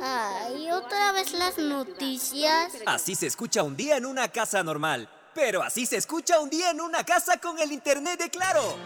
Ay, 0.00 0.70
otra 0.70 1.12
vez 1.12 1.32
las 1.32 1.58
noticias. 1.58 2.72
Así 2.86 3.14
se 3.14 3.26
escucha 3.26 3.62
un 3.62 3.76
día 3.76 3.96
en 3.96 4.06
una 4.06 4.28
casa 4.28 4.62
normal. 4.62 5.08
Pero 5.34 5.62
así 5.62 5.86
se 5.86 5.96
escucha 5.96 6.40
un 6.40 6.50
día 6.50 6.70
en 6.70 6.80
una 6.80 7.04
casa 7.04 7.38
con 7.38 7.58
el 7.58 7.72
internet 7.72 8.18
de 8.18 8.30
Claro. 8.30 8.76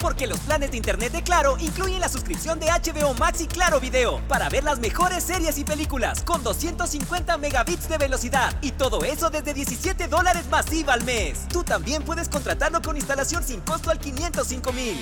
Porque 0.00 0.26
los 0.26 0.38
planes 0.40 0.70
de 0.70 0.76
internet 0.76 1.12
de 1.12 1.22
Claro 1.22 1.56
incluyen 1.58 2.00
la 2.00 2.08
suscripción 2.08 2.60
de 2.60 2.66
HBO 2.66 3.14
Max 3.14 3.40
y 3.40 3.46
Claro 3.46 3.80
Video 3.80 4.20
para 4.28 4.48
ver 4.48 4.62
las 4.62 4.78
mejores 4.78 5.24
series 5.24 5.58
y 5.58 5.64
películas 5.64 6.22
con 6.22 6.42
250 6.42 7.36
megabits 7.38 7.88
de 7.88 7.98
velocidad 7.98 8.56
y 8.62 8.72
todo 8.72 9.04
eso 9.04 9.30
desde 9.30 9.52
17 9.52 10.06
dólares 10.06 10.46
masiva 10.50 10.92
al 10.92 11.02
mes. 11.04 11.48
Tú 11.48 11.64
también 11.64 12.02
puedes 12.02 12.28
contratarlo 12.28 12.80
con 12.82 12.96
instalación 12.96 13.42
sin 13.42 13.60
costo 13.62 13.90
al 13.90 13.98
505 13.98 14.72
mil. 14.72 14.96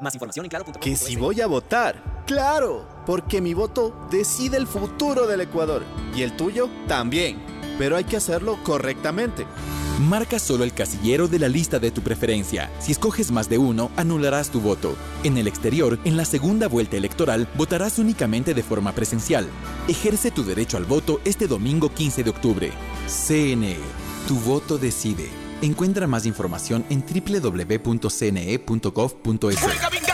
Más 0.00 0.14
información 0.14 0.44
en 0.44 0.50
claro.com. 0.50 0.80
Que 0.80 0.96
si 0.96 1.16
voy 1.16 1.40
a 1.40 1.46
votar, 1.46 2.24
claro, 2.26 2.86
porque 3.06 3.40
mi 3.40 3.54
voto 3.54 4.06
decide 4.10 4.56
el 4.56 4.66
futuro 4.66 5.26
del 5.26 5.40
Ecuador 5.42 5.84
y 6.14 6.22
el 6.22 6.36
tuyo 6.36 6.68
también, 6.88 7.38
pero 7.78 7.96
hay 7.96 8.04
que 8.04 8.16
hacerlo 8.16 8.58
correctamente. 8.64 9.46
Marca 10.00 10.40
solo 10.40 10.64
el 10.64 10.74
casillero 10.74 11.28
de 11.28 11.38
la 11.38 11.48
lista 11.48 11.78
de 11.78 11.92
tu 11.92 12.02
preferencia. 12.02 12.68
Si 12.80 12.90
escoges 12.90 13.30
más 13.30 13.48
de 13.48 13.58
uno, 13.58 13.92
anularás 13.96 14.50
tu 14.50 14.60
voto. 14.60 14.96
En 15.22 15.38
el 15.38 15.46
exterior, 15.46 16.00
en 16.04 16.16
la 16.16 16.24
segunda 16.24 16.66
vuelta 16.66 16.96
electoral, 16.96 17.48
votarás 17.54 18.00
únicamente 18.00 18.54
de 18.54 18.64
forma 18.64 18.92
presencial. 18.92 19.48
Ejerce 19.86 20.32
tu 20.32 20.44
derecho 20.44 20.76
al 20.78 20.84
voto 20.84 21.20
este 21.24 21.46
domingo 21.46 21.90
15 21.90 22.24
de 22.24 22.30
octubre. 22.30 22.72
CNE. 23.06 23.76
Tu 24.26 24.34
voto 24.40 24.78
decide. 24.78 25.43
Encuentra 25.62 26.06
más 26.06 26.26
información 26.26 26.84
en 26.90 27.04
www.cne.gov.es. 27.04 28.14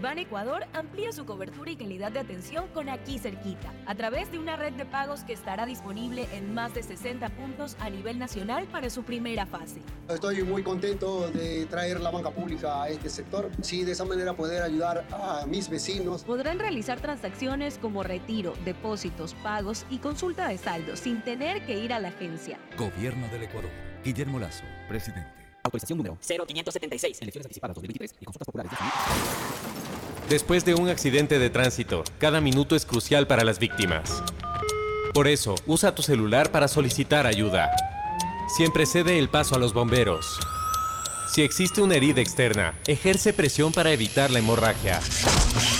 Ban 0.00 0.18
Ecuador 0.18 0.64
amplía 0.72 1.12
su 1.12 1.26
cobertura 1.26 1.70
y 1.70 1.76
calidad 1.76 2.12
de 2.12 2.20
atención 2.20 2.66
con 2.68 2.88
aquí 2.88 3.18
cerquita, 3.18 3.72
a 3.86 3.94
través 3.94 4.30
de 4.30 4.38
una 4.38 4.56
red 4.56 4.72
de 4.72 4.84
pagos 4.84 5.24
que 5.24 5.32
estará 5.32 5.66
disponible 5.66 6.26
en 6.32 6.54
más 6.54 6.74
de 6.74 6.82
60 6.82 7.28
puntos 7.30 7.76
a 7.80 7.90
nivel 7.90 8.18
nacional 8.18 8.66
para 8.66 8.90
su 8.90 9.02
primera 9.02 9.46
fase. 9.46 9.80
Estoy 10.08 10.42
muy 10.42 10.62
contento 10.62 11.30
de 11.30 11.66
traer 11.66 12.00
la 12.00 12.10
banca 12.10 12.30
pública 12.30 12.82
a 12.82 12.88
este 12.88 13.08
sector. 13.08 13.50
Sí, 13.60 13.84
de 13.84 13.92
esa 13.92 14.04
manera 14.04 14.34
poder 14.34 14.62
ayudar 14.62 15.04
a 15.10 15.44
mis 15.46 15.68
vecinos. 15.68 16.24
Podrán 16.24 16.58
realizar 16.58 17.00
transacciones 17.00 17.78
como 17.78 18.02
retiro, 18.02 18.54
depósitos, 18.64 19.34
pagos 19.34 19.84
y 19.90 19.98
consulta 19.98 20.48
de 20.48 20.58
saldo 20.58 20.96
sin 20.96 21.22
tener 21.22 21.66
que 21.66 21.78
ir 21.78 21.92
a 21.92 21.98
la 21.98 22.08
agencia. 22.08 22.58
Gobierno 22.78 23.28
del 23.28 23.44
Ecuador. 23.44 23.70
Guillermo 24.04 24.38
Lazo, 24.38 24.64
presidente. 24.88 25.41
Autorización 25.62 25.98
número 25.98 26.18
0576. 26.20 27.22
Elecciones 27.22 27.46
anticipadas 27.46 27.76
2023 27.76 28.14
y 28.20 28.24
consultas 28.24 28.46
populares. 28.46 28.72
Después 30.28 30.64
de 30.64 30.74
un 30.74 30.88
accidente 30.88 31.38
de 31.38 31.50
tránsito, 31.50 32.04
cada 32.18 32.40
minuto 32.40 32.74
es 32.74 32.86
crucial 32.86 33.26
para 33.26 33.44
las 33.44 33.58
víctimas. 33.58 34.22
Por 35.12 35.28
eso, 35.28 35.54
usa 35.66 35.94
tu 35.94 36.02
celular 36.02 36.50
para 36.50 36.68
solicitar 36.68 37.26
ayuda. 37.26 37.70
Siempre 38.56 38.86
cede 38.86 39.18
el 39.18 39.28
paso 39.28 39.54
a 39.54 39.58
los 39.58 39.74
bomberos. 39.74 40.38
Si 41.32 41.40
existe 41.40 41.80
una 41.80 41.94
herida 41.94 42.20
externa, 42.20 42.74
ejerce 42.86 43.32
presión 43.32 43.72
para 43.72 43.90
evitar 43.90 44.30
la 44.30 44.40
hemorragia. 44.40 45.00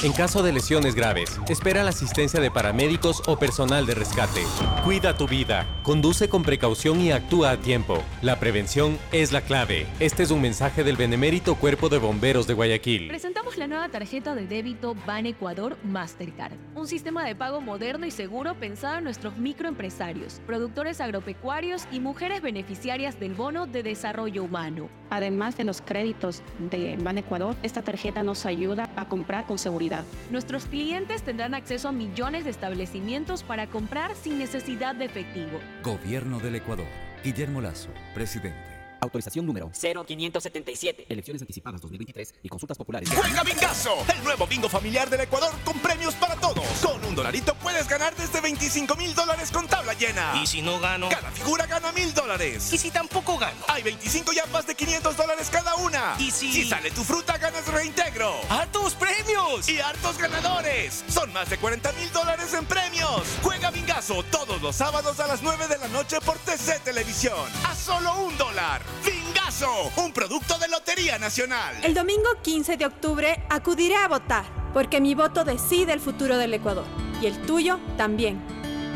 En 0.02 0.12
caso 0.12 0.42
de 0.42 0.50
lesiones 0.50 0.94
graves, 0.94 1.38
espera 1.46 1.84
la 1.84 1.90
asistencia 1.90 2.40
de 2.40 2.50
paramédicos 2.50 3.22
o 3.26 3.38
personal 3.38 3.84
de 3.84 3.94
rescate. 3.94 4.44
Cuida 4.82 5.14
tu 5.14 5.28
vida, 5.28 5.68
conduce 5.82 6.30
con 6.30 6.42
precaución 6.42 7.02
y 7.02 7.12
actúa 7.12 7.50
a 7.50 7.56
tiempo. 7.58 8.02
La 8.22 8.40
prevención 8.40 8.98
es 9.12 9.30
la 9.30 9.42
clave. 9.42 9.86
Este 10.00 10.22
es 10.22 10.30
un 10.30 10.40
mensaje 10.40 10.84
del 10.84 10.96
Benemérito 10.96 11.54
Cuerpo 11.56 11.90
de 11.90 11.98
Bomberos 11.98 12.46
de 12.46 12.54
Guayaquil. 12.54 13.08
Presentamos 13.08 13.58
la 13.58 13.66
nueva 13.66 13.90
tarjeta 13.90 14.34
de 14.34 14.46
débito 14.46 14.96
Ban 15.06 15.26
Ecuador 15.26 15.76
Mastercard, 15.84 16.54
un 16.74 16.86
sistema 16.86 17.26
de 17.26 17.36
pago 17.36 17.60
moderno 17.60 18.06
y 18.06 18.10
seguro 18.10 18.54
pensado 18.54 18.96
en 18.98 19.04
nuestros 19.04 19.36
microempresarios, 19.36 20.40
productores 20.46 21.02
agropecuarios 21.02 21.86
y 21.92 22.00
mujeres 22.00 22.40
beneficiarias 22.40 23.20
del 23.20 23.34
bono 23.34 23.66
de 23.66 23.82
desarrollo 23.82 24.44
humano. 24.44 24.88
Además 25.10 25.41
de 25.50 25.64
los 25.64 25.82
créditos 25.82 26.42
de 26.70 26.96
Ban 27.00 27.18
Ecuador, 27.18 27.56
esta 27.62 27.82
tarjeta 27.82 28.22
nos 28.22 28.46
ayuda 28.46 28.90
a 28.96 29.08
comprar 29.08 29.46
con 29.46 29.58
seguridad. 29.58 30.04
Nuestros 30.30 30.66
clientes 30.66 31.22
tendrán 31.22 31.54
acceso 31.54 31.88
a 31.88 31.92
millones 31.92 32.44
de 32.44 32.50
establecimientos 32.50 33.42
para 33.42 33.66
comprar 33.66 34.14
sin 34.14 34.38
necesidad 34.38 34.94
de 34.94 35.06
efectivo. 35.06 35.58
Gobierno 35.82 36.38
del 36.38 36.54
Ecuador. 36.54 36.86
Guillermo 37.24 37.60
Lazo, 37.60 37.90
presidente. 38.14 38.71
Autorización 39.02 39.44
número 39.44 39.68
0577. 39.74 41.06
Elecciones 41.08 41.42
anticipadas 41.42 41.80
2023 41.80 42.34
y 42.44 42.48
consultas 42.48 42.78
populares. 42.78 43.10
Juega 43.12 43.42
Bingazo, 43.42 43.96
el 44.16 44.22
nuevo 44.22 44.46
bingo 44.46 44.68
familiar 44.68 45.10
del 45.10 45.22
Ecuador 45.22 45.52
con 45.64 45.76
premios 45.80 46.14
para 46.14 46.36
todos. 46.36 46.64
Con 46.80 47.04
un 47.04 47.16
dolarito 47.16 47.52
puedes 47.56 47.88
ganar 47.88 48.14
desde 48.14 48.40
25 48.40 48.94
mil 48.94 49.12
dólares 49.12 49.50
con 49.50 49.66
tabla 49.66 49.94
llena. 49.94 50.40
¿Y 50.40 50.46
si 50.46 50.62
no 50.62 50.78
gano? 50.78 51.08
Cada 51.08 51.32
figura 51.32 51.66
gana 51.66 51.90
mil 51.90 52.14
dólares. 52.14 52.72
¿Y 52.72 52.78
si 52.78 52.92
tampoco 52.92 53.36
gano? 53.38 53.56
Hay 53.66 53.82
25 53.82 54.32
yapas 54.34 54.68
de 54.68 54.76
500 54.76 55.16
dólares 55.16 55.48
cada 55.50 55.74
una. 55.74 56.14
¿Y 56.20 56.30
si...? 56.30 56.52
Si 56.52 56.68
sale 56.68 56.92
tu 56.92 57.02
fruta, 57.02 57.36
ganas 57.38 57.66
reintegro. 57.66 58.32
¡Hartos 58.50 58.94
premios! 58.94 59.68
Y 59.68 59.80
hartos 59.80 60.16
ganadores. 60.16 61.04
Son 61.08 61.32
más 61.32 61.50
de 61.50 61.58
40 61.58 61.90
mil 61.94 62.12
dólares 62.12 62.54
en 62.54 62.64
premios. 62.66 63.22
Juega 63.42 63.72
Bingazo 63.72 64.22
todos 64.24 64.62
los 64.62 64.76
sábados 64.76 65.18
a 65.18 65.26
las 65.26 65.42
9 65.42 65.66
de 65.66 65.78
la 65.78 65.88
noche 65.88 66.20
por 66.20 66.38
TC 66.38 66.84
Televisión. 66.84 67.50
A 67.64 67.74
solo 67.74 68.14
un 68.22 68.38
dólar. 68.38 68.91
Bingazo, 69.04 69.90
un 69.96 70.12
producto 70.12 70.58
de 70.58 70.68
Lotería 70.68 71.18
Nacional. 71.18 71.76
El 71.82 71.94
domingo 71.94 72.28
15 72.42 72.76
de 72.76 72.86
octubre 72.86 73.44
acudiré 73.50 73.96
a 73.96 74.08
votar, 74.08 74.44
porque 74.72 75.00
mi 75.00 75.14
voto 75.14 75.44
decide 75.44 75.92
el 75.92 76.00
futuro 76.00 76.36
del 76.38 76.54
Ecuador. 76.54 76.86
Y 77.20 77.26
el 77.26 77.40
tuyo 77.42 77.78
también. 77.96 78.40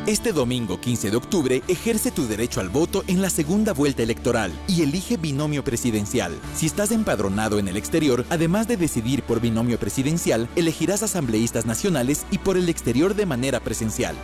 Este 0.07 0.33
domingo 0.33 0.81
15 0.81 1.11
de 1.11 1.17
octubre 1.17 1.63
ejerce 1.67 2.13
tu 2.13 2.29
derecho 2.29 2.61
al 2.61 2.69
voto 2.69 3.03
en 3.09 3.21
la 3.21 3.29
segunda 3.29 3.73
vuelta 3.73 4.05
electoral 4.05 4.53
y 4.69 4.83
elige 4.83 5.17
binomio 5.17 5.65
presidencial. 5.65 6.39
Si 6.55 6.67
estás 6.67 6.93
empadronado 6.93 7.59
en 7.59 7.67
el 7.67 7.77
exterior, 7.77 8.25
además 8.31 8.69
de 8.69 8.77
decidir 8.77 9.25
por 9.25 9.41
binomio 9.41 9.81
presidencial, 9.81 10.49
elegirás 10.55 11.03
asambleístas 11.03 11.67
nacionales 11.67 12.25
y 12.31 12.39
por 12.39 12.57
el 12.57 12.69
exterior 12.69 13.17
de 13.17 13.27
manera 13.27 13.59
presencial. 13.59 14.15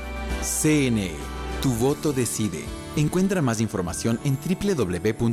CNE, 0.40 1.16
tu 1.60 1.72
voto 1.74 2.12
decide. 2.12 2.82
Encuentra 2.97 3.40
más 3.40 3.61
información 3.61 4.18
en 4.24 4.36
www.cne.gov.es. 4.36 5.32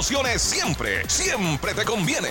promociones 0.00 0.40
siempre, 0.40 1.06
siempre 1.10 1.74
te 1.74 1.84
conviene. 1.84 2.30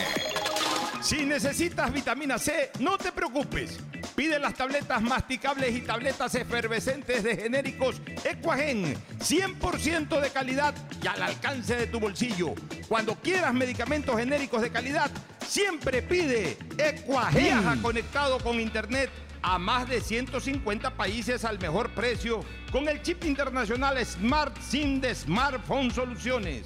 Si 1.03 1.23
necesitas 1.23 1.93
vitamina 1.93 2.39
C, 2.39 2.71
no 2.79 2.97
te 2.97 3.11
preocupes. 3.11 3.77
Pide 4.15 4.39
las 4.39 4.55
tabletas 4.55 4.99
masticables 5.03 5.75
y 5.75 5.81
tabletas 5.81 6.33
efervescentes 6.33 7.21
de 7.21 7.37
genéricos 7.37 8.01
Equagen, 8.23 8.95
100% 9.19 10.19
de 10.19 10.29
calidad 10.31 10.73
y 10.99 11.05
al 11.05 11.21
alcance 11.21 11.75
de 11.75 11.85
tu 11.85 11.99
bolsillo. 11.99 12.55
Cuando 12.87 13.13
quieras 13.13 13.53
medicamentos 13.53 14.17
genéricos 14.17 14.63
de 14.63 14.71
calidad, 14.71 15.11
siempre 15.47 16.01
pide 16.01 16.57
Equagen. 16.75 17.43
Viaja 17.43 17.77
conectado 17.83 18.39
con 18.39 18.59
internet 18.59 19.11
a 19.43 19.59
más 19.59 19.87
de 19.87 20.01
150 20.01 20.89
países 20.97 21.45
al 21.45 21.59
mejor 21.59 21.91
precio 21.91 22.43
con 22.71 22.89
el 22.89 23.03
chip 23.03 23.25
internacional 23.25 24.03
Smart 24.03 24.59
SIM 24.59 24.99
de 24.99 25.13
Smartphone 25.13 25.91
Soluciones. 25.91 26.65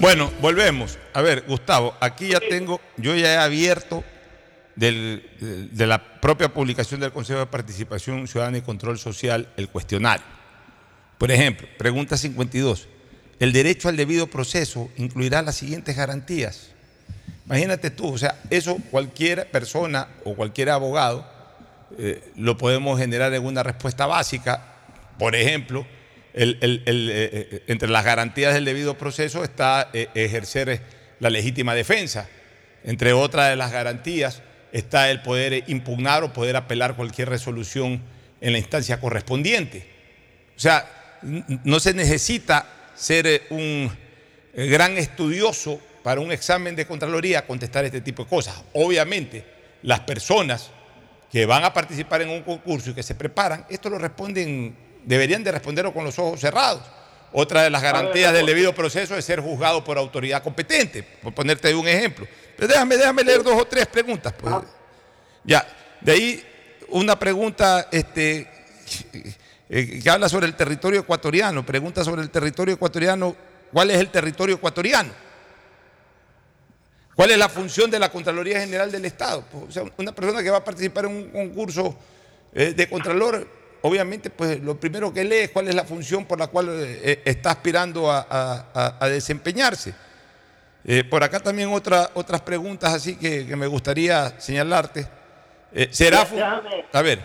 Bueno, 0.00 0.30
volvemos. 0.40 0.98
A 1.14 1.22
ver, 1.22 1.44
Gustavo, 1.46 1.94
aquí 2.00 2.28
ya 2.28 2.40
tengo, 2.40 2.80
yo 2.96 3.14
ya 3.16 3.32
he 3.32 3.36
abierto 3.38 4.04
del- 4.74 5.22
de, 5.40 5.68
de 5.68 5.86
la 5.86 6.20
propia 6.20 6.52
publicación 6.52 7.00
del 7.00 7.12
Consejo 7.12 7.38
de 7.40 7.46
Participación 7.46 8.28
Ciudadana 8.28 8.58
y 8.58 8.62
Control 8.62 8.98
Social 8.98 9.48
el 9.56 9.68
cuestionario. 9.68 10.24
Por 11.18 11.30
ejemplo, 11.30 11.66
pregunta 11.78 12.16
52. 12.18 12.88
El 13.38 13.52
derecho 13.52 13.88
al 13.88 13.96
debido 13.96 14.26
proceso 14.26 14.90
incluirá 14.96 15.40
las 15.42 15.56
siguientes 15.56 15.96
garantías. 15.96 16.70
Imagínate 17.46 17.90
tú, 17.90 18.12
o 18.12 18.18
sea, 18.18 18.38
eso 18.50 18.76
cualquier 18.90 19.50
persona 19.50 20.08
o 20.24 20.34
cualquier 20.34 20.70
abogado 20.70 21.26
eh, 21.98 22.32
lo 22.36 22.58
podemos 22.58 22.98
generar 22.98 23.32
en 23.32 23.44
una 23.44 23.62
respuesta 23.62 24.04
básica. 24.06 24.74
Por 25.18 25.34
ejemplo, 25.36 25.86
eh, 26.38 26.58
eh, 26.60 27.62
entre 27.66 27.88
las 27.88 28.04
garantías 28.04 28.52
del 28.52 28.66
debido 28.66 28.98
proceso 28.98 29.42
está 29.42 29.88
eh, 29.94 30.08
ejercer 30.14 30.82
la 31.18 31.30
legítima 31.30 31.74
defensa. 31.74 32.28
Entre 32.84 33.14
otras 33.14 33.48
de 33.48 33.56
las 33.56 33.72
garantías 33.72 34.42
está 34.70 35.10
el 35.10 35.22
poder 35.22 35.64
impugnar 35.66 36.22
o 36.24 36.34
poder 36.34 36.56
apelar 36.56 36.94
cualquier 36.94 37.30
resolución 37.30 38.02
en 38.42 38.52
la 38.52 38.58
instancia 38.58 39.00
correspondiente. 39.00 39.88
O 40.54 40.60
sea, 40.60 41.18
no 41.22 41.80
se 41.80 41.94
necesita 41.94 42.66
ser 42.94 43.44
un 43.50 43.90
gran 44.54 44.98
estudioso 44.98 45.80
para 46.02 46.20
un 46.20 46.32
examen 46.32 46.76
de 46.76 46.86
Contraloría 46.86 47.46
contestar 47.46 47.86
este 47.86 48.02
tipo 48.02 48.24
de 48.24 48.28
cosas. 48.28 48.62
Obviamente, 48.74 49.44
las 49.82 50.00
personas 50.00 50.70
que 51.32 51.46
van 51.46 51.64
a 51.64 51.72
participar 51.72 52.22
en 52.22 52.28
un 52.28 52.42
concurso 52.42 52.90
y 52.90 52.94
que 52.94 53.02
se 53.02 53.14
preparan, 53.14 53.64
esto 53.68 53.90
lo 53.90 53.98
responden, 53.98 54.76
deberían 55.06 55.42
de 55.42 55.52
responderlo 55.52 55.94
con 55.94 56.04
los 56.04 56.18
ojos 56.18 56.38
cerrados. 56.38 56.82
Otra 57.32 57.62
de 57.62 57.70
las 57.70 57.82
garantías 57.82 58.32
del 58.32 58.46
debido 58.46 58.74
proceso 58.74 59.16
es 59.16 59.24
ser 59.24 59.40
juzgado 59.40 59.82
por 59.82 59.96
autoridad 59.96 60.42
competente, 60.42 61.02
por 61.02 61.32
ponerte 61.32 61.74
un 61.74 61.88
ejemplo. 61.88 62.26
Pero 62.56 62.68
déjame, 62.68 62.96
déjame 62.96 63.24
leer 63.24 63.42
dos 63.42 63.60
o 63.60 63.64
tres 63.64 63.86
preguntas. 63.86 64.34
pues. 64.38 64.54
Ya, 65.44 65.66
de 66.00 66.12
ahí 66.12 66.44
una 66.88 67.18
pregunta 67.18 67.88
este, 67.90 68.48
eh, 69.68 70.00
que 70.02 70.10
habla 70.10 70.28
sobre 70.28 70.46
el 70.46 70.54
territorio 70.54 71.00
ecuatoriano. 71.00 71.64
Pregunta 71.64 72.04
sobre 72.04 72.22
el 72.22 72.30
territorio 72.30 72.74
ecuatoriano, 72.74 73.36
¿cuál 73.72 73.90
es 73.90 73.98
el 73.98 74.10
territorio 74.10 74.56
ecuatoriano? 74.56 75.10
¿Cuál 77.14 77.30
es 77.30 77.38
la 77.38 77.48
función 77.48 77.90
de 77.90 77.98
la 77.98 78.10
Contraloría 78.10 78.60
General 78.60 78.92
del 78.92 79.04
Estado? 79.04 79.44
Pues, 79.50 79.64
o 79.64 79.72
sea, 79.72 79.84
una 79.96 80.12
persona 80.12 80.42
que 80.42 80.50
va 80.50 80.58
a 80.58 80.64
participar 80.64 81.06
en 81.06 81.12
un 81.12 81.30
concurso 81.30 81.96
eh, 82.52 82.74
de 82.74 82.88
Contralor, 82.88 83.65
obviamente, 83.86 84.30
pues 84.30 84.60
lo 84.62 84.78
primero 84.78 85.12
que 85.12 85.24
lee 85.24 85.36
es 85.44 85.50
cuál 85.50 85.68
es 85.68 85.74
la 85.74 85.84
función 85.84 86.24
por 86.24 86.38
la 86.38 86.46
cual 86.48 86.68
eh, 86.70 87.00
eh, 87.04 87.22
está 87.24 87.50
aspirando 87.50 88.10
a, 88.10 88.26
a- 88.28 88.64
a- 88.74 88.96
a 89.04 89.08
desempeñarse. 89.08 89.94
Eh, 90.84 91.02
por 91.04 91.22
acá 91.24 91.40
también 91.40 91.68
otra- 91.72 92.10
otras 92.14 92.40
preguntas 92.42 92.94
así 92.94 93.16
que, 93.16 93.46
que 93.46 93.56
me 93.56 93.66
gustaría 93.66 94.38
señalarte. 94.40 95.06
Eh, 95.72 95.88
¿Será 95.90 96.24
Déjame, 96.24 96.84
A 96.92 97.02
ver, 97.02 97.24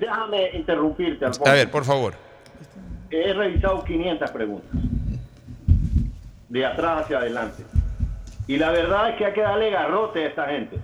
déjame 0.00 0.50
interrumpirte, 0.54 1.24
Alfonso. 1.26 1.50
a 1.50 1.54
ver, 1.54 1.70
por 1.70 1.84
favor. 1.84 2.14
He 3.10 3.32
revisado 3.34 3.84
500 3.84 4.30
preguntas. 4.30 4.70
De 6.48 6.64
atrás 6.66 7.04
hacia 7.04 7.18
adelante. 7.18 7.62
Y 8.46 8.56
la 8.56 8.70
verdad 8.70 9.10
es 9.10 9.16
que 9.16 9.26
hay 9.26 9.32
que 9.32 9.40
darle 9.42 9.70
garrote 9.70 10.24
a 10.24 10.28
esta 10.28 10.46
gente. 10.48 10.76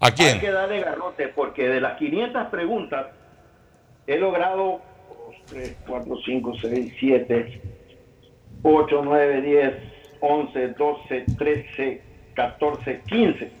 ¿A 0.00 0.06
Hay 0.06 0.12
quién? 0.12 0.40
que 0.40 0.50
darle 0.50 0.80
garrote 0.80 1.28
porque 1.28 1.68
de 1.68 1.80
las 1.80 1.98
500 1.98 2.46
preguntas 2.48 3.06
he 4.08 4.18
logrado 4.18 4.80
3, 5.50 5.76
4, 5.86 6.16
5, 6.24 6.52
6, 6.62 6.94
7, 6.98 7.62
8, 8.62 9.02
9, 9.04 9.42
10, 9.42 9.74
11, 10.20 10.68
12, 10.68 11.24
13, 11.36 12.02
14, 12.34 13.02
15. 13.06 13.52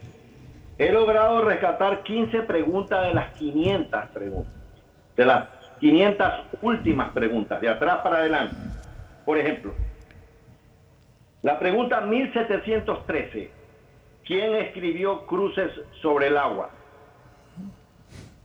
He 0.78 0.90
logrado 0.90 1.42
rescatar 1.44 2.02
15 2.02 2.40
preguntas 2.42 3.08
de 3.08 3.14
las 3.14 3.34
500 3.34 4.06
preguntas. 4.06 4.52
De 5.16 5.26
las 5.26 5.48
500 5.80 6.26
últimas 6.62 7.10
preguntas, 7.10 7.60
de 7.60 7.68
atrás 7.68 7.98
para 8.02 8.16
adelante. 8.18 8.56
Por 9.26 9.36
ejemplo, 9.36 9.74
la 11.42 11.58
pregunta 11.58 12.00
1713. 12.00 13.50
¿Quién 14.24 14.54
escribió 14.54 15.26
Cruces 15.26 15.72
sobre 16.00 16.28
el 16.28 16.38
agua? 16.38 16.70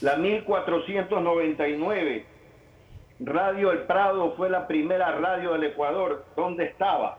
La 0.01 0.17
1499, 0.17 2.25
Radio 3.21 3.71
El 3.71 3.83
Prado 3.83 4.33
fue 4.35 4.49
la 4.49 4.67
primera 4.67 5.17
radio 5.19 5.53
del 5.53 5.63
Ecuador. 5.63 6.25
¿Dónde 6.35 6.65
estaba? 6.65 7.17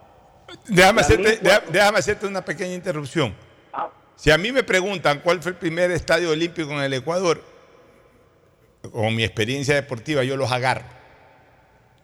Déjame 0.67 1.01
hacerte, 1.01 1.39
1400. 1.41 1.73
déjame 1.73 1.97
hacerte 1.97 2.27
una 2.27 2.45
pequeña 2.45 2.75
interrupción. 2.75 3.33
Si 4.15 4.29
a 4.29 4.37
mí 4.37 4.51
me 4.51 4.61
preguntan 4.61 5.21
cuál 5.21 5.41
fue 5.41 5.53
el 5.53 5.57
primer 5.57 5.89
estadio 5.89 6.29
olímpico 6.29 6.69
en 6.69 6.81
el 6.81 6.93
Ecuador, 6.93 7.41
con 8.91 9.15
mi 9.15 9.23
experiencia 9.23 9.75
deportiva, 9.75 10.23
yo 10.23 10.37
los 10.37 10.51
agarro. 10.51 10.85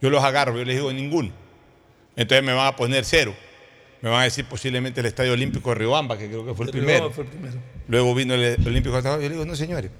Yo 0.01 0.09
los 0.09 0.23
agarro, 0.23 0.57
yo 0.57 0.63
les 0.63 0.75
digo 0.75 0.91
ninguno. 0.93 1.31
Entonces 2.15 2.43
me 2.43 2.53
van 2.53 2.67
a 2.67 2.75
poner 2.75 3.05
cero. 3.05 3.35
Me 4.01 4.09
van 4.09 4.21
a 4.21 4.23
decir 4.23 4.45
posiblemente 4.45 5.01
el 5.01 5.07
Estadio 5.07 5.33
Olímpico 5.33 5.69
de 5.69 5.75
Riobamba, 5.75 6.17
que 6.17 6.27
creo 6.27 6.45
que 6.45 6.53
fue 6.53 6.65
el, 6.65 6.71
primero. 6.71 6.91
Riobamba 6.91 7.15
fue 7.15 7.23
el 7.25 7.29
primero. 7.29 7.57
Luego 7.87 8.15
vino 8.15 8.33
el 8.33 8.57
Olímpico 8.65 8.93
de 8.93 8.99
Atahualpa. 8.99 9.23
Yo 9.23 9.29
le 9.29 9.35
digo, 9.35 9.45
no 9.45 9.55
señores, 9.55 9.91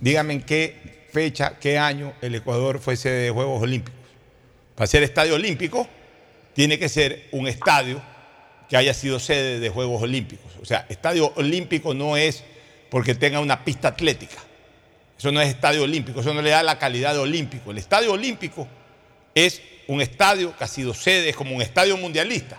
díganme 0.00 0.34
en 0.34 0.42
qué 0.42 1.06
fecha, 1.12 1.58
qué 1.58 1.78
año 1.78 2.12
el 2.20 2.34
Ecuador 2.36 2.78
fue 2.78 2.96
sede 2.96 3.24
de 3.24 3.30
Juegos 3.30 3.62
Olímpicos. 3.62 4.00
Para 4.76 4.86
ser 4.86 5.02
estadio 5.02 5.34
olímpico, 5.34 5.88
tiene 6.54 6.78
que 6.78 6.88
ser 6.88 7.26
un 7.32 7.48
estadio 7.48 8.00
que 8.68 8.76
haya 8.76 8.94
sido 8.94 9.18
sede 9.18 9.58
de 9.58 9.68
Juegos 9.68 10.00
Olímpicos. 10.02 10.52
O 10.62 10.64
sea, 10.64 10.86
estadio 10.88 11.32
olímpico 11.34 11.92
no 11.92 12.16
es 12.16 12.44
porque 12.88 13.14
tenga 13.14 13.40
una 13.40 13.64
pista 13.64 13.88
atlética. 13.88 14.36
Eso 15.20 15.30
no 15.30 15.42
es 15.42 15.50
estadio 15.50 15.82
olímpico, 15.82 16.22
eso 16.22 16.32
no 16.32 16.40
le 16.40 16.48
da 16.48 16.62
la 16.62 16.78
calidad 16.78 17.12
de 17.12 17.18
olímpico. 17.18 17.72
El 17.72 17.76
estadio 17.76 18.10
olímpico 18.10 18.66
es 19.34 19.60
un 19.86 20.00
estadio 20.00 20.56
que 20.56 20.64
ha 20.64 20.66
sido 20.66 20.94
sede, 20.94 21.28
es 21.28 21.36
como 21.36 21.54
un 21.54 21.60
estadio 21.60 21.94
mundialista. 21.98 22.58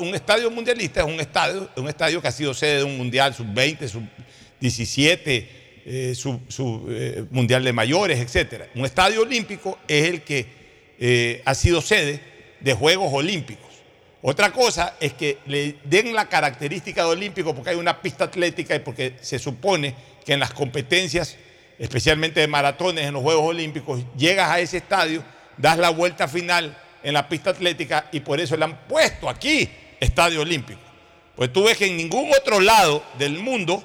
Un 0.00 0.14
estadio 0.14 0.50
mundialista 0.50 1.00
es 1.00 1.06
un 1.06 1.18
estadio, 1.18 1.70
un 1.76 1.88
estadio 1.88 2.20
que 2.20 2.28
ha 2.28 2.30
sido 2.30 2.52
sede 2.52 2.76
de 2.76 2.84
un 2.84 2.98
mundial 2.98 3.32
sub-20, 3.32 3.88
sub-17, 3.88 5.48
eh, 5.86 6.12
sub, 6.14 6.42
sub, 6.48 6.90
eh, 6.90 7.24
mundial 7.30 7.64
de 7.64 7.72
mayores, 7.72 8.20
etc. 8.20 8.64
Un 8.74 8.84
estadio 8.84 9.22
olímpico 9.22 9.78
es 9.88 10.06
el 10.06 10.20
que 10.24 10.44
eh, 11.00 11.40
ha 11.46 11.54
sido 11.54 11.80
sede 11.80 12.20
de 12.60 12.74
Juegos 12.74 13.10
Olímpicos. 13.10 13.64
Otra 14.20 14.52
cosa 14.52 14.96
es 15.00 15.14
que 15.14 15.38
le 15.46 15.76
den 15.84 16.14
la 16.14 16.28
característica 16.28 17.02
de 17.02 17.08
olímpico 17.08 17.54
porque 17.54 17.70
hay 17.70 17.76
una 17.76 18.00
pista 18.00 18.24
atlética 18.24 18.74
y 18.74 18.80
porque 18.80 19.16
se 19.20 19.38
supone 19.38 19.94
que 20.24 20.32
en 20.32 20.40
las 20.40 20.52
competencias, 20.52 21.36
especialmente 21.78 22.40
de 22.40 22.48
maratones 22.48 23.06
en 23.06 23.14
los 23.14 23.22
Juegos 23.22 23.44
Olímpicos, 23.44 24.00
llegas 24.16 24.50
a 24.50 24.60
ese 24.60 24.78
estadio, 24.78 25.22
das 25.56 25.78
la 25.78 25.90
vuelta 25.90 26.28
final 26.28 26.76
en 27.02 27.14
la 27.14 27.28
pista 27.28 27.50
atlética 27.50 28.08
y 28.12 28.20
por 28.20 28.40
eso 28.40 28.56
le 28.56 28.64
han 28.64 28.86
puesto 28.86 29.28
aquí 29.28 29.68
Estadio 30.00 30.40
Olímpico. 30.40 30.80
Pues 31.36 31.52
tú 31.52 31.64
ves 31.64 31.76
que 31.76 31.86
en 31.86 31.96
ningún 31.96 32.30
otro 32.32 32.60
lado 32.60 33.04
del 33.18 33.38
mundo 33.38 33.82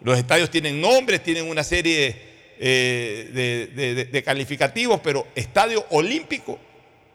los 0.00 0.18
estadios 0.18 0.50
tienen 0.50 0.80
nombres, 0.80 1.22
tienen 1.22 1.48
una 1.48 1.62
serie 1.62 2.28
eh, 2.58 4.08
de, 4.10 4.22
calificativos, 4.22 5.00
pero 5.02 5.28
Estadio 5.34 5.84
Olímpico 5.90 6.58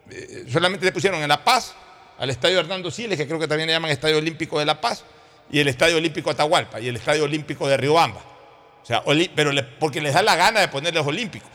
eh, 0.10 0.45
solamente 0.49 0.85
le 0.85 0.91
pusieron 0.91 1.22
en 1.22 1.27
La 1.27 1.44
Paz 1.44 1.76
al 2.18 2.30
Estadio 2.30 2.60
Hernando 2.60 2.91
Siles, 2.91 3.18
que 3.18 3.27
creo 3.27 3.40
que 3.40 3.48
también 3.48 3.68
le 3.68 3.73
llaman 3.73 3.91
Estadio 3.91 4.18
Olímpico 4.18 4.60
de 4.60 4.65
La 4.65 4.80
Paz, 4.80 5.03
y 5.52 5.60
el 5.60 5.68
Estadio 5.68 5.98
Olímpico 5.98 6.30
Atahualpa 6.30 6.80
y 6.80 6.88
el 6.88 6.95
Estadio 6.95 7.23
Olímpico 7.26 7.68
de 7.68 7.77
Riobamba. 7.77 8.32
O 8.84 8.85
sea, 8.85 9.03
pero 9.35 9.51
le- 9.51 9.64
porque 9.64 10.01
les 10.01 10.14
da 10.14 10.22
la 10.22 10.35
gana 10.35 10.60
de 10.60 10.68
ponerles 10.68 11.05
olímpicos. 11.05 11.49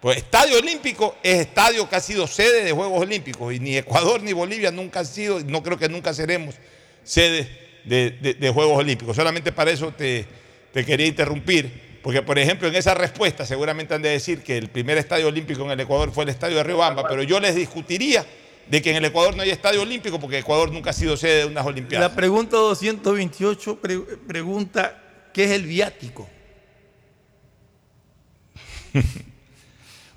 Pues 0.00 0.16
Estadio 0.16 0.58
Olímpico 0.58 1.14
es 1.22 1.38
estadio 1.38 1.88
que 1.88 1.94
ha 1.94 2.00
sido 2.00 2.26
sede 2.26 2.64
de 2.64 2.72
Juegos 2.72 3.00
Olímpicos 3.02 3.54
y 3.54 3.60
ni 3.60 3.76
Ecuador 3.76 4.20
ni 4.20 4.32
Bolivia 4.32 4.72
nunca 4.72 4.98
han 5.00 5.06
sido, 5.06 5.38
no 5.40 5.62
creo 5.62 5.78
que 5.78 5.88
nunca 5.88 6.12
seremos 6.12 6.56
sede 7.04 7.48
de, 7.84 8.10
de- 8.10 8.34
de 8.34 8.50
Juegos 8.50 8.78
Olímpicos. 8.78 9.14
Solamente 9.14 9.52
para 9.52 9.70
eso 9.70 9.92
te, 9.96 10.26
te 10.72 10.84
quería 10.84 11.06
interrumpir, 11.06 12.00
porque 12.02 12.20
por 12.20 12.36
ejemplo 12.38 12.66
en 12.66 12.74
esa 12.74 12.94
respuesta 12.94 13.46
seguramente 13.46 13.94
han 13.94 14.02
de 14.02 14.08
decir 14.08 14.42
que 14.42 14.58
el 14.58 14.68
primer 14.70 14.98
estadio 14.98 15.28
olímpico 15.28 15.62
en 15.64 15.70
el 15.70 15.78
Ecuador 15.80 16.10
fue 16.12 16.24
el 16.24 16.30
estadio 16.30 16.56
de 16.56 16.64
Riobamba, 16.64 17.06
pero 17.06 17.22
yo 17.22 17.38
les 17.38 17.54
discutiría 17.54 18.26
de 18.66 18.82
que 18.82 18.90
en 18.90 18.96
el 18.96 19.04
Ecuador 19.04 19.36
no 19.36 19.42
hay 19.44 19.50
estadio 19.50 19.82
olímpico 19.82 20.18
porque 20.18 20.38
Ecuador 20.38 20.72
nunca 20.72 20.90
ha 20.90 20.94
sido 20.94 21.16
sede 21.16 21.38
de 21.38 21.44
unas 21.46 21.64
Olimpiadas. 21.64 22.10
La 22.10 22.16
pregunta 22.16 22.56
228 22.56 23.76
pre- 23.80 24.00
pregunta, 24.26 25.00
¿qué 25.32 25.44
es 25.44 25.50
el 25.52 25.62
viático? 25.64 26.28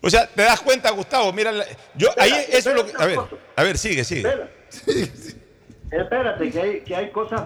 O 0.01 0.09
sea, 0.09 0.27
te 0.27 0.43
das 0.43 0.61
cuenta, 0.61 0.91
Gustavo, 0.91 1.33
mira, 1.33 1.51
yo 1.95 2.09
ahí 2.19 2.31
eso 2.49 2.69
es 2.69 2.75
lo 2.75 2.85
que. 2.85 2.91
A 2.95 3.07
ver, 3.07 3.17
a 3.55 3.63
ver, 3.63 3.75
sigue, 3.75 4.03
sigue. 4.03 4.29
Espérate, 5.89 6.51
que 6.51 6.61
hay, 6.61 6.81
que 6.81 6.95
hay 6.95 7.09
cosas 7.09 7.41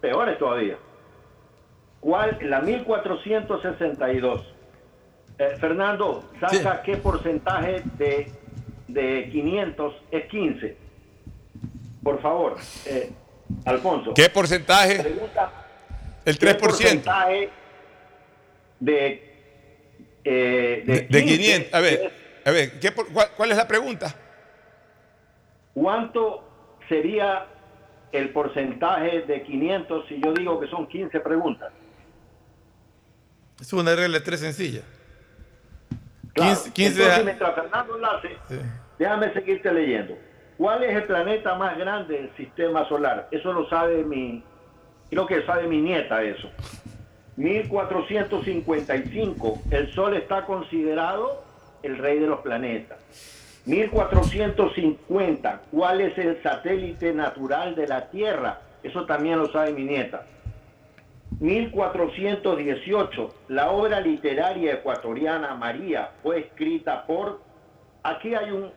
peores 0.00 0.36
todavía. 0.36 0.78
¿Cuál? 2.00 2.38
La 2.42 2.60
1462. 2.60 4.52
Eh, 5.38 5.56
Fernando, 5.60 6.28
saca 6.40 6.82
qué 6.82 6.96
porcentaje 6.96 7.82
de, 7.98 8.32
de 8.88 9.28
500 9.30 9.94
es 10.10 10.26
15. 10.26 10.76
Por 12.02 12.20
favor, 12.20 12.56
eh, 12.86 13.12
Alfonso. 13.64 14.12
¿Qué 14.14 14.28
porcentaje? 14.28 15.04
Pregunta, 15.04 15.52
El 16.24 16.36
¿qué 16.36 16.46
3%. 16.56 16.58
porcentaje 16.58 17.50
de, 18.80 19.25
eh, 20.28 20.82
de, 20.84 20.92
De 21.02 21.24
15 21.24 21.36
500. 21.38 21.74
A 21.74 21.80
ver, 21.80 22.12
a 22.44 22.50
ver, 22.50 22.80
¿qué 22.80 22.90
por- 22.92 23.08
cuál, 23.12 23.28
cuál 23.36 23.50
es 23.52 23.56
la 23.56 23.68
pregunta? 23.68 24.14
¿Cuánto 25.74 26.42
sería 26.88 27.46
el 28.12 28.30
porcentaje 28.30 29.22
de 29.22 29.42
500 29.42 30.06
si 30.08 30.20
yo 30.22 30.32
digo 30.32 30.58
que 30.60 30.66
son 30.68 30.86
15 30.88 31.20
preguntas? 31.20 31.72
Es 33.60 33.72
una 33.72 33.94
regla 33.94 34.18
de 34.18 34.24
tres 34.24 34.40
sencilla. 34.40 34.80
Claro. 36.34 36.50
15, 36.54 36.72
15 36.72 37.00
Entonces, 37.02 37.24
mientras 37.24 37.54
Fernando 37.54 37.98
la 37.98 38.08
hace, 38.08 38.36
déjame 38.98 39.32
seguirte 39.32 39.72
leyendo. 39.72 40.18
¿Cuál 40.58 40.82
es 40.84 40.96
el 40.96 41.04
planeta 41.04 41.54
más 41.54 41.76
grande 41.78 42.14
del 42.14 42.36
sistema 42.36 42.86
solar? 42.88 43.28
Eso 43.30 43.52
lo 43.52 43.68
sabe 43.68 44.02
mi, 44.04 44.42
creo 45.10 45.26
que 45.26 45.44
sabe 45.46 45.66
mi 45.66 45.80
nieta 45.80 46.22
eso. 46.22 46.50
1455, 47.36 49.58
el 49.70 49.92
Sol 49.92 50.16
está 50.16 50.46
considerado 50.46 51.44
el 51.82 51.98
rey 51.98 52.18
de 52.18 52.26
los 52.26 52.40
planetas. 52.40 52.98
1450, 53.66 55.60
¿cuál 55.70 56.00
es 56.00 56.16
el 56.18 56.42
satélite 56.42 57.12
natural 57.12 57.74
de 57.74 57.86
la 57.88 58.08
Tierra? 58.10 58.60
Eso 58.82 59.04
también 59.06 59.38
lo 59.38 59.50
sabe 59.52 59.72
mi 59.72 59.84
nieta. 59.84 60.22
1418, 61.40 63.34
la 63.48 63.70
obra 63.70 64.00
literaria 64.00 64.74
ecuatoriana 64.74 65.54
María 65.54 66.10
fue 66.22 66.38
escrita 66.40 67.04
por... 67.06 67.40
Aquí 68.02 68.34
hay, 68.34 68.50
un, 68.52 68.70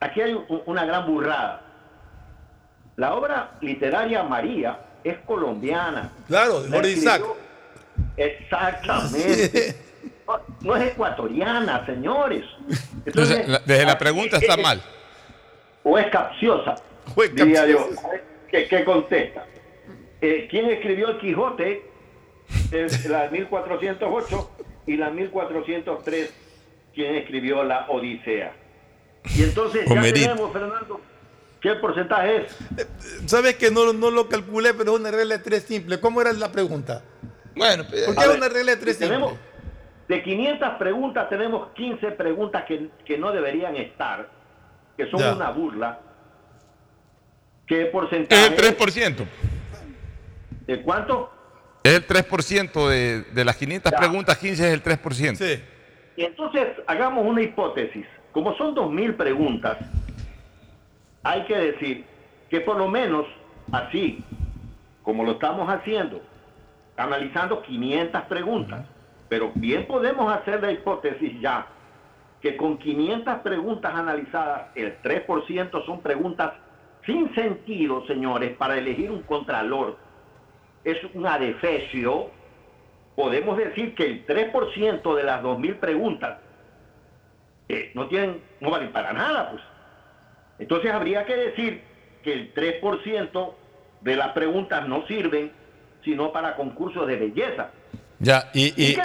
aquí 0.00 0.20
hay 0.20 0.34
un- 0.34 0.62
una 0.66 0.84
gran 0.84 1.06
burrada. 1.06 1.62
La 2.94 3.14
obra 3.14 3.52
literaria 3.60 4.22
María 4.22 4.78
es 5.10 5.18
colombiana. 5.26 6.12
Claro, 6.26 6.62
de 6.62 6.68
La 6.70 6.76
Jorge 6.76 6.92
Isaac. 6.92 7.22
Exactamente. 8.16 9.76
No, 10.26 10.40
no 10.62 10.76
es 10.76 10.90
ecuatoriana, 10.90 11.86
señores. 11.86 12.44
Entonces, 13.04 13.46
la- 13.46 13.60
desde 13.60 13.86
la 13.86 13.96
pregunta 13.96 14.38
está 14.38 14.56
mal. 14.56 14.82
o 15.84 15.96
es 15.96 16.08
capciosa, 16.08 16.74
O 17.14 17.22
es 17.22 17.32
diría 17.32 17.64
yo. 17.64 17.78
capciosa. 17.78 18.08
¿Qué, 18.50 18.66
qué 18.66 18.84
contesta? 18.84 19.46
Eh, 20.20 20.48
¿Quién 20.50 20.68
escribió 20.68 21.10
el 21.10 21.18
Quijote? 21.20 21.88
Es 22.72 23.04
la 23.06 23.28
1408 23.30 24.50
y 24.88 24.96
la 24.96 25.10
1403, 25.10 26.34
¿quién 26.92 27.14
escribió 27.14 27.62
la 27.62 27.86
Odisea? 27.88 28.52
Y 29.32 29.44
entonces 29.44 29.86
ya 29.86 29.92
Homerito. 29.92 30.28
tenemos, 30.28 30.52
Fernando, 30.52 31.00
¿qué 31.66 31.74
porcentaje 31.80 32.44
es? 32.46 32.56
Sabes 33.26 33.56
que 33.56 33.70
no, 33.70 33.92
no 33.92 34.10
lo 34.10 34.28
calculé, 34.28 34.72
pero 34.74 34.94
es 34.94 35.00
una 35.00 35.10
regla 35.10 35.36
de 35.38 35.42
tres 35.42 35.64
simple. 35.64 35.98
¿Cómo 36.00 36.20
era 36.20 36.32
la 36.32 36.52
pregunta? 36.52 37.02
Bueno, 37.56 37.84
¿por 37.84 37.92
qué 38.14 38.22
es 38.22 38.36
una 38.36 38.48
regla 38.48 38.72
de 38.72 38.76
tres 38.76 38.98
tenemos- 38.98 39.30
simple? 39.30 39.46
De 40.08 40.22
500 40.22 40.68
preguntas 40.78 41.28
tenemos 41.28 41.70
15 41.74 42.12
preguntas 42.12 42.64
que, 42.66 42.90
que 43.04 43.18
no 43.18 43.32
deberían 43.32 43.74
estar, 43.74 44.28
que 44.96 45.10
son 45.10 45.18
Ya. 45.18 45.34
una 45.34 45.50
burla. 45.50 45.98
¿Qué 47.66 47.86
porcentaje? 47.86 48.42
Es 48.44 48.50
el 48.50 48.56
3%. 48.76 49.26
¿De 50.68 50.82
cuánto? 50.82 51.32
Es 51.82 51.94
el 51.94 52.06
3% 52.06 52.88
de, 52.88 53.22
de 53.22 53.44
las 53.44 53.56
500 53.56 53.90
Ya. 53.90 53.98
preguntas, 53.98 54.38
15 54.38 54.68
es 54.68 54.72
el 54.72 54.82
3%. 54.82 55.60
Y 56.16 56.22
entonces 56.24 56.68
hagamos 56.86 57.26
una 57.26 57.42
hipótesis. 57.42 58.06
Como 58.30 58.56
son 58.56 58.74
2.000 58.76 59.16
preguntas, 59.16 59.78
hay 61.26 61.42
que 61.42 61.56
decir 61.56 62.04
que 62.48 62.60
por 62.60 62.76
lo 62.76 62.88
menos 62.88 63.26
así, 63.72 64.22
como 65.02 65.24
lo 65.24 65.32
estamos 65.32 65.68
haciendo, 65.68 66.20
analizando 66.96 67.62
500 67.62 68.22
preguntas, 68.22 68.86
pero 69.28 69.50
bien 69.54 69.86
podemos 69.86 70.32
hacer 70.32 70.62
la 70.62 70.70
hipótesis 70.70 71.40
ya 71.40 71.66
que 72.40 72.56
con 72.56 72.78
500 72.78 73.40
preguntas 73.40 73.92
analizadas, 73.92 74.68
el 74.76 75.00
3% 75.02 75.84
son 75.84 76.00
preguntas 76.00 76.52
sin 77.04 77.34
sentido, 77.34 78.06
señores, 78.06 78.56
para 78.56 78.78
elegir 78.78 79.10
un 79.10 79.22
contralor. 79.22 79.96
Es 80.84 80.98
un 81.14 81.26
adefesio 81.26 82.30
podemos 83.16 83.56
decir 83.56 83.94
que 83.94 84.04
el 84.06 84.26
3% 84.26 85.16
de 85.16 85.22
las 85.24 85.42
2.000 85.42 85.76
preguntas 85.80 86.38
eh, 87.68 87.90
no 87.94 88.06
tienen, 88.06 88.42
no 88.60 88.70
valen 88.70 88.92
para 88.92 89.12
nada, 89.12 89.50
pues. 89.50 89.62
Entonces 90.58 90.90
habría 90.90 91.24
que 91.26 91.36
decir 91.36 91.80
que 92.22 92.32
el 92.32 92.54
3% 92.54 93.54
de 94.00 94.16
las 94.16 94.28
preguntas 94.32 94.88
no 94.88 95.06
sirven 95.06 95.52
sino 96.04 96.32
para 96.32 96.54
concursos 96.56 97.06
de 97.06 97.16
belleza. 97.16 97.70
Ya, 98.20 98.50
y, 98.54 98.66
¿Y 98.80 98.92
y- 98.92 98.96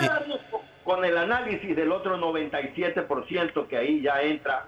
con 0.84 1.04
el 1.06 1.18
análisis 1.18 1.76
del 1.76 1.92
otro 1.92 2.18
97% 2.18 3.68
que 3.68 3.78
ahí 3.78 4.02
ya 4.02 4.22
entra 4.22 4.68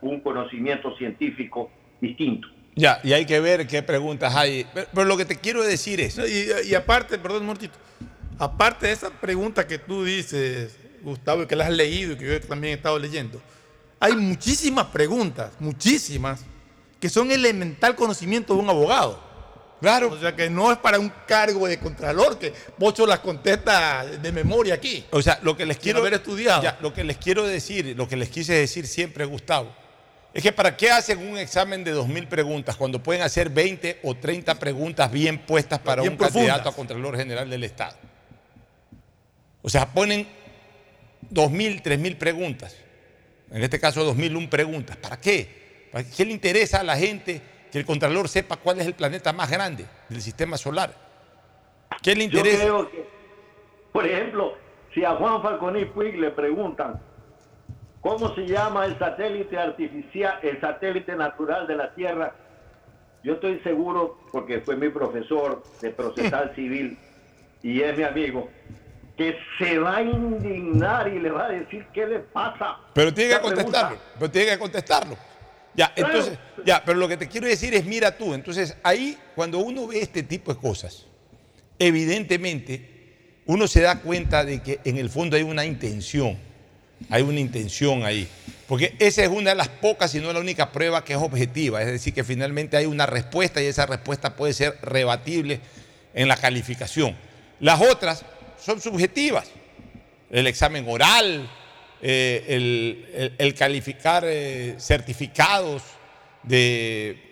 un 0.00 0.20
conocimiento 0.20 0.96
científico 0.96 1.70
distinto? 2.00 2.48
ya, 2.74 3.00
y 3.02 3.14
hay 3.14 3.24
que 3.24 3.40
ver 3.40 3.66
qué 3.66 3.82
preguntas 3.82 4.34
hay. 4.36 4.66
Pero, 4.74 4.86
pero 4.94 5.06
lo 5.06 5.16
que 5.16 5.24
te 5.24 5.36
quiero 5.36 5.62
decir 5.62 5.98
es. 6.00 6.18
Y, 6.18 6.68
y 6.70 6.74
aparte, 6.74 7.16
perdón, 7.18 7.40
un 7.40 7.46
momentito. 7.46 7.78
Aparte 8.38 8.88
de 8.88 8.92
esa 8.92 9.08
pregunta 9.10 9.66
que 9.66 9.78
tú 9.78 10.04
dices, 10.04 10.78
Gustavo, 11.02 11.44
y 11.44 11.46
que 11.46 11.56
la 11.56 11.64
has 11.64 11.70
leído 11.72 12.12
y 12.12 12.16
que 12.16 12.26
yo 12.26 12.40
también 12.42 12.72
he 12.72 12.76
estado 12.76 12.98
leyendo, 12.98 13.40
hay 13.98 14.14
muchísimas 14.14 14.86
preguntas, 14.86 15.52
muchísimas, 15.58 16.40
que 17.00 17.08
son 17.08 17.30
elemental 17.30 17.96
conocimiento 17.96 18.54
de 18.54 18.60
un 18.60 18.68
abogado. 18.68 19.24
Claro. 19.80 20.10
O 20.10 20.18
sea 20.18 20.34
que 20.34 20.48
no 20.48 20.72
es 20.72 20.78
para 20.78 20.98
un 20.98 21.12
cargo 21.26 21.66
de 21.68 21.78
contralor, 21.78 22.38
que 22.38 22.52
Pocho 22.78 23.06
las 23.06 23.20
contesta 23.20 24.06
de 24.06 24.32
memoria 24.32 24.74
aquí. 24.74 25.04
O 25.10 25.20
sea, 25.20 25.38
lo 25.42 25.56
que 25.56 25.66
les 25.66 25.76
quiero 25.76 26.00
haber 26.00 26.14
estudiado. 26.14 26.62
Ya, 26.62 26.78
lo 26.80 26.92
que 26.94 27.04
les 27.04 27.18
quiero 27.18 27.46
decir, 27.46 27.94
lo 27.96 28.08
que 28.08 28.16
les 28.16 28.30
quise 28.30 28.54
decir 28.54 28.86
siempre, 28.86 29.24
Gustavo, 29.24 29.74
es 30.32 30.42
que 30.42 30.52
para 30.52 30.76
qué 30.76 30.90
hacen 30.90 31.18
un 31.18 31.38
examen 31.38 31.84
de 31.84 31.92
2000 31.92 32.26
preguntas 32.28 32.76
cuando 32.76 33.02
pueden 33.02 33.22
hacer 33.22 33.50
20 33.50 34.00
o 34.02 34.14
30 34.14 34.58
preguntas 34.58 35.10
bien 35.10 35.38
puestas 35.38 35.78
para 35.78 36.02
Bien 36.02 36.12
un 36.12 36.18
candidato 36.18 36.68
a 36.68 36.74
Contralor 36.74 37.16
General 37.16 37.48
del 37.48 37.64
Estado. 37.64 37.96
O 39.62 39.68
sea, 39.68 39.92
ponen 39.92 40.26
2000, 41.30 41.82
3000 41.82 42.16
preguntas. 42.16 42.76
En 43.50 43.62
este 43.62 43.78
caso 43.78 44.04
2001 44.04 44.50
preguntas. 44.50 44.96
¿Para 44.96 45.18
qué? 45.20 45.88
¿Para 45.92 46.04
qué 46.04 46.24
le 46.24 46.32
interesa 46.32 46.80
a 46.80 46.84
la 46.84 46.96
gente 46.96 47.40
que 47.70 47.78
el 47.78 47.86
Contralor 47.86 48.28
sepa 48.28 48.56
cuál 48.56 48.80
es 48.80 48.86
el 48.86 48.94
planeta 48.94 49.32
más 49.32 49.50
grande 49.50 49.86
del 50.08 50.20
sistema 50.20 50.56
solar? 50.56 50.92
¿Qué 52.02 52.14
le 52.14 52.28
Yo 52.28 52.38
interesa? 52.38 52.62
creo 52.62 52.90
que, 52.90 53.06
por 53.92 54.06
ejemplo, 54.06 54.54
si 54.94 55.04
a 55.04 55.12
Juan 55.12 55.42
Falconi 55.42 55.84
Puig 55.86 56.16
le 56.18 56.30
preguntan 56.30 57.00
cómo 58.00 58.34
se 58.34 58.46
llama 58.46 58.86
el 58.86 58.98
satélite 58.98 59.56
artificial, 59.58 60.38
el 60.42 60.60
satélite 60.60 61.14
natural 61.16 61.66
de 61.66 61.76
la 61.76 61.94
Tierra, 61.94 62.34
yo 63.22 63.34
estoy 63.34 63.58
seguro, 63.60 64.18
porque 64.30 64.60
fue 64.60 64.76
mi 64.76 64.88
profesor 64.88 65.62
de 65.80 65.90
procesal 65.90 66.54
civil 66.54 66.98
y 67.62 67.80
es 67.80 67.96
mi 67.96 68.04
amigo, 68.04 68.48
que 69.16 69.36
se 69.58 69.78
va 69.78 69.96
a 69.96 70.02
indignar 70.02 71.08
y 71.08 71.18
le 71.18 71.30
va 71.30 71.46
a 71.46 71.48
decir 71.48 71.86
qué 71.92 72.06
le 72.06 72.18
pasa. 72.20 72.76
Pero 72.94 73.12
tiene 73.14 73.34
que 73.34 73.40
contestarlo. 73.40 73.98
Pero 74.18 74.30
tiene 74.30 74.50
que 74.50 74.58
contestarlo. 74.58 75.16
Ya, 75.74 75.92
entonces, 75.94 76.38
ya, 76.64 76.82
pero 76.84 76.98
lo 76.98 77.06
que 77.06 77.16
te 77.16 77.28
quiero 77.28 77.46
decir 77.46 77.74
es, 77.74 77.84
mira 77.84 78.16
tú, 78.16 78.32
entonces 78.32 78.76
ahí, 78.82 79.18
cuando 79.34 79.58
uno 79.58 79.86
ve 79.86 80.00
este 80.00 80.22
tipo 80.22 80.52
de 80.52 80.58
cosas, 80.58 81.04
evidentemente, 81.78 83.42
uno 83.44 83.68
se 83.68 83.82
da 83.82 84.00
cuenta 84.00 84.44
de 84.44 84.62
que 84.62 84.80
en 84.84 84.96
el 84.96 85.10
fondo 85.10 85.36
hay 85.36 85.42
una 85.42 85.66
intención, 85.66 86.38
hay 87.10 87.22
una 87.22 87.40
intención 87.40 88.04
ahí. 88.04 88.26
Porque 88.66 88.96
esa 88.98 89.22
es 89.22 89.28
una 89.28 89.50
de 89.50 89.56
las 89.56 89.68
pocas, 89.68 90.14
y 90.14 90.20
no 90.20 90.32
la 90.32 90.40
única 90.40 90.72
prueba 90.72 91.04
que 91.04 91.12
es 91.12 91.18
objetiva, 91.18 91.82
es 91.82 91.88
decir, 91.88 92.14
que 92.14 92.24
finalmente 92.24 92.78
hay 92.78 92.86
una 92.86 93.04
respuesta 93.04 93.62
y 93.62 93.66
esa 93.66 93.84
respuesta 93.84 94.34
puede 94.34 94.54
ser 94.54 94.78
rebatible 94.82 95.60
en 96.14 96.26
la 96.26 96.36
calificación. 96.36 97.14
Las 97.60 97.80
otras 97.80 98.24
son 98.66 98.80
subjetivas. 98.80 99.46
El 100.28 100.48
examen 100.48 100.84
oral, 100.88 101.48
eh, 102.02 103.36
el, 103.38 103.54
calificar 103.54 104.24
eh, 104.26 104.74
certificados 104.80 105.84
de 106.42 107.22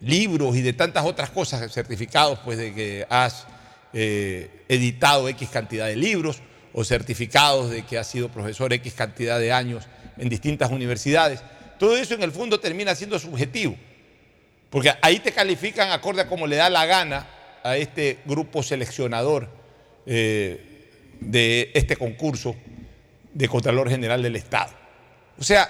libros 0.00 0.54
y 0.54 0.62
de 0.62 0.72
tantas 0.72 1.04
otras 1.04 1.30
cosas, 1.30 1.72
certificados 1.72 2.38
pues 2.44 2.58
de 2.58 2.72
que 2.72 3.04
has 3.10 3.44
eh, 3.92 4.48
editado 4.68 5.28
X 5.28 5.48
cantidad 5.48 5.86
de 5.86 5.96
libros 5.96 6.38
o 6.72 6.84
certificados 6.84 7.70
de 7.70 7.82
que 7.82 7.98
has 7.98 8.06
sido 8.06 8.28
profesor 8.28 8.72
X 8.72 8.94
cantidad 8.94 9.40
de 9.40 9.52
años 9.52 9.88
en 10.16 10.28
distintas 10.28 10.70
universidades. 10.70 11.42
Todo 11.76 11.96
eso 11.96 12.14
en 12.14 12.22
el 12.22 12.30
fondo 12.30 12.60
termina 12.60 12.94
siendo 12.94 13.18
subjetivo, 13.18 13.74
porque 14.70 14.92
ahí 15.02 15.18
te 15.18 15.32
califican 15.32 15.90
acorde 15.90 16.22
a 16.22 16.28
cómo 16.28 16.46
le 16.46 16.54
da 16.54 16.70
la 16.70 16.86
gana 16.86 17.26
a 17.64 17.76
este 17.76 18.18
grupo 18.26 18.62
seleccionador 18.62 19.55
eh, 20.06 20.88
de 21.20 21.70
este 21.74 21.96
concurso 21.96 22.56
de 23.34 23.48
Contralor 23.48 23.88
General 23.90 24.22
del 24.22 24.36
Estado. 24.36 24.72
O 25.38 25.44
sea, 25.44 25.68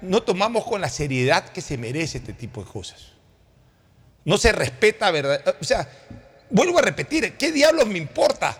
no 0.00 0.22
tomamos 0.22 0.64
con 0.64 0.80
la 0.80 0.88
seriedad 0.88 1.48
que 1.50 1.60
se 1.60 1.76
merece 1.76 2.18
este 2.18 2.32
tipo 2.32 2.62
de 2.64 2.70
cosas. 2.70 3.08
No 4.24 4.38
se 4.38 4.52
respeta, 4.52 5.10
¿verdad? 5.10 5.56
O 5.60 5.64
sea, 5.64 5.86
vuelvo 6.50 6.78
a 6.78 6.82
repetir, 6.82 7.34
¿qué 7.36 7.52
diablos 7.52 7.86
me 7.86 7.98
importa? 7.98 8.56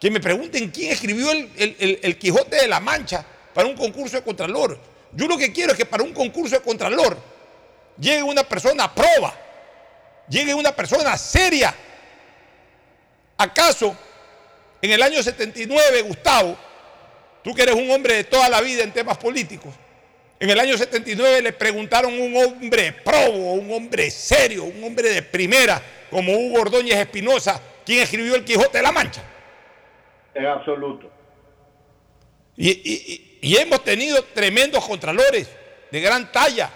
Que 0.00 0.10
me 0.10 0.20
pregunten 0.20 0.70
quién 0.70 0.92
escribió 0.92 1.30
el, 1.30 1.50
el- 1.56 1.76
el- 1.78 2.00
el 2.02 2.18
Quijote 2.18 2.56
de 2.56 2.68
la 2.68 2.80
Mancha 2.80 3.24
para 3.54 3.68
un 3.68 3.76
concurso 3.76 4.16
de 4.16 4.22
Contralor. 4.22 4.78
Yo 5.12 5.26
lo 5.28 5.38
que 5.38 5.52
quiero 5.52 5.72
es 5.72 5.78
que 5.78 5.86
para 5.86 6.02
un 6.02 6.12
concurso 6.12 6.56
de 6.56 6.62
Contralor 6.62 7.16
llegue 7.98 8.22
una 8.22 8.42
persona 8.44 8.84
a 8.84 8.94
prueba, 8.94 9.34
llegue 10.28 10.52
una 10.54 10.72
persona 10.74 11.16
seria. 11.16 11.74
¿Acaso 13.38 13.96
en 14.86 14.92
el 14.92 15.02
año 15.02 15.22
79, 15.22 16.02
Gustavo, 16.02 16.56
tú 17.44 17.54
que 17.54 17.62
eres 17.62 17.74
un 17.74 17.90
hombre 17.90 18.14
de 18.14 18.24
toda 18.24 18.48
la 18.48 18.60
vida 18.60 18.82
en 18.82 18.92
temas 18.92 19.18
políticos, 19.18 19.74
en 20.40 20.50
el 20.50 20.58
año 20.60 20.76
79 20.76 21.42
le 21.42 21.52
preguntaron 21.52 22.12
a 22.12 22.16
un 22.22 22.36
hombre 22.36 22.92
probo, 22.92 23.52
un 23.54 23.72
hombre 23.72 24.10
serio, 24.10 24.64
un 24.64 24.82
hombre 24.84 25.10
de 25.10 25.22
primera, 25.22 25.80
como 26.10 26.32
Hugo 26.36 26.60
Ordóñez 26.62 26.96
Espinosa, 26.98 27.60
quién 27.84 28.00
escribió 28.02 28.34
el 28.34 28.44
Quijote 28.44 28.78
de 28.78 28.82
la 28.82 28.92
Mancha? 28.92 29.22
En 30.34 30.46
absoluto. 30.46 31.10
Y- 32.56 33.38
y 33.40 33.56
hemos 33.58 33.84
tenido 33.84 34.22
tremendos 34.24 34.84
contralores 34.84 35.48
de 35.90 36.00
gran 36.00 36.30
talla 36.32 36.70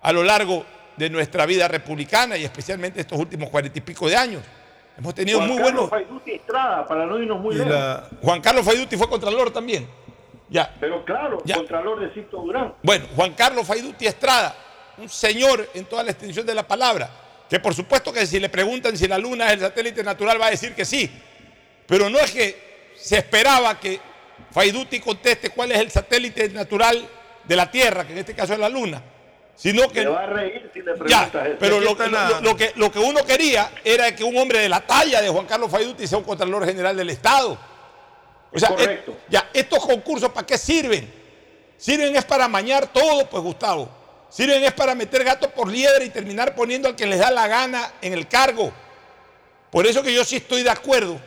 a 0.00 0.12
lo 0.12 0.22
largo 0.22 0.64
de 0.96 1.10
nuestra 1.10 1.44
vida 1.46 1.68
republicana 1.68 2.36
y 2.36 2.44
especialmente 2.44 3.00
estos 3.00 3.18
últimos 3.18 3.50
cuarenta 3.50 3.78
y 3.78 3.82
pico 3.82 4.08
de 4.08 4.16
años. 4.16 4.42
Hemos 5.00 5.14
tenido 5.14 5.38
Juan 5.38 5.48
muy 5.48 5.56
Carlos 5.58 5.72
buenos. 5.74 5.90
Faiduti 5.90 6.30
Estrada, 6.32 6.86
para 6.86 7.06
no 7.06 7.18
irnos 7.18 7.40
muy 7.40 7.54
Y 7.54 7.58
lejos. 7.58 7.72
la- 7.72 8.08
Juan 8.22 8.40
Carlos 8.40 8.64
Faiduti 8.66 8.96
fue 8.96 9.08
contralor 9.08 9.50
también. 9.50 9.88
Ya. 10.48 10.74
Pero 10.78 11.04
claro, 11.04 11.38
Ya. 11.44 11.56
Contralor 11.56 12.00
de 12.00 12.12
Sisto 12.12 12.38
Durán. 12.42 12.74
Bueno, 12.82 13.06
Juan 13.16 13.32
Carlos 13.34 13.66
Faiduti 13.66 14.06
Estrada, 14.06 14.54
un 14.98 15.08
señor 15.08 15.68
en 15.74 15.86
toda 15.86 16.02
la 16.02 16.10
extensión 16.10 16.44
de 16.44 16.54
la 16.54 16.66
palabra, 16.68 17.08
que 17.48 17.58
por 17.60 17.74
supuesto 17.74 18.12
que 18.12 18.26
si 18.26 18.38
le 18.38 18.48
preguntan 18.48 18.96
si 18.96 19.08
la 19.08 19.16
luna 19.16 19.46
es 19.46 19.52
el 19.54 19.60
satélite 19.60 20.02
natural 20.04 20.40
va 20.40 20.46
a 20.48 20.50
decir 20.50 20.74
que 20.74 20.84
sí, 20.84 21.10
pero 21.86 22.10
no 22.10 22.18
es 22.18 22.30
que 22.32 22.90
se 22.96 23.16
esperaba 23.18 23.78
que 23.80 23.98
Faiduti 24.50 25.00
conteste 25.00 25.50
cuál 25.50 25.72
es 25.72 25.78
el 25.78 25.90
satélite 25.90 26.48
natural 26.50 27.08
de 27.44 27.56
la 27.56 27.70
Tierra, 27.70 28.04
que 28.06 28.12
en 28.12 28.18
este 28.18 28.34
caso 28.34 28.52
es 28.52 28.58
la 28.58 28.68
luna, 28.68 29.02
sino 29.60 29.90
que... 29.90 30.06
Va 30.06 30.22
a 30.22 30.26
reír 30.26 30.70
si 30.72 30.80
le 30.80 30.92
Ya, 31.06 31.24
eso. 31.24 31.56
pero 31.60 31.80
lo, 31.80 31.94
que, 32.56 32.72
lo 32.76 32.90
que 32.90 32.98
uno 32.98 33.22
quería 33.26 33.70
era 33.84 34.16
que 34.16 34.24
un 34.24 34.34
hombre 34.38 34.58
de 34.60 34.70
la 34.70 34.80
talla 34.80 35.20
de 35.20 35.28
Juan 35.28 35.44
Carlos 35.44 35.70
Faiduti 35.70 36.06
sea 36.06 36.16
un 36.16 36.24
Contralor 36.24 36.64
General 36.64 36.96
del 36.96 37.10
Estado. 37.10 37.58
O 38.52 38.58
sea, 38.58 38.70
et- 38.78 39.04
ya, 39.28 39.50
estos 39.52 39.84
concursos, 39.84 40.30
¿para 40.30 40.46
qué 40.46 40.56
sirven? 40.56 41.12
Sirven 41.76 42.16
es 42.16 42.24
para 42.24 42.48
mañar 42.48 42.86
todo, 42.86 43.26
pues 43.28 43.42
Gustavo. 43.42 43.86
Sirven 44.30 44.64
es 44.64 44.72
para 44.72 44.94
meter 44.94 45.24
gato 45.24 45.50
por 45.50 45.68
liebre 45.70 46.06
y 46.06 46.08
terminar 46.10 46.54
poniendo 46.54 46.88
al 46.88 46.96
que 46.96 47.04
les 47.06 47.18
da 47.18 47.30
la 47.30 47.46
gana 47.46 47.92
en 48.00 48.14
el 48.14 48.28
cargo. 48.28 48.72
Por 49.70 49.86
eso 49.86 50.02
que 50.02 50.14
yo 50.14 50.24
sí 50.24 50.36
estoy 50.36 50.62
de 50.62 50.70
acuerdo, 50.70 51.20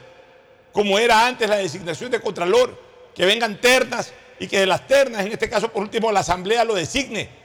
como 0.71 0.97
era 0.97 1.27
antes 1.27 1.47
la 1.47 1.57
designación 1.57 2.09
de 2.09 2.19
Contralor, 2.19 2.81
que 3.13 3.27
vengan 3.27 3.61
ternas 3.61 4.11
y 4.39 4.47
que 4.47 4.59
de 4.61 4.65
las 4.65 4.87
ternas, 4.87 5.23
en 5.23 5.31
este 5.31 5.47
caso 5.51 5.71
por 5.71 5.83
último 5.83 6.11
la 6.11 6.21
Asamblea 6.21 6.63
lo 6.63 6.73
designe. 6.73 7.42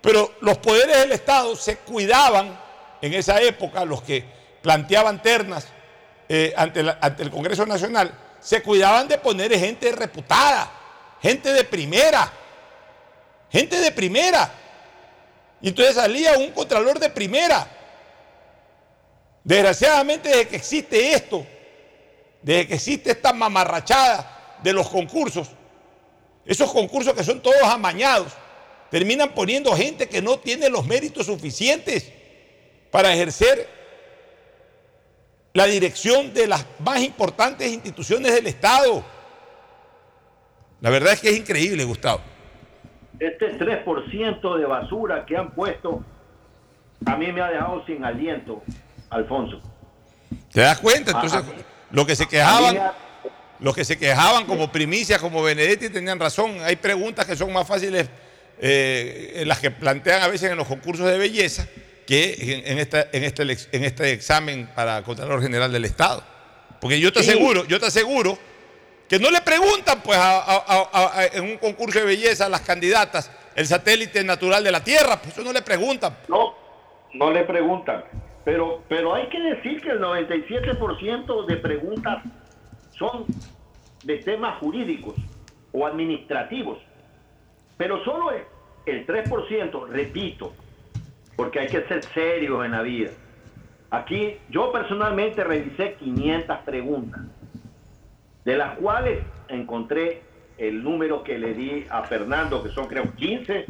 Pero 0.00 0.34
los 0.40 0.58
poderes 0.58 0.98
del 0.98 1.12
Estado 1.12 1.56
se 1.56 1.78
cuidaban 1.78 2.58
en 3.00 3.14
esa 3.14 3.40
época, 3.40 3.84
los 3.84 4.02
que 4.02 4.24
planteaban 4.62 5.22
ternas 5.22 5.66
eh, 6.28 6.52
ante, 6.56 6.84
ante 7.00 7.22
el 7.22 7.30
Congreso 7.30 7.66
Nacional, 7.66 8.12
se 8.40 8.62
cuidaban 8.62 9.08
de 9.08 9.18
poner 9.18 9.56
gente 9.58 9.90
reputada, 9.92 10.70
gente 11.20 11.52
de 11.52 11.64
primera, 11.64 12.30
gente 13.50 13.80
de 13.80 13.90
primera. 13.92 14.50
Y 15.60 15.68
entonces 15.68 15.96
salía 15.96 16.38
un 16.38 16.52
contralor 16.52 16.98
de 16.98 17.10
primera. 17.10 17.66
Desgraciadamente, 19.42 20.28
desde 20.28 20.48
que 20.48 20.56
existe 20.56 21.12
esto, 21.12 21.44
desde 22.42 22.68
que 22.68 22.74
existe 22.74 23.10
esta 23.10 23.32
mamarrachada 23.32 24.58
de 24.62 24.72
los 24.72 24.88
concursos, 24.88 25.48
esos 26.44 26.70
concursos 26.70 27.14
que 27.14 27.24
son 27.24 27.40
todos 27.40 27.62
amañados, 27.62 28.32
terminan 28.90 29.34
poniendo 29.34 29.74
gente 29.76 30.08
que 30.08 30.22
no 30.22 30.38
tiene 30.38 30.68
los 30.70 30.86
méritos 30.86 31.26
suficientes 31.26 32.12
para 32.90 33.12
ejercer 33.12 33.68
la 35.52 35.66
dirección 35.66 36.32
de 36.32 36.46
las 36.46 36.64
más 36.78 37.02
importantes 37.02 37.70
instituciones 37.70 38.34
del 38.34 38.46
Estado. 38.46 39.04
La 40.80 40.90
verdad 40.90 41.14
es 41.14 41.20
que 41.20 41.30
es 41.30 41.38
increíble, 41.38 41.84
Gustavo. 41.84 42.20
Este 43.18 43.58
3% 43.58 44.56
de 44.56 44.64
basura 44.64 45.26
que 45.26 45.36
han 45.36 45.50
puesto 45.50 46.04
a 47.04 47.16
mí 47.16 47.32
me 47.32 47.40
ha 47.40 47.48
dejado 47.48 47.84
sin 47.86 48.04
aliento. 48.04 48.62
Alfonso. 49.10 49.60
¿Te 50.52 50.60
das 50.60 50.78
cuenta? 50.78 51.12
Entonces, 51.12 51.42
lo 51.90 52.04
que 52.06 52.14
se 52.14 52.26
quejaban, 52.26 52.92
los 53.60 53.74
que 53.74 53.84
se 53.84 53.98
quejaban 53.98 54.44
como 54.44 54.70
primicias, 54.70 55.20
como 55.20 55.42
Benedetti, 55.42 55.88
tenían 55.88 56.18
razón. 56.18 56.58
Hay 56.62 56.76
preguntas 56.76 57.24
que 57.24 57.36
son 57.36 57.52
más 57.52 57.66
fáciles, 57.66 58.08
eh, 58.60 59.42
las 59.46 59.58
que 59.60 59.70
plantean 59.70 60.22
a 60.22 60.28
veces 60.28 60.50
en 60.50 60.56
los 60.58 60.66
concursos 60.66 61.06
de 61.06 61.18
belleza, 61.18 61.66
que 62.06 62.62
en, 62.66 62.78
esta, 62.78 63.06
en, 63.12 63.24
este, 63.24 63.42
en 63.42 63.84
este 63.84 64.12
examen 64.12 64.68
para 64.74 65.02
Contralor 65.02 65.42
General 65.42 65.70
del 65.70 65.84
Estado. 65.84 66.22
Porque 66.80 66.98
yo 67.00 67.12
te 67.12 67.22
Sí. 67.22 67.30
aseguro, 67.30 67.66
yo 67.66 67.78
te 67.78 67.86
aseguro 67.86 68.38
que 69.08 69.18
no 69.18 69.30
le 69.30 69.40
preguntan 69.42 70.00
pues 70.02 70.18
a- 70.18 70.38
a- 70.40 70.64
a- 70.66 71.20
a- 71.20 71.26
en 71.26 71.44
un 71.44 71.56
concurso 71.58 71.98
de 71.98 72.04
belleza 72.06 72.46
a 72.46 72.48
las 72.48 72.60
candidatas 72.62 73.30
el 73.54 73.66
satélite 73.66 74.22
natural 74.24 74.62
de 74.64 74.70
la 74.70 74.82
Tierra, 74.84 75.16
pues 75.20 75.34
eso 75.34 75.42
no 75.42 75.52
le 75.52 75.62
preguntan. 75.62 76.16
No, 76.28 76.54
no 77.14 77.32
le 77.32 77.44
preguntan. 77.44 78.04
Pero, 78.44 78.84
pero 78.88 79.14
hay 79.14 79.28
que 79.28 79.40
decir 79.40 79.80
que 79.82 79.90
el 79.90 80.00
97% 80.00 81.44
de 81.46 81.56
preguntas 81.56 82.22
son 82.98 83.26
de 84.04 84.16
temas 84.18 84.58
jurídicos 84.60 85.16
o 85.72 85.86
administrativos. 85.86 86.78
Pero 87.78 88.04
solo 88.04 88.32
el, 88.32 88.42
el 88.86 89.06
3%, 89.06 89.88
repito, 89.88 90.52
porque 91.36 91.60
hay 91.60 91.68
que 91.68 91.82
ser 91.84 92.04
serios 92.12 92.64
en 92.64 92.72
la 92.72 92.82
vida. 92.82 93.10
Aquí 93.90 94.36
yo 94.50 94.70
personalmente 94.70 95.42
revisé 95.44 95.94
500 95.94 96.58
preguntas, 96.66 97.20
de 98.44 98.56
las 98.56 98.76
cuales 98.78 99.20
encontré 99.48 100.22
el 100.58 100.82
número 100.82 101.22
que 101.22 101.38
le 101.38 101.54
di 101.54 101.86
a 101.88 102.02
Fernando, 102.02 102.62
que 102.62 102.70
son 102.70 102.86
creo 102.88 103.14
15, 103.14 103.64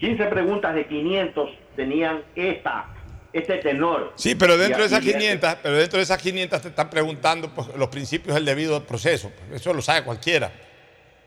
15 0.00 0.24
preguntas 0.26 0.74
de 0.74 0.86
500 0.86 1.50
tenían 1.76 2.22
esta, 2.34 2.86
este 3.32 3.58
tenor. 3.58 4.14
Sí, 4.16 4.34
pero 4.34 4.56
dentro 4.56 4.80
de 4.80 4.86
esas 4.86 4.98
aquí- 5.00 5.12
500, 5.12 5.56
pero 5.62 5.76
dentro 5.76 5.98
de 5.98 6.02
esas 6.04 6.20
500 6.20 6.62
te 6.62 6.68
están 6.68 6.88
preguntando 6.88 7.50
pues, 7.54 7.68
los 7.76 7.88
principios 7.88 8.34
del 8.34 8.46
debido 8.46 8.82
proceso. 8.84 9.30
Eso 9.52 9.74
lo 9.74 9.82
sabe 9.82 10.02
cualquiera. 10.02 10.50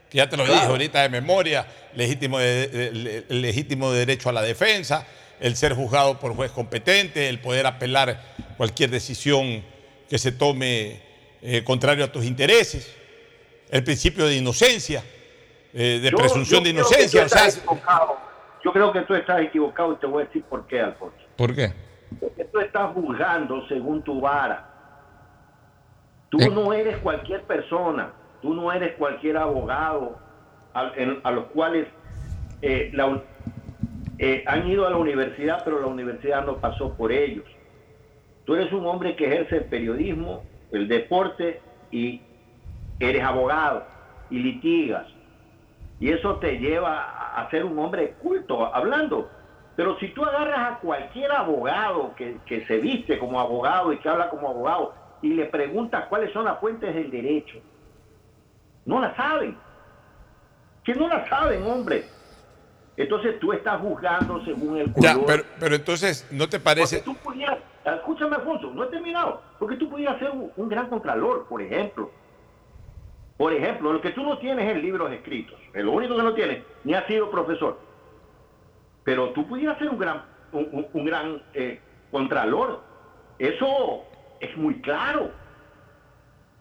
Que 0.09 0.17
ya 0.17 0.27
te 0.29 0.35
lo 0.37 0.43
Claro. 0.43 0.59
dije 0.59 0.71
ahorita 0.71 1.01
de 1.03 1.09
memoria, 1.09 1.67
legítimo, 1.95 2.39
de- 2.39 2.67
de- 2.67 3.25
legítimo 3.29 3.91
derecho 3.91 4.29
a 4.29 4.31
la 4.33 4.41
defensa, 4.41 5.05
el 5.39 5.55
ser 5.55 5.73
juzgado 5.73 6.19
por 6.19 6.35
juez 6.35 6.51
competente, 6.51 7.29
el 7.29 7.39
poder 7.39 7.65
apelar 7.67 8.19
cualquier 8.57 8.89
decisión 8.89 9.63
que 10.09 10.17
se 10.17 10.31
tome 10.31 11.07
eh, 11.41 11.63
contrario 11.63 12.03
a 12.03 12.11
tus 12.11 12.25
intereses, 12.25 12.93
el 13.69 13.81
principio 13.83 14.25
de 14.25 14.35
inocencia, 14.35 15.01
eh, 15.73 15.99
de 16.01 16.09
Yo- 16.11 16.17
presunción 16.17 16.59
yo 16.59 16.63
de 16.65 16.69
inocencia. 16.71 17.23
O 17.25 17.29
sea. 17.29 17.47
Yo 18.65 18.73
creo 18.73 18.91
que 18.91 19.01
tú 19.03 19.13
estás 19.15 19.39
equivocado 19.41 19.93
y 19.93 19.95
te 19.97 20.05
voy 20.05 20.23
a 20.23 20.25
decir 20.25 20.43
por 20.43 20.67
qué, 20.67 20.81
Alfonso. 20.81 21.15
¿Por 21.37 21.55
qué? 21.55 21.71
Porque 22.19 22.43
tú 22.43 22.59
estás 22.59 22.91
juzgando 22.93 23.65
según 23.69 24.03
tu 24.03 24.19
vara. 24.19 24.67
Tú 26.29 26.39
Eh. 26.41 26.49
no 26.49 26.73
eres 26.73 26.97
cualquier 26.97 27.43
persona, 27.43 28.11
tú 28.41 28.53
no 28.53 28.71
eres 28.71 28.95
cualquier 28.97 29.37
abogado 29.37 30.23
a, 30.73 31.31
los 31.31 31.47
cuales 31.47 31.87
eh, 32.61 32.91
eh, 34.17 34.43
han 34.47 34.67
ido 34.69 34.87
a 34.87 34.91
la 34.91 34.97
universidad, 34.97 35.63
pero 35.63 35.79
la 35.79 35.87
universidad 35.87 36.45
no 36.45 36.59
pasó 36.59 36.95
por 36.95 37.11
ellos. 37.11 37.45
Tú 38.45 38.55
eres 38.55 38.71
un 38.73 38.85
hombre 38.85 39.15
que 39.15 39.25
ejerce 39.25 39.57
el 39.57 39.65
periodismo, 39.65 40.47
el 40.71 40.87
deporte 40.87 41.67
y 41.91 42.29
eres 42.99 43.23
abogado 43.23 43.93
y 44.29 44.39
litigas. 44.39 45.07
Y 45.99 46.11
eso 46.11 46.37
te 46.39 46.59
lleva 46.59 47.01
a- 47.01 47.49
ser 47.51 47.65
un 47.65 47.77
hombre 47.79 48.15
culto 48.17 48.73
hablando. 48.73 49.35
Pero 49.75 49.97
si 49.99 50.09
tú 50.13 50.23
agarras 50.25 50.73
a 50.73 50.79
cualquier 50.79 51.31
abogado 51.31 52.15
que 52.15 52.65
se 52.67 52.77
viste 52.79 53.19
como 53.19 53.39
abogado 53.39 53.93
y 53.93 53.99
que 53.99 54.09
habla 54.09 54.29
como 54.29 54.49
abogado 54.49 54.95
y 55.21 55.33
le 55.33 55.45
preguntas 55.47 56.07
cuáles 56.09 56.31
son 56.33 56.45
las 56.45 56.59
fuentes 56.59 56.93
del 56.95 57.11
derecho, 57.11 57.59
no 58.89 58.99
la 58.99 59.15
saben. 59.15 59.55
Que 60.83 60.95
no 60.95 61.07
la 61.07 61.27
saben, 61.29 61.63
hombre. 61.63 62.05
Entonces 62.97 63.39
tú 63.39 63.53
estás 63.53 63.79
juzgando 63.79 64.43
según 64.43 64.77
el 64.77 64.91
color. 64.91 65.03
Ya, 65.03 65.25
pero, 65.25 65.43
pero 65.59 65.75
entonces, 65.75 66.27
¿no 66.31 66.49
te 66.49 66.59
parece? 66.59 66.97
Porque 67.03 67.17
tú 67.19 67.23
pudieras, 67.29 67.59
escúchame 67.85 68.35
Alfonso, 68.35 68.71
no 68.73 68.83
he 68.83 68.87
terminado, 68.87 69.41
porque 69.59 69.77
tú 69.77 69.89
pudieras 69.89 70.17
ser 70.19 70.31
un, 70.31 70.51
un 70.55 70.67
gran 70.67 70.87
contralor, 70.89 71.45
por 71.47 71.61
ejemplo. 71.61 72.11
Por 73.37 73.53
ejemplo, 73.53 73.93
lo 73.93 74.01
que 74.01 74.09
tú 74.09 74.21
no 74.23 74.37
tienes 74.39 74.75
es 74.75 74.83
libros 74.83 75.09
escritos, 75.13 75.57
es 75.73 75.83
lo 75.85 75.91
único 75.93 76.17
que 76.17 76.23
no 76.23 76.33
tienes, 76.33 76.63
ni 76.83 76.93
has 76.93 77.05
sido 77.05 77.29
profesor. 77.31 77.79
Pero 79.05 79.29
tú 79.29 79.47
pudieras 79.47 79.77
ser 79.77 79.89
un 79.89 79.97
gran, 79.97 80.23
un, 80.51 80.67
un- 80.73 80.87
un 80.91 81.05
gran 81.05 81.41
eh, 81.53 81.79
contralor. 82.11 82.81
Eso 83.37 84.03
es 84.41 84.57
muy 84.57 84.81
claro. 84.81 85.31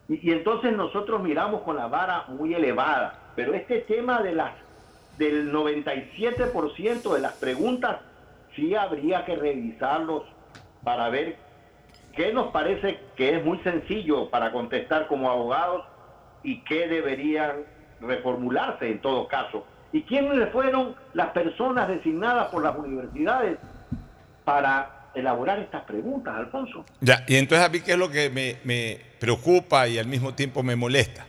Y, 0.08 0.28
y 0.28 0.32
entonces 0.32 0.76
nosotros 0.76 1.22
miramos 1.22 1.62
con 1.62 1.76
la 1.76 1.86
vara 1.86 2.24
muy 2.28 2.54
elevada. 2.54 3.32
Pero 3.36 3.54
este 3.54 3.80
tema 3.80 4.22
de 4.22 4.34
las 4.34 4.52
del 5.18 5.52
97% 5.52 7.12
de 7.12 7.20
las 7.20 7.32
preguntas 7.34 7.98
sí 8.54 8.74
habría 8.74 9.24
que 9.24 9.36
revisarlos 9.36 10.22
para 10.82 11.08
ver 11.10 11.36
qué 12.14 12.32
nos 12.32 12.50
parece 12.52 12.98
que 13.16 13.36
es 13.36 13.44
muy 13.44 13.58
sencillo 13.58 14.30
para 14.30 14.52
contestar 14.52 15.08
como 15.08 15.30
abogados 15.30 15.84
y 16.42 16.60
qué 16.64 16.88
deberían 16.88 17.64
reformularse 18.00 18.90
en 18.90 19.00
todo 19.00 19.26
caso. 19.28 19.66
¿Y 19.92 20.02
quiénes 20.02 20.50
fueron 20.50 20.94
las 21.14 21.28
personas 21.30 21.88
designadas 21.88 22.48
por 22.48 22.62
las 22.62 22.76
universidades 22.76 23.58
para 24.44 24.97
elaborar 25.18 25.58
estas 25.58 25.84
preguntas, 25.84 26.34
Alfonso? 26.34 26.84
Ya, 27.00 27.24
y 27.26 27.36
entonces 27.36 27.66
a 27.66 27.68
mí 27.68 27.80
qué 27.80 27.92
es 27.92 27.98
lo 27.98 28.10
que 28.10 28.30
me, 28.30 29.00
preocupa 29.18 29.88
y 29.88 29.98
al 29.98 30.06
mismo 30.06 30.34
tiempo 30.34 30.62
me 30.62 30.76
molesta. 30.76 31.26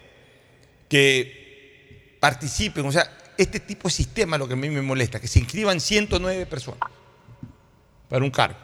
Que 0.88 2.18
participen, 2.20 2.86
o 2.86 2.92
sea, 2.92 3.10
este 3.38 3.60
tipo 3.60 3.88
de 3.88 3.94
sistema 3.94 4.36
es 4.36 4.40
lo 4.40 4.48
que 4.48 4.54
a 4.54 4.58
mí 4.58 4.70
me 4.70 4.82
molesta, 4.82 5.20
que 5.20 5.28
se 5.28 5.40
inscriban 5.40 5.80
109 5.80 6.46
personas 6.46 6.90
para 8.10 8.24
un 8.24 8.32
cargo. 8.32 8.58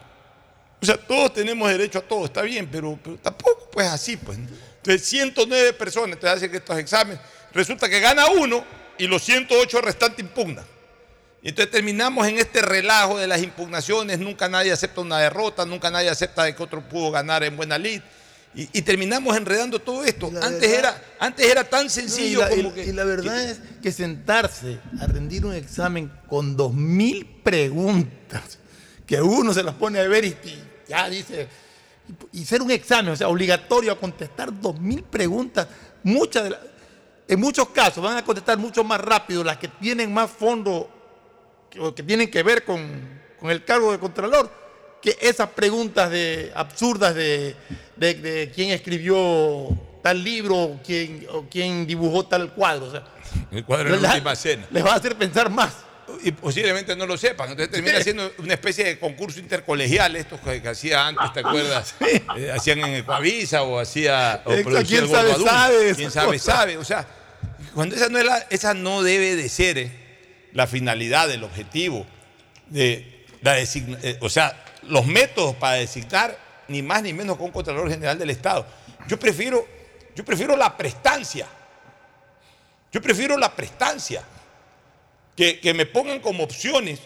O 0.82 0.86
sea, 0.86 0.98
todos 0.98 1.34
tenemos 1.34 1.70
derecho 1.70 2.00
a 2.00 2.02
todo, 2.02 2.26
está 2.26 2.42
bien, 2.42 2.68
pero, 2.72 3.00
tampoco 3.22 3.70
pues 3.72 3.88
así, 3.88 4.18
pues. 4.18 4.38
Entonces, 4.38 5.06
109 5.08 5.74
personas 5.74 6.20
te 6.20 6.28
hacen 6.28 6.54
estos 6.54 6.78
exámenes, 6.78 7.20
resulta 7.54 7.90
que 7.90 8.00
gana 8.00 8.28
uno 8.28 8.64
y 8.98 9.08
los 9.08 9.24
108 9.24 9.82
restantes 9.82 10.20
impugnan. 10.20 10.66
Y 11.46 11.50
entonces 11.50 11.70
terminamos 11.72 12.28
en 12.28 12.40
este 12.40 12.60
relajo 12.64 13.20
de 13.20 13.28
las 13.28 13.40
impugnaciones, 13.44 14.18
nunca 14.18 14.50
nadie 14.50 14.72
acepta 14.72 15.02
una 15.02 15.20
derrota, 15.20 15.64
nunca 15.64 15.92
nadie 15.92 16.10
acepta 16.10 16.44
de 16.44 16.56
que 16.56 16.64
otro 16.64 16.82
pudo 16.90 17.12
ganar 17.12 17.44
en 17.44 17.56
buena 17.56 17.78
lid. 17.78 18.02
Y, 18.56 18.68
y 18.80 18.82
terminamos 18.82 19.38
enredando 19.38 19.78
todo 19.80 20.04
esto. 20.04 20.26
Antes 20.42 20.62
verdad- 20.62 20.80
era, 20.80 21.04
antes 21.20 21.46
era 21.46 21.64
tan 21.64 21.84
No, 21.84 21.90
sencillo 21.92 22.40
y, 22.40 22.42
la, 22.42 22.50
como 22.50 22.74
que. 22.74 22.86
y 22.86 22.92
la 22.94 23.04
verdad 23.04 23.44
es 23.44 23.60
que 23.80 23.92
sentarse 23.92 24.80
a 25.00 25.06
rendir 25.06 25.46
un 25.46 25.54
examen 25.54 26.12
con 26.28 26.58
dos 26.58 26.74
mil 26.74 27.28
preguntas, 27.44 28.58
que 29.06 29.22
uno 29.22 29.54
se 29.54 29.62
las 29.62 29.76
pone 29.76 30.00
a 30.00 30.08
ver 30.08 30.26
y, 30.26 30.30
y 30.30 30.64
ya 30.90 31.08
dice, 31.10 31.48
y, 32.34 32.44
ser 32.44 32.64
un 32.64 32.72
examen, 32.72 33.14
o 33.14 33.16
sea, 33.16 33.28
obligatorio 33.28 33.92
a 33.92 34.00
contestar 34.00 34.50
dos 34.60 34.80
mil 34.80 35.04
preguntas, 35.04 35.68
muchas 36.02 36.46
de 36.46 36.50
las- 36.50 36.60
en 37.28 37.40
muchos 37.40 37.70
casos 37.70 38.04
van 38.04 38.18
a 38.18 38.26
contestar 38.26 38.58
mucho 38.58 38.84
más 38.84 39.00
rápido 39.00 39.44
las 39.44 39.58
que 39.58 39.68
tienen 39.68 40.12
más 40.12 40.32
fondo 40.32 40.90
o 41.80 41.94
que 41.94 42.04
tienen 42.04 42.30
que 42.30 42.44
ver 42.44 42.64
con, 42.64 42.82
con 43.40 43.52
el 43.52 43.64
cargo 43.64 43.92
de 43.92 44.00
Contralor 44.00 44.52
que 45.02 45.18
esas 45.22 45.50
preguntas 45.50 46.10
de, 46.10 46.52
absurdas 46.56 47.14
de, 47.14 47.56
de- 47.96 48.14
de 48.16 48.52
quién 48.54 48.72
escribió 48.72 49.68
tal 50.02 50.24
libro 50.24 50.56
o 50.58 50.80
quién, 50.86 51.26
o 51.32 51.46
quién 51.50 51.86
dibujó 51.86 52.26
tal 52.28 52.54
cuadro. 52.54 52.86
O 52.88 52.92
sea, 52.92 53.04
El 53.52 53.64
cuadro 53.66 53.92
de 53.96 54.02
la 54.02 54.10
última 54.14 54.36
cena. 54.36 54.66
les 54.72 54.84
va 54.84 54.94
a 54.94 54.96
hacer 54.96 55.16
pensar 55.16 55.50
más. 55.50 55.74
Y 56.24 56.32
posiblemente 56.32 56.96
no 56.96 57.06
lo 57.08 57.18
sepan. 57.18 57.50
Entonces 57.52 57.72
termina 57.72 58.02
siendo 58.02 58.32
una 58.38 58.54
especie 58.54 58.84
de 58.86 59.00
concurso 59.00 59.40
intercolegial, 59.40 60.16
estos 60.16 60.40
que, 60.40 60.62
que 60.62 60.70
hacía 60.70 61.08
antes, 61.08 61.34
¿te 61.34 61.40
acuerdas? 61.42 61.96
Eh, 62.38 62.52
hacían 62.52 62.80
en 62.80 62.96
Ecuavisa 62.96 63.64
o 63.64 63.80
hacía. 63.80 64.42
O 64.46 64.52
¿quién 64.84 65.08
sabe, 65.08 65.34
sabe 65.36 65.96
Quién 65.96 66.12
sabe, 66.12 66.40
sabe. 66.40 66.78
O 66.78 66.84
sea, 66.84 67.08
cuando 67.74 67.96
esa 67.96 68.10
no, 68.10 68.18
es 68.20 68.26
la- 68.26 68.46
esa 68.50 68.74
no 68.74 69.02
debe 69.04 69.36
de 69.36 69.50
ser 69.50 69.78
eh, 69.78 69.92
la 70.56 70.66
finalidad, 70.66 71.30
el 71.30 71.44
objetivo 71.44 72.06
de 72.68 73.26
la 73.42 73.60
eh, 73.60 74.18
O 74.22 74.30
sea, 74.30 74.66
los 74.84 75.06
métodos 75.06 75.56
para 75.56 75.76
designar 75.76 76.38
ni 76.70 76.82
más 76.82 77.04
ni 77.04 77.14
menos 77.14 77.36
con 77.38 77.48
un 77.48 77.52
Contralor 77.52 77.90
General 77.90 78.18
del 78.18 78.32
Estado. 78.32 78.66
Yo 79.08 79.20
prefiero, 79.20 79.68
yo 80.16 80.26
prefiero 80.26 80.56
la 80.56 80.76
prestancia. 80.76 81.46
Yo 82.92 83.02
prefiero 83.02 83.38
la 83.38 83.54
prestancia 83.54 84.24
que, 85.36 85.60
que 85.60 85.74
me 85.74 85.86
pongan 85.86 86.22
como 86.22 86.46
opciones, 86.46 87.02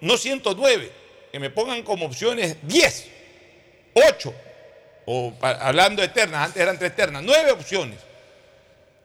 no 0.00 0.18
109, 0.18 0.92
que 1.32 1.38
me 1.38 1.50
pongan 1.50 1.82
como 1.84 2.04
opciones 2.04 2.56
10, 2.62 3.06
8, 3.94 4.34
o 5.06 5.32
hablando 5.40 6.02
de 6.02 6.08
ternas, 6.08 6.46
antes 6.46 6.60
eran 6.60 6.78
tres 6.78 6.96
ternas, 6.96 7.22
9 7.22 7.52
opciones. 7.52 8.07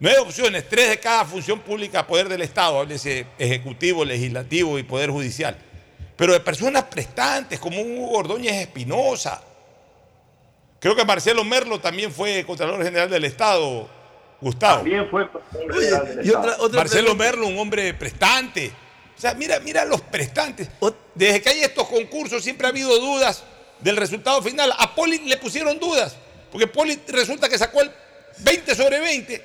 Nueve 0.00 0.18
opciones, 0.18 0.68
tres 0.68 0.90
de 0.90 0.98
cada 0.98 1.24
función 1.24 1.60
pública, 1.60 2.06
poder 2.06 2.28
del 2.28 2.42
Estado, 2.42 2.78
háblese 2.80 3.26
ejecutivo, 3.38 4.04
legislativo 4.04 4.78
y 4.78 4.82
poder 4.82 5.10
judicial. 5.10 5.56
Pero 6.16 6.32
de 6.32 6.40
personas 6.40 6.84
prestantes, 6.84 7.58
como 7.58 7.80
un 7.80 7.98
Hugo 7.98 8.18
Ordóñez 8.18 8.54
Espinosa, 8.54 9.42
Creo 10.80 10.94
que 10.94 11.04
Marcelo 11.06 11.44
Merlo 11.44 11.80
también 11.80 12.12
fue 12.12 12.44
Contralor 12.44 12.84
General 12.84 13.08
del 13.08 13.24
Estado, 13.24 13.88
Gustavo. 14.38 14.80
También 14.82 15.08
fue 15.08 15.30
Contralor 15.30 15.74
General 15.80 16.06
del 16.08 16.18
Y 16.18 16.28
Estado. 16.28 16.40
otra- 16.52 16.56
otra 16.62 16.80
Marcelo 16.80 17.14
Merlo, 17.14 17.46
un 17.46 17.58
hombre 17.58 17.94
prestante. 17.94 18.70
O 19.16 19.18
sea, 19.18 19.32
mira, 19.32 19.58
mira 19.60 19.86
los 19.86 20.02
prestantes. 20.02 20.68
Desde 21.14 21.40
que 21.40 21.48
hay 21.48 21.60
estos 21.62 21.88
concursos 21.88 22.44
siempre 22.44 22.66
ha 22.66 22.70
habido 22.70 22.98
dudas 23.00 23.44
del 23.80 23.96
resultado 23.96 24.42
final. 24.42 24.74
A 24.76 24.94
Poli 24.94 25.20
le 25.20 25.38
pusieron 25.38 25.78
dudas, 25.78 26.16
porque 26.52 26.66
Poli 26.66 27.00
resulta 27.08 27.48
que 27.48 27.56
sacó 27.56 27.80
el 27.80 27.90
20 28.40 28.74
sobre 28.74 29.00
20. 29.00 29.42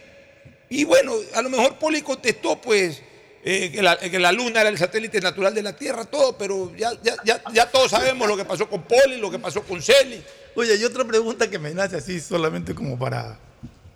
Y 0.70 0.84
bueno, 0.84 1.14
a 1.34 1.42
lo 1.42 1.50
mejor 1.50 1.78
Poli 1.78 2.02
contestó 2.02 2.62
pues 2.62 3.02
eh, 3.44 3.72
que, 3.72 4.20
la, 4.20 4.32
luna 4.32 4.62
era 4.62 4.70
el 4.70 4.78
satélite 4.78 5.22
natural 5.22 5.54
de 5.54 5.64
la 5.64 5.76
Tierra, 5.76 6.06
todo, 6.06 6.38
pero 6.38 6.76
ya, 6.76 6.92
ya, 7.02 7.16
ya, 7.24 7.42
ya 7.54 7.72
todos 7.72 7.92
sabemos 7.92 8.28
lo 8.28 8.36
que 8.36 8.46
pasó 8.46 8.70
con 8.70 8.84
Poli, 8.84 9.18
lo 9.18 9.32
que 9.32 9.40
pasó 9.40 9.64
con 9.64 9.82
Celi. 9.82 10.24
Oye, 10.56 10.76
y 10.76 10.84
otra 10.84 11.06
pregunta 11.06 11.50
que 11.50 11.58
me 11.58 11.74
nace 11.74 11.98
así 11.98 12.20
solamente 12.20 12.76
como 12.76 13.00
para 13.00 13.40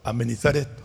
amenizar 0.03 0.55
esto. 0.55 0.81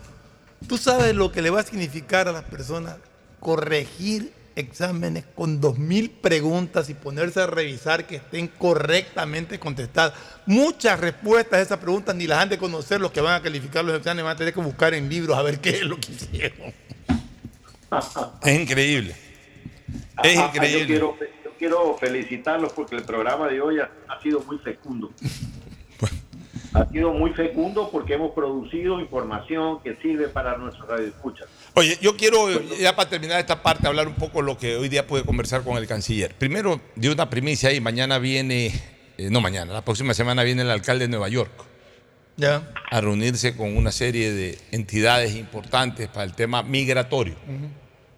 ¿Tú 0.67 0.77
sabes 0.77 1.15
lo 1.15 1.31
que 1.31 1.41
le 1.41 1.49
va 1.49 1.61
a 1.61 1.63
significar 1.63 2.27
a 2.27 2.31
las 2.31 2.43
personas 2.43 2.97
corregir 3.39 4.33
exámenes 4.55 5.25
con 5.35 5.61
dos 5.61 5.77
mil 5.77 6.09
preguntas 6.09 6.89
y 6.89 6.93
ponerse 6.93 7.41
a 7.41 7.47
revisar 7.47 8.05
que 8.07 8.17
estén 8.17 8.47
correctamente 8.47 9.59
contestadas? 9.59 10.13
Muchas 10.45 10.99
respuestas 10.99 11.59
a 11.59 11.61
esas 11.61 11.77
preguntas 11.79 12.15
ni 12.15 12.27
las 12.27 12.39
han 12.39 12.49
de 12.49 12.57
conocer 12.57 13.01
los 13.01 13.11
que 13.11 13.21
van 13.21 13.35
a 13.35 13.41
calificar 13.41 13.83
los 13.85 13.97
exámenes, 13.97 14.25
van 14.25 14.35
a 14.35 14.37
tener 14.37 14.53
que 14.53 14.61
buscar 14.61 14.93
en 14.93 15.09
libros 15.09 15.37
a 15.37 15.41
ver 15.41 15.59
qué 15.59 15.69
es 15.71 15.83
lo 15.83 15.97
que 15.97 16.11
hicieron. 16.11 16.73
Es 18.43 18.59
increíble. 18.59 19.15
Es 20.23 20.35
increíble. 20.35 20.79
Yo 20.99 21.15
quiero, 21.15 21.17
yo 21.43 21.51
quiero 21.57 21.97
felicitarlos 21.97 22.73
porque 22.73 22.95
el 22.95 23.03
programa 23.03 23.47
de 23.47 23.61
hoy 23.61 23.79
ha, 23.79 23.89
ha 24.07 24.21
sido 24.21 24.41
muy 24.41 24.57
fecundo. 24.59 25.11
Ha 26.73 26.85
sido 26.85 27.13
muy 27.13 27.31
fecundo 27.31 27.89
porque 27.91 28.13
hemos 28.13 28.31
producido 28.31 28.99
información 28.99 29.81
que 29.81 29.95
sirve 29.95 30.27
para 30.27 30.55
nuestros 30.57 30.87
radioescuchas. 30.87 31.47
Oye, 31.75 31.97
yo 32.01 32.17
quiero, 32.17 32.49
ya 32.77 32.95
para 32.95 33.09
terminar 33.09 33.39
esta 33.39 33.61
parte, 33.61 33.87
hablar 33.87 34.07
un 34.07 34.15
poco 34.15 34.39
de 34.39 34.45
lo 34.45 34.57
que 34.57 34.75
hoy 34.75 34.89
día 34.89 35.05
pude 35.07 35.23
conversar 35.23 35.63
con 35.63 35.77
el 35.77 35.87
canciller. 35.87 36.35
Primero, 36.35 36.81
dio 36.95 37.11
una 37.13 37.29
primicia 37.29 37.71
y 37.71 37.79
mañana 37.79 38.17
viene, 38.19 38.67
eh, 39.17 39.29
no 39.29 39.39
mañana, 39.39 39.71
la 39.73 39.85
próxima 39.85 40.13
semana 40.13 40.43
viene 40.43 40.63
el 40.63 40.71
alcalde 40.71 41.05
de 41.05 41.09
Nueva 41.09 41.29
York 41.29 41.51
Ya. 42.37 42.69
a 42.89 43.01
reunirse 43.01 43.55
con 43.55 43.77
una 43.77 43.91
serie 43.91 44.31
de 44.31 44.57
entidades 44.71 45.35
importantes 45.35 46.07
para 46.07 46.23
el 46.25 46.33
tema 46.33 46.63
migratorio, 46.63 47.35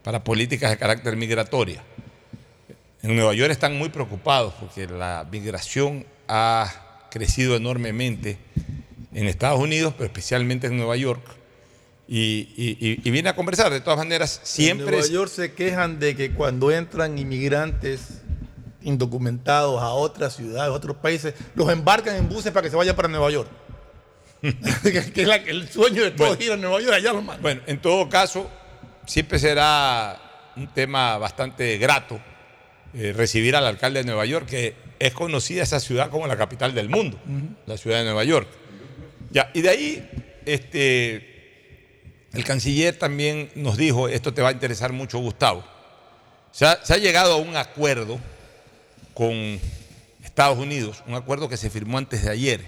para 0.03 0.23
políticas 0.23 0.71
de 0.71 0.77
carácter 0.77 1.15
migratoria. 1.17 1.83
En 3.03 3.15
Nueva 3.15 3.33
York 3.33 3.51
están 3.51 3.77
muy 3.77 3.89
preocupados 3.89 4.53
porque 4.59 4.87
la 4.87 5.27
migración 5.31 6.05
ha 6.27 7.07
crecido 7.11 7.55
enormemente 7.57 8.37
en 9.13 9.27
Estados 9.27 9.59
Unidos, 9.59 9.93
pero 9.97 10.05
especialmente 10.05 10.67
en 10.67 10.77
Nueva 10.77 10.95
York. 10.95 11.21
Y, 12.13 12.49
y- 12.57 12.99
y- 13.05 13.09
viene 13.11 13.29
a 13.29 13.35
conversar. 13.37 13.71
De 13.71 13.79
todas 13.79 13.97
maneras, 13.97 14.41
siempre... 14.43 14.85
En 14.87 14.91
Nueva 14.91 15.07
York 15.07 15.31
se 15.31 15.53
quejan 15.53 15.97
de 15.97 16.13
que 16.13 16.33
cuando 16.33 16.69
entran 16.69 17.17
inmigrantes 17.17 18.21
indocumentados 18.81 19.81
a 19.81 19.91
otras 19.91 20.35
ciudades, 20.35 20.69
a 20.69 20.73
otros 20.73 20.97
países, 20.97 21.33
los 21.55 21.69
embarcan 21.71 22.17
en 22.17 22.27
buses 22.27 22.51
para 22.51 22.63
que 22.63 22.69
se 22.69 22.75
vayan 22.75 22.97
para 22.97 23.07
Nueva 23.07 23.31
York. 23.31 23.49
que 24.41 24.51
que 25.13 25.21
es 25.21 25.27
la- 25.27 25.35
el 25.37 25.69
sueño 25.69 26.03
de 26.03 26.11
todos 26.11 26.37
ir 26.41 26.51
a 26.51 26.57
Nueva 26.57 26.81
York, 26.81 26.93
allá 26.95 27.13
los 27.13 27.23
mandan. 27.23 27.41
Bueno, 27.43 27.61
en 27.65 27.79
todo 27.81 28.09
caso, 28.09 28.49
siempre 29.05 29.39
será 29.39 30.19
un 30.57 30.67
tema 30.73 31.17
bastante 31.17 31.77
grato 31.77 32.19
eh, 32.93 33.13
recibir 33.15 33.55
al 33.55 33.65
alcalde 33.65 33.99
de 34.01 34.05
Nueva 34.05 34.25
York, 34.25 34.47
que 34.47 34.75
es 34.99 35.13
conocida 35.13 35.63
esa 35.63 35.79
ciudad 35.79 36.09
como 36.09 36.27
la 36.27 36.35
capital 36.35 36.75
del 36.75 36.89
mundo, 36.89 37.17
la 37.67 37.77
ciudad 37.77 37.99
de 37.99 38.03
Nueva 38.03 38.25
York. 38.25 38.49
Ya, 39.29 39.49
y 39.53 39.61
de 39.61 39.69
ahí, 39.69 40.09
este, 40.45 41.30
el 42.33 42.43
canciller 42.43 42.97
también 42.97 43.51
nos 43.55 43.77
dijo, 43.77 44.07
esto 44.07 44.33
te 44.33 44.41
va 44.41 44.49
a 44.49 44.53
interesar 44.53 44.93
mucho, 44.93 45.19
Gustavo, 45.19 45.63
se 46.51 46.65
ha, 46.65 46.97
llegado 46.97 47.33
a 47.33 47.37
un 47.37 47.55
acuerdo 47.55 48.19
con 49.13 49.59
Estados 50.23 50.57
Unidos, 50.57 51.03
un 51.07 51.15
acuerdo 51.15 51.49
que 51.49 51.57
se 51.57 51.69
firmó 51.69 51.97
antes 51.97 52.23
de 52.23 52.31
ayer. 52.31 52.61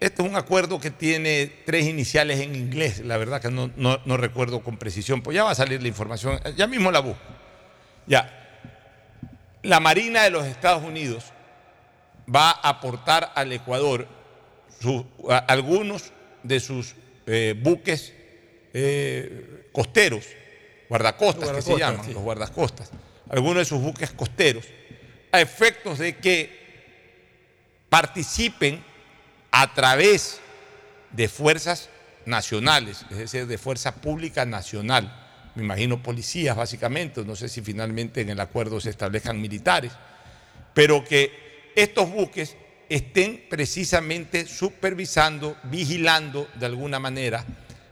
Este 0.00 0.22
es 0.22 0.28
un 0.28 0.36
acuerdo 0.36 0.80
que 0.80 0.90
tiene 0.90 1.46
tres 1.64 1.86
iniciales 1.86 2.40
en 2.40 2.54
inglés, 2.54 3.00
la 3.00 3.16
verdad 3.16 3.40
que 3.40 3.50
no, 3.50 3.70
no- 3.76 4.00
no 4.04 4.16
recuerdo 4.16 4.62
con 4.62 4.76
precisión, 4.76 5.22
pues 5.22 5.34
ya 5.34 5.44
va 5.44 5.52
a 5.52 5.54
salir 5.54 5.80
la 5.80 5.88
información, 5.88 6.40
ya 6.56 6.66
mismo 6.66 6.90
la 6.90 7.00
busco. 7.00 7.20
Ya. 8.06 8.38
La 9.62 9.78
Marina 9.78 10.24
de 10.24 10.30
los 10.30 10.44
Estados 10.46 10.82
Unidos 10.82 11.24
va 12.34 12.50
a 12.50 12.68
aportar 12.70 13.30
al 13.34 13.52
Ecuador 13.52 14.08
su- 14.82 15.06
a- 15.30 15.38
algunos 15.38 16.12
de 16.42 16.60
sus 16.60 16.94
eh, 17.26 17.54
buques 17.56 18.12
eh, 18.74 19.68
costeros, 19.72 20.26
guardacostas, 20.88 21.50
que 21.50 21.62
se 21.62 21.78
llaman, 21.78 22.04
sí. 22.04 22.12
los 22.12 22.22
guardacostas, 22.22 22.90
algunos 23.30 23.58
de 23.58 23.64
sus 23.64 23.80
buques 23.80 24.10
costeros, 24.10 24.66
a 25.30 25.40
efectos 25.40 25.98
de 25.98 26.16
que 26.16 26.60
participen 27.88 28.82
a 29.50 29.72
través 29.74 30.40
de 31.10 31.28
fuerzas 31.28 31.88
nacionales, 32.24 33.04
es 33.10 33.18
decir, 33.18 33.46
de 33.46 33.58
fuerza 33.58 33.94
pública 33.96 34.44
nacional. 34.46 35.18
Me 35.54 35.62
imagino 35.64 36.02
policías 36.02 36.56
básicamente, 36.56 37.24
no 37.24 37.36
sé 37.36 37.48
si 37.48 37.60
finalmente 37.60 38.22
en 38.22 38.30
el 38.30 38.40
acuerdo 38.40 38.80
se 38.80 38.90
establezcan 38.90 39.40
militares, 39.40 39.92
pero 40.72 41.04
que 41.04 41.70
estos 41.76 42.10
buques 42.10 42.56
estén 42.88 43.44
precisamente 43.48 44.46
supervisando, 44.46 45.56
vigilando 45.64 46.48
de 46.54 46.66
alguna 46.66 46.98
manera 46.98 47.44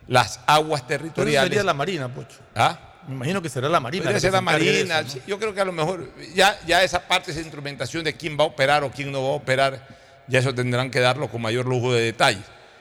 las 0.06 0.40
aguas 0.46 0.82
Pero 0.82 1.00
territoriales. 1.00 1.48
sería 1.50 1.64
la 1.64 1.74
Marina, 1.74 2.12
Pocho. 2.12 2.38
¿Ah? 2.54 2.78
Me 3.08 3.14
imagino 3.14 3.40
que 3.40 3.48
será 3.48 3.68
la 3.68 3.80
Marina. 3.80 4.04
Podría 4.04 4.20
ser 4.20 4.32
la 4.32 4.40
Marina. 4.40 5.00
eso, 5.00 5.02
¿no? 5.02 5.08
sí, 5.08 5.22
Yo 5.26 5.38
creo 5.38 5.54
que 5.54 5.60
a 5.60 5.64
lo 5.64 5.72
mejor 5.72 6.12
ya, 6.34 6.58
ya 6.66 6.82
esa 6.82 7.06
parte, 7.06 7.30
esa 7.30 7.40
instrumentación 7.40 8.04
de 8.04 8.14
quién 8.14 8.36
va 8.38 8.44
a 8.44 8.48
operar 8.48 8.84
o 8.84 8.90
quién 8.90 9.10
no 9.10 9.22
va 9.22 9.30
a 9.30 9.32
operar, 9.32 9.86
ya 10.28 10.38
eso 10.40 10.54
tendrán 10.54 10.90
que 10.90 11.00
darlo 11.00 11.28
con 11.28 11.40
mayor 11.40 11.66
lujo 11.66 11.92
de 11.92 12.02
detalle. 12.02 12.40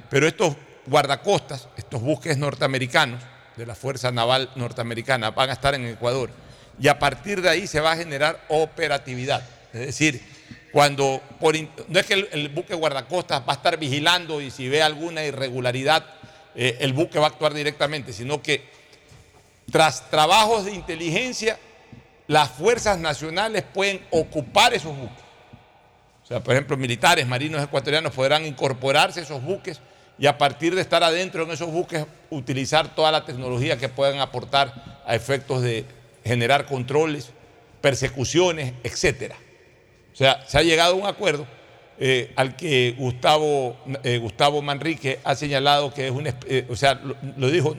Pero 0.10 0.28
estos 0.28 0.56
guardacostas, 0.86 1.68
estos 1.78 2.02
buques 2.02 2.38
norteamericanos 2.38 3.22
de 3.56 3.66
la 3.66 3.76
Fuerza 3.76 4.12
Naval 4.12 4.50
Norteamericana 4.56 5.32
van 5.32 5.50
a 5.50 5.54
estar 5.54 5.76
en 5.76 5.86
Ecuador 5.86 6.30
y 6.80 6.88
a 6.88 6.98
partir 6.98 7.42
de 7.42 7.50
ahí 7.50 7.68
se 7.68 7.80
va 7.80 7.92
a 7.92 7.98
generar 7.98 8.44
operatividad. 8.50 9.44
Es 9.74 9.80
decir, 9.88 10.22
cuando 10.72 11.22
no 11.88 12.00
es 12.00 12.06
que 12.06 12.14
el, 12.14 12.30
el 12.32 12.50
buque 12.50 12.76
guardacostas 12.76 13.42
va 13.42 13.54
a 13.54 13.56
estar 13.56 13.78
vigilando 13.78 14.40
y 14.42 14.52
si 14.52 14.70
ve 14.70 14.82
alguna 14.84 15.24
irregularidad, 15.24 16.06
eh, 16.56 16.78
el 16.82 16.94
buque 16.94 17.20
va 17.20 17.26
a 17.26 17.30
actuar 17.30 17.54
directamente, 17.54 18.14
sino 18.14 18.42
que 18.42 18.64
tras 19.72 20.10
trabajos 20.10 20.66
de 20.66 20.74
inteligencia, 20.74 21.58
las 22.28 22.50
fuerzas 22.50 23.00
nacionales 23.00 23.64
pueden 23.74 24.06
ocupar 24.12 24.74
esos 24.74 24.96
buques. 24.96 25.24
O 26.24 26.28
sea, 26.28 26.44
por 26.44 26.54
ejemplo, 26.54 26.78
militares, 26.78 27.26
marinos 27.26 27.64
ecuatorianos 27.64 28.14
podrán 28.14 28.46
incorporarse 28.46 29.20
a 29.20 29.24
esos 29.24 29.42
buques 29.42 29.82
y 30.20 30.28
a 30.28 30.38
partir 30.38 30.76
de 30.76 30.82
estar 30.82 31.04
adentro 31.04 31.44
en 31.44 31.52
esos 31.52 31.72
buques 31.72 32.06
utilizar 32.30 32.94
toda 32.94 33.12
la 33.12 33.26
tecnología 33.26 33.78
que 33.78 33.90
puedan 33.90 34.20
aportar 34.20 35.02
a 35.08 35.16
efectos 35.16 35.62
de 35.62 35.86
generar 36.24 36.66
controles, 36.66 37.32
persecuciones, 37.82 38.74
etcétera. 38.84 39.38
Sea, 40.20 40.44
se 40.46 40.58
ha 40.58 40.62
llegado 40.64 40.92
a 40.92 40.96
un 40.98 41.06
acuerdo 41.06 41.48
eh, 41.98 42.34
al 42.36 42.58
que 42.58 42.94
Gustavo, 42.98 43.78
eh, 44.04 44.18
Gustavo 44.18 44.62
Manrique 44.62 45.22
ha 45.24 45.34
señalado 45.34 45.94
que 45.94 46.08
es 46.08 46.12
un, 46.12 46.28
eh, 46.28 46.66
o 46.70 46.76
sea, 46.76 46.96
lo, 46.96 47.16
lo 47.38 47.50
dijo, 47.50 47.74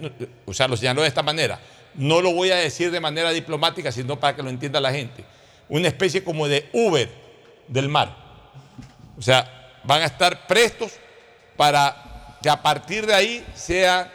o 0.46 0.54
sea, 0.54 0.66
lo 0.66 0.74
señaló 0.78 1.02
de 1.02 1.08
esta 1.08 1.22
manera. 1.22 1.60
No 1.96 2.22
lo 2.22 2.32
voy 2.32 2.50
a 2.50 2.56
decir 2.56 2.90
de 2.90 2.98
manera 2.98 3.28
diplomática, 3.28 3.92
sino 3.92 4.18
para 4.18 4.34
que 4.34 4.42
lo 4.42 4.48
entienda 4.48 4.80
la 4.80 4.90
gente. 4.90 5.22
Una 5.68 5.88
especie 5.88 6.24
como 6.24 6.48
de 6.48 6.66
Uber 6.72 7.10
del 7.68 7.90
mar. 7.90 8.16
O 9.18 9.20
sea, 9.20 9.76
van 9.84 10.00
a 10.00 10.06
estar 10.06 10.46
prestos 10.46 10.92
para 11.58 12.38
que 12.42 12.48
a 12.48 12.62
partir 12.62 13.04
de 13.04 13.12
ahí 13.12 13.46
sean 13.54 14.10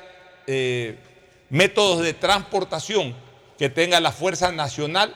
eh, 0.48 0.98
métodos 1.52 2.02
de 2.02 2.16
transportación 2.16 3.16
que 3.56 3.70
tenga 3.70 4.00
la 4.00 4.12
Fuerza 4.12 4.52
Nacional 4.52 5.16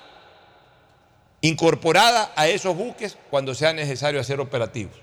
incorporada 1.42 2.32
a 2.36 2.48
esos 2.48 2.76
buques 2.76 3.18
cuando 3.30 3.56
sea 3.56 3.74
necesario 3.74 4.20
hacer 4.20 4.40
operativos. 4.40 4.96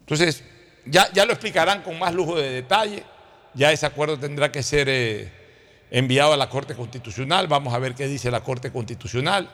Entonces, 0.00 0.44
ya, 0.86 1.10
ya 1.12 1.24
lo 1.24 1.32
explicarán 1.32 1.82
con 1.82 1.98
más 1.98 2.14
lujo 2.14 2.36
de 2.36 2.50
detalle, 2.50 3.04
ya 3.54 3.72
ese 3.72 3.86
acuerdo 3.86 4.18
tendrá 4.18 4.50
que 4.50 4.62
ser 4.62 4.88
eh, 4.88 5.32
enviado 5.90 6.32
a 6.32 6.36
la 6.36 6.48
Corte 6.48 6.74
Constitucional, 6.74 7.46
vamos 7.46 7.72
a 7.74 7.78
ver 7.78 7.94
qué 7.94 8.06
dice 8.06 8.30
la 8.30 8.42
Corte 8.42 8.70
Constitucional, 8.70 9.48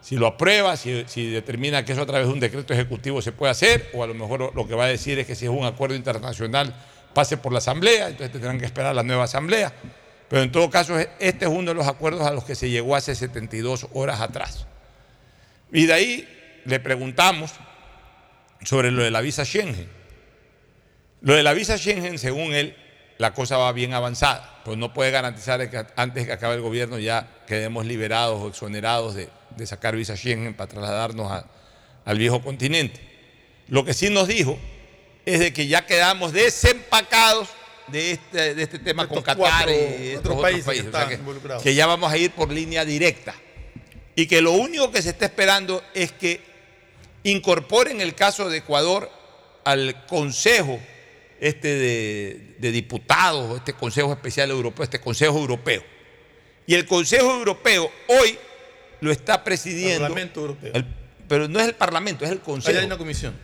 si 0.00 0.16
lo 0.16 0.26
aprueba, 0.26 0.76
si, 0.76 1.04
si 1.06 1.30
determina 1.30 1.84
que 1.84 1.92
eso 1.92 2.02
a 2.02 2.06
través 2.06 2.26
de 2.26 2.32
un 2.32 2.40
decreto 2.40 2.74
ejecutivo 2.74 3.22
se 3.22 3.32
puede 3.32 3.52
hacer, 3.52 3.90
o 3.94 4.02
a 4.02 4.06
lo 4.06 4.14
mejor 4.14 4.54
lo 4.54 4.66
que 4.66 4.74
va 4.74 4.84
a 4.84 4.88
decir 4.88 5.18
es 5.18 5.26
que 5.26 5.34
si 5.34 5.46
es 5.46 5.50
un 5.50 5.64
acuerdo 5.64 5.94
internacional 5.94 6.74
pase 7.14 7.38
por 7.38 7.52
la 7.52 7.58
Asamblea, 7.58 8.08
entonces 8.08 8.32
tendrán 8.32 8.58
que 8.58 8.66
esperar 8.66 8.94
la 8.94 9.02
nueva 9.02 9.24
Asamblea. 9.24 9.72
Pero 10.28 10.42
en 10.42 10.52
todo 10.52 10.68
caso, 10.68 10.98
este 10.98 11.44
es 11.46 11.50
uno 11.50 11.70
de 11.70 11.74
los 11.74 11.86
acuerdos 11.86 12.26
a 12.26 12.32
los 12.32 12.44
que 12.44 12.54
se 12.54 12.68
llegó 12.68 12.96
hace 12.96 13.14
72 13.14 13.86
horas 13.94 14.20
atrás. 14.20 14.66
Y 15.74 15.84
de 15.86 15.92
ahí 15.92 16.62
le 16.64 16.80
preguntamos 16.80 17.50
sobre 18.64 18.90
lo 18.90 19.02
de 19.02 19.10
la 19.10 19.20
visa 19.20 19.44
Schengen. 19.44 19.88
Lo 21.20 21.34
de 21.34 21.42
la 21.42 21.52
visa 21.52 21.76
Schengen, 21.76 22.18
según 22.18 22.54
él, 22.54 22.76
la 23.18 23.34
cosa 23.34 23.56
va 23.58 23.72
bien 23.72 23.92
avanzada, 23.92 24.60
pues 24.64 24.78
no 24.78 24.92
puede 24.94 25.10
garantizar 25.10 25.68
que 25.70 25.84
antes 25.96 26.22
de 26.22 26.26
que 26.26 26.32
acabe 26.32 26.54
el 26.54 26.60
gobierno 26.62 26.98
ya 26.98 27.28
quedemos 27.46 27.84
liberados 27.86 28.40
o 28.40 28.48
exonerados 28.48 29.14
de, 29.14 29.28
de 29.56 29.66
sacar 29.66 29.94
visa 29.96 30.16
Schengen 30.16 30.54
para 30.54 30.70
trasladarnos 30.70 31.30
a- 31.30 31.46
al 32.04 32.18
viejo 32.18 32.40
continente. 32.42 33.00
Lo 33.68 33.84
que 33.84 33.94
sí 33.94 34.10
nos 34.10 34.28
dijo 34.28 34.58
es 35.26 35.40
de 35.40 35.52
que 35.52 35.66
ya 35.66 35.86
quedamos 35.86 36.32
desempacados 36.32 37.48
de 37.88 38.12
este, 38.12 38.54
de 38.54 38.62
este 38.62 38.78
tema 38.78 39.06
con 39.08 39.22
Qatar 39.22 39.36
cuatro 39.36 39.70
y 39.72 40.14
otros 40.16 40.40
países 40.40 40.64
países. 40.64 40.84
que 40.84 40.88
O 40.88 40.92
sea, 40.92 41.00
están 41.00 41.08
que- 41.08 41.14
involucrados. 41.16 41.62
que 41.62 41.74
ya 41.74 41.86
vamos 41.86 42.12
a 42.12 42.16
ir 42.16 42.30
por 42.30 42.50
línea 42.52 42.84
directa. 42.84 43.34
Y 44.16 44.26
que 44.26 44.40
lo 44.40 44.52
único 44.52 44.90
que 44.92 45.02
se 45.02 45.10
está 45.10 45.24
esperando 45.26 45.82
es 45.94 46.12
que 46.12 46.40
incorporen 47.24 48.00
el 48.00 48.14
caso 48.14 48.48
de 48.48 48.58
Ecuador 48.58 49.10
al 49.64 50.06
Consejo 50.06 50.78
este 51.40 51.68
de, 51.74 52.54
de 52.58 52.70
Diputados, 52.72 53.56
este 53.58 53.72
Consejo 53.72 54.12
Especial 54.12 54.50
Europeo, 54.50 54.84
este 54.84 55.00
Consejo 55.00 55.38
Europeo. 55.38 55.82
Y 56.66 56.74
el 56.74 56.86
Consejo 56.86 57.32
Europeo 57.32 57.90
hoy 58.08 58.38
lo 59.00 59.10
está 59.10 59.42
presidiendo. 59.44 60.02
Parlamento 60.02 60.40
Europeo. 60.40 60.72
el- 60.74 60.86
pero 61.26 61.48
no 61.48 61.58
es 61.58 61.66
el 61.66 61.74
Parlamento, 61.74 62.24
es 62.24 62.30
el 62.30 62.40
Consejo. 62.40 62.70
Allá 62.70 62.80
hay 62.80 62.86
una 62.86 62.98
comisión. 62.98 63.34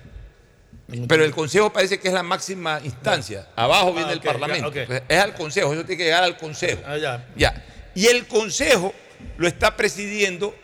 Pero 1.08 1.24
el 1.24 1.30
Consejo 1.32 1.72
parece 1.72 1.98
que 1.98 2.08
es 2.08 2.14
la 2.14 2.22
máxima 2.22 2.80
instancia. 2.84 3.48
Abajo 3.56 3.92
viene 3.94 4.10
Ah, 4.10 4.12
el 4.12 4.20
ya, 4.20 4.32
Parlamento. 4.32 4.68
Entonces, 4.68 5.02
Es 5.08 5.18
al 5.18 5.34
Consejo, 5.34 5.72
eso 5.72 5.84
tiene 5.84 5.98
que 5.98 6.04
llegar 6.04 6.22
al 6.24 6.36
Consejo. 6.36 6.82
Ah, 6.86 6.96
ya. 6.98 7.26
Ya. 7.36 7.64
Y 7.94 8.06
el 8.06 8.26
Consejo 8.26 8.92
lo 9.38 9.46
está 9.48 9.76
presidiendo 9.76 10.54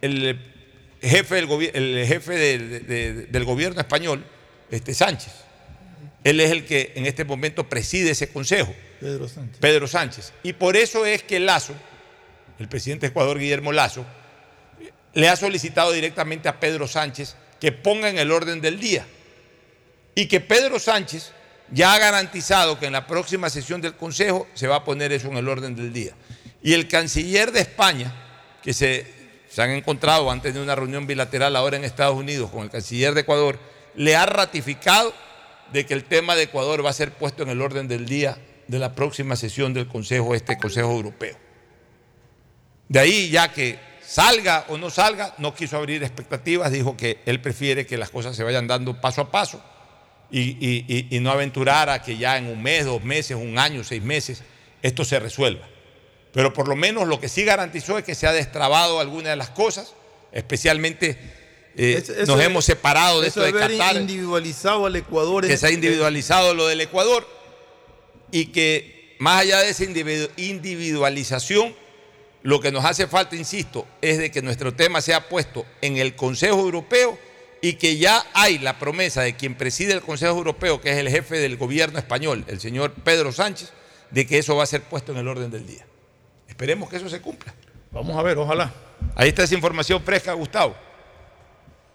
el 0.00 0.38
jefe 1.00 1.34
del, 1.36 1.46
gobi- 1.48 1.70
el 1.74 2.04
jefe 2.06 2.34
del- 2.34 2.86
de- 2.86 3.12
del 3.26 3.44
gobierno 3.44 3.80
español, 3.80 4.24
este 4.70 4.94
Sánchez. 4.94 5.32
Él 6.24 6.40
es 6.40 6.50
el 6.52 6.64
que 6.64 6.92
en 6.94 7.06
este 7.06 7.24
momento 7.24 7.68
preside 7.68 8.10
ese 8.12 8.28
consejo, 8.32 8.72
Pedro 9.00 9.28
Sánchez. 9.28 9.58
Pedro 9.60 9.86
Sánchez. 9.88 10.32
Y 10.44 10.52
por 10.52 10.76
eso 10.76 11.04
es 11.04 11.22
que 11.24 11.40
Lazo, 11.40 11.74
el 12.60 12.68
presidente 12.68 13.06
de 13.06 13.10
Ecuador, 13.10 13.38
Guillermo 13.38 13.72
Lazo, 13.72 14.06
le 15.14 15.28
ha 15.28 15.34
solicitado 15.36 15.90
directamente 15.92 16.48
a 16.48 16.60
Pedro 16.60 16.86
Sánchez 16.86 17.34
que 17.60 17.72
ponga 17.72 18.08
en 18.08 18.18
el 18.18 18.30
orden 18.30 18.60
del 18.60 18.78
día. 18.78 19.04
Y 20.14 20.26
que 20.26 20.40
Pedro 20.40 20.78
Sánchez 20.78 21.32
ya 21.72 21.94
ha 21.94 21.98
garantizado 21.98 22.78
que 22.78 22.86
en 22.86 22.92
la 22.92 23.06
próxima 23.06 23.50
sesión 23.50 23.80
del 23.80 23.94
Consejo 23.94 24.46
se 24.54 24.66
va 24.68 24.76
a 24.76 24.84
poner 24.84 25.10
eso 25.12 25.28
en 25.28 25.36
el 25.38 25.48
orden 25.48 25.74
del 25.74 25.92
día. 25.92 26.12
Y 26.62 26.74
el 26.74 26.88
canciller 26.88 27.52
de 27.52 27.60
España, 27.60 28.12
que 28.62 28.72
se, 28.72 29.06
han 29.58 29.70
encontrado 29.70 30.30
antes 30.30 30.54
de 30.54 30.62
una 30.62 30.74
reunión 30.74 31.06
bilateral 31.06 31.56
ahora 31.56 31.76
en 31.76 31.84
Estados 31.84 32.16
Unidos 32.16 32.50
con 32.50 32.62
el 32.62 32.70
canciller 32.70 33.14
de 33.14 33.22
Ecuador, 33.22 33.58
le 33.96 34.16
ha 34.16 34.26
ratificado 34.26 35.12
de 35.72 35.84
que 35.86 35.94
el 35.94 36.04
tema 36.04 36.36
de 36.36 36.44
Ecuador 36.44 36.84
va 36.84 36.90
a 36.90 36.94
ser 36.94 37.12
puesto 37.12 37.42
en 37.42 37.48
el 37.48 37.60
orden 37.60 37.88
del 37.88 38.06
día 38.06 38.38
de 38.68 38.78
la 38.78 38.94
próxima 38.94 39.36
sesión 39.36 39.74
del 39.74 39.88
Consejo, 39.88 40.34
este 40.34 40.56
Consejo 40.56 40.90
Europeo. 40.92 41.36
De 42.88 43.00
ahí 43.00 43.30
ya 43.30 43.52
que 43.52 43.78
salga 44.06 44.66
o 44.68 44.76
no 44.78 44.90
salga, 44.90 45.34
no 45.38 45.54
quiso 45.54 45.76
abrir 45.76 46.02
expectativas, 46.02 46.70
dijo 46.70 46.96
que 46.96 47.18
él 47.26 47.40
prefiere 47.40 47.86
que 47.86 47.96
las 47.96 48.10
cosas 48.10 48.36
se 48.36 48.44
vayan 48.44 48.66
dando 48.66 49.00
paso 49.00 49.22
a 49.22 49.30
paso 49.30 49.62
y- 50.30 51.06
y 51.10 51.20
no 51.20 51.30
aventurar 51.30 51.88
a 51.90 52.02
que 52.02 52.16
ya 52.16 52.36
en 52.38 52.46
un 52.46 52.62
mes, 52.62 52.84
dos 52.84 53.02
meses, 53.02 53.36
un 53.36 53.58
año, 53.58 53.82
seis 53.84 54.02
meses, 54.02 54.42
esto 54.82 55.04
se 55.04 55.18
resuelva. 55.18 55.66
Pero 56.32 56.52
por 56.52 56.68
lo 56.68 56.76
menos 56.76 57.06
lo 57.08 57.20
que 57.20 57.28
sí 57.28 57.44
garantizó 57.44 57.98
es 57.98 58.04
que 58.04 58.14
se 58.14 58.26
ha 58.26 58.32
destrabado 58.32 59.00
alguna 59.00 59.30
de 59.30 59.36
las 59.36 59.50
cosas, 59.50 59.94
especialmente 60.32 61.18
eh, 61.76 62.02
Eso- 62.02 62.12
nos 62.26 62.38
de- 62.38 62.44
hemos 62.44 62.64
separado 62.64 63.20
de 63.20 63.28
eso 63.28 63.44
esto 63.44 63.56
de 63.58 63.64
haber 63.64 63.78
Qatar 63.78 63.96
individualizado 63.96 64.86
al 64.86 64.96
Ecuador. 64.96 65.46
que 65.46 65.56
se 65.56 65.66
ha 65.66 65.70
individualizado 65.70 66.54
lo 66.54 66.66
del 66.66 66.80
Ecuador 66.82 67.26
y 68.30 68.46
que 68.46 69.16
más 69.18 69.40
allá 69.42 69.60
de 69.60 69.70
esa 69.70 69.84
individu- 69.84 70.30
individualización, 70.36 71.74
lo 72.42 72.60
que 72.60 72.72
nos 72.72 72.84
hace 72.84 73.06
falta, 73.06 73.36
insisto, 73.36 73.86
es 74.00 74.18
de 74.18 74.30
que 74.30 74.42
nuestro 74.42 74.74
tema 74.74 75.00
sea 75.00 75.28
puesto 75.28 75.64
en 75.80 75.96
el 75.96 76.16
Consejo 76.16 76.58
Europeo 76.60 77.18
y 77.60 77.74
que 77.74 77.96
ya 77.98 78.24
hay 78.34 78.58
la 78.58 78.78
promesa 78.78 79.22
de 79.22 79.36
quien 79.36 79.54
preside 79.54 79.92
el 79.92 80.00
Consejo 80.02 80.36
Europeo, 80.36 80.80
que 80.80 80.90
es 80.90 80.96
el 80.96 81.08
jefe 81.08 81.36
del 81.38 81.56
gobierno 81.56 81.98
español, 81.98 82.44
el 82.48 82.58
señor 82.60 82.92
Pedro 82.92 83.32
Sánchez, 83.32 83.70
de 84.10 84.26
que 84.26 84.38
eso 84.38 84.56
va 84.56 84.64
a 84.64 84.66
ser 84.66 84.82
puesto 84.82 85.12
en 85.12 85.18
el 85.18 85.28
orden 85.28 85.50
del 85.50 85.66
día. 85.66 85.86
Esperemos 86.52 86.90
que 86.90 86.96
eso 86.96 87.08
se 87.08 87.22
cumpla. 87.22 87.54
Vamos 87.90 88.14
a 88.14 88.22
ver, 88.22 88.36
ojalá. 88.36 88.70
Ahí 89.16 89.30
está 89.30 89.42
esa 89.42 89.54
información 89.54 90.02
fresca, 90.02 90.34
Gustavo. 90.34 90.74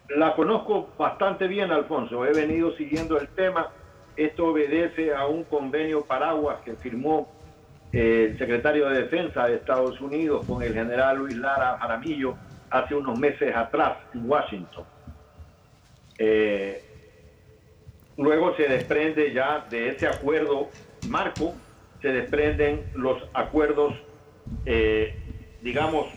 La 0.10 0.36
conozco 0.36 0.90
bastante 0.98 1.48
bien, 1.48 1.72
Alfonso. 1.72 2.26
He 2.26 2.34
venido 2.34 2.76
siguiendo 2.76 3.20
el 3.20 3.28
tema. 3.30 3.70
Esto 4.16 4.48
obedece 4.48 5.14
a 5.14 5.28
un 5.28 5.44
convenio 5.44 6.06
paraguas 6.06 6.58
que 6.66 6.74
firmó 6.74 7.32
eh, 7.94 8.30
el 8.32 8.38
secretario 8.40 8.90
de 8.90 9.04
Defensa 9.04 9.46
de 9.46 9.58
Estados 9.58 10.02
Unidos 10.02 10.44
con 10.48 10.64
el 10.64 10.74
general 10.74 11.18
Luis 11.18 11.36
Lara 11.36 11.78
Jaramillo 11.78 12.36
hace 12.72 12.96
unos 12.96 13.20
meses 13.20 13.56
atrás 13.56 14.00
en 14.16 14.28
Washington. 14.28 14.86
Eh, 16.18 16.84
luego 18.18 18.56
se 18.56 18.64
desprende 18.64 19.32
ya 19.32 19.68
de 19.70 19.90
ese 19.90 20.08
acuerdo 20.08 20.70
marco, 21.10 21.54
se 22.02 22.08
desprenden 22.08 22.90
los 22.96 23.22
acuerdos, 23.36 23.94
eh, 24.66 25.16
digamos, 25.62 26.08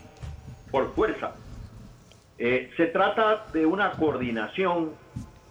por 0.71 0.95
fuerza. 0.95 1.33
Eh, 2.39 2.71
se 2.77 2.87
trata 2.87 3.47
de 3.53 3.67
una 3.67 3.93
coordinación 3.93 4.93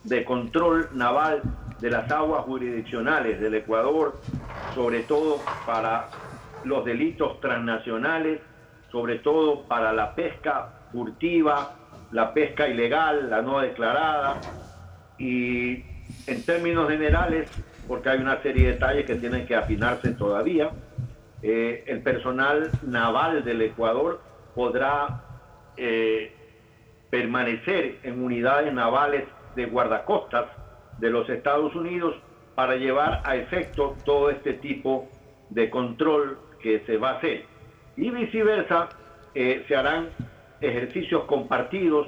de 0.04 0.24
control 0.24 0.90
naval 0.94 1.42
de 1.80 1.90
las 1.90 2.10
aguas 2.12 2.44
jurisdiccionales 2.46 3.40
del 3.40 3.56
Ecuador, 3.56 4.20
sobre 4.74 5.04
todo 5.04 5.40
para 5.66 6.10
los 6.64 6.84
delitos 6.84 7.40
transnacionales, 7.42 8.42
sobre 8.92 9.20
todo 9.20 9.64
para 9.64 9.94
la 9.94 10.16
pesca 10.16 10.74
furtiva, 10.92 11.76
la 12.12 12.34
pesca 12.34 12.68
ilegal, 12.68 13.30
la 13.30 13.42
no 13.42 13.60
declarada, 13.60 14.42
y 15.18 15.84
en 16.28 16.44
términos 16.46 16.90
generales, 16.90 17.50
porque 17.88 18.10
hay 18.10 18.20
una 18.20 18.42
serie 18.42 18.68
de 18.68 18.74
detalles 18.74 19.06
que 19.06 19.16
tienen 19.16 19.46
que 19.46 19.56
afinarse 19.56 20.12
todavía, 20.14 20.72
eh, 21.42 21.84
el 21.88 22.02
personal 22.02 22.70
naval 22.84 23.44
del 23.44 23.62
Ecuador 23.62 24.22
podrá 24.56 25.24
eh, 25.78 26.34
permanecer 27.10 27.98
en 28.04 28.24
unidades 28.24 28.74
navales 28.74 29.24
de 29.56 29.66
guardacostas 29.66 30.46
de 31.00 31.10
los 31.10 31.30
Estados 31.30 31.74
Unidos 31.76 32.16
para 32.56 32.76
llevar 32.76 33.22
a 33.24 33.36
efecto 33.36 33.96
todo 34.06 34.30
este 34.30 34.54
tipo 34.54 35.08
de 35.50 35.70
control 35.70 36.38
que 36.62 36.82
se 36.86 36.98
va 36.98 37.12
a 37.12 37.18
hacer. 37.18 37.46
Y 37.96 38.10
viceversa, 38.12 38.90
eh, 39.34 39.64
se 39.68 39.76
harán 39.76 40.10
ejercicios 40.62 41.24
compartidos 41.24 42.08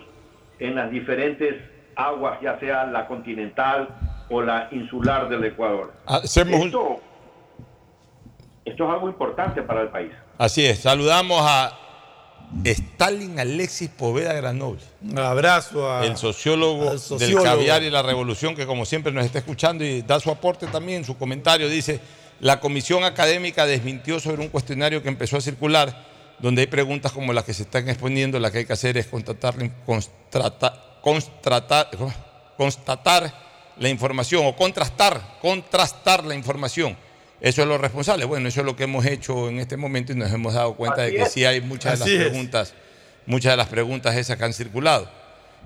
en 0.59 0.75
las 0.75 0.91
diferentes 0.91 1.55
aguas, 1.95 2.39
ya 2.41 2.59
sea 2.59 2.85
la 2.85 3.07
continental 3.07 3.87
o 4.29 4.41
la 4.41 4.67
insular 4.71 5.27
del 5.29 5.45
Ecuador. 5.45 5.91
Hacemos 6.05 6.59
un- 6.59 6.67
esto, 6.67 6.99
esto 8.65 8.83
es 8.85 8.89
algo 8.89 9.07
importante 9.07 9.61
para 9.61 9.81
el 9.81 9.89
país. 9.89 10.11
Así 10.37 10.65
es, 10.65 10.79
saludamos 10.79 11.41
a 11.43 11.77
Stalin 12.65 13.39
Alexis 13.39 13.89
Poveda 13.89 14.33
Granoble. 14.33 14.81
Un 15.01 15.17
abrazo 15.19 15.89
a- 15.91 16.05
el 16.05 16.17
sociólogo, 16.17 16.89
al 16.89 16.99
sociólogo. 16.99 17.43
del 17.43 17.51
caviar 17.51 17.83
y 17.83 17.89
la 17.89 18.01
revolución 18.01 18.55
que 18.55 18.65
como 18.65 18.85
siempre 18.85 19.11
nos 19.11 19.25
está 19.25 19.39
escuchando 19.39 19.83
y 19.85 20.01
da 20.01 20.19
su 20.19 20.29
aporte 20.29 20.67
también, 20.67 21.05
su 21.05 21.17
comentario 21.17 21.69
dice, 21.69 21.99
la 22.39 22.59
comisión 22.59 23.03
académica 23.03 23.65
desmintió 23.65 24.19
sobre 24.19 24.41
un 24.41 24.49
cuestionario 24.49 25.01
que 25.01 25.09
empezó 25.09 25.37
a 25.37 25.41
circular 25.41 26.09
donde 26.39 26.61
hay 26.61 26.67
preguntas 26.67 27.11
como 27.11 27.31
las 27.33 27.43
que 27.45 27.53
se 27.53 27.63
están 27.63 27.87
exponiendo, 27.87 28.39
la 28.39 28.51
que 28.51 28.59
hay 28.59 28.65
que 28.65 28.73
hacer 28.73 28.97
es 28.97 29.05
constatar, 29.07 29.53
constrata- 29.85 30.73
constatar, 31.01 31.87
constatar 32.57 33.33
la 33.77 33.89
información 33.89 34.45
o 34.45 34.55
contrastar, 34.55 35.21
contrastar 35.41 36.23
la 36.25 36.35
información. 36.35 36.97
Eso 37.41 37.63
es 37.63 37.67
lo 37.67 37.77
responsable. 37.77 38.25
Bueno, 38.25 38.47
eso 38.47 38.59
es 38.61 38.65
lo 38.65 38.75
que 38.75 38.83
hemos 38.83 39.05
hecho 39.05 39.49
en 39.49 39.59
este 39.59 39.75
momento 39.75 40.13
y 40.13 40.15
nos 40.15 40.31
hemos 40.31 40.53
dado 40.53 40.75
cuenta 40.75 41.01
Así 41.03 41.11
de 41.11 41.17
que 41.17 41.23
es. 41.23 41.31
sí 41.31 41.43
hay 41.45 41.59
muchas 41.61 41.93
de 41.93 42.05
las 42.05 42.07
es. 42.09 42.29
preguntas, 42.29 42.73
muchas 43.25 43.53
de 43.53 43.57
las 43.57 43.67
preguntas 43.67 44.15
esas 44.15 44.37
que 44.37 44.43
han 44.45 44.53
circulado. 44.53 45.09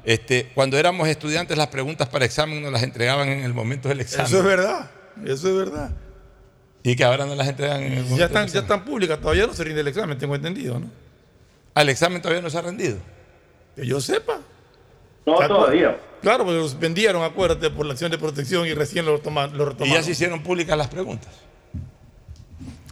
Este, 0.06 0.50
cuando 0.56 0.78
éramos 0.78 1.08
estudiantes, 1.08 1.58
las 1.58 1.68
preguntas 1.68 2.08
para 2.08 2.26
examen 2.26 2.62
nos 2.62 2.72
las 2.72 2.84
entregaban 2.84 3.28
en 3.28 3.40
el 3.44 3.54
momento 3.54 3.90
del 3.90 4.00
examen. 4.02 4.28
Eso 4.28 4.38
es 4.40 4.44
verdad, 4.46 4.90
eso 5.26 5.50
es 5.50 5.56
verdad. 5.56 5.92
Y 6.84 6.96
que 6.96 7.04
ahora 7.04 7.26
no 7.26 7.34
las 7.36 7.48
entregan 7.48 7.78
en 7.82 7.94
el 7.94 8.04
momento 8.04 8.12
Ya 8.18 8.28
del 8.28 8.28
están, 8.28 8.44
ya 8.44 8.48
examen. 8.60 8.64
están 8.64 8.86
públicas, 8.86 9.20
todavía 9.20 9.48
no 9.48 9.54
se 9.54 9.64
rinde 9.64 9.82
el 9.82 9.88
examen, 9.88 10.18
tengo 10.18 10.36
entendido, 10.36 10.80
¿no? 10.80 10.90
Al 11.74 11.90
examen 11.90 12.22
todavía 12.22 12.42
no 12.42 12.50
se 12.50 12.58
ha 12.58 12.62
rendido. 12.62 12.98
Que 13.76 13.86
yo 13.86 14.00
sepa. 14.00 14.40
No, 15.26 15.36
todavía. 15.48 15.98
Claro, 16.22 16.46
porque 16.46 16.60
los 16.60 16.80
vendieron, 16.80 17.24
acuérdate, 17.24 17.70
por 17.72 17.86
la 17.86 17.94
acción 17.94 18.12
de 18.12 18.18
protección 18.20 18.68
y 18.68 18.74
recién 18.76 19.06
lo, 19.06 19.20
toma- 19.20 19.48
lo 19.48 19.64
Y 19.64 19.68
retomaron. 19.70 19.94
ya 20.00 20.04
se 20.04 20.12
hicieron 20.12 20.42
públicas 20.44 20.78
las 20.78 20.88
preguntas. 20.88 21.34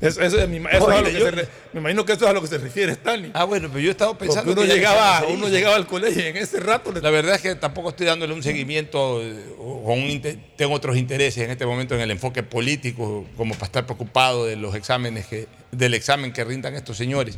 Eso, 0.08 0.22
eso- 0.22 0.48
me, 0.48 0.58
ima- 0.60 0.70
eso 0.72 0.86
Oye, 0.86 0.96
es 0.96 1.00
a 1.00 1.02
lo 1.02 1.08
que 1.08 1.20
yo- 1.20 1.26
se 1.26 1.32
re- 1.32 1.48
me 1.74 1.80
imagino 1.80 2.06
que 2.06 2.14
eso 2.14 2.26
es 2.26 2.30
a 2.30 2.34
lo 2.34 2.42
que 2.42 2.48
se 2.48 2.58
refiere 2.58 2.92
Stanley. 2.94 3.32
Ah, 3.34 3.44
bueno, 3.46 3.68
pero 3.70 3.80
yo 3.80 3.88
he 3.90 3.92
estado 3.92 4.18
pensando 4.18 4.44
Porque 4.54 4.62
uno 4.62 4.70
que 4.70 4.76
llegaba, 4.76 5.24
uno 5.30 5.48
llegaba 5.50 5.76
al 5.76 5.88
colegio 5.88 6.22
y 6.24 6.28
en 6.28 6.38
ese 6.38 6.60
rato 6.60 6.92
le- 6.92 7.02
La 7.02 7.10
verdad 7.10 7.36
es 7.36 7.42
que 7.42 7.56
tampoco 7.56 7.90
estoy 7.90 8.06
dándole 8.06 8.34
un 8.34 8.44
seguimiento, 8.44 9.22
eh, 9.22 9.34
o 9.58 9.94
un 9.94 10.22
tengo 10.58 10.74
otros 10.74 10.98
intereses 10.98 11.44
en 11.44 11.52
este 11.52 11.66
momento 11.66 11.96
en 11.96 12.02
el 12.02 12.12
enfoque 12.12 12.44
político, 12.44 13.26
como 13.38 13.54
para 13.56 13.66
estar 13.68 13.86
preocupado 13.86 14.46
de 14.46 14.56
los 14.56 14.76
exámenes 14.76 15.26
que, 15.28 15.48
del 15.72 15.94
examen 15.94 16.34
que 16.34 16.44
rindan 16.44 16.76
estos 16.76 16.98
señores. 16.98 17.36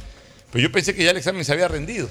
Pero 0.52 0.64
yo 0.64 0.72
pensé 0.72 0.96
que 0.96 1.04
ya 1.04 1.12
el 1.12 1.18
examen 1.18 1.44
se 1.46 1.52
había 1.54 1.68
rendido. 1.68 2.10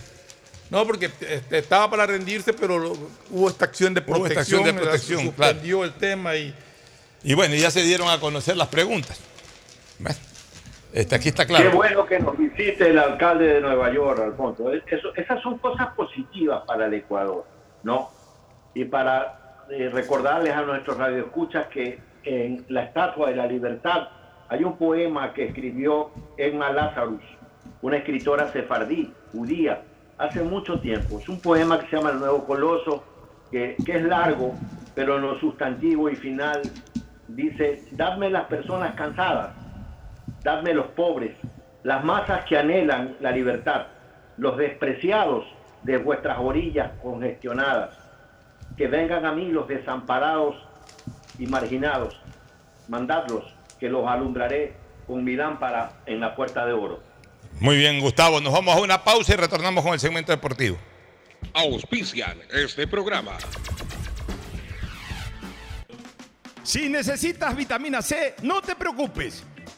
No, 0.71 0.87
porque 0.87 1.11
este, 1.29 1.59
estaba 1.59 1.91
para 1.91 2.07
rendirse, 2.07 2.53
pero 2.53 2.97
hubo 3.31 3.49
esta 3.51 3.67
acción 3.67 3.93
de 3.95 4.01
Hubo 4.01 4.21
protección. 4.21 4.31
esta 4.31 4.41
acción 4.41 4.65
de 4.65 4.73
protección, 4.83 5.23
suspendió 5.27 5.85
el 5.85 5.93
tema 5.95 6.37
y. 6.37 6.55
Y 7.23 7.35
bueno, 7.35 7.55
ya 7.55 7.71
se 7.71 7.83
dieron 7.83 8.09
a 8.09 8.19
conocer 8.21 8.57
las 8.57 8.69
preguntas. 8.69 9.19
Bueno, 9.99 10.17
este, 10.95 11.15
aquí 11.17 11.29
está 11.29 11.45
claro. 11.47 11.71
Qué 11.71 11.77
bueno 11.77 12.07
que 12.07 12.19
nos 12.21 12.37
visite 12.39 12.89
el 12.91 12.99
alcalde 12.99 13.55
de 13.55 13.61
Nueva 13.61 13.93
York, 13.93 14.21
Alfonso. 14.21 14.73
Eso- 14.73 15.15
esas 15.17 15.43
son 15.43 15.59
cosas 15.59 15.89
positivas 15.95 16.63
para 16.67 16.87
el 16.87 16.95
Ecuador, 16.95 17.45
¿no? 17.83 18.11
Y 18.75 18.85
para 18.85 19.41
eh, 19.71 19.91
recordarles 19.93 20.53
a 20.55 20.63
nuestros 20.63 20.97
radioescuchas 20.99 21.67
que 21.69 21.99
en 22.25 22.65
la 22.69 22.83
Estatua 22.85 23.31
de 23.31 23.37
la 23.37 23.47
Libertad 23.47 24.09
hay 24.49 24.63
un 24.63 24.77
poema 24.77 25.33
que 25.33 25.47
escribió 25.47 26.11
Emma 26.37 26.71
Lazarus, 26.71 27.23
una 27.83 27.97
escritora 27.97 28.53
sefardí, 28.53 29.13
judía, 29.33 29.83
hace 30.19 30.43
mucho 30.43 30.79
tiempo. 30.81 31.19
Es 31.19 31.29
un 31.29 31.41
poema 31.41 31.79
que 31.81 31.89
se 31.89 31.97
llama 31.97 32.11
El 32.11 32.19
Nuevo 32.21 32.45
Coloso, 32.45 33.05
que, 33.51 33.77
que 33.85 33.97
es 33.97 34.03
largo, 34.05 34.55
pero 34.95 35.17
en 35.17 35.23
lo 35.23 35.39
sustantivo 35.41 36.09
y 36.11 36.17
final 36.17 36.61
dice, 37.29 37.85
dadme 37.93 38.31
las 38.31 38.45
personas 38.45 38.95
cansadas, 38.95 39.55
dadme 40.45 40.75
los 40.75 40.87
pobres, 40.89 41.37
las 41.83 42.05
masas 42.05 42.45
que 42.45 42.57
anhelan 42.57 43.17
la 43.21 43.33
libertad, 43.33 43.87
los 44.37 44.57
despreciados 44.57 45.47
de 45.83 45.97
vuestras 45.97 46.39
orillas 46.39 46.93
congestionadas, 47.03 47.97
que 48.77 48.87
vengan 48.87 49.25
a 49.25 49.33
mí 49.33 49.51
los 49.51 49.67
desamparados 49.67 50.57
y 51.39 51.47
marginados, 51.47 52.21
mandadlos, 52.89 53.45
que 53.81 53.89
los 53.89 54.07
alumbraré 54.07 54.75
con 55.07 55.25
mi 55.25 55.35
lámpara 55.35 55.93
en 56.07 56.21
la 56.21 56.35
puerta 56.37 56.65
de 56.65 56.73
oro. 56.73 57.01
Muy 57.61 57.77
bien, 57.77 58.01
Gustavo. 58.01 58.41
Nos 58.41 58.53
vamos 58.53 58.77
a 58.77 58.81
una 58.81 59.03
pausa 59.03 59.35
y 59.35 59.37
retornamos 59.37 59.83
con 59.83 59.95
el 59.95 60.01
segmento 60.01 60.33
deportivo. 60.33 60.77
Auspician 61.55 62.39
este 62.53 62.87
programa. 62.87 63.33
Si 66.63 66.89
necesitas 66.89 67.55
vitamina 67.55 68.03
C, 68.03 68.35
no 68.43 68.61
te 68.61 68.75
preocupes. 68.75 69.45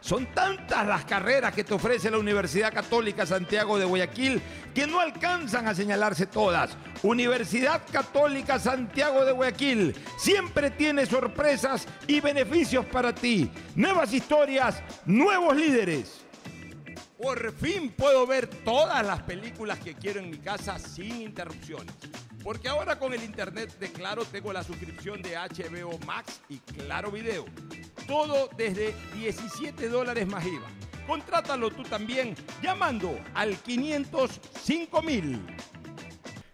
Son 0.00 0.26
tantas 0.32 0.86
las 0.86 1.04
carreras 1.04 1.52
que 1.52 1.64
te 1.64 1.74
ofrece 1.74 2.10
la 2.10 2.18
Universidad 2.18 2.72
Católica 2.72 3.26
Santiago 3.26 3.78
de 3.78 3.84
Guayaquil 3.84 4.40
que 4.74 4.86
no 4.86 5.00
alcanzan 5.00 5.66
a 5.66 5.74
señalarse 5.74 6.26
todas. 6.26 6.76
Universidad 7.02 7.82
Católica 7.90 8.58
Santiago 8.58 9.24
de 9.24 9.32
Guayaquil 9.32 9.96
siempre 10.16 10.70
tiene 10.70 11.04
sorpresas 11.04 11.86
y 12.06 12.20
beneficios 12.20 12.86
para 12.86 13.14
ti. 13.14 13.50
Nuevas 13.74 14.12
historias, 14.12 14.82
nuevos 15.04 15.56
líderes. 15.56 16.20
Por 17.20 17.52
fin 17.52 17.90
puedo 17.90 18.24
ver 18.28 18.46
todas 18.46 19.04
las 19.04 19.22
películas 19.22 19.80
que 19.80 19.94
quiero 19.94 20.20
en 20.20 20.30
mi 20.30 20.38
casa 20.38 20.78
sin 20.78 21.22
interrupciones. 21.22 21.92
Porque 22.44 22.68
ahora 22.68 22.96
con 22.98 23.12
el 23.12 23.24
internet 23.24 23.76
de 23.80 23.90
Claro 23.90 24.24
tengo 24.24 24.52
la 24.52 24.62
suscripción 24.62 25.20
de 25.20 25.36
HBO 25.36 25.98
Max 26.06 26.40
y 26.48 26.58
Claro 26.58 27.10
Video. 27.10 27.44
Todo 28.08 28.48
desde 28.56 28.94
17 29.14 29.88
dólares 29.90 30.26
más 30.26 30.44
IVA. 30.44 30.66
Contrátalo 31.06 31.70
tú 31.70 31.82
también 31.82 32.34
llamando 32.62 33.18
al 33.34 33.56
505 33.58 35.02
mil. 35.02 35.38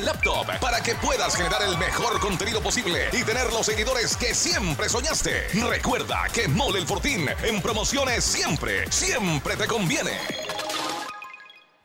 laptop 0.05 0.47
para 0.59 0.81
que 0.81 0.95
puedas 0.95 1.35
generar 1.35 1.61
el 1.63 1.77
mejor 1.77 2.19
contenido 2.19 2.61
posible 2.61 3.09
y 3.11 3.23
tener 3.23 3.51
los 3.53 3.65
seguidores 3.65 4.17
que 4.17 4.33
siempre 4.33 4.89
soñaste. 4.89 5.47
Recuerda 5.69 6.27
que 6.33 6.47
Mole 6.47 6.79
el 6.79 6.87
Fortín 6.87 7.27
en 7.43 7.61
promociones 7.61 8.23
siempre, 8.23 8.91
siempre 8.91 9.55
te 9.55 9.67
conviene. 9.67 10.11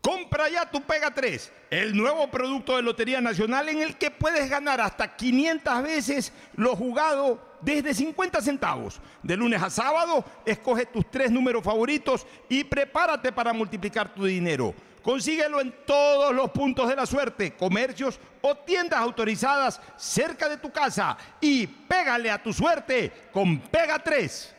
Compra 0.00 0.48
ya 0.48 0.64
tu 0.70 0.80
Pega 0.82 1.12
3, 1.12 1.52
el 1.70 1.96
nuevo 1.96 2.30
producto 2.30 2.76
de 2.76 2.82
Lotería 2.82 3.20
Nacional 3.20 3.68
en 3.68 3.82
el 3.82 3.96
que 3.96 4.10
puedes 4.10 4.48
ganar 4.48 4.80
hasta 4.80 5.16
500 5.16 5.82
veces 5.82 6.32
lo 6.54 6.76
jugado 6.76 7.56
desde 7.60 7.92
50 7.92 8.40
centavos. 8.40 9.00
De 9.22 9.36
lunes 9.36 9.60
a 9.60 9.70
sábado, 9.70 10.24
escoge 10.46 10.86
tus 10.86 11.10
tres 11.10 11.32
números 11.32 11.64
favoritos 11.64 12.26
y 12.48 12.62
prepárate 12.62 13.32
para 13.32 13.52
multiplicar 13.52 14.14
tu 14.14 14.24
dinero. 14.24 14.72
Consíguelo 15.02 15.60
en 15.60 15.74
todos 15.84 16.34
los 16.34 16.50
puntos 16.50 16.88
de 16.88 16.94
la 16.94 17.06
suerte, 17.06 17.54
comercios 17.54 18.20
o 18.40 18.54
tiendas 18.54 19.00
autorizadas 19.00 19.80
cerca 19.96 20.48
de 20.48 20.58
tu 20.58 20.70
casa 20.70 21.16
y 21.40 21.66
pégale 21.66 22.30
a 22.30 22.42
tu 22.42 22.52
suerte 22.52 23.12
con 23.32 23.58
Pega 23.58 23.98
3. 23.98 24.54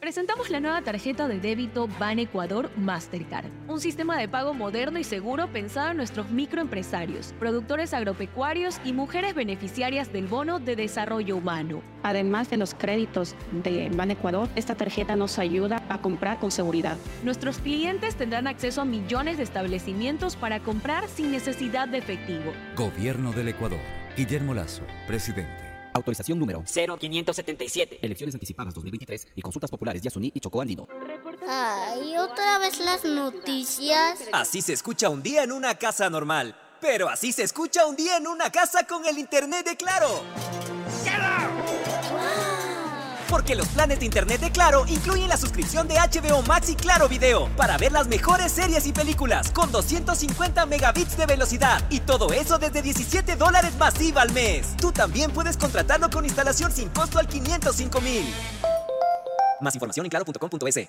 Presentamos 0.00 0.48
la 0.48 0.60
nueva 0.60 0.80
tarjeta 0.80 1.28
de 1.28 1.38
débito 1.38 1.86
Ban 1.98 2.18
Ecuador 2.18 2.70
Mastercard, 2.74 3.50
un 3.68 3.80
sistema 3.80 4.16
de 4.16 4.28
pago 4.28 4.54
moderno 4.54 4.98
y 4.98 5.04
seguro 5.04 5.48
pensado 5.48 5.90
en 5.90 5.98
nuestros 5.98 6.30
microempresarios, 6.30 7.34
productores 7.38 7.92
agropecuarios 7.92 8.80
y 8.82 8.94
mujeres 8.94 9.34
beneficiarias 9.34 10.10
del 10.10 10.26
bono 10.26 10.58
de 10.58 10.74
desarrollo 10.74 11.36
humano. 11.36 11.82
Además 12.02 12.48
de 12.48 12.56
los 12.56 12.72
créditos 12.72 13.34
de 13.62 13.90
Ban 13.94 14.10
Ecuador, 14.10 14.48
esta 14.56 14.74
tarjeta 14.74 15.16
nos 15.16 15.38
ayuda 15.38 15.82
a 15.90 16.00
comprar 16.00 16.38
con 16.38 16.50
seguridad. 16.50 16.96
Nuestros 17.22 17.58
clientes 17.58 18.14
tendrán 18.16 18.46
acceso 18.46 18.80
a 18.80 18.86
millones 18.86 19.36
de 19.36 19.42
establecimientos 19.42 20.34
para 20.34 20.60
comprar 20.60 21.08
sin 21.08 21.30
necesidad 21.30 21.88
de 21.88 21.98
efectivo. 21.98 22.54
Gobierno 22.74 23.32
del 23.32 23.48
Ecuador. 23.48 23.80
Guillermo 24.16 24.54
Lazo, 24.54 24.82
presidente. 25.06 25.69
Autorización 25.92 26.38
número 26.38 26.62
0577. 26.66 27.98
Elecciones 28.02 28.34
anticipadas 28.34 28.74
2023 28.74 29.28
y 29.36 29.42
consultas 29.42 29.70
populares 29.70 30.02
Yasuní 30.02 30.32
y 30.34 30.40
Chocó 30.40 30.60
Andino. 30.60 30.88
Ay, 31.48 32.16
otra 32.16 32.58
vez 32.58 32.78
las 32.78 33.04
noticias. 33.04 34.20
Así 34.32 34.62
se 34.62 34.72
escucha 34.72 35.08
un 35.08 35.22
día 35.22 35.42
en 35.42 35.52
una 35.52 35.74
casa 35.74 36.08
normal. 36.10 36.56
Pero 36.80 37.08
así 37.10 37.32
se 37.32 37.42
escucha 37.42 37.86
un 37.86 37.94
día 37.94 38.16
en 38.16 38.26
una 38.26 38.50
casa 38.50 38.86
con 38.86 39.04
el 39.04 39.18
internet 39.18 39.66
de 39.66 39.76
Claro. 39.76 40.22
Porque 43.30 43.54
los 43.54 43.68
planes 43.68 44.00
de 44.00 44.06
internet 44.06 44.40
de 44.40 44.50
Claro 44.50 44.84
incluyen 44.88 45.28
la 45.28 45.36
suscripción 45.36 45.86
de 45.86 45.94
HBO 45.94 46.42
Max 46.42 46.68
y 46.68 46.74
Claro 46.74 47.08
Video 47.08 47.48
para 47.56 47.78
ver 47.78 47.92
las 47.92 48.08
mejores 48.08 48.50
series 48.50 48.86
y 48.86 48.92
películas 48.92 49.52
con 49.52 49.70
250 49.70 50.66
megabits 50.66 51.16
de 51.16 51.26
velocidad 51.26 51.80
y 51.90 52.00
todo 52.00 52.32
eso 52.32 52.58
desde 52.58 52.82
17 52.82 53.36
dólares 53.36 53.72
masiva 53.78 54.22
al 54.22 54.32
mes. 54.32 54.76
Tú 54.76 54.90
también 54.90 55.30
puedes 55.30 55.56
contratarlo 55.56 56.10
con 56.10 56.24
instalación 56.24 56.72
sin 56.72 56.88
costo 56.88 57.20
al 57.20 57.28
505 57.28 58.00
mil. 58.00 58.24
Más 59.60 59.74
información 59.74 60.06
en 60.06 60.10
claro.com.es. 60.10 60.88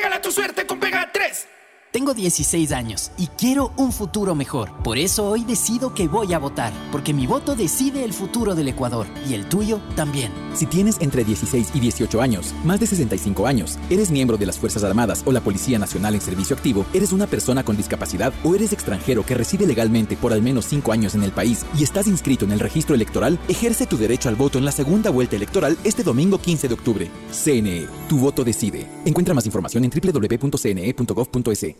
Pégale 0.00 0.14
a 0.14 0.20
tu 0.22 0.30
suerte 0.30 0.64
con 0.64 0.78
Pega 0.78 1.10
3. 1.12 1.59
Tengo 1.92 2.14
16 2.14 2.70
años 2.70 3.10
y 3.18 3.26
quiero 3.26 3.72
un 3.76 3.90
futuro 3.90 4.36
mejor. 4.36 4.70
Por 4.84 4.96
eso 4.96 5.26
hoy 5.28 5.42
decido 5.42 5.92
que 5.92 6.06
voy 6.06 6.32
a 6.32 6.38
votar, 6.38 6.72
porque 6.92 7.12
mi 7.12 7.26
voto 7.26 7.56
decide 7.56 8.04
el 8.04 8.12
futuro 8.12 8.54
del 8.54 8.68
Ecuador 8.68 9.08
y 9.28 9.34
el 9.34 9.48
tuyo 9.48 9.80
también. 9.96 10.30
Si 10.54 10.66
tienes 10.66 11.00
entre 11.00 11.24
16 11.24 11.72
y 11.74 11.80
18 11.80 12.22
años, 12.22 12.54
más 12.64 12.78
de 12.78 12.86
65 12.86 13.44
años, 13.44 13.76
eres 13.90 14.12
miembro 14.12 14.36
de 14.36 14.46
las 14.46 14.56
Fuerzas 14.56 14.84
Armadas 14.84 15.24
o 15.26 15.32
la 15.32 15.40
Policía 15.40 15.80
Nacional 15.80 16.14
en 16.14 16.20
servicio 16.20 16.54
activo, 16.54 16.86
eres 16.94 17.10
una 17.10 17.26
persona 17.26 17.64
con 17.64 17.76
discapacidad 17.76 18.32
o 18.44 18.54
eres 18.54 18.72
extranjero 18.72 19.26
que 19.26 19.34
reside 19.34 19.66
legalmente 19.66 20.16
por 20.16 20.32
al 20.32 20.42
menos 20.42 20.66
5 20.66 20.92
años 20.92 21.16
en 21.16 21.24
el 21.24 21.32
país 21.32 21.66
y 21.76 21.82
estás 21.82 22.06
inscrito 22.06 22.44
en 22.44 22.52
el 22.52 22.60
registro 22.60 22.94
electoral, 22.94 23.36
ejerce 23.48 23.86
tu 23.86 23.98
derecho 23.98 24.28
al 24.28 24.36
voto 24.36 24.58
en 24.58 24.64
la 24.64 24.70
segunda 24.70 25.10
vuelta 25.10 25.34
electoral 25.34 25.76
este 25.82 26.04
domingo 26.04 26.38
15 26.38 26.68
de 26.68 26.74
octubre. 26.74 27.10
CNE, 27.32 27.88
tu 28.08 28.18
voto 28.18 28.44
decide. 28.44 28.86
Encuentra 29.04 29.34
más 29.34 29.46
información 29.46 29.84
en 29.84 29.90
www.cne.gov.es. 29.90 31.79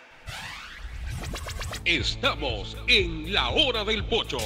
Estamos 1.85 2.77
en 2.85 3.33
la 3.33 3.49
hora 3.49 3.83
del 3.83 4.03
pocho. 4.05 4.37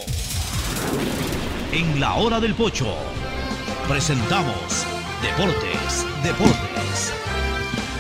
En 1.74 2.00
la 2.00 2.14
hora 2.14 2.40
del 2.40 2.56
pocho 2.56 2.96
presentamos 3.90 4.86
Deportes, 5.22 6.06
Deportes. 6.24 7.12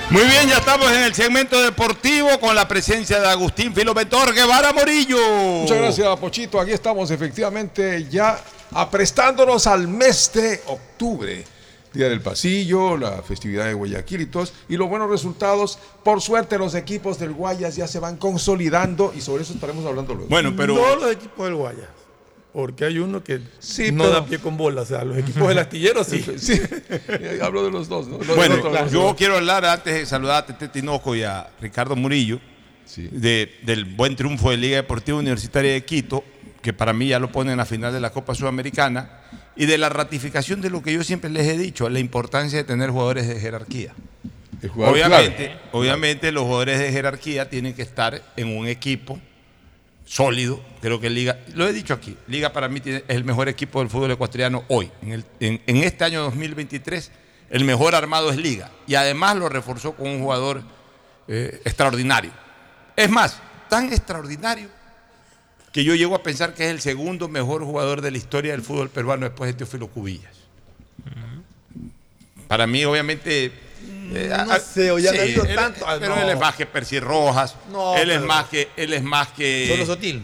Muy 0.09 0.23
bien, 0.23 0.47
ya 0.47 0.59
estamos 0.59 0.89
en 0.89 1.03
el 1.03 1.13
segmento 1.13 1.61
deportivo 1.61 2.39
con 2.39 2.55
la 2.55 2.65
presencia 2.65 3.19
de 3.19 3.27
Agustín 3.27 3.75
Filomentor 3.75 4.33
Guevara 4.33 4.71
Morillo. 4.71 5.17
Muchas 5.63 5.79
gracias, 5.79 6.17
Pochito. 6.17 6.57
Aquí 6.57 6.71
estamos 6.71 7.11
efectivamente 7.11 8.07
ya 8.09 8.39
aprestándonos 8.71 9.67
al 9.67 9.89
mes 9.89 10.31
de 10.33 10.61
octubre. 10.67 11.43
Día 11.95 12.09
del 12.09 12.21
Pasillo, 12.21 12.97
la 12.97 13.21
festividad 13.23 13.65
de 13.65 13.73
Guayaquil 13.73 14.21
y 14.21 14.25
todos, 14.27 14.53
y 14.69 14.77
los 14.77 14.87
buenos 14.89 15.09
resultados. 15.09 15.79
Por 16.03 16.21
suerte, 16.21 16.57
los 16.57 16.75
equipos 16.75 17.17
del 17.19 17.33
Guayas 17.33 17.75
ya 17.75 17.87
se 17.87 17.99
van 17.99 18.17
consolidando 18.17 19.13
y 19.15 19.21
sobre 19.21 19.43
eso 19.43 19.53
estaremos 19.53 19.85
hablando 19.85 20.13
luego. 20.13 20.29
Bueno, 20.29 20.53
pero. 20.55 20.75
No 20.75 20.95
los 20.97 21.11
equipos 21.11 21.45
del 21.45 21.55
Guayas. 21.55 21.87
Porque 22.53 22.85
hay 22.85 22.99
uno 22.99 23.21
que 23.21 23.41
Sí, 23.59 23.91
no 23.91 24.03
pero- 24.05 24.13
da 24.15 24.25
pie 24.25 24.39
con 24.39 24.55
bola. 24.55 24.81
O 24.83 24.85
sea, 24.85 25.03
los 25.03 25.17
equipos 25.17 25.47
del 25.49 25.57
astillero 25.59 26.03
sí. 26.05 26.23
Sí, 26.37 26.61
hablo 27.41 27.63
de 27.65 27.71
los 27.71 27.89
dos. 27.89 28.07
¿no? 28.07 28.17
Los 28.19 28.35
Bueno, 28.35 28.55
dos, 28.57 28.91
yo 28.91 29.13
quiero 29.17 29.35
hablar 29.35 29.65
antes 29.65 29.93
de 29.93 30.05
saludar 30.05 30.43
a 30.43 30.45
Tete 30.45 30.69
Tinoco 30.69 31.13
y 31.15 31.23
a 31.23 31.49
Ricardo 31.59 31.95
Murillo 31.97 32.39
de- 32.95 33.51
del 33.63 33.83
buen 33.85 34.15
triunfo 34.15 34.51
de 34.51 34.57
Liga 34.57 34.77
Deportiva 34.77 35.17
Universitaria 35.17 35.73
de 35.73 35.83
Quito, 35.83 36.23
que 36.61 36.71
para 36.71 36.93
mí 36.93 37.09
ya 37.09 37.19
lo 37.19 37.29
pone 37.31 37.51
en 37.51 37.57
la 37.57 37.65
final 37.65 37.91
de 37.91 37.99
la 37.99 38.09
Copa 38.11 38.33
Sudamericana, 38.33 39.21
y 39.55 39.65
de 39.65 39.77
la 39.77 39.89
ratificación 39.89 40.61
de 40.61 40.69
lo 40.69 40.81
que 40.83 40.91
yo 40.93 41.03
siempre 41.03 41.29
les 41.29 41.47
he 41.47 41.57
dicho, 41.57 41.87
la 41.89 41.99
importancia 41.99 42.57
de 42.57 42.63
tener 42.63 42.89
jugadores 42.89 43.27
de 43.27 43.39
jerarquía. 43.39 43.93
jugador 44.73 44.93
Obviamente, 44.95 45.45
clave. 45.47 45.61
obviamente 45.71 46.31
los 46.31 46.43
jugadores 46.43 46.79
de 46.79 46.91
jerarquía 46.91 47.49
tienen 47.49 47.73
que 47.73 47.81
estar 47.81 48.21
en 48.35 48.57
un 48.57 48.67
equipo 48.67 49.19
sólido. 50.05 50.59
Creo 50.81 50.99
que 50.99 51.09
Liga, 51.09 51.39
lo 51.53 51.67
he 51.67 51.73
dicho 51.73 51.93
aquí, 51.93 52.15
Liga 52.27 52.51
para 52.53 52.67
mí 52.67 52.81
es 52.85 53.03
el 53.07 53.23
mejor 53.23 53.47
equipo 53.49 53.79
del 53.79 53.89
fútbol 53.89 54.11
ecuatoriano 54.11 54.63
hoy. 54.67 54.91
En, 55.01 55.11
el- 55.13 55.25
en- 55.39 55.61
en 55.65 55.77
este 55.77 56.03
año 56.03 56.21
2023, 56.23 57.11
el 57.49 57.63
mejor 57.63 57.95
armado 57.95 58.29
es 58.31 58.37
Liga. 58.37 58.71
Y 58.87 58.95
además 58.95 59.35
lo 59.37 59.49
reforzó 59.49 59.93
con 59.95 60.07
un 60.09 60.19
jugador 60.21 60.61
eh, 61.27 61.59
extraordinario. 61.65 62.31
Es 62.95 63.09
más, 63.09 63.39
tan 63.69 63.91
extraordinario 63.91 64.67
que 65.75 65.83
yo 65.83 65.93
llego 65.93 66.15
a 66.15 66.23
pensar 66.23 66.53
que 66.53 66.63
es 66.63 66.71
el 66.71 66.79
segundo 66.79 67.27
mejor 67.27 67.61
jugador 67.65 67.99
de 67.99 68.09
la 68.09 68.17
historia 68.17 68.53
del 68.53 68.61
fútbol 68.61 68.89
peruano 68.89 69.25
después 69.25 69.49
de 69.49 69.55
Teófilo 69.57 69.87
Cubillas. 69.89 70.31
Para 72.47 72.65
mí, 72.65 72.85
obviamente. 72.85 73.51
eh, 74.13 74.29
No 74.45 74.53
a- 74.53 74.59
sé, 74.59 74.89
o 74.91 74.99
ya 74.99 75.11
no 75.11 75.21
él- 75.21 75.35
tanto. 75.53 75.85
Ah, 75.85 75.97
pero 75.99 76.15
no. 76.15 76.21
él 76.21 76.29
es 76.29 76.39
más 76.39 76.55
que 76.55 76.65
Percy 76.65 77.01
Rojas. 77.01 77.55
No, 77.73 77.97
él 77.97 78.09
es 78.09 78.21
más 78.21 78.45
que. 78.45 78.69
Él 78.77 78.93
es 78.93 79.03
más 79.03 79.27
que. 79.29 79.67
Solo 79.69 79.85
Sotil. 79.85 80.23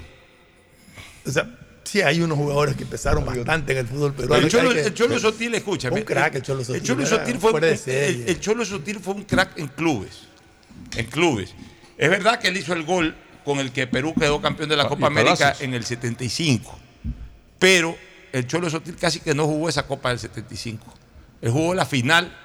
O 1.25 1.29
sea, 1.31 1.49
sí 1.83 2.01
hay 2.01 2.21
unos 2.21 2.37
jugadores 2.37 2.77
que 2.77 2.85
pesaron 2.85 3.25
bastante 3.25 3.73
en 3.73 3.79
el 3.79 3.87
fútbol 3.87 4.13
peruano. 4.13 4.45
el 4.45 4.49
Cholo, 4.49 4.69
que- 4.73 4.81
el 4.83 4.93
Cholo 4.93 5.19
Sotil, 5.19 5.53
escúchame. 5.55 5.97
Un 5.99 6.05
crack 6.05 6.35
el 6.35 6.41
Cholo 6.43 6.63
Sotil. 6.63 6.81
El 6.81 6.87
Cholo 6.87 7.01
era 7.01 7.09
Sotil 7.09 7.37
fue, 7.39 7.51
fuera 7.51 7.67
de 7.67 7.73
un- 7.73 7.77
serie. 7.79 8.23
el, 8.23 8.29
el 8.29 8.39
Cholo 8.39 8.63
Sotil 8.63 8.99
fue 9.01 9.15
un 9.15 9.23
crack 9.25 9.57
en 9.59 9.67
clubes. 9.67 10.21
En 10.95 11.07
clubes. 11.07 11.53
Es 11.97 12.09
verdad 12.09 12.39
que 12.39 12.47
él 12.47 12.55
hizo 12.55 12.71
el 12.71 12.83
gol 12.83 13.15
con 13.43 13.59
el 13.59 13.71
que 13.71 13.87
Perú 13.87 14.13
quedó 14.17 14.41
campeón 14.41 14.69
de 14.69 14.77
la 14.77 14.83
Ah, 14.83 14.89
Copa 14.89 15.07
América 15.07 15.55
en 15.59 15.73
el 15.73 15.83
75. 15.85 16.77
Pero 17.59 17.95
el 18.31 18.47
Cholo 18.47 18.69
Sotil 18.69 18.95
casi 18.95 19.19
que 19.19 19.33
no 19.33 19.45
jugó 19.45 19.69
esa 19.69 19.83
Copa 19.83 20.09
del 20.09 20.19
75. 20.19 20.85
Él 21.41 21.51
jugó 21.51 21.73
la 21.73 21.85
final 21.85 22.35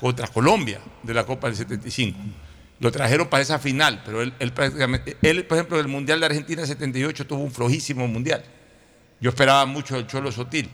contra 0.00 0.26
Colombia 0.28 0.80
de 1.02 1.14
la 1.14 1.24
Copa 1.24 1.48
del 1.48 1.56
75. 1.56 2.18
Lo 2.80 2.90
trajeron 2.90 3.28
para 3.28 3.42
esa 3.42 3.58
final, 3.58 4.02
pero 4.04 4.22
él, 4.22 4.32
él 4.38 4.52
prácticamente, 4.52 5.16
él, 5.22 5.44
por 5.44 5.58
ejemplo, 5.58 5.78
en 5.78 5.84
el 5.86 5.90
Mundial 5.92 6.20
de 6.20 6.26
Argentina 6.26 6.64
78 6.66 7.26
tuvo 7.26 7.42
un 7.42 7.50
flojísimo 7.50 8.06
Mundial. 8.08 8.42
Yo 9.20 9.30
esperaba 9.30 9.66
mucho 9.66 9.96
del 9.96 10.06
Cholo 10.06 10.32
Sotil. 10.32 10.70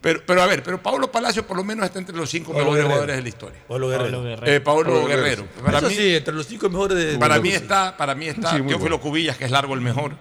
Pero, 0.00 0.22
pero 0.26 0.42
a 0.42 0.46
ver, 0.46 0.62
pero 0.62 0.82
Pablo 0.82 1.12
Palacio 1.12 1.46
por 1.46 1.56
lo 1.58 1.62
menos 1.64 1.84
está 1.84 1.98
entre 1.98 2.16
los 2.16 2.30
cinco 2.30 2.52
Pablo 2.52 2.72
mejores 2.72 2.76
Guerrero. 2.76 2.88
jugadores 2.94 3.16
de 3.16 3.22
la 3.22 3.28
historia. 3.28 3.60
Pablo 3.68 3.88
Guerrero. 3.88 4.10
Pablo 4.10 4.22
Guerrero. 4.24 4.52
Eh, 4.52 4.60
Pablo 4.60 4.82
Pablo 4.84 5.06
Guerrero. 5.06 5.42
Guerrero. 5.44 5.64
Para 5.64 5.78
Eso 5.78 5.88
mí, 5.88 5.94
sí, 5.94 6.14
entre 6.16 6.34
los 6.34 6.46
cinco 6.46 6.68
mejores 6.70 6.96
de 6.98 7.18
para 7.18 7.38
mí 7.38 7.50
está, 7.50 7.96
para 7.96 8.14
mí 8.14 8.26
está 8.28 8.50
Sí, 8.50 8.56
Teófilo 8.56 8.78
bueno. 8.78 9.00
Cubillas, 9.00 9.36
que 9.36 9.44
es 9.44 9.50
largo 9.50 9.74
el 9.74 9.82
mejor. 9.82 10.12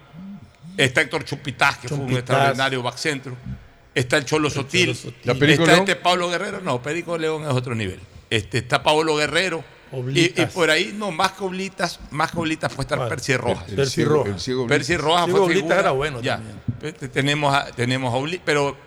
Está 0.78 1.02
Héctor 1.02 1.24
Chupitaz, 1.26 1.78
que 1.80 1.88
fue 1.88 1.98
un 1.98 2.12
extraordinario 2.14 2.82
back 2.84 2.98
centro. 2.98 3.36
Está 3.96 4.18
el 4.18 4.26
Cholo 4.26 4.50
Sotil. 4.50 4.96
Sotil. 4.96 5.16
¿La 5.24 5.34
Perico 5.36 5.64
está 5.64 5.76
León? 5.76 5.88
este 5.90 5.96
Pablo 5.96 6.30
Guerrero. 6.30 6.62
No, 6.62 6.82
Perico 6.82 7.18
León 7.18 7.44
es 7.44 7.50
otro 7.50 7.74
nivel. 7.76 8.00
Este, 8.30 8.60
está 8.60 8.82
Pablo 8.84 9.16
Guerrero. 9.16 9.64
Y, 9.92 9.96
y 9.96 10.00
Oblitas. 10.00 10.52
por 10.54 10.70
ahí, 10.70 10.94
no, 10.96 11.10
más 11.12 11.32
que 11.32 11.44
Oblitas, 11.44 12.00
más 12.12 12.32
que 12.32 12.38
Oblitas 12.40 12.72
puede 12.74 12.84
estar 12.86 12.98
¿Cuál? 13.00 13.10
Percy 13.10 13.36
Rojas. 13.38 13.70
El 13.70 13.76
Percy 13.76 13.96
ciego- 14.04 14.24
Rojas. 14.26 14.48
el 14.48 14.68
Percy 14.68 14.98
Rojas 14.98 15.26
Sí, 15.26 15.32
fue 15.32 15.40
Oblitas 15.40 15.62
figura. 15.64 15.80
era 15.80 15.92
bueno 15.92 16.22
Ya. 16.22 16.36
también. 16.36 16.62
Este, 16.84 17.08
Tenemos 17.10 17.54
a, 17.56 17.66
tenemos 17.72 18.14
a 18.14 18.18
Obli- 18.18 18.40
pero 18.46 18.78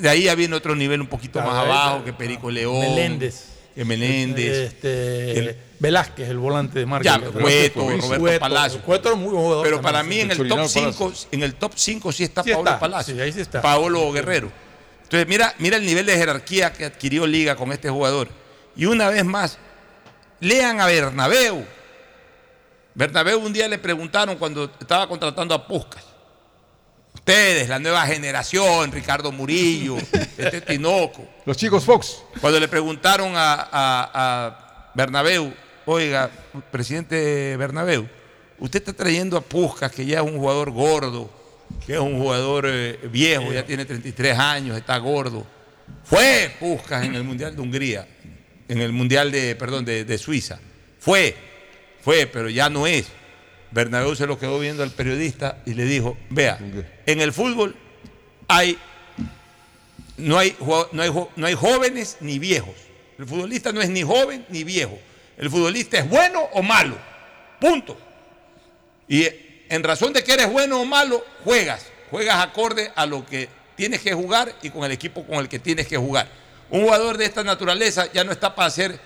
de 0.00 0.08
ahí 0.08 0.24
ya 0.24 0.34
viene 0.34 0.54
otro 0.56 0.74
nivel 0.74 1.00
un 1.00 1.06
poquito 1.06 1.34
Claro, 1.40 1.48
más 1.50 1.64
ahí 1.64 1.70
abajo, 1.70 2.04
que 2.04 2.12
Perico 2.12 2.50
León. 2.50 2.80
Meléndez. 2.80 3.44
Que 3.74 3.84
Meléndez. 3.84 4.56
Este, 4.72 5.38
El- 5.38 5.56
Velázquez, 5.80 6.28
el 6.28 6.38
volante 6.38 6.80
de 6.80 6.86
marca. 6.86 7.04
Ya. 7.04 7.18
Cueto, 7.30 7.80
Roberto 7.80 8.18
Cueto. 8.18 8.40
Palacio. 8.40 8.82
Cueto 8.82 9.08
era 9.10 9.16
muy 9.16 9.30
buen 9.30 9.42
jugador. 9.44 9.64
Pero 9.64 9.76
también, 9.80 9.92
para 9.92 10.02
sí. 10.02 10.08
mí 10.08 10.20
en 10.20 10.30
el 10.32 10.48
top 10.48 10.66
5, 10.66 10.98
Palacio. 11.04 11.28
en 11.30 11.42
el 11.44 11.54
top 11.54 11.72
5 11.76 12.12
sí 12.12 12.24
está 12.24 12.42
Sí 12.42 12.50
Pablo 12.50 12.68
está, 12.70 12.80
Palacio. 12.80 13.14
sí, 13.14 13.20
ahí 13.20 13.32
sí 13.32 13.40
está. 13.40 13.62
Pablo 13.62 14.10
Guerrero. 14.10 14.50
Entonces, 15.04 15.28
mira, 15.28 15.54
mira 15.58 15.76
el 15.76 15.86
nivel 15.86 16.04
de 16.06 16.16
jerarquía 16.16 16.72
que 16.72 16.84
adquirió 16.86 17.26
Liga 17.26 17.54
con 17.54 17.70
este 17.72 17.88
jugador. 17.88 18.28
Y 18.76 18.86
una 18.86 19.08
vez 19.08 19.24
más, 19.24 19.56
lean 20.40 20.80
a 20.80 20.86
Bernabéu. 20.86 21.64
Bernabéu 22.94 23.38
un 23.38 23.52
día 23.52 23.68
le 23.68 23.78
preguntaron 23.78 24.36
cuando 24.36 24.70
estaba 24.80 25.06
contratando 25.08 25.54
a 25.54 25.66
Puskas. 25.66 26.04
Ustedes, 27.22 27.68
la 27.68 27.78
nueva 27.78 28.06
generación, 28.06 28.90
Ricardo 28.92 29.30
Murillo, 29.32 29.96
este 30.38 30.60
Tinoco. 30.62 31.28
Los 31.44 31.56
chicos 31.56 31.84
Fox. 31.84 32.22
Cuando 32.40 32.58
le 32.58 32.68
preguntaron 32.68 33.32
a, 33.36 33.54
a- 33.70 34.10
a 34.12 34.90
Bernabéu, 34.94 35.52
oiga, 35.84 36.30
presidente 36.70 37.56
Bernabéu, 37.56 38.08
usted 38.58 38.78
está 38.80 38.92
trayendo 38.92 39.36
a 39.36 39.40
Puskas, 39.42 39.92
que 39.92 40.06
ya 40.06 40.18
es 40.20 40.24
un 40.24 40.38
jugador 40.38 40.70
gordo, 40.70 41.30
que 41.86 41.94
es 41.94 41.98
un 42.00 42.18
jugador 42.18 42.64
eh, 42.66 42.98
viejo, 43.10 43.52
ya 43.52 43.64
tiene 43.66 43.84
33 43.84 44.38
años, 44.38 44.76
está 44.78 44.96
gordo. 44.98 45.46
Fue 46.04 46.54
Puskas 46.58 47.04
en 47.04 47.14
el 47.14 47.24
Mundial 47.24 47.54
de 47.54 47.60
Hungría, 47.62 48.08
en 48.68 48.80
el 48.80 48.92
Mundial 48.92 49.30
de, 49.30 49.54
perdón, 49.54 49.84
de, 49.84 50.04
de 50.04 50.18
Suiza. 50.18 50.58
Fue, 50.98 51.36
fue, 52.00 52.26
pero 52.26 52.48
ya 52.48 52.70
no 52.70 52.86
es. 52.86 53.06
Bernabéu 53.70 54.14
se 54.14 54.26
lo 54.26 54.38
quedó 54.38 54.58
viendo 54.58 54.82
al 54.82 54.90
periodista 54.90 55.58
y 55.66 55.74
le 55.74 55.84
dijo, 55.84 56.16
vea, 56.30 56.58
en 57.06 57.20
el 57.20 57.32
fútbol 57.32 57.76
hay 58.48 58.78
no 60.18 60.36
hay, 60.36 60.56
no, 60.92 61.02
hay, 61.02 61.12
no 61.36 61.46
hay 61.46 61.54
jóvenes 61.54 62.16
ni 62.20 62.38
viejos. 62.38 62.74
El 63.18 63.26
futbolista 63.26 63.72
no 63.72 63.80
es 63.80 63.88
ni 63.88 64.02
joven 64.02 64.44
ni 64.48 64.64
viejo. 64.64 64.98
El 65.36 65.50
futbolista 65.50 65.98
es 65.98 66.08
bueno 66.08 66.40
o 66.52 66.62
malo. 66.62 66.98
Punto. 67.60 67.96
Y 69.06 69.22
eh, 69.22 69.64
en 69.68 69.82
razón 69.82 70.12
de 70.12 70.22
que 70.22 70.32
eres 70.32 70.50
bueno 70.50 70.80
o 70.80 70.84
malo, 70.84 71.24
juegas. 71.44 71.86
Juegas 72.10 72.44
acorde 72.44 72.90
a 72.94 73.06
lo 73.06 73.24
que 73.24 73.48
tienes 73.76 74.00
que 74.00 74.12
jugar 74.12 74.52
y 74.62 74.70
con 74.70 74.84
el 74.84 74.92
equipo 74.92 75.24
con 75.24 75.38
el 75.38 75.48
que 75.48 75.58
tienes 75.58 75.86
que 75.86 75.96
jugar. 75.96 76.28
Un 76.70 76.82
jugador 76.82 77.16
de 77.16 77.24
esta 77.24 77.44
naturaleza 77.44 78.10
ya 78.12 78.24
no 78.24 78.32
está 78.32 78.54
para 78.54 78.66
hacer 78.66 78.98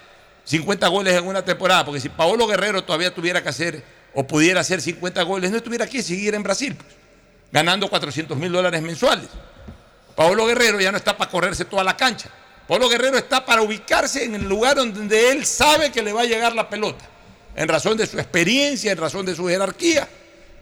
50 0.45 0.89
goles 0.89 1.15
en 1.15 1.27
una 1.27 1.45
temporada, 1.45 1.85
porque 1.85 2.01
si 2.01 2.09
Paolo 2.09 2.47
Guerrero 2.47 2.83
todavía 2.83 3.15
tuviera 3.15 3.43
que 3.43 3.49
hacer 3.49 3.83
o 4.15 4.27
pudiera 4.27 4.61
hacer 4.61 4.81
50 4.81 5.23
goles, 5.23 5.51
no 5.51 5.57
estuviera 5.57 5.85
aquí, 5.85 6.03
seguir 6.03 6.35
en 6.35 6.43
Brasil, 6.43 6.75
pues, 6.75 6.89
ganando 7.51 7.89
400 7.89 8.37
mil 8.37 8.53
dólares 8.53 8.83
mensuales. 8.83 9.29
Paolo 10.15 10.47
Guerrero 10.47 10.81
ya 10.81 10.91
no 10.91 10.99
está 10.99 11.17
para 11.17 11.31
correrse 11.31 11.65
toda 11.65 11.85
la 11.85 11.97
cancha. 11.97 12.29
Paolo 12.69 12.89
Guerrero 12.89 13.19
está 13.19 13.45
para 13.45 13.63
ubicarse 13.63 14.25
en 14.25 14.35
el 14.35 14.49
lugar 14.49 14.77
donde 14.77 15.31
él 15.31 15.45
sabe 15.45 15.91
que 15.91 16.03
le 16.03 16.13
va 16.13 16.23
a 16.23 16.25
llegar 16.25 16.55
la 16.55 16.69
pelota. 16.69 17.05
En 17.55 17.69
razón 17.69 17.97
de 17.97 18.07
su 18.07 18.19
experiencia, 18.19 18.93
en 18.93 18.99
razón 18.99 19.27
de 19.27 19.35
su 19.35 19.47
jerarquía. 19.47 20.09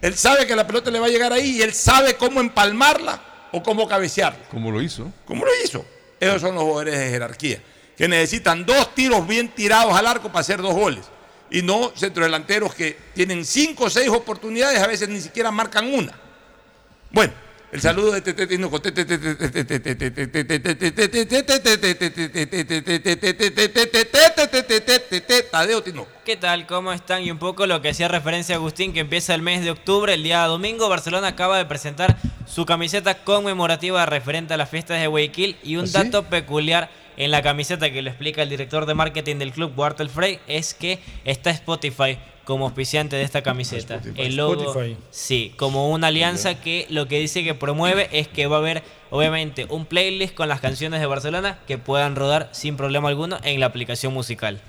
Él 0.01 0.17
sabe 0.17 0.47
que 0.47 0.57
la 0.57 0.67
pelota 0.67 0.91
le 0.91 0.99
va 0.99 1.07
a 1.07 1.11
llegar 1.11 1.33
ahí 1.33 1.59
y 1.59 1.63
él 1.63 1.75
sabe 1.75 2.15
cómo 2.15 2.41
empalmarla 2.41 3.21
o 3.53 3.63
cómo 3.63 3.87
cabecearla. 3.87 4.49
Como 4.51 4.71
lo 4.71 4.81
hizo. 4.81 5.13
¿Cómo 5.27 5.45
lo 5.45 5.51
hizo? 5.63 5.85
Esos 6.19 6.41
son 6.41 6.55
los 6.55 6.65
jugadores 6.65 6.99
de 6.99 7.11
jerarquía, 7.11 7.63
que 7.97 8.09
necesitan 8.09 8.65
dos 8.65 8.95
tiros 8.95 9.27
bien 9.27 9.49
tirados 9.49 9.95
al 9.95 10.07
arco 10.07 10.29
para 10.29 10.41
hacer 10.41 10.61
dos 10.61 10.75
goles. 10.75 11.07
Y 11.51 11.63
no 11.63 11.93
centrodelanteros 11.97 12.75
que 12.75 12.97
tienen 13.15 13.45
cinco 13.45 13.85
o 13.85 13.91
seis 13.91 14.09
oportunidades, 14.09 14.81
a 14.81 14.87
veces 14.87 15.09
ni 15.09 15.21
siquiera 15.21 15.51
marcan 15.51 15.93
una. 15.93 16.13
Bueno, 17.11 17.33
el 17.73 17.81
saludo 17.81 18.13
de 18.13 18.21
Tete 18.21 18.49
Tinoco. 18.49 18.81
Tadeo 25.51 25.83
Tinoco. 25.83 26.11
¿Qué 26.25 26.37
tal? 26.37 26.67
¿Cómo 26.67 26.93
están? 26.93 27.23
Y 27.23 27.31
un 27.31 27.39
poco 27.39 27.67
lo 27.67 27.81
que 27.81 27.91
hacía 27.91 28.09
referencia 28.09 28.57
a 28.57 28.59
Agustín, 28.59 28.93
que 28.93 29.01
empieza 29.01 29.35
el 29.35 29.43
mes 29.43 29.63
de 29.63 29.71
octubre, 29.71 30.15
el 30.15 30.25
día 30.25 30.45
domingo, 30.47 30.89
Barcelona 30.89 31.29
acaba 31.29 31.59
de 31.59 31.65
presentar 31.65 32.17
su 32.47 32.67
camiseta 32.67 33.23
conmemorativa 33.23 34.05
referente 34.05 34.55
a 34.55 34.57
las 34.57 34.69
fiestas 34.69 35.01
de 35.01 35.07
Guayaquil 35.07 35.57
y 35.63 35.77
un 35.77 35.85
¿Ah, 35.87 35.91
dato 35.93 36.25
peculiar 36.25 36.91
en 37.16 37.31
la 37.31 37.43
camiseta 37.43 37.91
que 37.91 38.03
lo 38.03 38.11
explica 38.11 38.43
el 38.43 38.49
director 38.49 38.87
de 38.87 38.95
marketing 38.95 39.37
del 39.37 39.53
club, 39.53 39.74
Bartel 39.74 40.09
Frey, 40.09 40.39
es 40.47 40.74
que 40.74 40.99
está 41.24 41.51
Spotify 41.51 42.19
como 42.45 42.65
auspiciante 42.65 43.16
de 43.16 43.23
esta 43.23 43.43
camiseta. 43.43 43.97
Spotify. 43.97 44.23
El 44.23 44.37
logo, 44.37 44.70
Spotify. 44.70 44.97
sí, 45.11 45.53
como 45.57 45.91
una 45.91 46.09
alianza 46.09 46.61
que 46.61 46.87
lo 46.89 47.07
que 47.07 47.20
dice 47.20 47.45
que 47.45 47.55
promueve 47.55 48.09
es 48.12 48.28
que 48.28 48.47
va 48.47 48.57
a 48.57 48.59
haber 48.61 48.82
obviamente 49.11 49.66
un 49.69 49.87
playlist 49.87 50.35
con 50.35 50.49
las 50.49 50.61
canciones 50.61 51.01
de 51.01 51.07
Barcelona 51.07 51.59
que 51.66 51.78
puedan 51.78 52.16
rodar 52.16 52.49
sin 52.53 52.77
problema 52.77 53.09
alguno 53.09 53.39
en 53.45 53.61
la 53.61 53.66
aplicación 53.66 54.12
musical. 54.12 54.61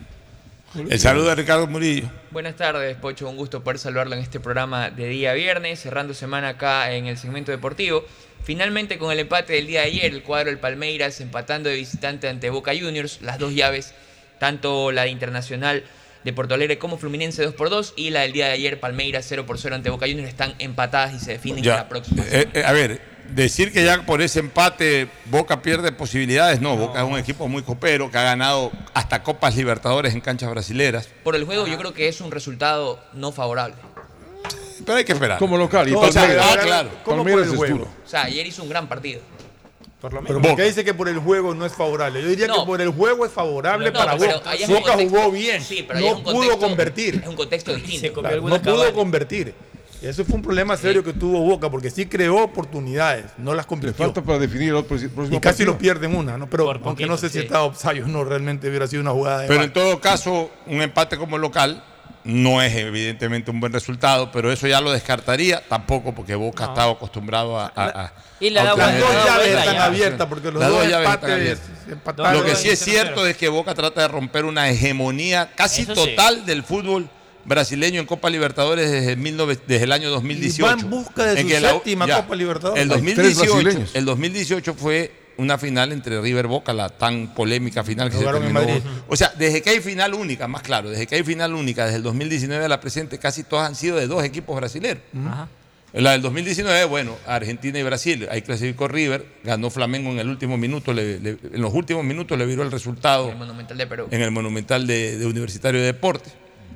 El 0.74 1.00
saludo 1.00 1.30
de 1.30 1.36
Ricardo 1.36 1.68
Murillo. 1.68 2.10
Buenas 2.32 2.56
tardes, 2.56 2.96
Pocho. 2.96 3.28
Un 3.30 3.36
gusto 3.36 3.62
poder 3.62 3.78
saludarlo 3.78 4.16
en 4.16 4.22
este 4.22 4.40
programa 4.40 4.90
de 4.90 5.08
día 5.08 5.34
viernes, 5.34 5.82
cerrando 5.82 6.14
semana 6.14 6.50
acá 6.50 6.94
en 6.94 7.08
el 7.08 7.18
segmento 7.18 7.52
deportivo. 7.52 8.06
Finalmente, 8.44 8.98
con 8.98 9.12
el 9.12 9.20
empate 9.20 9.54
del 9.54 9.68
día 9.68 9.82
de 9.82 9.88
ayer, 9.88 10.14
el 10.14 10.24
cuadro 10.24 10.50
del 10.50 10.60
Palmeiras 10.60 11.20
empatando 11.20 11.70
de 11.70 11.76
visitante 11.76 12.30
ante 12.30 12.50
Boca 12.50 12.72
Juniors, 12.74 13.22
las 13.22 13.38
dos 13.38 13.54
llaves, 13.54 13.94
tanto 14.40 14.92
la 14.92 15.04
de 15.04 15.10
Internacional 15.10 15.84
de 16.24 16.34
Porto 16.34 16.54
Alegre 16.54 16.78
como 16.78 16.98
Fluminense 16.98 17.44
2 17.44 17.54
por 17.56 17.70
2 17.70 17.94
y 17.98 18.12
la 18.12 18.22
del 18.22 18.32
día 18.32 18.46
de 18.46 18.54
ayer, 18.54 18.80
Palmeiras 18.80 19.26
0 19.28 19.46
por 19.46 19.58
0 19.60 19.76
ante 19.76 19.90
Boca 19.90 20.06
Juniors, 20.08 20.30
están 20.30 20.56
empatadas 20.60 21.14
y 21.16 21.20
se 21.20 21.32
definen 21.34 21.64
Ya. 21.64 21.76
la 21.76 21.90
próxima. 21.90 22.24
Eh, 22.32 22.48
eh, 22.54 22.64
a 22.66 22.72
ver, 22.72 23.02
decir 23.34 23.72
que 23.72 23.84
ya 23.84 24.06
por 24.06 24.22
ese 24.22 24.40
empate 24.40 25.08
Boca 25.26 25.62
pierde 25.62 25.92
posibilidades, 25.92 26.62
no, 26.62 26.76
Boca 26.78 27.02
es 27.04 27.10
un 27.10 27.18
equipo 27.18 27.48
muy 27.48 27.64
copero 27.64 28.12
que 28.12 28.18
ha 28.18 28.24
ganado 28.24 28.72
hasta 28.94 29.24
Copas 29.24 29.56
Libertadores 29.56 30.14
en 30.14 30.22
canchas 30.22 30.50
brasileras. 30.50 31.08
Por 31.24 31.36
el 31.36 31.46
juego, 31.46 31.68
yo 31.68 31.78
creo 31.78 31.94
que 31.94 32.08
es 32.08 32.22
un 32.22 32.32
resultado 32.32 33.00
no 33.14 33.32
favorable. 33.32 33.76
Pero 34.86 34.98
hay 34.98 35.04
que 35.06 35.14
esperar. 35.14 35.38
Como 35.38 35.58
local. 35.58 35.88
Y 35.88 35.94
O 35.94 36.12
sea, 36.12 36.22
Palmeiras. 36.22 36.46
ah, 36.50 36.58
claro. 36.62 36.90
¿Cómo 37.04 37.24
por 37.24 37.32
el 37.34 37.40
es 37.50 37.56
juego? 37.56 37.78
duro. 37.78 37.90
O 38.06 38.10
sea, 38.10 38.24
ayer 38.24 38.46
hizo 38.48 38.64
un 38.64 38.70
gran 38.70 38.88
partido. 38.88 39.22
Pero 40.02 40.20
Boca. 40.22 40.42
porque 40.42 40.64
dice 40.64 40.84
que 40.84 40.96
por 40.96 41.08
el 41.08 41.20
juego 41.20 41.54
no 41.54 41.64
es 41.64 41.74
favorable. 41.74 42.20
Yo 42.24 42.28
diría 42.30 42.48
No. 42.48 42.62
que 42.62 42.66
por 42.66 42.82
el 42.82 42.90
juego 42.90 43.24
es 43.24 43.32
favorable 43.32 43.92
No, 43.92 44.00
para 44.00 44.16
Boca. 44.16 44.34
Boca 44.34 44.52
contexto- 44.58 45.10
jugó 45.10 45.30
bien. 45.32 45.62
Sí, 45.62 45.86
pero 45.88 46.00
no 46.00 46.24
pudo 46.24 46.58
convertir. 46.58 47.20
Es 47.22 47.28
un 47.28 47.36
contexto 47.36 47.76
distinto. 47.76 48.20
Claro, 48.22 48.42
no 48.42 48.60
pudo 48.60 48.78
cabal. 48.78 48.94
convertir. 48.94 49.54
Eso 50.02 50.26
fue 50.26 50.36
un 50.36 50.42
problema 50.42 50.76
serio 50.78 51.04
que 51.04 51.14
tuvo 51.14 51.40
Boca, 51.42 51.70
porque 51.70 51.92
sí 51.92 52.08
creó 52.08 52.44
oportunidades, 52.44 53.26
no 53.38 53.54
las 53.54 53.66
Le 53.66 53.70
convirtió. 53.70 54.04
falta 54.06 54.22
para 54.24 54.40
definir 54.40 54.70
el 54.70 54.76
otro- 54.76 54.98
próximo 54.98 55.38
Y 55.38 55.40
casi 55.40 55.42
partido. 55.42 55.66
lo 55.74 55.78
pierden 55.78 56.16
una, 56.16 56.38
¿no? 56.38 56.50
Pero 56.50 56.66
Por 56.66 56.76
aunque 56.78 56.90
poquito, 56.90 57.10
no 57.10 57.18
sé 57.18 57.30
si 57.30 57.40
estaba 57.40 57.64
offside 57.66 58.04
o 58.04 58.08
no, 58.08 58.24
realmente 58.24 58.68
hubiera 58.68 58.88
sido 58.88 59.02
una 59.02 59.12
jugada 59.12 59.42
de 59.42 59.48
Pero 59.48 59.64
en 59.64 59.72
todo 59.74 60.00
caso, 60.02 60.50
un 60.66 60.82
empate 60.82 61.18
como 61.18 61.38
local 61.38 61.84
no 62.24 62.62
es 62.62 62.76
evidentemente 62.76 63.50
un 63.52 63.60
buen 63.60 63.74
resultado, 63.74 64.32
pero 64.32 64.52
eso 64.52 64.68
ya 64.68 64.80
lo 64.82 64.92
descartaría 64.92 65.62
tampoco 65.68 66.14
porque 66.14 66.36
Boca 66.36 66.66
No. 66.66 66.72
estaba 66.72 66.92
acostumbrado 66.94 67.60
a... 67.60 67.66
a- 67.76 67.86
a- 68.06 68.14
Y 68.40 68.56
a 68.58 68.64
Las 68.64 68.76
dos 68.78 69.26
llaves 69.26 69.48
están 69.50 69.78
abiertas 69.78 70.28
porque 70.28 70.52
los 70.52 70.60
Las 70.62 70.70
dos 70.70 70.84
dos 70.90 70.94
empates. 70.94 71.60
Lo 72.34 72.44
que 72.44 72.56
sí 72.56 72.70
es 72.70 72.80
0-0. 72.80 72.84
cierto 72.92 73.28
es 73.28 73.38
que 73.38 73.50
Boca 73.50 73.74
trata 73.76 74.02
de 74.02 74.08
romper 74.08 74.46
una 74.46 74.68
hegemonía 74.70 75.52
casi 75.56 75.84
Eso 75.84 75.96
sí. 75.96 76.10
total 76.10 76.46
del 76.46 76.64
fútbol 76.64 77.08
brasileño 77.46 78.00
en 78.02 78.06
Copa 78.06 78.30
Libertadores 78.30 78.90
desde 78.92 79.14
el, 79.14 79.22
19 79.24 79.58
desde 79.68 79.84
el 79.84 79.92
año 79.92 80.10
2018. 80.10 80.62
Y 80.62 80.64
va 80.76 80.82
en 80.82 80.90
busca 80.90 81.26
de 81.26 81.40
En 81.40 81.48
su 81.48 81.48
que 81.54 81.60
la- 81.60 81.70
séptima 81.72 82.08
Copa 82.08 82.36
Libertadores. 82.36 82.82
El 82.84 82.92
Hay 82.92 83.02
tres 83.02 83.36
2018, 83.38 83.54
brasileños. 83.64 83.92
el 83.96 84.06
2018 84.06 84.74
fue 84.76 85.12
una 85.38 85.58
final 85.58 85.92
entre 85.92 86.22
River 86.22 86.46
Boca, 86.48 86.72
la 86.74 86.90
tan 86.90 87.34
polémica 87.34 87.84
final 87.84 88.10
que 88.10 88.14
se 88.18 88.20
Jugaron 88.20 88.44
en 88.46 88.54
terminó. 88.54 88.74
Madrid. 88.74 88.84
O 89.08 89.16
sea, 89.16 89.34
desde 89.38 89.62
que 89.62 89.72
hay 89.72 89.80
final 89.80 90.14
única, 90.14 90.48
más 90.48 90.62
claro, 90.62 90.90
desde 90.90 91.08
que 91.08 91.16
hay 91.16 91.24
final 91.24 91.54
única, 91.56 91.86
desde 91.86 91.98
el 91.98 92.04
2019 92.04 92.66
a 92.66 92.68
la 92.68 92.80
presente, 92.80 93.18
casi 93.18 93.44
todas 93.44 93.68
han 93.68 93.76
sido 93.76 93.98
de 93.98 94.06
dos 94.08 94.24
equipos 94.24 94.56
brasileños. 94.56 95.00
Ajá. 95.26 95.48
La 95.94 96.12
del 96.12 96.22
2019, 96.22 96.86
bueno, 96.86 97.18
Argentina 97.28 97.78
y 97.78 97.84
Brasil, 97.84 98.26
ahí 98.32 98.44
clasificó 98.44 98.88
River, 98.88 99.26
ganó 99.44 99.70
Flamengo 99.70 100.10
en 100.12 100.20
el 100.20 100.30
último 100.30 100.58
minuto, 100.58 100.94
le- 100.94 101.20
le- 101.20 101.38
en 101.52 101.62
los 101.62 101.74
últimos 101.74 102.06
minutos 102.06 102.38
le 102.38 102.46
viró 102.46 102.64
el 102.64 102.72
resultado 102.72 103.30
El 103.32 103.38
Monumental 103.38 103.78
de 103.78 103.88
Perú. 103.88 104.08
en 104.10 104.22
el 104.22 104.32
Monumental 104.32 104.88
de, 104.88 105.18
de 105.18 105.26
Universitario 105.26 105.82
de 105.82 105.88
Deportes. 105.88 106.32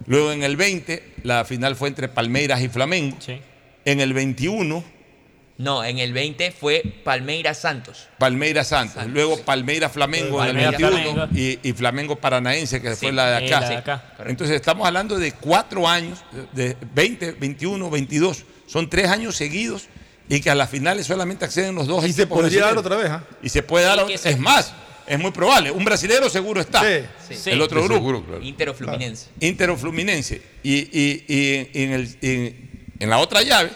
Luego 0.07 0.31
en 0.31 0.43
el 0.43 0.55
20, 0.57 1.15
la 1.23 1.45
final 1.45 1.75
fue 1.75 1.89
entre 1.89 2.07
Palmeiras 2.09 2.61
y 2.61 2.69
Flamengo. 2.69 3.17
Sí. 3.19 3.39
En 3.85 3.99
el 3.99 4.13
21, 4.13 4.83
No, 5.57 5.83
en 5.83 5.99
el 5.99 6.11
20 6.13 6.51
fue 6.51 6.81
Palmeiras 7.03 7.57
Santos. 7.59 8.07
Palmeiras 8.17 8.67
Santos. 8.67 8.95
Santos. 8.95 9.13
Luego 9.13 9.37
Palmeiras 9.43 9.91
Flamengo 9.91 10.43
en 10.43 10.57
el 10.57 10.65
Palmeiras 10.65 10.81
21 10.81 11.13
Flamengo. 11.13 11.27
y, 11.39 11.59
y 11.69 11.73
Flamengo 11.73 12.15
Paranaense, 12.17 12.81
que 12.81 12.91
Sí, 12.95 13.05
fue 13.07 13.11
la 13.13 13.39
de 13.39 13.47
acá. 13.47 13.61
la 13.61 13.69
de 13.69 13.75
acá. 13.77 14.13
Entonces 14.25 14.55
estamos 14.57 14.85
hablando 14.85 15.17
de 15.17 15.31
cuatro 15.31 15.87
años, 15.87 16.19
de 16.51 16.75
20, 16.93 17.31
21, 17.33 17.89
22. 17.89 18.43
Son 18.67 18.89
tres 18.89 19.07
años 19.09 19.35
seguidos 19.35 19.87
y 20.27 20.41
que 20.41 20.49
a 20.49 20.55
las 20.55 20.69
finales 20.69 21.05
solamente 21.05 21.45
acceden 21.45 21.75
los 21.75 21.85
dos 21.87 22.03
Y 22.05 22.11
se 22.11 22.25
podría 22.27 22.65
dar 22.65 22.77
otra 22.77 22.95
vez, 22.97 23.09
¿ah? 23.11 23.23
Y 23.43 23.49
se 23.49 23.61
puede 23.63 23.85
dar, 23.85 23.99
otra- 23.99 24.13
es 24.15 24.39
más, 24.39 24.73
es 25.07 25.19
muy 25.19 25.31
probable. 25.31 25.71
Un 25.71 25.83
brasilero 25.85 26.29
seguro 26.29 26.61
está. 26.61 26.81
Sí. 27.27 27.35
Sí. 27.35 27.49
El 27.51 27.61
otro 27.61 27.79
Sí, 27.81 27.85
grupo. 27.87 27.99
seguro, 27.99 28.23
claro. 28.25 28.41
Inter 28.43 28.69
o 28.69 28.73
Fluminense. 28.73 29.27
Inter 29.39 29.69
o 29.69 29.77
Fluminense. 29.77 30.41
Y, 30.63 30.73
y- 30.75 31.25
y 31.27 31.69
en, 31.83 31.91
el- 31.93 32.17
en- 32.21 32.69
en 32.99 33.09
la 33.09 33.17
otra 33.19 33.41
llave, 33.41 33.71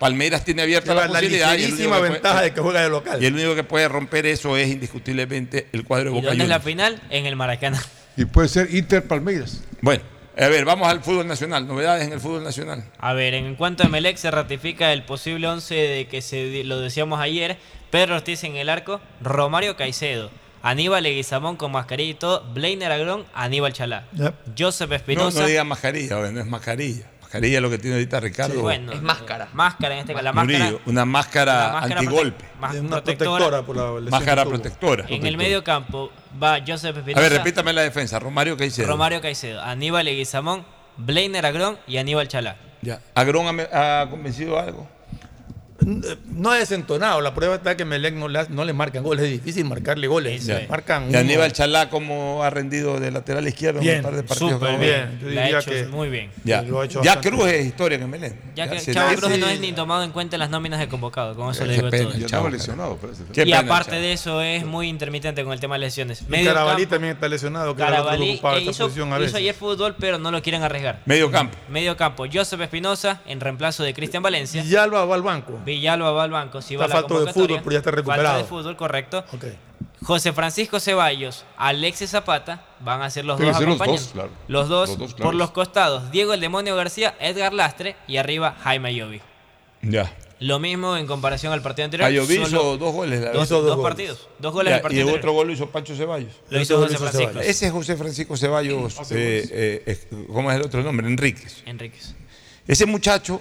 Palmeiras 0.00 0.44
tiene 0.44 0.62
abierta 0.62 0.92
Lleva 0.92 1.02
la 1.02 1.12
la 1.14 1.18
posibilidad. 1.20 1.56
y 1.56 1.64
el 1.64 1.72
único 1.74 2.00
ventaja 2.00 2.34
puede- 2.34 2.44
de 2.48 2.54
que 2.54 2.60
juega 2.60 2.82
de 2.82 2.88
local. 2.88 3.22
Y 3.22 3.26
el 3.26 3.34
único 3.34 3.54
que 3.54 3.64
puede 3.64 3.88
romper 3.88 4.26
eso 4.26 4.56
es 4.56 4.68
indiscutiblemente 4.68 5.68
el 5.72 5.84
cuadro 5.84 6.10
de 6.10 6.16
¿Y 6.16 6.20
Boca 6.20 6.28
dónde 6.30 6.44
es 6.44 6.50
la 6.50 6.60
final? 6.60 7.00
En 7.10 7.26
el 7.26 7.36
Maracaná. 7.36 7.82
Y 8.16 8.24
puede 8.26 8.48
ser 8.48 8.74
Inter 8.74 9.06
Palmeiras. 9.06 9.62
Bueno, 9.80 10.02
a 10.36 10.48
ver, 10.48 10.64
vamos 10.64 10.88
al 10.88 11.02
fútbol 11.02 11.26
nacional. 11.26 11.66
Novedades 11.66 12.06
en 12.06 12.12
el 12.12 12.20
fútbol 12.20 12.42
nacional. 12.44 12.84
A 12.98 13.12
ver, 13.12 13.34
en 13.34 13.54
cuanto 13.54 13.84
a 13.84 13.88
Melec 13.88 14.16
se 14.16 14.30
ratifica 14.30 14.92
el 14.92 15.04
posible 15.04 15.46
11 15.46 15.74
de 15.74 16.06
que 16.08 16.20
se 16.22 16.64
lo 16.64 16.80
decíamos 16.80 17.20
ayer. 17.20 17.56
Pedro 17.90 18.16
Ortiz 18.16 18.42
en 18.44 18.56
el 18.56 18.68
arco, 18.68 19.00
Romario 19.20 19.76
Caicedo, 19.76 20.30
Aníbal 20.64 21.02
Leguizamón 21.02 21.56
con 21.56 21.72
mascarilla 21.72 22.10
y 22.10 22.14
todo, 22.14 22.42
Blainer 22.54 22.90
Agrón, 22.90 23.26
Aníbal 23.34 23.72
Chalá, 23.74 24.06
Yep. 24.14 24.34
Joseph 24.58 24.88
No, 24.88 24.96
Espinosa. 24.96 25.40
no 25.42 25.46
diga 25.46 25.62
mascarilla, 25.62 26.16
no 26.30 26.40
es 26.40 26.46
mascarilla. 26.46 27.04
Mascarilla 27.20 27.56
es 27.58 27.62
lo 27.62 27.68
que 27.70 27.78
tiene 27.78 27.96
ahorita 27.96 28.20
Ricardo. 28.20 28.60
bueno, 28.62 28.92
Es 28.92 29.02
máscara. 29.02 29.48
Máscara 29.52 29.94
en 29.94 30.00
este 30.00 30.12
caso. 30.14 30.24
La 30.24 30.32
Murillo, 30.32 30.80
una 30.86 31.04
máscara, 31.04 31.72
máscara 31.72 32.00
antigolpe. 32.00 32.44
prote- 32.60 32.80
una 32.80 32.88
protectora. 32.90 33.44
protectora 33.50 33.62
por 33.66 33.76
la 33.76 33.82
lesión 34.00 34.10
Máscara 34.10 34.44
protectora. 34.46 35.04
En 35.08 35.26
el 35.26 35.36
medio 35.36 35.62
campo 35.62 36.10
va 36.42 36.60
Joseph 36.66 36.96
A 36.96 37.00
Espinosa, 37.00 37.20
ver, 37.28 37.32
repítame 37.32 37.72
la 37.74 37.82
defensa. 37.82 38.18
Romario 38.18 38.56
Caicedo. 38.56 38.86
Romario 38.88 39.20
Caicedo, 39.20 39.60
Aníbal 39.60 40.04
Leguizamón, 40.06 40.64
Blainer 40.96 41.44
Agrón 41.44 41.76
y 41.86 41.98
Aníbal 41.98 42.28
Chalá. 42.28 42.56
Ya. 42.82 43.00
¿Agrón 43.14 43.46
ha 43.72 44.06
convencido 44.08 44.58
algo? 44.58 44.88
No 46.26 46.50
ha 46.52 46.56
desentonado. 46.58 47.20
La 47.20 47.34
prueba 47.34 47.56
está 47.56 47.76
que 47.76 47.84
Melec 47.84 48.14
no 48.14 48.28
le, 48.28 48.46
no 48.48 48.64
le 48.64 48.72
marcan 48.72 49.02
goles. 49.02 49.24
Es 49.26 49.30
difícil 49.32 49.64
marcarle 49.64 50.06
goles. 50.06 50.48
Marcan 50.68 51.10
¿Y. 51.10 51.16
Aníbal 51.16 51.52
Chalá 51.52 51.90
cómo 51.90 52.42
ha 52.42 52.50
rendido 52.50 53.00
de 53.00 53.10
lateral 53.10 53.46
izquierdo 53.48 53.80
en 53.80 53.84
Bien, 53.84 53.96
un 53.98 54.02
par 54.04 54.16
de 54.16 54.22
partidos? 54.22 54.52
Súper 54.52 54.78
que 54.78 54.86
bien. 54.86 55.20
Yo 55.20 55.40
ha 55.56 55.60
hecho 55.60 55.70
que- 55.70 55.86
muy 55.86 56.08
bien. 56.08 56.30
Ya, 56.44 56.62
Lo 56.62 56.80
ha 56.80 56.84
hecho 56.84 57.02
ya 57.02 57.20
Cruz 57.20 57.46
es 57.48 57.66
historia 57.66 57.98
en 57.98 58.08
Melén. 58.08 58.40
Ya 58.54 58.68
que 58.70 58.78
Chavo 58.80 59.10
se- 59.10 59.16
Cruz 59.16 59.38
no 59.38 59.48
es 59.48 59.60
ni 59.60 59.72
tomado 59.72 60.04
en 60.04 60.12
cuenta 60.12 60.36
en 60.36 60.40
las 60.40 60.50
nóminas 60.50 60.78
de 60.80 60.88
convocado, 60.88 61.34
con 61.34 61.50
eso 61.50 61.64
le 61.64 61.74
digo 61.74 61.90
pena, 61.90 62.10
todo. 62.10 62.48
Lesionado, 62.48 62.98
Y 63.32 63.34
pena, 63.34 63.58
aparte 63.58 63.90
Chavo. 63.92 64.02
de 64.02 64.12
eso 64.12 64.40
es 64.42 64.64
muy 64.64 64.88
intermitente 64.88 65.42
con 65.44 65.52
el 65.52 65.60
tema 65.60 65.74
de 65.74 65.80
lesiones. 65.80 66.22
Y 66.22 66.30
Medio 66.30 66.46
Carabalí 66.50 66.82
campo, 66.82 66.90
también 66.94 67.14
está 67.14 67.28
lesionado. 67.28 67.74
Que 67.74 67.82
que 67.82 67.88
Carabalí 67.88 68.30
esta 68.34 68.58
hizo, 68.60 68.84
posición 68.84 69.12
a 69.12 69.20
hizo 69.20 69.36
ayer 69.36 69.54
fútbol, 69.54 69.96
pero 69.98 70.18
no 70.18 70.30
lo 70.30 70.40
quieren 70.40 70.62
arriesgar. 70.62 71.00
Medio 71.04 71.30
campo. 71.30 71.56
Medio 71.68 71.96
campo, 71.96 72.26
Joseph 72.32 72.60
Espinosa 72.60 73.20
en 73.26 73.40
reemplazo 73.40 73.82
de 73.82 73.92
Cristian 73.92 74.22
Valencia. 74.22 74.62
Y 74.64 74.76
Alba 74.76 75.04
va 75.04 75.14
al 75.16 75.22
banco. 75.22 75.58
Villalba 75.64 76.10
va 76.12 76.24
al 76.24 76.30
banco. 76.30 76.60
Si 76.62 76.76
va 76.76 76.84
Está 76.86 76.98
a 76.98 77.00
la 77.02 77.08
falto 77.08 77.24
de 77.24 77.32
fútbol, 77.32 77.58
pero 77.62 77.70
ya 77.72 77.78
está 77.78 77.90
Falta 77.90 77.96
recuperado. 77.96 78.38
de 78.38 78.44
fútbol, 78.44 78.76
correcto. 78.76 79.24
Ok. 79.32 79.44
José 80.02 80.32
Francisco 80.34 80.80
Ceballos, 80.80 81.44
Alexis 81.56 82.10
Zapata 82.10 82.62
van 82.80 83.00
a 83.00 83.08
ser 83.08 83.24
los 83.24 83.38
dos 83.38 83.46
los 83.48 83.56
acompañantes. 83.56 84.04
dos, 84.04 84.12
claro. 84.12 84.30
Los 84.48 84.68
dos, 84.68 84.88
Los 84.90 84.98
dos, 84.98 85.14
por 85.14 85.34
los 85.34 85.50
costados, 85.52 86.10
Diego 86.10 86.34
el 86.34 86.40
Demonio 86.40 86.76
García, 86.76 87.14
Edgar 87.20 87.54
Lastre 87.54 87.96
y 88.06 88.18
arriba 88.18 88.54
Jaime 88.62 88.90
Ayovi. 88.90 89.22
Ya. 89.82 90.14
Lo 90.40 90.58
mismo 90.58 90.96
en 90.96 91.06
comparación 91.06 91.52
al 91.54 91.62
partido 91.62 91.84
anterior. 91.86 92.06
Ayoví 92.08 92.34
hizo 92.34 92.76
dos 92.76 92.92
goles. 92.92 93.20
la 93.20 93.30
dos, 93.32 93.80
partidos. 93.80 94.28
Dos 94.40 94.52
goles 94.52 94.72
Ya, 94.72 94.76
en 94.76 94.78
el 94.78 94.80
y 94.80 94.82
partido 94.82 95.00
el 95.02 95.08
anterior. 95.08 95.18
otro 95.20 95.32
gol 95.32 95.46
lo 95.46 95.52
hizo 95.54 95.70
Pancho 95.70 95.94
Ceballos. 95.96 96.32
Lo 96.50 96.60
hizo 96.60 96.76
José 96.78 96.98
Francisco. 96.98 97.40
Ese 97.40 97.66
es 97.66 97.72
José 97.72 97.96
Francisco 97.96 98.36
Ceballos. 98.36 98.94
eh, 99.12 99.82
eh, 99.86 100.26
¿Cómo 100.30 100.50
es 100.50 100.56
el 100.58 100.66
otro 100.66 100.82
nombre? 100.82 101.06
Enríquez. 101.06 101.62
Enríquez. 101.64 102.14
Ese 102.66 102.84
muchacho, 102.84 103.40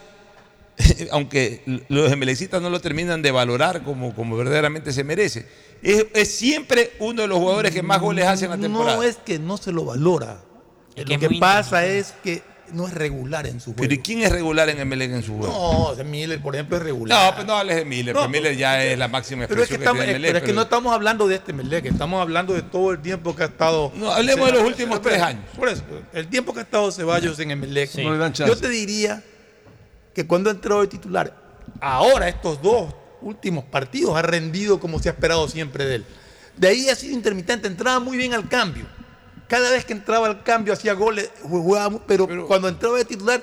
aunque 1.12 1.62
los 1.90 2.10
gemelecistas 2.10 2.62
no 2.62 2.70
lo 2.70 2.80
terminan 2.80 3.22
de 3.22 3.32
valorar 3.32 3.84
como, 3.84 4.14
como 4.16 4.36
verdaderamente 4.38 4.92
se 4.92 5.04
merece, 5.04 5.46
es, 5.82 6.06
es 6.14 6.34
siempre 6.34 6.92
uno 7.00 7.22
de 7.24 7.28
los 7.28 7.38
jugadores 7.38 7.74
que 7.74 7.84
más 7.84 8.00
goles 8.00 8.26
hace 8.26 8.46
en 8.46 8.52
la 8.52 8.58
temporada. 8.58 8.96
No 8.96 9.04
es 9.04 9.18
que 9.18 9.40
no 9.40 9.58
se 9.58 9.72
lo 9.72 9.86
valora. 9.86 10.42
Es 10.96 11.06
que 11.06 11.14
lo 11.18 11.20
que 11.30 11.40
pasa 11.40 11.86
es 11.86 12.14
que 12.24 12.42
no 12.72 12.88
es 12.88 12.94
regular 12.94 13.46
en 13.46 13.60
su 13.60 13.74
juego. 13.74 13.82
Pero 13.82 13.94
¿y 13.94 14.00
quién 14.00 14.22
es 14.22 14.32
regular 14.32 14.70
en 14.70 14.80
Emelec 14.80 15.12
en 15.12 15.24
su 15.24 15.38
juego? 15.38 15.96
No, 15.98 16.04
Miller, 16.04 16.42
por 16.42 16.56
ejemplo, 16.56 16.78
es 16.78 16.84
regular. 16.84 17.26
No, 17.26 17.36
pues 17.36 17.48
no 17.48 17.56
hables 17.56 17.76
de 17.76 17.86
Miller, 17.86 18.16
No, 18.16 18.22
porque 18.22 18.38
Miller 18.40 18.56
ya 18.56 18.84
es 18.84 18.98
la 18.98 19.08
máxima 19.08 19.48
Pero 19.48 19.62
es 19.62 19.68
que, 19.68 19.76
expresión 19.76 19.80
que, 19.80 19.84
estamos, 19.84 20.04
tiene 20.04 20.12
Emelec. 20.14 20.30
pero 20.30 20.38
es 20.38 20.42
que 20.44 20.48
pero- 20.48 20.56
no 20.56 20.62
estamos 20.64 20.94
hablando 20.94 21.28
de 21.28 21.36
este 21.36 21.54
Melec, 21.54 21.86
estamos 21.86 22.22
hablando 22.22 22.54
de 22.54 22.62
todo 22.64 22.92
el 22.92 23.00
tiempo 23.00 23.36
que 23.36 23.44
ha 23.44 23.48
estado. 23.48 23.92
No, 23.96 24.12
hablemos 24.12 24.48
de 24.48 24.54
los 24.54 24.64
últimos 24.64 25.02
tres 25.02 25.22
años. 25.22 25.44
Por 25.56 25.70
eso, 25.70 25.84
el 26.14 26.28
tiempo 26.28 26.54
que 26.54 26.62
ha 26.62 26.64
estado 26.64 26.92
Ceballos 26.92 27.38
en 27.40 27.52
Emelec. 27.52 27.90
Sí. 27.90 28.04
No. 28.04 28.32
Yo 28.32 28.56
te 28.56 28.70
diría 28.70 29.24
que 30.14 30.26
cuando 30.28 30.50
ha 30.50 30.54
entrado 30.54 30.82
de 30.82 30.88
titular, 30.88 31.36
ahora 31.82 32.28
estos 32.30 32.62
dos 32.62 32.94
últimos 33.22 33.64
partidos 33.66 34.16
ha 34.16 34.22
rendido 34.22 34.80
como 34.80 35.00
se 35.00 35.10
ha 35.10 35.14
esperado 35.14 35.48
siempre 35.48 35.86
de 35.86 35.96
él. 35.96 36.06
De 36.58 36.68
ahí 36.68 36.90
ha 36.90 36.96
sido 36.96 37.14
intermitente, 37.14 37.68
entraba 37.68 38.00
muy 38.00 38.18
bien 38.18 38.34
al 38.34 38.48
cambio. 38.48 38.86
Cada 39.48 39.72
vez 39.72 39.86
que 39.86 39.94
entraba 39.94 40.28
al 40.28 40.44
cambio 40.44 40.74
hacía 40.74 40.94
goles, 40.94 41.30
jugaba, 41.44 41.90
mu- 41.90 42.00
pero, 42.08 42.28
cuando 42.48 42.68
entraba 42.68 42.98
de 42.98 43.06
titular 43.06 43.42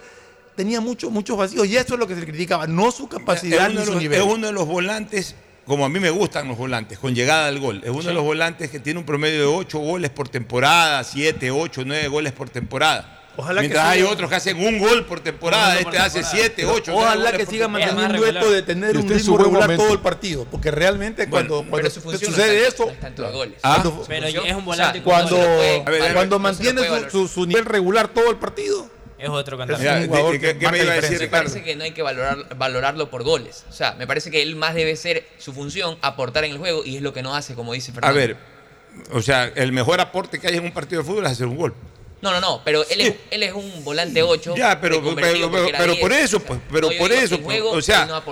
tenía 0.56 0.80
muchos 0.80 1.10
muchos 1.10 1.36
vacíos 1.38 1.66
y 1.66 1.76
eso 1.76 1.94
es 1.94 2.00
lo 2.00 2.06
que 2.06 2.14
se 2.14 2.20
le 2.20 2.26
criticaba, 2.26 2.66
no 2.66 2.90
su 2.90 3.08
capacidad 3.08 3.68
ni 3.70 3.78
su 3.84 3.92
los, 3.92 4.02
nivel. 4.02 4.20
es 4.20 4.26
uno 4.26 4.46
de 4.48 4.52
los 4.52 4.66
volantes, 4.66 5.34
como 5.64 5.84
a 5.84 5.88
mí 5.88 5.98
me 6.00 6.10
gustan 6.10 6.48
los 6.48 6.58
volantes, 6.58 6.98
con 6.98 7.14
llegada 7.14 7.46
al 7.48 7.58
gol. 7.60 7.80
Es 7.84 7.90
uno 7.90 8.02
de 8.02 8.12
los 8.14 8.24
volantes 8.24 8.70
que 8.70 8.80
tiene 8.80 8.98
un 9.00 9.06
promedio 9.06 9.38
de 9.40 9.46
8 9.46 9.78
goles 9.78 10.10
por 10.10 10.28
temporada, 10.28 11.02
7, 11.04 11.50
8, 11.50 11.82
9 11.86 12.08
goles 12.08 12.32
por 12.32 12.50
temporada. 12.50 13.19
Ojalá 13.36 13.60
que 13.62 13.68
Mientras 13.68 13.86
hay 13.86 14.00
siga- 14.00 14.10
otros 14.10 14.28
que 14.30 14.36
hacen 14.36 14.58
un 14.62 14.78
gol 14.78 15.06
por 15.06 15.20
temporada, 15.20 15.78
este 15.78 15.98
hace 15.98 16.18
temporada. 16.20 16.42
7, 16.54 16.64
8. 16.66 16.94
Ojalá 16.96 17.32
que 17.32 17.46
siga 17.46 17.68
manteniendo 17.68 18.26
esto 18.26 18.50
de 18.50 18.62
tener 18.62 18.96
un 18.98 19.08
ritmo 19.08 19.38
regular 19.38 19.62
momento. 19.62 19.84
todo 19.84 19.92
el 19.94 20.00
partido, 20.00 20.44
porque 20.50 20.70
realmente 20.70 21.28
cuando, 21.28 21.64
sucede 22.10 22.30
no 22.30 22.66
es 22.66 22.68
eso, 22.74 22.84
tanto- 22.84 22.86
no 22.86 22.90
es 22.92 23.00
tanto 23.00 23.22
de 23.22 23.30
goles. 23.32 23.54
Ah. 23.62 23.80
cuando- 23.82 24.04
Pero 24.06 24.22
función- 24.22 24.46
es 24.46 24.52
un 24.54 24.62
o 24.62 24.64
volante 24.64 24.98
sea, 24.98 25.04
cuando, 25.04 25.36
A 25.36 25.90
ver, 25.90 26.38
mantiene 26.40 26.82
su, 26.84 26.90
valorar. 26.90 27.10
su- 27.10 27.28
su 27.28 27.46
nivel 27.46 27.64
regular 27.64 28.08
todo 28.08 28.30
el 28.30 28.36
partido, 28.36 28.90
Es 29.18 29.28
otro 29.28 29.56
cantante. 29.58 29.84
Ya, 29.84 29.96
un 29.98 30.06
jugador 30.08 30.32
¿qué- 30.40 30.58
que 30.58 30.68
me 30.70 30.78
iba 30.82 30.92
a 30.92 30.96
decir, 30.96 31.10
diferencia. 31.10 31.26
Me 31.26 31.28
parece 31.28 31.62
que 31.62 31.76
no 31.76 31.84
hay 31.84 31.92
que 31.92 32.02
valorar, 32.02 32.56
valorarlo 32.56 33.10
por 33.10 33.22
goles. 33.22 33.64
O 33.68 33.72
sea, 33.72 33.92
me 33.94 34.06
parece 34.06 34.30
que 34.30 34.42
él 34.42 34.56
más 34.56 34.74
debe 34.74 34.96
ser 34.96 35.26
su 35.38 35.52
función 35.52 35.98
aportar 36.02 36.44
en 36.44 36.52
el 36.52 36.58
juego 36.58 36.84
y 36.84 36.96
es 36.96 37.02
lo 37.02 37.12
que 37.12 37.22
no 37.22 37.34
hace, 37.36 37.54
como 37.54 37.72
dice 37.74 37.90
A 37.92 37.94
Fernando. 37.94 38.16
ver, 38.18 38.36
o 39.12 39.20
sea, 39.22 39.44
el 39.54 39.72
mejor 39.72 40.00
aporte 40.00 40.38
que 40.38 40.48
hay 40.48 40.56
en 40.56 40.64
un 40.64 40.72
partido 40.72 41.02
de 41.02 41.06
fútbol 41.08 41.26
es 41.26 41.32
hacer 41.32 41.46
un 41.46 41.56
gol. 41.56 41.74
No, 42.22 42.32
no, 42.32 42.40
no, 42.40 42.60
pero 42.64 42.84
él, 42.90 43.00
es, 43.00 43.14
él 43.30 43.42
es 43.42 43.52
un 43.54 43.82
volante 43.82 44.22
8. 44.22 44.54
Ya, 44.56 44.78
pero, 44.80 45.02
pero, 45.02 45.50
pero- 45.50 45.68
pero 45.78 45.98
por 45.98 46.12
eso, 46.12 46.38
pues, 46.40 46.60
pero 46.70 46.88
por 46.98 47.10
eso, 47.12 47.40
pues, 47.40 47.62
o 47.62 47.80
sea, 47.80 48.04
no 48.04 48.22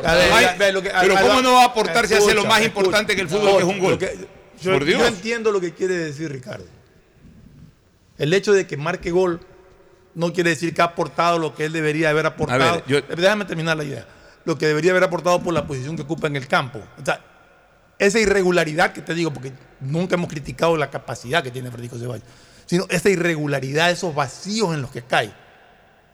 ver, 0.59 0.75
lo 0.75 0.83
que- 0.83 0.91
pero 1.01 1.17
a- 1.17 1.21
¿cómo 1.23 1.41
no 1.41 1.53
va 1.55 1.63
a 1.63 1.67
aportar 1.67 2.07
si 2.07 2.15
hace 2.15 2.35
lo 2.35 2.45
más 2.45 2.63
importante 2.63 3.17
que 3.17 3.23
el 3.23 3.29
fútbol, 3.29 3.53
que 3.53 3.59
es 3.59 3.65
un 3.65 3.79
gol? 3.79 3.93
Lo 3.93 3.99
que- 3.99 4.29
yo, 4.61 4.73
Por 4.73 4.85
Dios. 4.85 5.01
yo 5.01 5.07
entiendo 5.07 5.53
lo 5.53 5.61
que 5.61 5.73
quiere 5.73 5.95
decir 5.95 6.31
Ricardo. 6.31 6.67
El 8.19 8.35
hecho 8.35 8.53
de 8.53 8.67
que 8.67 8.77
marque 8.77 9.11
gol 9.11 9.41
no 10.15 10.33
quiere 10.33 10.51
decir 10.51 10.75
que 10.75 10.83
ha 10.83 10.87
aportado 10.87 11.39
lo 11.39 11.55
que 11.55 11.65
él 11.67 11.73
debería 11.73 12.11
haber 12.11 12.27
aportado. 12.27 12.83
ver, 12.85 12.85
yo- 12.87 13.17
Déjame 13.17 13.45
terminar 13.45 13.77
la 13.77 13.85
idea. 13.85 14.07
Lo 14.45 14.59
que 14.59 14.67
debería 14.67 14.91
haber 14.91 15.05
aportado 15.05 15.41
por 15.43 15.55
la 15.55 15.67
posición 15.67 15.95
que 15.97 16.03
ocupa 16.03 16.27
en 16.27 16.37
el 16.37 16.49
campo. 16.49 16.81
O 17.01 17.05
sea, 17.05 17.21
esa 17.99 18.19
irregularidad 18.19 18.93
que 18.93 19.03
te 19.03 19.15
digo, 19.15 19.33
porque 19.33 19.53
nunca 19.81 20.15
hemos 20.17 20.29
criticado 20.29 20.77
la 20.77 20.91
capacidad 20.91 21.43
que 21.43 21.51
tiene 21.51 21.71
Federico 21.71 21.97
Ceballos, 21.99 22.25
sino 22.69 22.87
esa 22.91 23.11
irregularidad, 23.11 23.91
esos 23.91 24.15
vacíos 24.15 24.73
en 24.75 24.83
los 24.83 24.93
que 24.93 25.03
cae, 25.03 25.33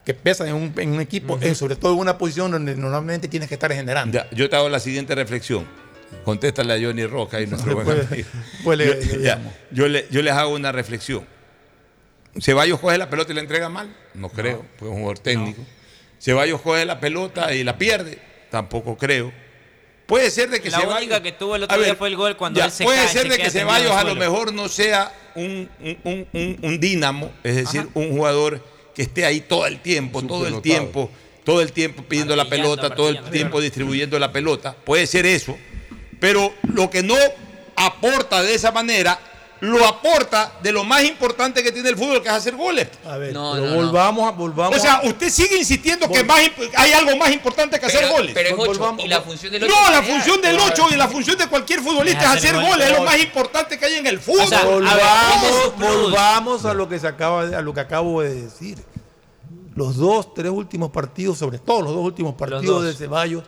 que 0.06 0.14
pesan 0.14 0.48
en 0.48 0.54
un, 0.54 0.74
en 0.78 0.92
un 0.92 1.00
equipo, 1.00 1.38
eh, 1.42 1.54
sobre 1.54 1.76
todo 1.76 1.92
en 1.92 1.98
una 1.98 2.16
posición 2.16 2.50
donde 2.50 2.74
normalmente 2.76 3.28
tienes 3.28 3.48
que 3.48 3.54
estar 3.56 3.70
generando. 3.72 4.16
Ya, 4.16 4.30
yo 4.30 4.48
te 4.48 4.56
hago 4.56 4.68
la 4.70 4.80
siguiente 4.80 5.14
reflexión. 5.14 5.66
Contéstale 6.24 6.72
a 6.74 6.80
Johnny 6.80 7.04
Roca 7.06 7.40
y 7.40 7.46
nuestro 7.46 7.74
buen 7.82 7.84
Pues- 7.86 8.06
amigo. 8.10 8.28
pues 8.62 8.78
le- 8.78 8.86
yo, 8.86 9.16
le 9.16 9.22
ya, 9.22 9.40
yo 9.72 9.88
le- 9.88 10.06
yo 10.10 10.22
les 10.22 10.32
hago 10.32 10.54
una 10.54 10.70
reflexión. 10.72 11.26
Ceballos 12.40 12.80
coge 12.80 12.98
la 12.98 13.08
pelota 13.10 13.32
y 13.32 13.34
la 13.34 13.40
entrega 13.42 13.68
mal. 13.68 13.94
No 14.14 14.28
creo, 14.28 14.64
fue 14.78 14.88
un 14.88 14.94
jugador 14.96 15.18
técnico. 15.20 15.62
Ceballos 16.20 16.60
coge 16.60 16.84
la 16.84 16.98
pelota 17.00 17.52
y 17.54 17.62
la 17.64 17.76
pierde. 17.78 18.18
Tampoco 18.50 18.96
creo. 18.96 19.32
Puede 20.06 20.30
ser 20.30 20.50
de 20.50 20.60
que 20.60 20.70
La 20.70 20.80
Ceballos. 20.80 21.00
única 21.02 21.22
que 21.22 21.32
tuvo 21.32 21.56
el 21.56 21.62
A 21.62 21.64
otro 21.66 21.82
día 21.82 21.94
fue 21.94 22.08
el 22.08 22.16
gol 22.16 22.36
cuando 22.36 22.58
ya, 22.58 22.66
él 22.66 22.70
se 22.72 22.84
puede 22.84 22.98
cae, 22.98 23.08
ser 23.08 23.22
se 23.22 23.28
de 23.30 23.38
que 23.38 23.50
Ceballos 23.50 23.92
a 23.92 24.04
lo 24.04 24.14
mejor 24.14 24.52
no 24.52 24.68
sea 24.68 25.12
un, 25.34 25.68
un- 25.80 25.98
un- 26.04 26.26
un- 26.32 26.58
un 26.62 26.80
dínamo, 26.80 27.32
es 27.42 27.56
decir, 27.56 27.88
un 27.94 28.10
jugador 28.10 28.62
que 28.94 29.02
esté 29.02 29.24
ahí 29.24 29.40
todo 29.40 29.66
el 29.66 29.80
tiempo, 29.80 30.22
todo 30.22 30.46
el 30.46 30.60
tiempo, 30.60 31.10
todo 31.42 31.60
el 31.62 31.72
tiempo 31.72 32.02
pidiendo 32.04 32.36
la 32.36 32.48
pelota, 32.48 32.94
todo 32.94 33.08
el 33.08 33.22
tiempo 33.30 33.60
distribuyendo 33.60 34.18
la 34.18 34.30
pelota. 34.30 34.74
Puede 34.84 35.06
ser 35.06 35.26
eso. 35.26 35.56
Pero 36.20 36.54
lo 36.74 36.90
que 36.90 37.02
no 37.02 37.16
aporta 37.76 38.42
de 38.42 38.54
esa 38.54 38.72
manera, 38.72 39.18
lo 39.64 39.86
aporta 39.86 40.52
de 40.62 40.72
lo 40.72 40.84
más 40.84 41.02
importante 41.04 41.62
que 41.62 41.72
tiene 41.72 41.88
el 41.88 41.96
fútbol, 41.96 42.22
que 42.22 42.28
es 42.28 42.34
hacer 42.34 42.54
goles. 42.56 42.88
A 43.06 43.16
ver, 43.16 43.32
No, 43.32 43.52
pero 43.54 43.66
no, 43.66 43.74
volvamos 43.76 44.28
a 44.28 44.30
volvamos 44.32 44.76
O 44.76 44.80
sea, 44.80 45.00
usted 45.04 45.30
sigue 45.30 45.56
insistiendo 45.56 46.08
que 46.10 46.22
más 46.22 46.40
hay 46.76 46.92
algo 46.92 47.16
más 47.16 47.30
importante 47.32 47.78
que 47.80 47.86
hacer 47.86 48.08
goles. 48.10 48.32
pero 48.34 48.48
es 48.50 48.54
Vol- 48.56 48.68
8. 48.68 48.78
volvamos- 48.78 49.04
Y 49.04 49.08
la 49.08 49.20
función 49.22 49.52
del 49.52 49.64
8 49.64 49.72
No, 49.74 49.90
la 49.90 50.02
función 50.02 50.40
del 50.42 50.58
8 50.58 50.86
y 50.90 50.96
la 50.96 51.08
función 51.08 51.38
de 51.38 51.46
cualquier 51.46 51.80
futbolista 51.80 52.24
Es 52.24 52.30
es 52.30 52.36
hacer 52.36 52.54
goles. 52.54 52.68
goles, 52.70 52.90
es 52.90 52.98
lo 52.98 53.04
más 53.04 53.18
importante 53.18 53.78
que 53.78 53.84
hay 53.86 53.94
en 53.94 54.06
el 54.06 54.20
fútbol. 54.20 54.40
O 54.42 54.46
sea, 54.46 54.58
a 54.60 54.64
ver, 54.64 54.72
volvamos, 54.74 55.78
volvamos 55.78 56.64
a 56.64 56.74
lo 56.74 56.88
que 56.88 56.98
se 56.98 57.06
acaba 57.06 57.46
de- 57.46 57.56
a 57.56 57.60
lo 57.62 57.72
que 57.72 57.80
acabo 57.80 58.22
de 58.22 58.34
decir. 58.42 58.78
Los 59.74 59.96
dos, 59.96 60.34
tres 60.34 60.50
últimos 60.52 60.90
partidos, 60.90 61.38
sobre 61.38 61.58
todo 61.58 61.82
los 61.82 61.92
dos 61.94 62.04
últimos 62.04 62.34
partidos 62.34 62.64
dos. 62.64 62.84
de 62.84 62.94
Ceballos, 62.94 63.42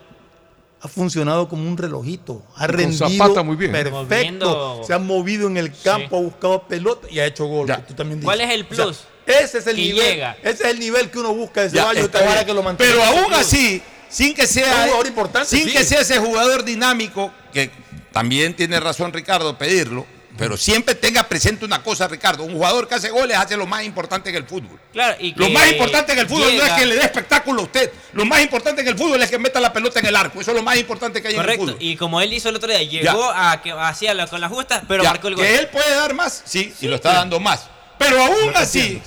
ha 0.81 0.87
funcionado 0.87 1.47
como 1.49 1.67
un 1.67 1.77
relojito. 1.77 2.43
Ha 2.55 2.67
con 2.67 2.77
rendido 2.77 3.09
Zapata 3.09 3.41
muy 3.43 3.55
bien. 3.55 3.71
perfecto. 3.71 4.03
Moviendo- 4.05 4.83
Se 4.85 4.93
ha 4.93 4.99
movido 4.99 5.47
en 5.47 5.57
el 5.57 5.71
campo, 5.81 6.17
ha 6.17 6.21
buscado 6.21 6.67
pelota 6.67 7.07
y 7.09 7.19
ha 7.19 7.25
hecho 7.25 7.45
gol. 7.45 7.67
Tú 7.87 7.93
también 7.93 8.21
¿Cuál 8.21 8.41
es 8.41 8.51
el 8.51 8.61
O 8.69 8.75
sea, 8.75 8.85
plus? 8.85 8.99
ese 9.25 9.57
es 9.57 9.67
el 9.67 9.75
Que 9.75 9.81
nivel. 9.81 10.05
llega. 10.13 10.37
Ese 10.43 10.63
es 10.63 10.69
el 10.73 10.79
nivel 10.79 11.09
que 11.09 11.19
uno 11.19 11.33
busca 11.33 11.61
de 11.63 11.69
Ceballos. 11.71 12.09
que 12.09 12.53
lo 12.53 12.63
mantenga. 12.63 12.91
Pero 12.91 13.03
aún 13.03 13.33
así, 13.33 13.81
sin 14.09 14.33
que 14.35 14.45
sea, 14.45 14.65
un 14.67 14.81
jugador 14.83 15.07
importante, 15.07 15.49
sin 15.49 15.65
sí. 15.65 15.71
que 15.73 15.83
sea 15.83 16.01
ese 16.01 16.19
jugador 16.19 16.63
dinámico, 16.63 17.31
que 17.51 17.71
también 18.11 18.55
tiene 18.55 18.79
razón 18.79 19.11
Ricardo 19.13 19.57
pedirlo, 19.57 20.05
pero 20.37 20.55
siempre 20.57 20.95
tenga 20.95 21.23
presente 21.23 21.65
una 21.65 21.81
cosa, 21.81 22.07
Ricardo, 22.07 22.43
un 22.43 22.53
jugador 22.53 22.87
que 22.87 22.95
hace 22.95 23.09
goles 23.09 23.35
hace 23.37 23.57
lo 23.57 23.65
más 23.65 23.83
importante 23.83 24.29
en 24.29 24.35
el 24.35 24.45
fútbol. 24.45 24.79
Claro, 24.93 25.15
y 25.19 25.33
Lo 25.35 25.49
más 25.49 25.67
importante 25.71 26.13
en 26.13 26.19
el 26.19 26.27
fútbol 26.27 26.55
no 26.55 26.63
es 26.63 26.71
que 26.73 26.85
le 26.85 26.95
dé 26.95 27.01
espectáculo 27.03 27.61
a 27.61 27.63
usted. 27.65 27.91
Lo 28.13 28.25
más 28.25 28.41
importante 28.41 28.81
en 28.81 28.87
el 28.87 28.97
fútbol 28.97 29.21
es 29.21 29.29
que 29.29 29.39
meta 29.39 29.59
la 29.59 29.73
pelota 29.73 29.99
en 29.99 30.05
el 30.05 30.15
arco. 30.15 30.39
Eso 30.41 30.51
es 30.51 30.57
lo 30.57 30.63
más 30.63 30.77
importante 30.77 31.21
que 31.21 31.29
hay 31.29 31.33
en 31.33 31.39
el 31.39 31.45
Correcto, 31.45 31.65
fútbol. 31.65 31.77
y 31.79 31.95
como 31.95 32.21
él 32.21 32.31
hizo 32.33 32.49
el 32.49 32.55
otro 32.55 32.69
día, 32.69 32.83
llegó 32.83 33.31
a 33.33 33.61
que 33.61 33.71
hacía 33.71 34.13
la- 34.13 34.27
con 34.27 34.39
la 34.41 34.49
justa, 34.49 34.83
pero 34.87 35.03
Ya, 35.03 35.09
marcó 35.11 35.27
el 35.29 35.35
gol. 35.35 35.45
Que 35.45 35.55
él 35.59 35.67
puede 35.69 35.95
dar 35.95 36.13
más, 36.13 36.43
sí, 36.45 36.73
y 36.81 36.87
lo 36.87 36.95
está 36.95 37.13
dando 37.13 37.39
más. 37.39 37.65
Pero 37.97 38.21
aún 38.23 38.51
así, 38.55 39.01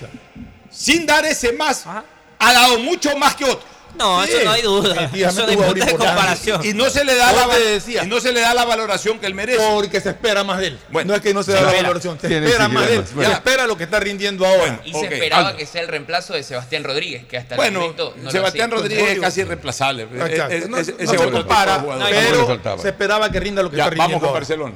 sin 0.70 1.06
dar 1.06 1.24
ese 1.24 1.52
más, 1.52 1.86
Ajá. 1.86 2.04
ha 2.38 2.52
dado 2.52 2.78
mucho 2.78 3.16
más 3.16 3.34
que 3.36 3.44
otro. 3.44 3.62
No, 3.96 4.24
Sí, 4.24 4.32
eso 4.32 4.44
no 4.44 4.50
hay 4.52 4.62
duda. 4.62 5.10
Eso 5.14 5.42
no 5.42 5.48
hay 5.48 5.56
punto 5.56 5.74
de 5.84 5.96
comparación. 5.96 6.64
Y 6.64 6.72
no 6.74 6.88
se 6.90 7.04
le 7.04 7.14
da 7.16 7.32
la 7.32 7.58
decía. 7.58 8.04
y 8.04 8.06
no 8.06 8.20
se 8.20 8.32
le 8.32 8.40
da 8.40 8.54
la 8.54 8.64
valoración 8.64 9.18
que 9.18 9.26
él 9.26 9.34
merece. 9.34 9.62
Porque 9.72 10.00
se 10.00 10.10
espera 10.10 10.42
más 10.44 10.58
de 10.58 10.68
él. 10.68 10.78
Bueno, 10.90 11.08
no 11.10 11.14
es 11.16 11.20
que 11.22 11.34
no 11.34 11.42
se 11.42 11.52
da 11.52 11.62
la 11.62 11.72
valoración, 11.72 12.18
se 12.20 12.26
espera 12.26 12.66
que 12.66 12.72
más 12.72 12.86
de 12.86 12.94
él. 12.96 13.04
Bueno. 13.14 13.30
Se 13.30 13.36
espera 13.36 13.66
lo 13.66 13.76
que 13.76 13.84
está 13.84 14.00
rindiendo 14.00 14.46
ahora. 14.46 14.80
Y 14.84 14.92
se 14.92 15.04
esperaba 15.06 15.56
que 15.56 15.66
sea 15.66 15.82
el 15.82 15.88
reemplazo 15.88 16.34
de 16.34 16.42
Sebastián 16.42 16.84
Rodríguez, 16.84 17.24
que 17.26 17.36
hasta 17.36 17.56
el 17.56 17.72
momento 17.72 18.14
no 18.16 18.30
Sebastián. 18.30 18.70
Rodríguez 18.70 19.10
es 19.12 19.20
casi 19.20 19.40
irreemplazable. 19.42 20.04
Es- 20.04 20.10
No- 20.10 20.26
es- 20.48 20.68
no 20.68 20.76
ese 20.78 20.94
se 21.06 21.16
compara. 21.30 21.78
No, 21.78 22.04
pero 22.08 22.78
se 22.80 22.88
esperaba 22.88 23.30
que 23.30 23.40
rinda 23.40 23.62
lo 23.62 23.70
que 23.70 23.76
Ya, 23.76 23.84
está 23.84 23.90
rindiendo 23.90 24.14
vamos 24.16 24.20
con 24.20 24.28
ahora. 24.28 24.40
Barcelona. 24.40 24.74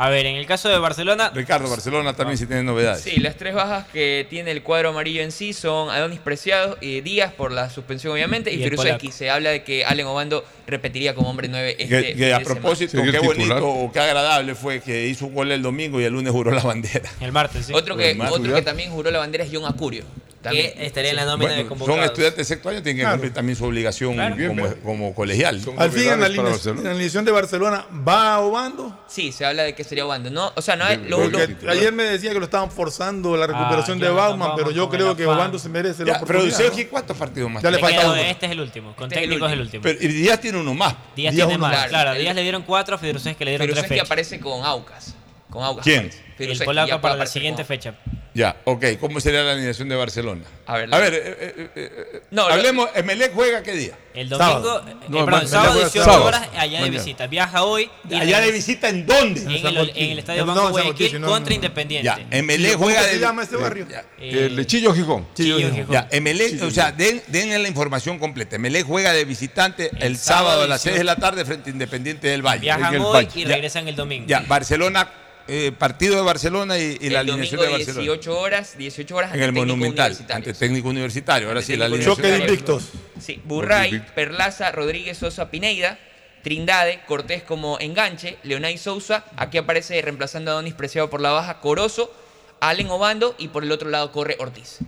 A 0.00 0.10
ver, 0.10 0.26
en 0.26 0.36
el 0.36 0.46
caso 0.46 0.68
de 0.68 0.78
Barcelona, 0.78 1.32
Ricardo, 1.34 1.68
Barcelona 1.68 2.14
también 2.14 2.38
sí 2.38 2.46
tiene 2.46 2.62
novedades. 2.62 3.02
Sí, 3.02 3.18
las 3.18 3.34
tres 3.34 3.52
bajas 3.52 3.84
que 3.88 4.24
tiene 4.30 4.52
el 4.52 4.62
cuadro 4.62 4.90
amarillo 4.90 5.22
en 5.22 5.32
sí 5.32 5.52
son 5.52 5.90
Adonis 5.90 6.20
Preciado 6.20 6.78
y 6.80 7.00
Díaz 7.00 7.32
por 7.32 7.50
la 7.50 7.68
suspensión 7.68 8.12
obviamente 8.12 8.52
y, 8.52 8.60
Y 8.60 8.62
el 8.62 8.70
Firuzeski. 8.70 9.10
Se 9.10 9.28
habla 9.28 9.50
de 9.50 9.64
que 9.64 9.84
Allen 9.84 10.06
Obando 10.06 10.44
repetiría 10.68 11.16
como 11.16 11.28
hombre 11.28 11.48
9 11.48 11.76
este 11.80 12.12
Que, 12.12 12.14
que 12.14 12.32
a 12.32 12.38
propósito, 12.38 12.96
Sigue 12.96 13.10
qué 13.10 13.18
bonito 13.18 13.68
o 13.68 13.90
qué 13.90 13.98
agradable 13.98 14.54
fue 14.54 14.80
que 14.80 15.08
hizo 15.08 15.26
un 15.26 15.34
gol 15.34 15.50
el 15.50 15.62
domingo 15.62 16.00
y 16.00 16.04
el 16.04 16.12
lunes 16.12 16.32
juró 16.32 16.52
la 16.52 16.62
bandera. 16.62 17.10
el 17.20 17.32
martes, 17.32 17.66
sí. 17.66 17.72
Otro, 17.74 17.96
que, 17.96 18.16
otro 18.30 18.54
que 18.54 18.62
también 18.62 18.92
juró 18.92 19.10
la 19.10 19.18
bandera 19.18 19.42
es 19.42 19.50
John 19.52 19.64
Acurio. 19.64 20.04
También. 20.42 20.72
que 20.72 20.86
estaría 20.86 21.10
en 21.10 21.16
la 21.16 21.24
nómina 21.24 21.50
de 21.50 21.56
Bueno, 21.56 21.68
convocados. 21.70 21.96
son 21.98 22.04
estudiantes 22.04 22.36
de 22.38 22.44
sexto 22.44 22.68
año, 22.68 22.82
tienen 22.82 22.96
que 22.96 23.02
Claro. 23.02 23.16
cumplir 23.16 23.32
también 23.34 23.56
su 23.56 23.64
obligación 23.64 24.14
Claro. 24.14 24.36
como, 24.36 24.62
Bien, 24.62 24.74
como 24.84 25.14
colegial. 25.14 25.60
Son 25.60 25.80
Al 25.82 25.90
fin, 25.90 26.08
en 26.12 26.20
la, 26.20 26.26
alineación, 26.26 27.24
de 27.24 27.32
Barcelona, 27.32 27.86
¿va 28.06 28.38
Obando? 28.40 28.98
Sí, 29.08 29.32
se 29.32 29.44
habla 29.44 29.64
de 29.64 29.74
que 29.74 29.82
sería 29.84 30.06
Obando. 30.06 30.30
No, 30.30 30.52
o 30.54 30.62
sea, 30.62 30.76
no 30.76 30.84
hay, 30.84 30.98
lo, 30.98 31.18
Porque 31.18 31.56
lo- 31.62 31.70
ayer 31.72 31.92
me 31.92 32.04
decía 32.04 32.32
que 32.32 32.38
lo 32.38 32.44
estaban 32.44 32.70
forzando 32.70 33.36
la 33.36 33.46
recuperación 33.48 33.98
Ah, 33.98 34.00
de 34.00 34.06
Jonathan 34.10 34.38
Bauman, 34.38 34.56
pero 34.56 34.70
yo 34.70 34.88
creo 34.88 35.16
que. 35.16 35.26
Obando 35.26 35.58
se 35.58 35.68
merece 35.68 36.04
la 36.04 36.18
oportunidad. 36.18 36.56
Produceski, 36.56 36.84
¿no? 36.84 36.90
¿cuántos 36.90 37.16
partidos 37.16 37.50
más 37.50 37.62
Ya 37.62 37.70
le 37.70 37.76
Le 37.76 37.82
tiene? 37.82 37.94
falta 37.96 38.12
queda- 38.14 38.20
uno. 38.22 38.30
este 38.30 38.46
es 38.46 38.52
el 38.52 38.60
último. 38.60 38.94
Con 38.94 39.04
Este 39.06 39.14
es 39.16 39.22
el 39.22 39.28
técnicos 39.28 39.48
es 39.48 39.52
el 39.54 39.60
último. 39.60 39.82
Pero, 39.82 39.98
y 40.02 40.06
Díaz 40.08 40.40
tiene 40.40 40.58
uno 40.60 40.74
más. 40.74 40.94
Díaz 41.16 41.34
Díaz 41.34 41.48
tiene 41.48 41.58
más. 41.60 41.86
Claro, 41.88 42.14
Díaz 42.14 42.34
le 42.34 42.42
dieron 42.42 42.62
cuatro, 42.62 42.94
a 42.94 42.98
Firuzeski 42.98 43.44
le 43.44 43.50
dieron 43.52 43.66
tres 43.68 43.86
fechas. 43.86 44.04
aparece 44.06 44.38
con 44.40 44.64
Aucas. 44.64 45.14
Con 45.50 45.64
Aucas 45.64 45.84
¿Quién? 45.84 46.10
El 46.38 46.58
polaco 46.64 47.00
para 47.00 47.16
la 47.16 47.26
siguiente 47.26 47.64
fecha. 47.64 47.94
Ya, 48.34 48.56
ok. 48.64 48.84
¿Cómo 49.00 49.18
sería 49.20 49.42
la 49.42 49.52
alineación 49.52 49.88
de 49.88 49.96
Barcelona? 49.96 50.42
A 50.66 50.76
ver, 50.76 50.94
A 50.94 50.98
ver, 50.98 51.14
eh, 51.14 51.20
eh, 51.40 51.70
eh, 51.74 52.22
No, 52.30 52.46
lo- 52.46 52.54
hablemos, 52.54 52.88
Emelec 52.94 53.32
juega 53.34 53.62
qué 53.64 53.72
día? 53.72 53.94
El 54.14 54.28
domingo, 54.28 54.52
Sábado. 54.52 54.84
eh, 54.86 54.92
No, 55.08 55.24
perdón, 55.24 55.26
mañana 55.26 55.48
sábado 55.48 55.72
juega 55.72 55.84
18 55.88 56.04
sábado. 56.04 56.24
horas 56.24 56.42
allá 56.52 56.62
de 56.62 56.68
Mañana. 56.84 56.90
visita. 57.04 57.26
Viaja 57.26 57.64
hoy 57.64 57.90
y 58.08 58.14
¿Allá 58.14 58.40
de 58.40 58.52
visita 58.52 58.88
en 58.90 59.06
dónde? 59.06 59.40
en, 59.40 59.50
el, 59.66 59.92
en 59.96 60.10
el 60.12 60.18
estadio 60.20 60.46
Banco 60.46 60.68
Guayaquil 60.70 61.12
no, 61.14 61.18
no, 61.20 61.26
contra 61.32 61.48
no. 61.50 61.54
Independiente. 61.56 62.04
Ya, 62.04 62.26
Emelec 62.30 62.72
¿Cómo 62.74 62.84
juega 62.84 63.02
que 63.02 63.08
se 63.14 63.18
llama 63.18 63.42
ese 63.42 63.56
barrio? 63.56 63.86
El 64.20 64.54
Lechillo 64.54 64.94
Gijón. 64.94 65.26
Chillo 65.34 65.56
Chillo 65.56 65.70
Gijón. 65.74 65.90
Ya, 65.92 66.06
Emelec, 66.12 66.62
o 66.62 66.70
sea, 66.70 66.92
den, 66.92 67.22
den 67.26 67.60
la 67.60 67.68
información 67.68 68.18
completa. 68.20 68.54
Emelec 68.56 68.86
juega 68.86 69.12
de 69.14 69.24
visitante 69.24 69.90
el, 69.96 70.02
El 70.02 70.18
sábado, 70.18 70.62
a 70.62 70.66
las 70.68 70.82
6 70.82 70.94
de 70.94 71.02
18. 71.02 71.04
la 71.04 71.16
tarde 71.16 71.44
frente 71.44 71.70
a 71.70 71.72
Independiente 71.72 72.28
del 72.28 72.42
Valle. 72.46 72.60
Viajan 72.60 72.94
el 72.94 73.00
hoy 73.00 73.28
y 73.34 73.44
regresan 73.46 73.88
el 73.88 73.96
domingo. 73.96 74.26
Ya, 74.28 74.44
Barcelona, 74.46 75.08
eh, 75.48 75.72
partido 75.76 76.16
de 76.16 76.22
Barcelona 76.22 76.78
y, 76.78 76.96
y 77.00 77.10
la 77.10 77.20
alineación 77.20 77.60
de 77.60 77.68
Barcelona. 77.68 78.00
18 78.00 78.38
horas, 78.40 78.78
18 78.78 79.16
horas 79.16 79.34
En 79.34 79.40
el 79.40 79.46
Técnico 79.46 79.66
Monumental, 79.66 80.12
Universitario. 80.12 80.36
ante 80.36 80.54
técnico 80.54 80.88
universitario. 80.88 81.48
Ahora 81.48 81.60
Ante 81.60 81.72
sí, 81.72 81.78
la 81.78 81.86
alineación. 81.86 82.16
Choque 82.16 82.28
de 82.28 82.38
invictos. 82.38 82.84
Sí, 83.20 83.40
Burray. 83.44 84.00
Perlaza, 84.14 84.70
Rodríguez 84.72 85.18
Sosa 85.18 85.50
Pineida, 85.50 85.98
Trindade, 86.42 87.00
Cortés 87.06 87.42
como 87.42 87.78
enganche, 87.80 88.38
Leonay 88.44 88.78
Sousa, 88.78 89.24
aquí 89.36 89.58
aparece 89.58 90.00
reemplazando 90.02 90.50
a 90.52 90.54
Donis 90.54 90.74
Preciado 90.74 91.10
por 91.10 91.20
la 91.20 91.30
baja, 91.30 91.60
Corozo, 91.60 92.12
Allen 92.60 92.88
Obando 92.90 93.34
y 93.38 93.48
por 93.48 93.64
el 93.64 93.72
otro 93.72 93.90
lado 93.90 94.12
corre 94.12 94.36
Ortiz. 94.38 94.78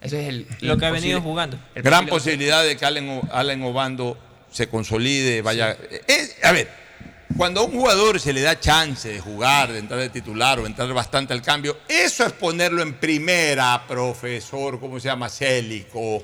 Ese 0.00 0.22
es 0.22 0.28
el, 0.28 0.46
Lo 0.60 0.74
el 0.74 0.80
que 0.80 0.86
ha 0.86 0.90
venido 0.90 1.20
jugando. 1.20 1.58
el 1.74 1.82
Gran 1.82 2.06
posibilidad 2.06 2.64
de 2.64 2.76
que 2.76 2.84
Allen, 2.84 3.20
Allen 3.32 3.62
Obando 3.62 4.16
se 4.50 4.68
consolide, 4.68 5.42
vaya. 5.42 5.76
Eh, 5.90 6.30
a 6.42 6.52
ver, 6.52 6.68
cuando 7.36 7.60
a 7.60 7.64
un 7.64 7.72
jugador 7.72 8.18
se 8.20 8.32
le 8.32 8.40
da 8.40 8.58
chance 8.58 9.08
de 9.08 9.20
jugar, 9.20 9.72
de 9.72 9.78
entrar 9.78 10.00
de 10.00 10.08
titular 10.08 10.58
o 10.58 10.66
entrar 10.66 10.92
bastante 10.92 11.32
al 11.32 11.42
cambio, 11.42 11.78
eso 11.88 12.24
es 12.24 12.32
ponerlo 12.32 12.82
en 12.82 12.94
primera, 12.94 13.84
profesor, 13.86 14.80
¿cómo 14.80 14.98
se 14.98 15.08
llama? 15.08 15.28
Célico. 15.28 16.22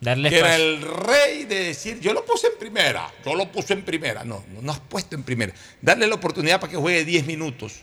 Darle 0.00 0.28
que 0.28 0.38
era 0.38 0.56
el 0.56 0.82
rey 0.82 1.44
de 1.44 1.64
decir, 1.64 2.00
yo 2.00 2.12
lo 2.12 2.24
puse 2.24 2.48
en 2.48 2.58
primera, 2.58 3.10
yo 3.24 3.34
lo 3.34 3.50
puse 3.50 3.72
en 3.72 3.82
primera. 3.82 4.24
No, 4.24 4.44
no, 4.52 4.60
no 4.60 4.72
has 4.72 4.80
puesto 4.80 5.14
en 5.14 5.22
primera. 5.22 5.52
Darle 5.80 6.06
la 6.06 6.14
oportunidad 6.16 6.60
para 6.60 6.70
que 6.70 6.76
juegue 6.76 7.04
10 7.04 7.26
minutos 7.26 7.80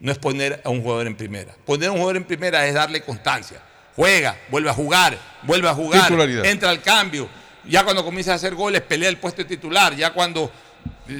no 0.00 0.10
es 0.10 0.18
poner 0.18 0.60
a 0.64 0.70
un 0.70 0.82
jugador 0.82 1.06
en 1.06 1.14
primera. 1.14 1.54
Poner 1.64 1.88
a 1.88 1.92
un 1.92 1.98
jugador 1.98 2.16
en 2.16 2.24
primera 2.24 2.66
es 2.66 2.74
darle 2.74 3.02
constancia. 3.02 3.62
Juega, 3.94 4.36
vuelve 4.50 4.70
a 4.70 4.74
jugar, 4.74 5.16
vuelve 5.44 5.68
a 5.68 5.74
jugar, 5.74 6.10
entra 6.44 6.70
al 6.70 6.82
cambio. 6.82 7.28
Ya 7.68 7.84
cuando 7.84 8.04
comienza 8.04 8.32
a 8.32 8.34
hacer 8.34 8.56
goles, 8.56 8.80
pelea 8.80 9.08
el 9.08 9.18
puesto 9.18 9.42
de 9.42 9.48
titular. 9.48 9.94
Ya 9.94 10.12
cuando 10.12 10.50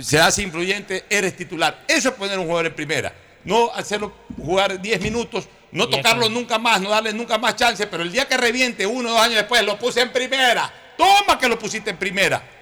se 0.01 0.19
hace 0.19 0.43
influyente, 0.43 1.05
eres 1.11 1.37
titular. 1.37 1.85
Eso 1.89 2.11
es 2.11 2.15
poner 2.15 2.37
a 2.37 2.41
un 2.41 2.47
jugador 2.47 2.67
en 2.67 2.75
primera. 2.75 3.13
No 3.45 3.73
hacerlo 3.75 4.13
jugar 4.37 4.81
10 4.81 5.01
minutos, 5.01 5.49
no 5.73 5.89
tocarlo 5.89 6.29
nunca 6.29 6.59
más, 6.59 6.81
no 6.81 6.91
darle 6.91 7.13
nunca 7.13 7.39
más 7.39 7.57
chance, 7.57 7.87
pero 7.87 8.03
el 8.03 8.13
día 8.13 8.29
que 8.29 8.37
reviente, 8.37 8.87
uno 8.87 9.09
o 9.09 9.13
dos 9.13 9.23
años 9.23 9.37
después, 9.37 9.65
lo 9.65 9.79
puse 9.79 10.01
en 10.01 10.13
primera. 10.13 10.73
Toma 10.97 11.39
que 11.39 11.49
lo 11.49 11.59
pusiste 11.59 11.91
en 11.91 11.97
primera. 11.97 12.43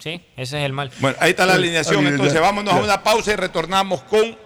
Sí, 0.00 0.20
ese 0.36 0.58
es 0.58 0.66
el 0.66 0.72
mal. 0.72 0.90
Bueno, 0.98 1.16
ahí 1.20 1.30
está 1.30 1.46
la 1.46 1.54
alineación. 1.54 2.06
Entonces 2.06 2.38
vámonos 2.38 2.74
a 2.74 2.76
una 2.78 3.02
pausa 3.02 3.32
y 3.32 3.36
retornamos 3.36 4.02
con 4.02 4.36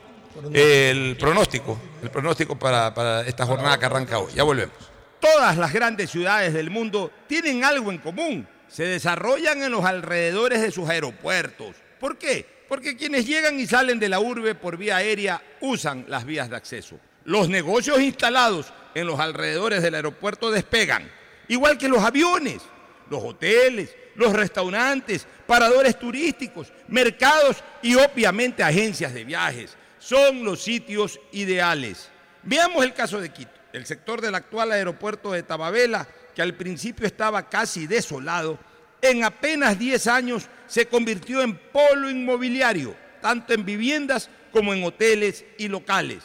el 0.53 1.17
pronóstico. 1.19 1.77
El 2.03 2.11
pronóstico 2.11 2.57
para, 2.57 2.95
para 2.95 3.23
esta 3.23 3.45
jornada 3.45 3.77
que 3.79 3.87
arranca 3.87 4.19
hoy. 4.19 4.33
Ya 4.35 4.45
volvemos. 4.45 4.77
Todas 5.19 5.57
las 5.57 5.73
grandes 5.73 6.11
ciudades 6.11 6.53
del 6.53 6.71
mundo 6.71 7.11
tienen 7.27 7.65
algo 7.65 7.91
en 7.91 7.99
común. 7.99 8.47
Se 8.69 8.85
desarrollan 8.85 9.63
en 9.63 9.73
los 9.73 9.85
alrededores 9.85 10.61
de 10.61 10.71
sus 10.71 10.89
aeropuertos. 10.89 11.77
¿Por 11.99 12.19
qué? 12.19 12.47
Porque 12.69 12.97
quienes 12.97 13.27
llegan 13.27 13.59
y 13.59 13.67
salen 13.67 13.99
de 13.99 14.09
la 14.09 14.21
urbe 14.21 14.55
por 14.55 14.77
vía 14.77 14.97
aérea 14.97 15.43
usan 15.61 16.05
las 16.09 16.25
vías 16.25 16.51
de 16.51 16.57
acceso. 16.57 17.01
Los 17.25 17.49
negocios 17.49 18.01
instalados 18.01 18.73
en 18.95 19.07
los 19.07 19.19
alrededores 19.21 19.83
del 19.83 19.95
aeropuerto 19.95 20.51
despegan, 20.51 21.11
igual 21.49 21.79
que 21.79 21.89
los 21.89 22.03
aviones, 22.03 22.63
los 23.11 23.23
hoteles, 23.23 23.95
los 24.17 24.33
restaurantes, 24.33 25.27
paradores 25.47 25.99
turísticos, 25.99 26.73
mercados 26.89 27.63
y 27.83 27.95
obviamente 27.95 28.63
agencias 28.63 29.15
de 29.15 29.25
viajes. 29.25 29.77
Son 29.99 30.45
los 30.45 30.63
sitios 30.63 31.21
ideales. 31.33 32.11
Veamos 32.43 32.85
el 32.85 32.93
caso 32.93 33.21
de 33.21 33.31
Quito, 33.31 33.51
el 33.73 33.87
sector 33.87 34.21
del 34.21 34.35
actual 34.35 34.73
aeropuerto 34.73 35.33
de 35.33 35.43
Tababela, 35.43 36.07
que 36.39 36.43
al 36.43 36.55
principio 36.55 37.05
estaba 37.05 37.49
casi 37.49 37.89
desolado, 37.89 38.61
en 39.03 39.25
apenas 39.25 39.77
10 39.77 40.07
años 40.07 40.47
se 40.69 40.87
convirtió 40.87 41.43
en 41.43 41.57
polo 41.57 42.09
inmobiliario, 42.09 42.95
tanto 43.21 43.55
en 43.55 43.65
viviendas 43.65 44.31
como 44.53 44.73
en 44.73 44.85
hoteles 44.85 45.45
y 45.59 45.67
locales. 45.67 46.23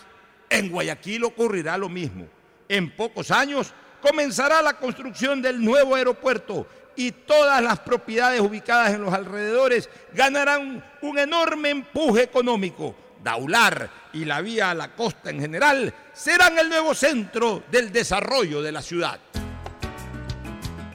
En 0.52 0.70
Guayaquil 0.70 1.24
ocurrirá 1.24 1.80
lo 1.80 1.90
mismo. 1.90 2.28
En 2.70 2.96
pocos 2.96 3.32
años 3.32 3.74
comenzará 4.04 4.62
la 4.62 4.74
construcción 4.74 5.42
del 5.42 5.60
nuevo 5.60 5.96
aeropuerto 5.96 6.68
y 6.96 7.10
todas 7.12 7.64
las 7.64 7.80
propiedades 7.80 8.40
ubicadas 8.40 8.94
en 8.94 9.02
los 9.02 9.16
alrededores 9.16 9.90
ganarán 10.14 10.86
un 11.02 11.18
enorme 11.18 11.72
empuje 11.72 12.22
económico. 12.22 12.96
Daular 13.24 13.90
y 14.14 14.26
la 14.26 14.42
vía 14.42 14.70
a 14.70 14.76
la 14.76 14.94
costa 14.94 15.32
en 15.32 15.40
general 15.40 15.92
serán 16.14 16.60
el 16.60 16.70
nuevo 16.70 16.94
centro 16.94 17.64
del 17.72 17.92
desarrollo 17.92 18.62
de 18.62 18.72
la 18.72 18.84
ciudad. 18.84 19.20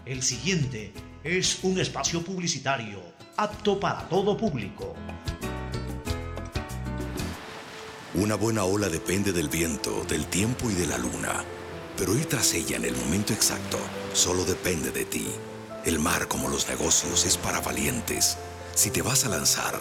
El 0.08 0.22
siguiente 0.22 0.90
es 1.22 1.58
un 1.64 1.78
espacio 1.78 2.24
publicitario 2.24 2.98
apto 3.36 3.78
para 3.78 4.08
todo 4.08 4.38
público. 4.38 4.96
Una 8.14 8.34
buena 8.34 8.64
ola 8.64 8.88
depende 8.88 9.32
del 9.32 9.50
viento, 9.50 10.06
del 10.08 10.24
tiempo 10.24 10.70
y 10.70 10.72
de 10.72 10.86
la 10.86 10.96
luna, 10.96 11.44
pero 11.98 12.16
ir 12.16 12.24
tras 12.24 12.54
ella 12.54 12.78
en 12.78 12.86
el 12.86 12.96
momento 12.96 13.34
exacto 13.34 13.78
solo 14.14 14.46
depende 14.46 14.92
de 14.92 15.04
ti. 15.04 15.26
El 15.84 15.98
mar, 15.98 16.26
como 16.26 16.48
los 16.48 16.70
negocios, 16.70 17.26
es 17.26 17.36
para 17.36 17.60
valientes. 17.60 18.38
Si 18.74 18.90
te 18.90 19.02
vas 19.02 19.26
a 19.26 19.28
lanzar, 19.28 19.74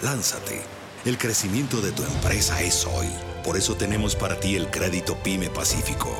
lánzate. 0.00 0.62
El 1.04 1.18
crecimiento 1.18 1.82
de 1.82 1.92
tu 1.92 2.04
empresa 2.04 2.62
es 2.62 2.86
hoy. 2.86 3.08
Por 3.44 3.58
eso 3.58 3.74
tenemos 3.74 4.16
para 4.16 4.40
ti 4.40 4.56
el 4.56 4.70
crédito 4.70 5.14
PYME 5.22 5.50
Pacífico. 5.50 6.16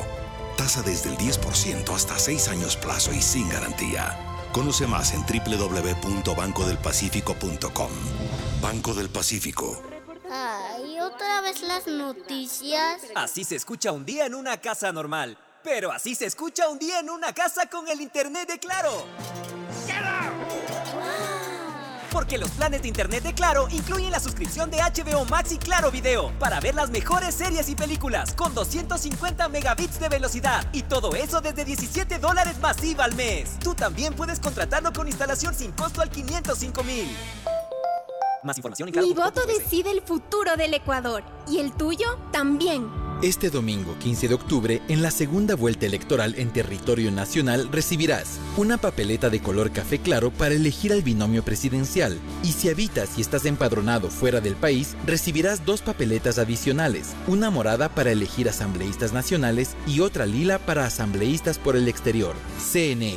Tasa 0.56 0.82
desde 0.82 1.10
el 1.10 1.18
10% 1.18 1.94
hasta 1.94 2.18
6 2.18 2.48
años 2.48 2.76
plazo 2.76 3.12
y 3.12 3.20
sin 3.22 3.48
garantía. 3.48 4.18
Conoce 4.52 4.86
más 4.86 5.12
en 5.12 5.24
www.bancodelpacifico.com. 5.26 7.90
Banco 8.62 8.94
del 8.94 9.10
Pacífico. 9.10 9.82
Ay, 10.30 11.00
otra 11.00 11.40
vez 11.40 11.60
las 11.62 11.86
noticias. 11.86 13.02
Así 13.14 13.44
se 13.44 13.56
escucha 13.56 13.92
un 13.92 14.04
día 14.04 14.26
en 14.26 14.34
una 14.34 14.60
casa 14.60 14.92
normal. 14.92 15.38
Pero 15.62 15.92
así 15.92 16.14
se 16.14 16.26
escucha 16.26 16.68
un 16.68 16.78
día 16.78 17.00
en 17.00 17.08
una 17.10 17.32
casa 17.32 17.66
con 17.68 17.88
el 17.88 18.00
internet 18.00 18.48
de 18.48 18.58
Claro. 18.58 19.06
Porque 22.14 22.38
los 22.38 22.48
planes 22.52 22.80
de 22.82 22.86
internet 22.86 23.24
de 23.24 23.34
Claro 23.34 23.66
incluyen 23.72 24.12
la 24.12 24.20
suscripción 24.20 24.70
de 24.70 24.76
HBO 24.78 25.24
Max 25.24 25.50
y 25.50 25.58
Claro 25.58 25.90
Video 25.90 26.30
para 26.38 26.60
ver 26.60 26.76
las 26.76 26.88
mejores 26.90 27.34
series 27.34 27.68
y 27.68 27.74
películas 27.74 28.32
con 28.34 28.54
250 28.54 29.48
megabits 29.48 29.98
de 29.98 30.08
velocidad 30.08 30.64
y 30.72 30.82
todo 30.84 31.16
eso 31.16 31.40
desde 31.40 31.64
17 31.64 32.20
dólares 32.20 32.56
masiva 32.60 33.02
al 33.02 33.16
mes. 33.16 33.58
Tú 33.58 33.74
también 33.74 34.14
puedes 34.14 34.38
contratarlo 34.38 34.92
con 34.92 35.08
instalación 35.08 35.56
sin 35.56 35.72
costo 35.72 36.02
al 36.02 36.10
505 36.10 36.84
mil. 36.84 37.08
Más 38.44 38.58
información 38.58 38.90
en 38.90 38.94
Mi 38.94 39.12
claro.com.es. 39.12 39.34
voto 39.34 39.46
decide 39.48 39.90
el 39.90 40.00
futuro 40.00 40.54
del 40.56 40.72
Ecuador 40.74 41.24
y 41.50 41.58
el 41.58 41.72
tuyo 41.72 42.16
también. 42.30 43.03
Este 43.22 43.48
domingo 43.48 43.96
15 44.00 44.28
de 44.28 44.34
octubre, 44.34 44.82
en 44.88 45.00
la 45.00 45.10
segunda 45.10 45.54
vuelta 45.54 45.86
electoral 45.86 46.34
en 46.36 46.52
territorio 46.52 47.10
nacional, 47.10 47.68
recibirás 47.70 48.38
una 48.56 48.76
papeleta 48.76 49.30
de 49.30 49.40
color 49.40 49.70
café 49.70 49.98
claro 49.98 50.30
para 50.30 50.54
elegir 50.54 50.92
al 50.92 51.02
binomio 51.02 51.42
presidencial. 51.42 52.18
Y 52.42 52.52
si 52.52 52.68
habitas 52.68 53.16
y 53.16 53.22
estás 53.22 53.46
empadronado 53.46 54.10
fuera 54.10 54.40
del 54.40 54.56
país, 54.56 54.96
recibirás 55.06 55.64
dos 55.64 55.80
papeletas 55.80 56.38
adicionales, 56.38 57.14
una 57.26 57.50
morada 57.50 57.88
para 57.88 58.12
elegir 58.12 58.48
asambleístas 58.48 59.12
nacionales 59.12 59.74
y 59.86 60.00
otra 60.00 60.26
lila 60.26 60.58
para 60.58 60.84
asambleístas 60.84 61.58
por 61.58 61.76
el 61.76 61.88
exterior. 61.88 62.34
CNE, 62.58 63.16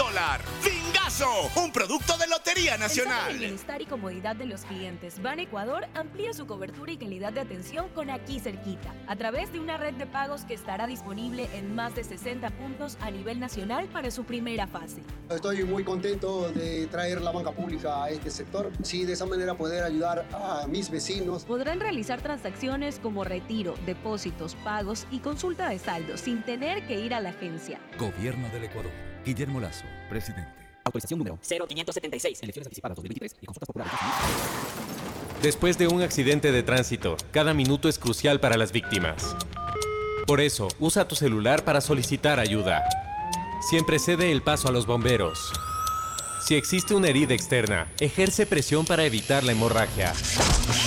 dólar. 0.01 0.41
Bingazo, 0.65 1.51
un 1.61 1.71
producto 1.71 2.17
de 2.17 2.25
Lotería 2.25 2.73
en 2.73 2.81
el 2.81 2.87
Nacional. 2.87 3.37
bienestar 3.37 3.81
y 3.83 3.85
comodidad 3.85 4.35
de 4.35 4.47
los 4.47 4.61
clientes, 4.61 5.21
Ban 5.21 5.39
Ecuador 5.39 5.85
amplía 5.93 6.33
su 6.33 6.47
cobertura 6.47 6.91
y 6.91 6.97
calidad 6.97 7.31
de 7.31 7.41
atención 7.41 7.87
con 7.89 8.09
aquí 8.09 8.39
cerquita, 8.39 8.95
a 9.05 9.15
través 9.15 9.53
de 9.53 9.59
una 9.59 9.77
red 9.77 9.93
de 9.93 10.07
pagos 10.07 10.43
que 10.43 10.55
estará 10.55 10.87
disponible 10.87 11.47
en 11.53 11.75
más 11.75 11.93
de 11.93 12.03
60 12.03 12.49
puntos 12.49 12.97
a 12.99 13.11
nivel 13.11 13.39
nacional 13.39 13.87
para 13.89 14.09
su 14.09 14.23
primera 14.23 14.65
fase. 14.65 15.01
Estoy 15.29 15.63
muy 15.65 15.83
contento 15.83 16.51
de 16.51 16.87
traer 16.87 17.21
la 17.21 17.31
banca 17.31 17.51
pública 17.51 18.03
a 18.03 18.09
este 18.09 18.31
sector. 18.31 18.71
Sí, 18.81 19.05
de 19.05 19.13
esa 19.13 19.27
manera 19.27 19.53
poder 19.53 19.83
ayudar 19.83 20.25
a 20.33 20.65
mis 20.67 20.89
vecinos. 20.89 21.45
Podrán 21.45 21.79
realizar 21.79 22.21
transacciones 22.21 22.97
como 22.97 23.23
retiro, 23.23 23.75
depósitos, 23.85 24.55
pagos 24.63 25.05
y 25.11 25.19
consulta 25.19 25.69
de 25.69 25.77
saldo 25.77 26.17
sin 26.17 26.41
tener 26.41 26.87
que 26.87 26.99
ir 26.99 27.13
a 27.13 27.19
la 27.19 27.29
agencia. 27.29 27.79
Gobierno 27.99 28.49
del 28.49 28.63
Ecuador. 28.63 29.10
Guillermo 29.25 29.59
Lazo, 29.59 29.85
presidente. 30.09 30.51
Autorización 30.83 31.19
número 31.19 31.37
0576. 31.41 32.43
Elecciones 32.43 32.67
anticipadas 32.67 32.95
2023 32.97 33.35
y 33.41 33.45
consultas 33.45 33.67
populares. 33.67 33.93
Después 35.41 35.77
de 35.77 35.87
un 35.87 36.01
accidente 36.01 36.51
de 36.51 36.63
tránsito, 36.63 37.17
cada 37.31 37.53
minuto 37.53 37.89
es 37.89 37.97
crucial 37.97 38.39
para 38.39 38.57
las 38.57 38.71
víctimas. 38.71 39.35
Por 40.27 40.39
eso, 40.39 40.67
usa 40.79 41.07
tu 41.07 41.15
celular 41.15 41.63
para 41.63 41.81
solicitar 41.81 42.39
ayuda. 42.39 42.83
Siempre 43.69 43.99
cede 43.99 44.31
el 44.31 44.41
paso 44.41 44.69
a 44.69 44.71
los 44.71 44.85
bomberos. 44.85 45.51
Si 46.41 46.55
existe 46.55 46.95
una 46.95 47.07
herida 47.07 47.35
externa, 47.35 47.87
ejerce 47.99 48.47
presión 48.47 48.83
para 48.85 49.05
evitar 49.05 49.43
la 49.43 49.51
hemorragia. 49.51 50.11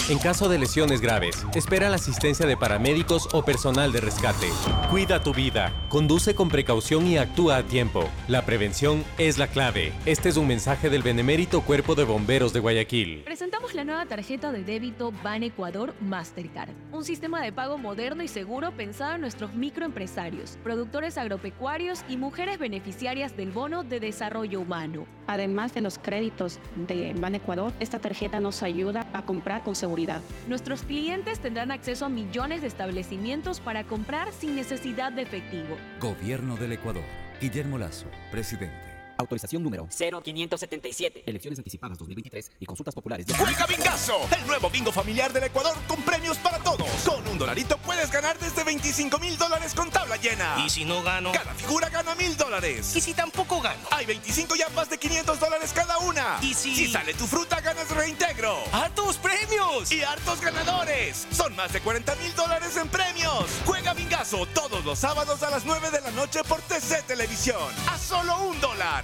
En 0.09 0.19
caso 0.19 0.49
de 0.49 0.59
lesiones 0.59 1.01
graves, 1.01 1.47
espera 1.55 1.89
la 1.89 1.97
asistencia 1.97 2.45
de 2.47 2.57
paramédicos 2.57 3.29
o 3.33 3.45
personal 3.45 3.93
de 3.93 4.01
rescate. 4.01 4.49
Cuida 4.91 5.23
tu 5.23 5.33
vida, 5.33 5.73
conduce 5.89 6.35
con 6.35 6.49
precaución 6.49 7.07
y 7.07 7.19
actúa 7.19 7.59
a 7.59 7.63
tiempo. 7.63 8.09
La 8.27 8.45
prevención 8.45 9.05
es 9.17 9.39
la 9.39 9.47
clave. 9.47 9.93
Este 10.07 10.29
es 10.29 10.37
un 10.37 10.49
mensaje 10.49 10.91
del 10.91 11.03
Benemérito 11.03 11.61
Cuerpo 11.61 11.95
de 11.95 12.05
Bomberos 12.05 12.53
de 12.53 12.61
Guayaquil. 12.61 13.23
Presentamos 13.25 13.75
la 13.75 13.85
nueva 13.85 14.07
tarjeta 14.07 14.51
de 14.51 14.65
débito 14.65 15.13
Ban 15.23 15.45
Ecuador 15.45 15.95
Mastercard, 16.01 16.71
un 16.93 17.05
sistema 17.05 17.41
de 17.41 17.53
pago 17.53 17.79
moderno 17.79 18.23
y 18.23 18.29
seguro 18.29 18.73
pensado 18.73 19.15
en 19.15 19.21
nuestros 19.21 19.55
microempresarios, 19.55 20.59
productores 20.65 21.17
agropecuarios 21.17 22.05
y 22.09 22.17
mujeres 22.17 22.59
beneficiarias 22.59 23.37
del 23.37 23.53
bono 23.53 23.85
de 23.85 24.01
desarrollo 24.01 24.61
humano. 24.61 25.07
De 25.45 25.81
los 25.81 25.99
créditos 25.99 26.59
de 26.75 27.15
Ban 27.19 27.35
Ecuador, 27.35 27.73
esta 27.79 27.99
tarjeta 27.99 28.41
nos 28.41 28.63
ayuda 28.63 29.07
a 29.13 29.23
comprar 29.23 29.63
con 29.63 29.75
seguridad. 29.75 30.23
Nuestros 30.49 30.83
clientes 30.83 31.39
tendrán 31.39 31.71
acceso 31.71 32.07
a 32.07 32.09
millones 32.09 32.63
de 32.63 32.69
establecimientos 32.69 33.61
para 33.61 33.85
comprar 33.85 34.33
sin 34.33 34.57
necesidad 34.57 35.13
de 35.13 35.23
efectivo. 35.23 35.77
Gobierno 36.01 36.57
del 36.57 36.73
Ecuador. 36.73 37.05
Guillermo 37.41 37.79
Lazo, 37.79 38.07
presidente. 38.31 38.94
Autorización 39.17 39.63
número 39.63 39.87
0577. 39.91 41.25
Elecciones 41.27 41.59
anticipadas 41.59 41.99
2023 41.99 42.53
y 42.61 42.67
consultas 42.67 42.95
populares. 42.95 43.27
Juega 43.37 43.67
Bingazo, 43.67 44.19
el 44.37 44.47
nuevo 44.47 44.71
bingo 44.71 44.93
familiar 44.93 45.33
del 45.33 45.45
Ecuador 45.45 45.77
con 45.87 46.03
premios 46.03 46.37
para 46.39 46.59
todos. 46.59 46.89
Con 47.05 47.27
un 47.29 47.39
dolarito 47.39 47.79
puedes 47.79 48.11
ganar 48.11 48.39
desde 48.39 48.65
25 48.65 49.19
mil 49.19 49.37
dólares 49.39 49.75
con 49.75 49.91
tabla 49.91 50.17
llena. 50.17 50.57
¿Y 50.65 50.71
si 50.71 50.85
no 50.85 51.03
gano? 51.03 51.33
Cada 51.33 51.55
figura 51.55 51.89
gana 51.89 52.15
mil 52.15 52.37
dólares. 52.37 52.95
¿Y 52.97 53.01
si 53.01 53.15
tampoco 53.15 53.61
gano? 53.61 53.83
Hay 53.91 54.07
25 54.07 54.57
yapas 54.57 54.91
de 54.91 54.99
500 54.99 55.41
dólares 55.41 55.73
cada 55.73 55.99
una. 55.99 56.39
¿Y 56.43 56.55
si...? 56.55 56.75
Si 56.75 56.89
sale 56.91 57.15
tu 57.15 57.27
fruta, 57.27 57.61
ganas 57.61 57.91
reintegro. 57.91 58.59
¡Hartos 58.73 59.17
premios! 59.19 59.93
Y 59.93 60.03
hartos 60.03 60.41
ganadores. 60.41 61.27
Son 61.31 61.55
más 61.55 61.73
de 61.73 61.81
40 61.81 62.15
mil 62.17 62.35
dólares 62.35 62.77
en 62.77 62.89
premios. 62.89 63.47
Juega 63.65 63.95
Bingazo 63.95 64.47
todos 64.47 64.85
los 64.85 64.99
sábados 64.99 65.43
a 65.43 65.51
las 65.51 65.65
9 65.65 65.91
de 65.91 66.01
la 66.01 66.11
noche 66.11 66.43
por 66.45 66.61
TC 66.63 67.07
Televisión. 67.07 67.73
A 67.89 67.99
solo 67.99 68.37
un 68.49 68.61
dólar. 68.61 69.04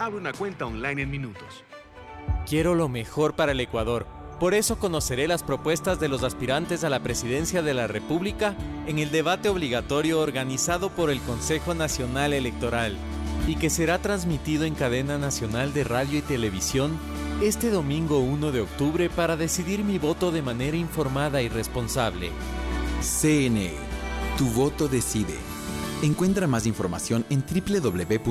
abre 0.00 0.16
una 0.16 0.32
cuenta 0.32 0.66
online 0.66 1.02
en 1.02 1.10
minutos. 1.10 1.64
Quiero 2.46 2.74
lo 2.74 2.88
mejor 2.88 3.34
para 3.34 3.52
el 3.52 3.60
Ecuador. 3.60 4.06
Por 4.40 4.54
eso 4.54 4.78
conoceré 4.78 5.28
las 5.28 5.42
propuestas 5.42 6.00
de 6.00 6.08
los 6.08 6.22
aspirantes 6.22 6.82
a 6.82 6.88
la 6.88 7.00
presidencia 7.00 7.60
de 7.60 7.74
la 7.74 7.86
República 7.86 8.56
en 8.86 8.98
el 8.98 9.10
debate 9.10 9.50
obligatorio 9.50 10.18
organizado 10.18 10.88
por 10.88 11.10
el 11.10 11.20
Consejo 11.20 11.74
Nacional 11.74 12.32
Electoral 12.32 12.96
y 13.46 13.56
que 13.56 13.68
será 13.68 13.98
transmitido 13.98 14.64
en 14.64 14.74
cadena 14.74 15.18
nacional 15.18 15.74
de 15.74 15.84
radio 15.84 16.18
y 16.18 16.22
televisión 16.22 16.98
este 17.42 17.68
domingo 17.68 18.20
1 18.20 18.52
de 18.52 18.62
octubre 18.62 19.10
para 19.10 19.36
decidir 19.36 19.84
mi 19.84 19.98
voto 19.98 20.30
de 20.30 20.40
manera 20.40 20.76
informada 20.76 21.42
y 21.42 21.48
responsable. 21.48 22.30
CNE. 23.02 23.74
Tu 24.38 24.46
voto 24.50 24.88
decide. 24.88 25.34
Encuentra 26.02 26.46
más 26.46 26.64
información 26.66 27.26
en 27.28 27.44
www.cne.gov.es. 27.44 28.30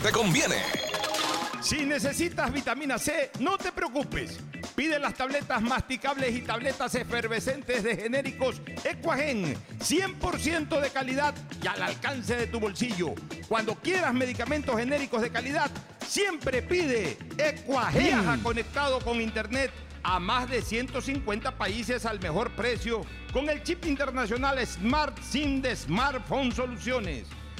te 0.01 0.11
conviene. 0.11 0.55
Si 1.61 1.85
necesitas 1.85 2.51
vitamina 2.51 2.97
C, 2.97 3.29
no 3.39 3.57
te 3.57 3.71
preocupes. 3.71 4.39
Pide 4.75 4.97
las 4.99 5.13
tabletas 5.13 5.61
masticables 5.61 6.35
y 6.35 6.41
tabletas 6.41 6.95
efervescentes 6.95 7.83
de 7.83 7.95
genéricos 7.95 8.61
Equagen, 8.83 9.55
100% 9.79 10.81
de 10.81 10.89
calidad 10.89 11.35
y 11.61 11.67
al 11.67 11.83
alcance 11.83 12.35
de 12.35 12.47
tu 12.47 12.59
bolsillo. 12.59 13.13
Cuando 13.47 13.75
quieras 13.75 14.13
medicamentos 14.13 14.75
genéricos 14.75 15.21
de 15.21 15.29
calidad, 15.29 15.69
siempre 16.07 16.63
pide 16.63 17.17
Equagen. 17.37 18.03
Viaja 18.03 18.37
conectado 18.41 18.99
con 19.01 19.21
internet 19.21 19.71
a 20.01 20.19
más 20.19 20.49
de 20.49 20.63
150 20.63 21.57
países 21.57 22.07
al 22.07 22.19
mejor 22.19 22.51
precio 22.55 23.05
con 23.31 23.49
el 23.49 23.61
chip 23.61 23.85
internacional 23.85 24.65
Smart 24.65 25.15
SIM 25.21 25.61
de 25.61 25.75
Smartphone 25.75 26.51
Soluciones. 26.51 27.27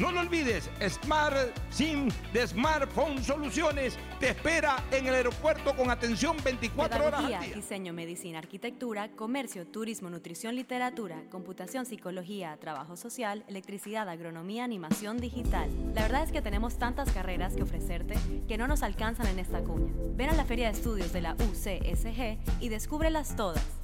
No 0.00 0.10
lo 0.10 0.20
olvides, 0.20 0.68
Smart 0.88 1.36
SIM 1.70 2.08
de 2.32 2.48
Smartphone 2.48 3.22
Soluciones 3.22 3.96
te 4.18 4.30
espera 4.30 4.82
en 4.90 5.06
el 5.06 5.14
aeropuerto 5.14 5.76
con 5.76 5.88
atención 5.88 6.36
24 6.42 7.06
horas 7.06 7.20
al 7.20 7.28
día. 7.28 7.54
diseño, 7.54 7.92
medicina, 7.92 8.40
arquitectura, 8.40 9.08
comercio, 9.12 9.68
turismo, 9.68 10.10
nutrición, 10.10 10.56
literatura, 10.56 11.22
computación, 11.30 11.86
psicología, 11.86 12.56
trabajo 12.60 12.96
social, 12.96 13.44
electricidad, 13.46 14.08
agronomía, 14.08 14.64
animación 14.64 15.18
digital. 15.18 15.70
La 15.94 16.02
verdad 16.02 16.24
es 16.24 16.32
que 16.32 16.42
tenemos 16.42 16.76
tantas 16.76 17.12
carreras 17.12 17.54
que 17.54 17.62
ofrecerte 17.62 18.16
que 18.48 18.58
no 18.58 18.66
nos 18.66 18.82
alcanzan 18.82 19.28
en 19.28 19.38
esta 19.38 19.62
cuña. 19.62 19.92
Ven 20.16 20.30
a 20.30 20.34
la 20.34 20.44
Feria 20.44 20.72
de 20.72 20.76
Estudios 20.76 21.12
de 21.12 21.20
la 21.20 21.34
UCSG 21.34 22.38
y 22.60 22.68
descúbrelas 22.68 23.36
todas. 23.36 23.83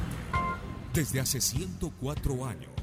Desde 0.92 1.20
hace 1.20 1.40
104 1.40 2.46
años, 2.46 2.72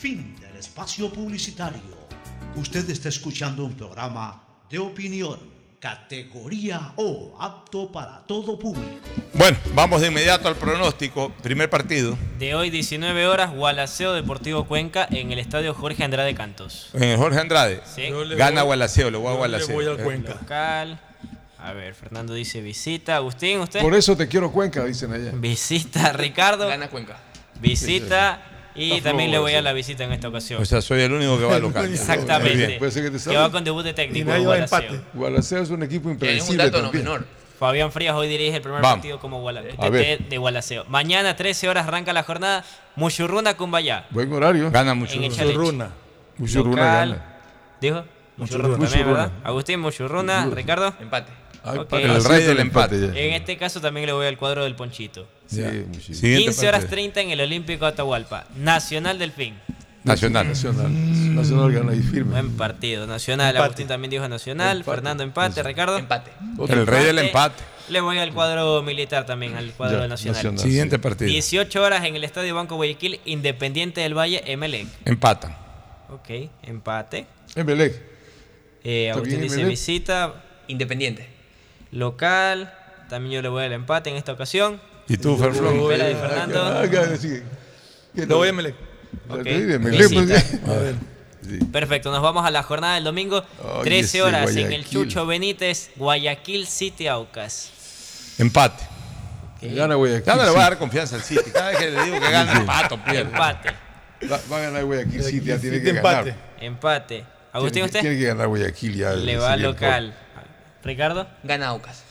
Fin 0.00 0.36
del 0.40 0.56
espacio 0.56 1.10
publicitario. 1.12 1.80
Usted 2.56 2.88
está 2.90 3.08
escuchando 3.08 3.64
un 3.64 3.74
programa 3.74 4.42
de 4.70 4.78
opinión, 4.78 5.38
categoría 5.80 6.92
O, 6.96 7.36
apto 7.40 7.90
para 7.90 8.20
todo 8.26 8.58
público. 8.58 8.88
Bueno, 9.34 9.56
vamos 9.74 10.00
de 10.00 10.08
inmediato 10.08 10.48
al 10.48 10.56
pronóstico. 10.56 11.30
Primer 11.42 11.68
partido. 11.70 12.16
De 12.38 12.54
hoy, 12.54 12.70
19 12.70 13.26
horas, 13.26 13.52
Gualaceo 13.52 14.12
Deportivo 14.12 14.64
Cuenca 14.66 15.06
en 15.10 15.32
el 15.32 15.38
estadio 15.38 15.74
Jorge 15.74 16.04
Andrade 16.04 16.34
Cantos. 16.34 16.90
En 16.94 17.02
el 17.04 17.16
Jorge 17.16 17.40
Andrade. 17.40 17.80
Sí. 17.84 18.02
Gana 18.36 18.62
voy- 18.62 18.66
Gualaceo, 18.68 19.10
le 19.10 19.18
voy 19.18 19.32
a 19.32 19.36
Gualaceo. 19.36 19.74
voy 19.74 19.86
al 19.86 19.98
Cuenca. 19.98 20.34
Local. 20.40 21.00
A 21.60 21.72
ver, 21.72 21.94
Fernando 21.94 22.34
dice 22.34 22.60
visita. 22.60 23.16
Agustín, 23.16 23.58
¿usted? 23.60 23.80
Por 23.80 23.94
eso 23.94 24.16
te 24.16 24.28
quiero 24.28 24.52
Cuenca, 24.52 24.84
dicen 24.84 25.12
allá. 25.12 25.32
Visita, 25.34 26.12
Ricardo. 26.12 26.68
Gana 26.68 26.88
Cuenca. 26.88 27.18
Visita. 27.60 28.42
Y 28.78 28.92
Está 28.92 29.10
también 29.10 29.30
le 29.30 29.38
voy 29.38 29.54
a 29.54 29.62
la 29.62 29.72
visita 29.72 30.04
en 30.04 30.12
esta 30.12 30.28
ocasión. 30.28 30.62
O 30.62 30.64
sea, 30.64 30.80
soy 30.80 31.00
el 31.02 31.12
único 31.12 31.38
que 31.38 31.44
va 31.44 31.58
local. 31.58 31.86
Muy 31.88 31.94
Exactamente. 31.94 32.54
bien. 32.66 32.78
Puede 32.78 32.92
ser 32.92 33.02
que 33.04 33.10
te 33.10 33.16
Que 33.16 33.22
salga. 33.22 33.40
va 33.40 33.50
con 33.50 33.64
debut 33.64 33.82
de 33.84 33.92
técnico. 33.94 34.26
Gualaceo. 34.30 34.78
empate. 34.78 35.00
Gualaceo 35.14 35.62
es 35.62 35.70
un 35.70 35.82
equipo 35.82 36.10
impredecible 36.10 36.70
también. 36.70 37.06
Fabián 37.58 37.90
Frías 37.90 38.14
hoy 38.14 38.28
dirige 38.28 38.54
el 38.56 38.62
primer 38.62 38.80
Vamos. 38.80 38.98
partido 38.98 39.18
como 39.18 39.40
Guala- 39.40 39.64
A 39.78 39.88
ver. 39.90 40.18
TT 40.18 40.28
de 40.30 40.38
Gualaceo. 40.38 40.84
Mañana, 40.88 41.34
13 41.34 41.68
horas, 41.68 41.88
arranca 41.88 42.12
la 42.12 42.22
jornada. 42.22 42.64
Muchurruna 42.94 43.54
Cumbayá. 43.56 44.06
Buen 44.10 44.32
horario. 44.32 44.70
Gana. 44.70 44.94
Muchurruna 44.94 45.28
Local. 46.70 47.10
gana. 47.10 47.24
¿Dijo? 47.80 47.96
Muchurruna 47.96 48.06
Muchurruna. 48.36 48.62
también, 48.68 48.80
Muchurruna. 48.80 49.12
¿verdad? 49.22 49.32
Agustín 49.42 49.80
Muchurruna, 49.80 50.46
Ricardo. 50.54 50.94
Empate. 51.00 51.32
Ay, 51.64 51.80
El 52.04 52.24
rey 52.24 52.44
del 52.44 52.60
empate 52.60 53.00
ya. 53.00 53.06
En 53.18 53.34
este 53.34 53.56
caso 53.56 53.80
también 53.80 54.06
le 54.06 54.12
voy 54.12 54.26
al 54.26 54.36
cuadro 54.38 54.64
del 54.64 54.74
Ponchito. 54.74 55.28
Sí, 55.46 55.60
Ya. 55.60 55.70
muchísimo. 55.86 56.16
Siguiente 56.16 56.44
15 56.44 56.68
horas 56.68 56.80
partido. 56.80 56.90
30 56.96 57.20
en 57.22 57.30
el 57.30 57.40
Olímpico 57.40 57.86
Atahualpa. 57.86 58.46
Nacional 58.56 59.18
Delfín. 59.18 59.54
Nacional. 60.04 60.48
Nacional. 60.48 61.34
Nacional 61.34 61.72
gana 61.72 61.92
ahí 61.92 62.00
firme. 62.02 62.30
Buen 62.32 62.56
partido. 62.56 63.06
Nacional. 63.06 63.48
Empate. 63.50 63.64
Agustín 63.64 63.88
también 63.88 64.10
dijo 64.10 64.26
Nacional. 64.28 64.78
Empate. 64.78 64.94
Fernando 64.96 65.22
empate. 65.22 65.62
Ricardo. 65.62 65.98
Empate. 65.98 66.30
El 66.68 66.86
rey 66.86 67.04
del 67.04 67.18
empate. 67.18 67.62
Le 67.90 68.00
voy 68.00 68.18
al 68.18 68.32
cuadro 68.34 68.82
militar 68.82 69.24
también, 69.26 69.56
al 69.56 69.72
cuadro 69.72 70.00
Ya, 70.00 70.08
Nacional. 70.08 70.36
Nacional, 70.36 70.58
Siguiente 70.60 70.96
sí. 70.96 71.02
partido. 71.02 71.30
18 71.30 71.82
horas 71.82 72.04
en 72.04 72.16
el 72.16 72.24
Estadio 72.24 72.54
Banco 72.54 72.76
Guayaquil, 72.76 73.18
Independiente 73.24 74.02
del 74.02 74.12
Valle, 74.16 74.42
Emelec. 74.46 74.86
Empatan. 75.06 75.56
Ok, 76.10 76.50
empate. 76.64 77.26
Emelec. 77.56 77.98
Eh, 78.84 79.10
Agustín 79.10 79.40
dice 79.40 79.54
Emelec. 79.54 79.70
visita. 79.70 80.34
Independiente. 80.68 81.28
Local. 81.92 82.72
También 83.08 83.34
yo 83.36 83.42
le 83.42 83.48
voy 83.48 83.64
al 83.64 83.72
empate 83.72 84.10
en 84.10 84.16
esta 84.16 84.32
ocasión. 84.32 84.80
¿Y 85.08 85.16
tú, 85.16 85.36
Ferflón? 85.36 85.88
De 85.88 86.14
Fernando. 86.14 87.16
Sí. 87.18 87.42
¿Qué 88.14 88.26
Lo 88.26 88.36
voy 88.38 88.48
a 88.48 88.50
Emelec, 88.50 88.74
pues. 89.28 90.54
A 90.66 90.72
ver. 90.72 90.94
Perfecto, 91.72 92.10
nos 92.10 92.22
vamos 92.22 92.44
a 92.44 92.50
la 92.50 92.62
jornada 92.62 92.96
del 92.96 93.04
domingo. 93.04 93.42
Oye, 93.62 93.84
13 93.84 94.00
ese 94.00 94.22
horas 94.22 94.54
en 94.56 94.72
el. 94.72 94.84
Chucho 94.84 95.24
Benítez, 95.26 95.90
Guayaquil 95.96 96.66
City 96.66 97.06
Aucas. 97.06 97.70
Empate. 98.38 98.84
Gana 99.62 99.94
Guayaquil. 99.94 100.24
Ya 100.26 100.36
no 100.36 100.44
le 100.44 100.50
voy 100.50 100.60
a 100.60 100.62
dar 100.64 100.78
confianza 100.78 101.16
al 101.16 101.22
City. 101.22 101.50
Cada 101.52 101.70
vez 101.70 101.78
que 101.78 101.90
le 101.90 102.02
digo 102.04 102.20
que 102.20 102.30
gana, 102.30 102.52
Sí. 102.52 102.58
empato, 102.58 103.02
pierde. 103.02 103.20
Empate. 103.22 103.70
Va, 104.30 104.40
va 104.50 104.56
a 104.56 104.60
ganar 104.60 104.84
Guayaquil 104.84 105.22
City, 105.24 105.46
ya 105.46 105.58
tiene 105.58 105.80
que 105.82 105.90
empate. 105.90 106.30
ganar. 106.30 106.48
Empate. 106.60 107.24
Agustín, 107.52 107.72
Tiene, 107.72 107.86
¿usted? 107.86 108.00
tiene 108.00 108.18
que 108.18 108.24
ganar 108.26 108.48
Guayaquil 108.48 108.94
ya. 108.96 109.12
Le 109.12 109.36
va 109.38 109.56
local. 109.56 110.14
Ricardo. 110.84 111.26
Gana 111.42 111.68
Aucas. 111.68 112.02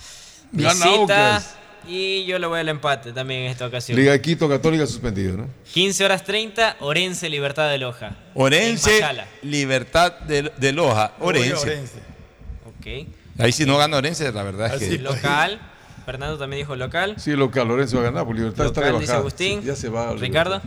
Gana. 0.51 0.85
Aucas. 0.85 1.55
Y 1.87 2.25
yo 2.25 2.37
le 2.37 2.47
voy 2.47 2.59
al 2.59 2.67
empate 2.67 3.13
también 3.13 3.41
en 3.43 3.51
esta 3.51 3.65
ocasión. 3.65 3.97
Liga 3.97 4.11
de 4.11 4.21
Quito 4.21 4.49
Católica 4.49 4.85
suspendido, 4.85 5.37
¿no? 5.37 5.47
15 5.73 6.03
horas 6.05 6.23
30, 6.23 6.77
Orense, 6.81 7.29
Libertad 7.29 7.69
de 7.69 7.77
Loja. 7.77 8.07
En 8.07 8.15
Orense. 8.35 9.01
Libertad 9.41 10.19
de, 10.19 10.51
de 10.57 10.71
Loja. 10.73 11.13
Orense. 11.19 11.53
Orense. 11.55 11.99
Ok. 12.65 13.07
Ahí 13.39 13.51
si 13.53 13.65
no 13.65 13.77
gana 13.77 13.97
Orense, 13.97 14.31
la 14.33 14.43
verdad 14.43 14.75
es 14.75 14.89
que. 14.89 14.97
Local. 14.97 15.61
Fernando 16.05 16.37
también 16.37 16.61
dijo 16.61 16.73
local. 16.77 17.15
Sí, 17.17 17.31
local, 17.33 17.67
Lorenzo 17.67 17.97
va 17.97 18.03
a 18.03 18.05
ganar, 18.05 18.25
por 18.25 18.33
Libertad 18.33 18.67
está 18.67 18.79
de 18.79 18.87
Local, 18.87 19.01
dice 19.01 19.11
bajada. 19.11 19.19
Agustín. 19.19 19.61
Sí, 19.61 19.67
ya 19.67 19.75
se 19.75 19.89
va. 19.89 20.13
Ricardo. 20.13 20.61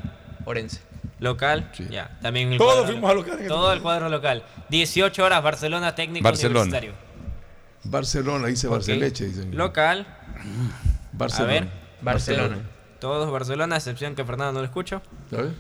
Orense. 0.45 0.81
Local. 1.19 1.71
Ya. 1.91 2.19
También 2.21 2.53
el 2.53 2.59
Todos 2.59 2.75
cuadro 2.75 2.93
fuimos 2.93 3.11
a 3.11 3.15
local 3.15 3.39
Todo 3.49 3.73
el 3.73 3.81
cuadro 3.81 4.09
local. 4.11 4.43
18 4.69 5.25
horas, 5.25 5.43
Barcelona 5.43 5.95
técnico 5.95 6.25
Barcelona. 6.25 6.61
universitario. 6.61 7.10
Barcelona, 7.85 8.49
dice 8.49 8.67
Ok. 8.67 8.75
Barceleche, 8.75 9.27
dicen. 9.27 9.57
Local. 9.57 10.07
Barcelona. 11.13 11.51
A 11.51 11.53
ver. 11.53 11.69
Barcelona. 12.03 12.59
Todos 12.99 13.31
Barcelona, 13.31 13.77
a 13.77 13.79
excepción 13.79 14.15
que 14.15 14.25
Fernando 14.25 14.53
no 14.53 14.59
lo 14.61 14.67
escucho. 14.67 15.03
¿Sabes? 15.31 15.53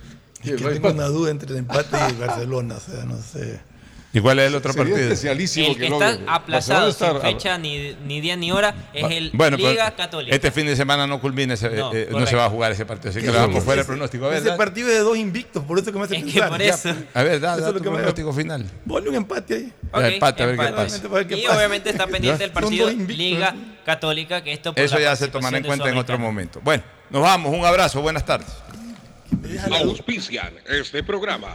Es 0.43 0.61
que 0.63 0.71
tengo 0.71 0.91
una 0.91 1.07
duda 1.07 1.31
entre 1.31 1.51
el 1.51 1.59
empate 1.59 1.97
y 2.11 2.21
Barcelona, 2.21 2.77
o 2.77 2.81
sea, 2.81 3.05
no 3.05 3.17
sé. 3.17 3.61
¿Y 4.13 4.19
cuál 4.19 4.41
es 4.41 4.49
el 4.49 4.57
otro 4.57 4.73
Sería 4.73 4.87
partido? 4.93 5.09
especialísimo 5.13 5.67
El 5.69 5.75
que 5.75 5.81
que 5.81 5.87
está 5.87 6.19
aplazado 6.27 6.87
Barcelona 6.87 7.21
sin 7.21 7.31
fecha 7.31 7.59
ni, 7.59 7.95
ni 8.07 8.21
día 8.21 8.35
ni 8.37 8.51
hora 8.51 8.75
es 8.93 9.09
el 9.09 9.31
Bueno, 9.33 9.57
Liga 9.57 9.95
Católica. 9.95 10.35
Este 10.35 10.51
fin 10.51 10.67
de 10.67 10.75
semana 10.75 11.07
no 11.07 11.21
culmina, 11.21 11.55
ese- 11.55 11.69
No, 11.71 11.93
eh, 11.95 12.07
no, 12.07 12.13
correcto. 12.15 12.27
se 12.31 12.35
va 12.37 12.47
a 12.47 12.51
jugar 12.51 12.73
ese 12.73 12.85
partido, 12.85 13.11
así 13.11 13.21
que 13.21 13.29
ese- 13.29 13.61
fuera 13.61 13.83
el 13.83 13.87
pronóstico. 13.87 14.27
A 14.27 14.31
ver, 14.31 14.39
Ese 14.39 14.53
partido 14.53 14.89
es 14.89 14.95
de 14.95 15.01
dos 15.01 15.17
invictos, 15.17 15.63
por 15.63 15.79
eso 15.79 15.93
que 15.93 15.99
me 15.99 16.05
hace 16.07 16.17
Es 16.17 16.25
que 16.25 16.31
pensar. 16.33 16.49
por 16.49 16.59
Ya, 16.61 16.75
eso. 16.75 16.95
a 17.15 17.23
ver, 17.23 17.39
da, 17.41 17.53
Eso 17.55 17.61
da 17.63 17.69
es 17.69 17.75
lo 17.75 17.79
tu 17.79 17.85
que 17.85 17.91
me- 17.91 17.97
pronóstico 17.99 18.33
final. 18.33 18.67
Ponle 18.89 19.11
un 19.11 19.15
empate 19.15 19.55
ahí. 19.55 19.73
Ok, 19.93 20.01
Ya, 20.01 20.09
empate, 20.09 20.43
a 20.43 20.47
ver 20.47 20.57
qué 20.57 20.63
empate. 20.67 20.83
pasa. 20.83 21.27
Qué 21.29 21.37
Y 21.37 21.43
pasa. 21.43 21.57
obviamente 21.57 21.91
está 21.91 22.07
pendiente 22.09 22.43
el 22.45 22.51
partido. 22.51 22.91
Liga 22.91 23.55
Católica, 23.87 24.43
que 24.43 24.53
esto 24.53 24.75
por 24.75 24.83
Eso 24.83 24.99
ya 24.99 25.15
se 25.15 25.29
tomará 25.29 25.57
en 25.59 25.63
cuenta 25.65 25.89
en 25.89 25.97
otro 25.97 26.19
momento. 26.19 26.61
Bueno, 26.65 26.83
nos 27.11 27.23
vamos. 27.23 27.55
Un 27.57 27.65
abrazo. 27.65 28.03
Buenas 28.03 28.25
tardes. 28.25 28.49
Auspician 29.71 30.53
este 30.69 31.05
programa. 31.05 31.55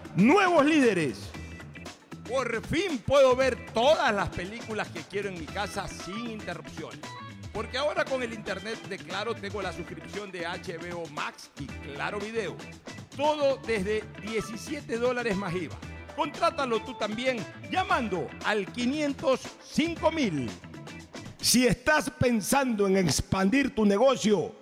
nuevos 0.15 0.65
líderes. 0.65 1.29
Por 2.27 2.65
fin 2.65 2.99
puedo 2.99 3.35
ver 3.35 3.65
todas 3.73 4.13
las 4.13 4.29
películas 4.29 4.87
que 4.89 5.01
quiero 5.01 5.29
en 5.29 5.39
mi 5.39 5.45
casa 5.45 5.87
sin 5.87 6.29
interrupciones. 6.29 6.99
Porque 7.53 7.77
ahora 7.77 8.05
con 8.05 8.23
el 8.23 8.33
internet 8.33 8.81
de 8.87 8.97
Claro 8.97 9.35
tengo 9.35 9.61
la 9.61 9.73
suscripción 9.73 10.31
de 10.31 10.45
HBO 10.45 11.05
Max 11.09 11.51
y 11.59 11.65
Claro 11.65 12.19
Video. 12.19 12.55
Todo 13.17 13.57
desde 13.67 14.03
17 14.21 14.97
dólares 14.97 15.35
más 15.35 15.53
IVA. 15.53 15.75
Contrátalo 16.15 16.81
tú 16.81 16.93
también 16.97 17.45
llamando 17.69 18.27
al 18.45 18.65
505 18.67 20.11
mil. 20.11 20.49
Si 21.41 21.67
estás 21.67 22.09
pensando 22.09 22.87
en 22.87 22.97
expandir 22.97 23.75
tu 23.75 23.85
negocio, 23.85 24.55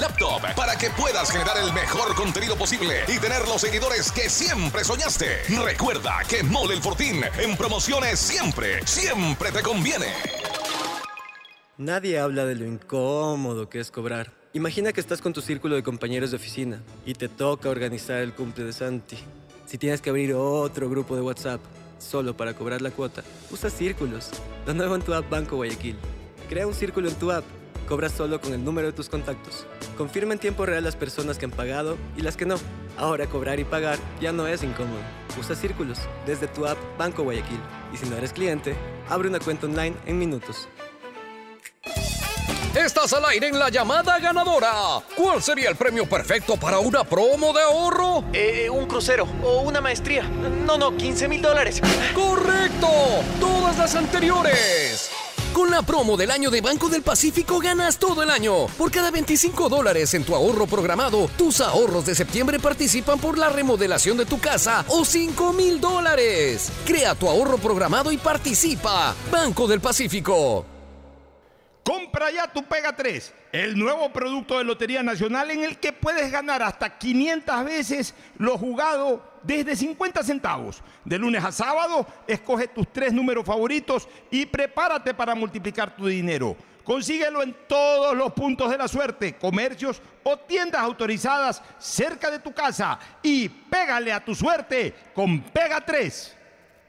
laptop 0.00 0.54
para 0.56 0.76
que 0.76 0.90
puedas 0.90 1.30
generar 1.30 1.56
el 1.58 1.72
mejor 1.72 2.14
contenido 2.14 2.56
posible 2.56 3.04
y 3.08 3.18
tener 3.18 3.46
los 3.46 3.60
seguidores 3.60 4.10
que 4.10 4.28
siempre 4.28 4.84
soñaste. 4.84 5.42
Recuerda 5.64 6.18
que 6.28 6.42
Mole 6.42 6.74
el 6.74 6.82
Fortín 6.82 7.22
en 7.38 7.56
promociones 7.56 8.18
siempre, 8.18 8.86
siempre 8.86 9.52
te 9.52 9.62
conviene. 9.62 10.06
Nadie 11.76 12.18
habla 12.18 12.44
de 12.44 12.56
lo 12.56 12.66
incómodo 12.66 13.68
que 13.68 13.80
es 13.80 13.90
cobrar. 13.90 14.32
Imagina 14.52 14.92
que 14.92 15.00
estás 15.00 15.22
con 15.22 15.32
tu 15.32 15.40
círculo 15.40 15.76
de 15.76 15.82
compañeros 15.82 16.30
de 16.30 16.36
oficina 16.36 16.82
y 17.06 17.14
te 17.14 17.28
toca 17.28 17.68
organizar 17.68 18.18
el 18.18 18.34
cumple 18.34 18.64
de 18.64 18.72
Santi. 18.72 19.16
Si 19.66 19.78
tienes 19.78 20.00
que 20.00 20.10
abrir 20.10 20.34
otro 20.34 20.90
grupo 20.90 21.14
de 21.14 21.22
WhatsApp 21.22 21.60
solo 21.98 22.36
para 22.36 22.54
cobrar 22.54 22.82
la 22.82 22.90
cuota, 22.90 23.22
usa 23.50 23.70
círculos. 23.70 24.30
Lo 24.66 24.94
en 24.94 25.02
tu 25.02 25.14
app 25.14 25.30
Banco 25.30 25.56
Guayaquil. 25.56 25.96
Crea 26.48 26.66
un 26.66 26.74
círculo 26.74 27.08
en 27.08 27.14
tu 27.14 27.30
app. 27.30 27.44
Cobras 27.90 28.12
solo 28.12 28.40
con 28.40 28.52
el 28.54 28.64
número 28.64 28.86
de 28.86 28.92
tus 28.92 29.08
contactos. 29.08 29.66
Confirma 29.98 30.32
en 30.32 30.38
tiempo 30.38 30.64
real 30.64 30.84
las 30.84 30.94
personas 30.94 31.38
que 31.38 31.46
han 31.46 31.50
pagado 31.50 31.98
y 32.16 32.20
las 32.20 32.36
que 32.36 32.46
no. 32.46 32.54
Ahora 32.96 33.26
cobrar 33.26 33.58
y 33.58 33.64
pagar 33.64 33.98
ya 34.20 34.30
no 34.30 34.46
es 34.46 34.62
incómodo. 34.62 35.00
Usa 35.36 35.56
círculos 35.56 35.98
desde 36.24 36.46
tu 36.46 36.66
app 36.66 36.78
Banco 36.96 37.24
Guayaquil. 37.24 37.58
Y 37.92 37.96
si 37.96 38.08
no 38.08 38.16
eres 38.16 38.32
cliente, 38.32 38.76
abre 39.08 39.28
una 39.28 39.40
cuenta 39.40 39.66
online 39.66 39.96
en 40.06 40.20
minutos. 40.20 40.68
Estás 42.76 43.12
al 43.12 43.24
aire 43.24 43.48
en 43.48 43.58
la 43.58 43.70
llamada 43.70 44.20
ganadora. 44.20 45.02
¿Cuál 45.16 45.42
sería 45.42 45.68
el 45.68 45.74
premio 45.74 46.08
perfecto 46.08 46.56
para 46.56 46.78
una 46.78 47.02
promo 47.02 47.52
de 47.52 47.62
ahorro? 47.62 48.22
Eh, 48.32 48.70
un 48.70 48.86
crucero 48.86 49.26
o 49.42 49.62
una 49.62 49.80
maestría. 49.80 50.22
No, 50.64 50.78
no, 50.78 50.96
15 50.96 51.26
mil 51.26 51.42
dólares. 51.42 51.82
¡Correcto! 52.14 52.88
Todas 53.40 53.76
las 53.76 53.96
anteriores. 53.96 55.10
Con 55.54 55.70
la 55.70 55.82
promo 55.82 56.16
del 56.16 56.30
año 56.30 56.50
de 56.50 56.60
Banco 56.60 56.88
del 56.88 57.02
Pacífico 57.02 57.58
ganas 57.58 57.98
todo 57.98 58.22
el 58.22 58.30
año. 58.30 58.66
Por 58.78 58.90
cada 58.90 59.10
25 59.10 59.68
dólares 59.68 60.14
en 60.14 60.24
tu 60.24 60.34
ahorro 60.34 60.66
programado, 60.66 61.28
tus 61.36 61.60
ahorros 61.60 62.06
de 62.06 62.14
septiembre 62.14 62.60
participan 62.60 63.18
por 63.18 63.36
la 63.36 63.48
remodelación 63.48 64.16
de 64.16 64.26
tu 64.26 64.38
casa 64.38 64.84
o 64.88 65.04
5 65.04 65.52
mil 65.52 65.80
dólares. 65.80 66.70
Crea 66.86 67.14
tu 67.16 67.28
ahorro 67.28 67.58
programado 67.58 68.12
y 68.12 68.16
participa. 68.16 69.14
Banco 69.30 69.66
del 69.66 69.80
Pacífico. 69.80 70.79
Compra 71.84 72.30
ya 72.30 72.46
tu 72.46 72.62
Pega 72.64 72.94
3, 72.94 73.34
el 73.52 73.78
nuevo 73.78 74.12
producto 74.12 74.58
de 74.58 74.64
Lotería 74.64 75.02
Nacional 75.02 75.50
en 75.50 75.64
el 75.64 75.78
que 75.78 75.92
puedes 75.92 76.30
ganar 76.30 76.62
hasta 76.62 76.98
500 76.98 77.64
veces 77.64 78.14
lo 78.36 78.58
jugado 78.58 79.22
desde 79.42 79.74
50 79.74 80.22
centavos. 80.22 80.82
De 81.04 81.18
lunes 81.18 81.42
a 81.42 81.50
sábado, 81.50 82.06
escoge 82.26 82.68
tus 82.68 82.92
tres 82.92 83.12
números 83.12 83.46
favoritos 83.46 84.08
y 84.30 84.44
prepárate 84.44 85.14
para 85.14 85.34
multiplicar 85.34 85.96
tu 85.96 86.06
dinero. 86.06 86.54
Consíguelo 86.84 87.42
en 87.42 87.56
todos 87.66 88.16
los 88.16 88.32
puntos 88.32 88.70
de 88.70 88.76
la 88.76 88.88
suerte, 88.88 89.36
comercios 89.36 90.02
o 90.22 90.36
tiendas 90.36 90.82
autorizadas 90.82 91.62
cerca 91.78 92.30
de 92.30 92.40
tu 92.40 92.52
casa 92.52 92.98
y 93.22 93.48
pégale 93.48 94.12
a 94.12 94.24
tu 94.24 94.34
suerte 94.34 94.94
con 95.14 95.40
Pega 95.40 95.80
3. 95.80 96.36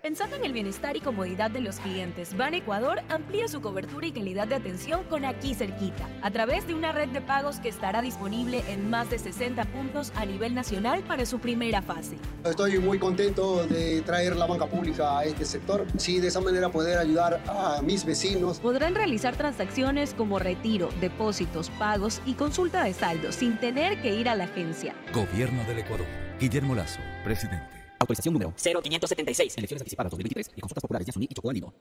Pensando 0.01 0.35
en 0.35 0.43
el 0.43 0.51
bienestar 0.51 0.97
y 0.97 0.99
comodidad 0.99 1.51
de 1.51 1.61
los 1.61 1.75
clientes, 1.75 2.35
Ban 2.35 2.55
Ecuador 2.55 3.03
amplía 3.07 3.47
su 3.47 3.61
cobertura 3.61 4.07
y 4.07 4.11
calidad 4.11 4.47
de 4.47 4.55
atención 4.55 5.03
con 5.03 5.25
aquí 5.25 5.53
cerquita, 5.53 6.09
a 6.23 6.31
través 6.31 6.65
de 6.65 6.73
una 6.73 6.91
red 6.91 7.09
de 7.09 7.21
pagos 7.21 7.59
que 7.59 7.69
estará 7.69 8.01
disponible 8.01 8.63
en 8.67 8.89
más 8.89 9.11
de 9.11 9.19
60 9.19 9.63
puntos 9.65 10.11
a 10.15 10.25
nivel 10.25 10.55
nacional 10.55 11.03
para 11.03 11.27
su 11.27 11.37
primera 11.37 11.83
fase. 11.83 12.17
Estoy 12.43 12.79
muy 12.79 12.97
contento 12.97 13.67
de 13.67 14.01
traer 14.01 14.35
la 14.37 14.47
banca 14.47 14.65
pública 14.65 15.19
a 15.19 15.23
este 15.23 15.45
sector, 15.45 15.85
sí, 15.97 16.19
de 16.19 16.29
esa 16.29 16.41
manera 16.41 16.69
poder 16.69 16.97
ayudar 16.97 17.39
a 17.47 17.83
mis 17.83 18.03
vecinos. 18.03 18.59
Podrán 18.59 18.95
realizar 18.95 19.35
transacciones 19.35 20.15
como 20.15 20.39
retiro, 20.39 20.89
depósitos, 20.99 21.69
pagos 21.77 22.23
y 22.25 22.33
consulta 22.33 22.83
de 22.83 22.93
saldo 22.93 23.31
sin 23.31 23.59
tener 23.59 24.01
que 24.01 24.15
ir 24.15 24.29
a 24.29 24.35
la 24.35 24.45
agencia. 24.45 24.95
Gobierno 25.13 25.63
del 25.65 25.77
Ecuador. 25.77 26.07
Guillermo 26.39 26.73
Lazo, 26.73 27.01
presidente. 27.23 27.80
Autorización 28.01 28.33
número 28.33 28.53
0576. 28.57 29.57
Elecciones 29.57 29.81
anticipadas 29.81 30.11
2023 30.11 30.51
y 30.55 30.61
consultas 30.61 30.81
populares 30.81 31.05
de 31.05 31.11
Yasuní 31.11 31.27
y 31.29 31.33
Chocó 31.33 31.49
Andino. 31.49 31.73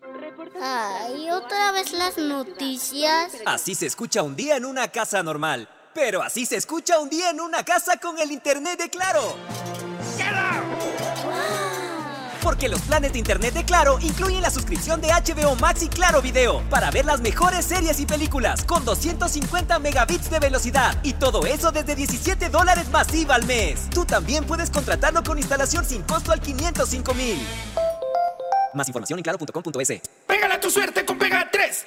Ay, 0.60 1.30
otra 1.30 1.72
vez 1.72 1.92
las 1.92 2.18
noticias. 2.18 3.32
Así 3.46 3.74
se 3.74 3.86
escucha 3.86 4.22
un 4.22 4.36
día 4.36 4.56
en 4.56 4.66
una 4.66 4.88
casa 4.88 5.22
normal. 5.22 5.68
Pero 5.94 6.22
así 6.22 6.46
se 6.46 6.56
escucha 6.56 7.00
un 7.00 7.08
día 7.08 7.30
en 7.30 7.40
una 7.40 7.64
casa 7.64 7.96
con 7.96 8.18
el 8.18 8.30
internet 8.30 8.78
de 8.78 8.90
Claro. 8.90 9.34
Porque 12.42 12.68
los 12.68 12.80
planes 12.82 13.12
de 13.12 13.18
internet 13.18 13.54
de 13.54 13.64
Claro 13.64 13.98
incluyen 14.00 14.42
la 14.42 14.50
suscripción 14.50 15.00
de 15.00 15.08
HBO 15.08 15.56
Max 15.56 15.82
y 15.82 15.88
Claro 15.88 16.22
Video 16.22 16.62
para 16.70 16.90
ver 16.90 17.04
las 17.04 17.20
mejores 17.20 17.64
series 17.64 18.00
y 18.00 18.06
películas 18.06 18.64
con 18.64 18.84
250 18.84 19.78
megabits 19.78 20.30
de 20.30 20.38
velocidad 20.38 20.98
y 21.02 21.14
todo 21.14 21.46
eso 21.46 21.70
desde 21.70 21.94
17 21.94 22.48
dólares 22.48 22.88
masiva 22.90 23.34
al 23.34 23.44
mes. 23.44 23.88
Tú 23.90 24.04
también 24.04 24.44
puedes 24.44 24.70
contratarlo 24.70 25.22
con 25.22 25.38
instalación 25.38 25.84
sin 25.84 26.02
costo 26.02 26.32
al 26.32 26.40
505 26.40 27.14
mil. 27.14 27.38
Más 28.74 28.88
información 28.88 29.18
en 29.18 29.22
claro.com.es. 29.22 30.00
Pégala 30.26 30.60
tu 30.60 30.70
suerte 30.70 31.04
con 31.04 31.18
Pega 31.18 31.48
3. 31.50 31.86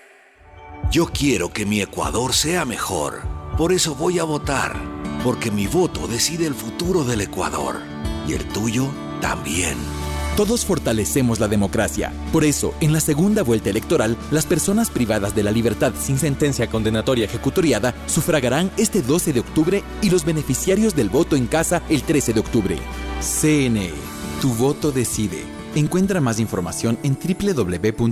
Yo 0.89 1.07
quiero 1.07 1.51
que 1.53 1.65
mi 1.65 1.81
Ecuador 1.81 2.33
sea 2.33 2.65
mejor. 2.65 3.21
Por 3.57 3.71
eso 3.71 3.95
voy 3.95 4.19
a 4.19 4.23
votar. 4.23 4.75
Porque 5.23 5.51
mi 5.51 5.67
voto 5.67 6.07
decide 6.07 6.47
el 6.47 6.55
futuro 6.55 7.03
del 7.03 7.21
Ecuador. 7.21 7.81
Y 8.27 8.33
el 8.33 8.47
tuyo 8.47 8.89
también. 9.21 9.77
Todos 10.35 10.65
fortalecemos 10.65 11.39
la 11.39 11.47
democracia. 11.47 12.11
Por 12.31 12.43
eso, 12.43 12.73
en 12.79 12.93
la 12.93 12.99
segunda 12.99 13.43
vuelta 13.43 13.69
electoral, 13.69 14.17
las 14.31 14.45
personas 14.45 14.89
privadas 14.89 15.35
de 15.35 15.43
la 15.43 15.51
libertad 15.51 15.93
sin 15.99 16.17
sentencia 16.17 16.67
condenatoria 16.67 17.25
ejecutoriada 17.25 17.93
sufragarán 18.07 18.71
este 18.77 19.01
12 19.01 19.33
de 19.33 19.41
octubre 19.41 19.83
y 20.01 20.09
los 20.09 20.25
beneficiarios 20.25 20.95
del 20.95 21.09
voto 21.09 21.35
en 21.35 21.47
casa 21.47 21.83
el 21.89 22.03
13 22.03 22.33
de 22.33 22.39
octubre. 22.39 22.77
CNE. 23.19 23.91
Tu 24.41 24.53
voto 24.55 24.91
decide. 24.91 25.43
Encuentra 25.75 26.19
más 26.21 26.39
información 26.39 26.97
en 27.03 27.17
www.cne.gov.es. 27.17 28.11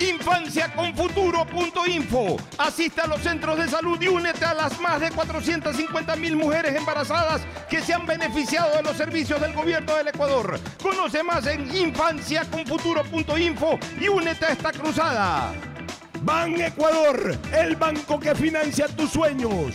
Infanciaconfuturo.info. 0.00 2.36
Asista 2.58 3.04
a 3.04 3.06
los 3.06 3.20
centros 3.20 3.58
de 3.58 3.68
salud 3.68 3.96
y 4.02 4.08
únete 4.08 4.44
a 4.44 4.54
las 4.54 4.80
más 4.80 5.00
de 5.00 5.12
450 5.12 6.16
mil 6.16 6.34
mujeres 6.34 6.74
embarazadas 6.74 7.42
que 7.70 7.80
se 7.80 7.94
han 7.94 8.04
beneficiado 8.04 8.76
de 8.76 8.82
los 8.82 8.96
servicios 8.96 9.40
del 9.40 9.52
gobierno 9.52 9.94
del 9.94 10.08
Ecuador. 10.08 10.58
Conoce 10.82 11.22
más 11.22 11.46
en 11.46 11.72
infanciaconfuturo.info 11.72 13.78
y 14.00 14.08
únete 14.08 14.46
a 14.46 14.48
esta 14.48 14.72
cruzada. 14.72 15.54
Ban 16.22 16.60
Ecuador, 16.60 17.36
el 17.52 17.76
banco 17.76 18.18
que 18.18 18.34
financia 18.34 18.88
tus 18.88 19.10
sueños. 19.10 19.74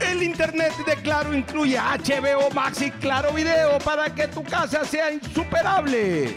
El 0.00 0.22
internet 0.22 0.72
de 0.86 0.96
Claro 0.96 1.34
incluye 1.34 1.78
HBO 1.78 2.50
Max 2.54 2.82
y 2.82 2.90
Claro 2.90 3.32
Video 3.32 3.78
para 3.78 4.14
que 4.14 4.28
tu 4.28 4.42
casa 4.42 4.84
sea 4.84 5.12
insuperable. 5.12 6.36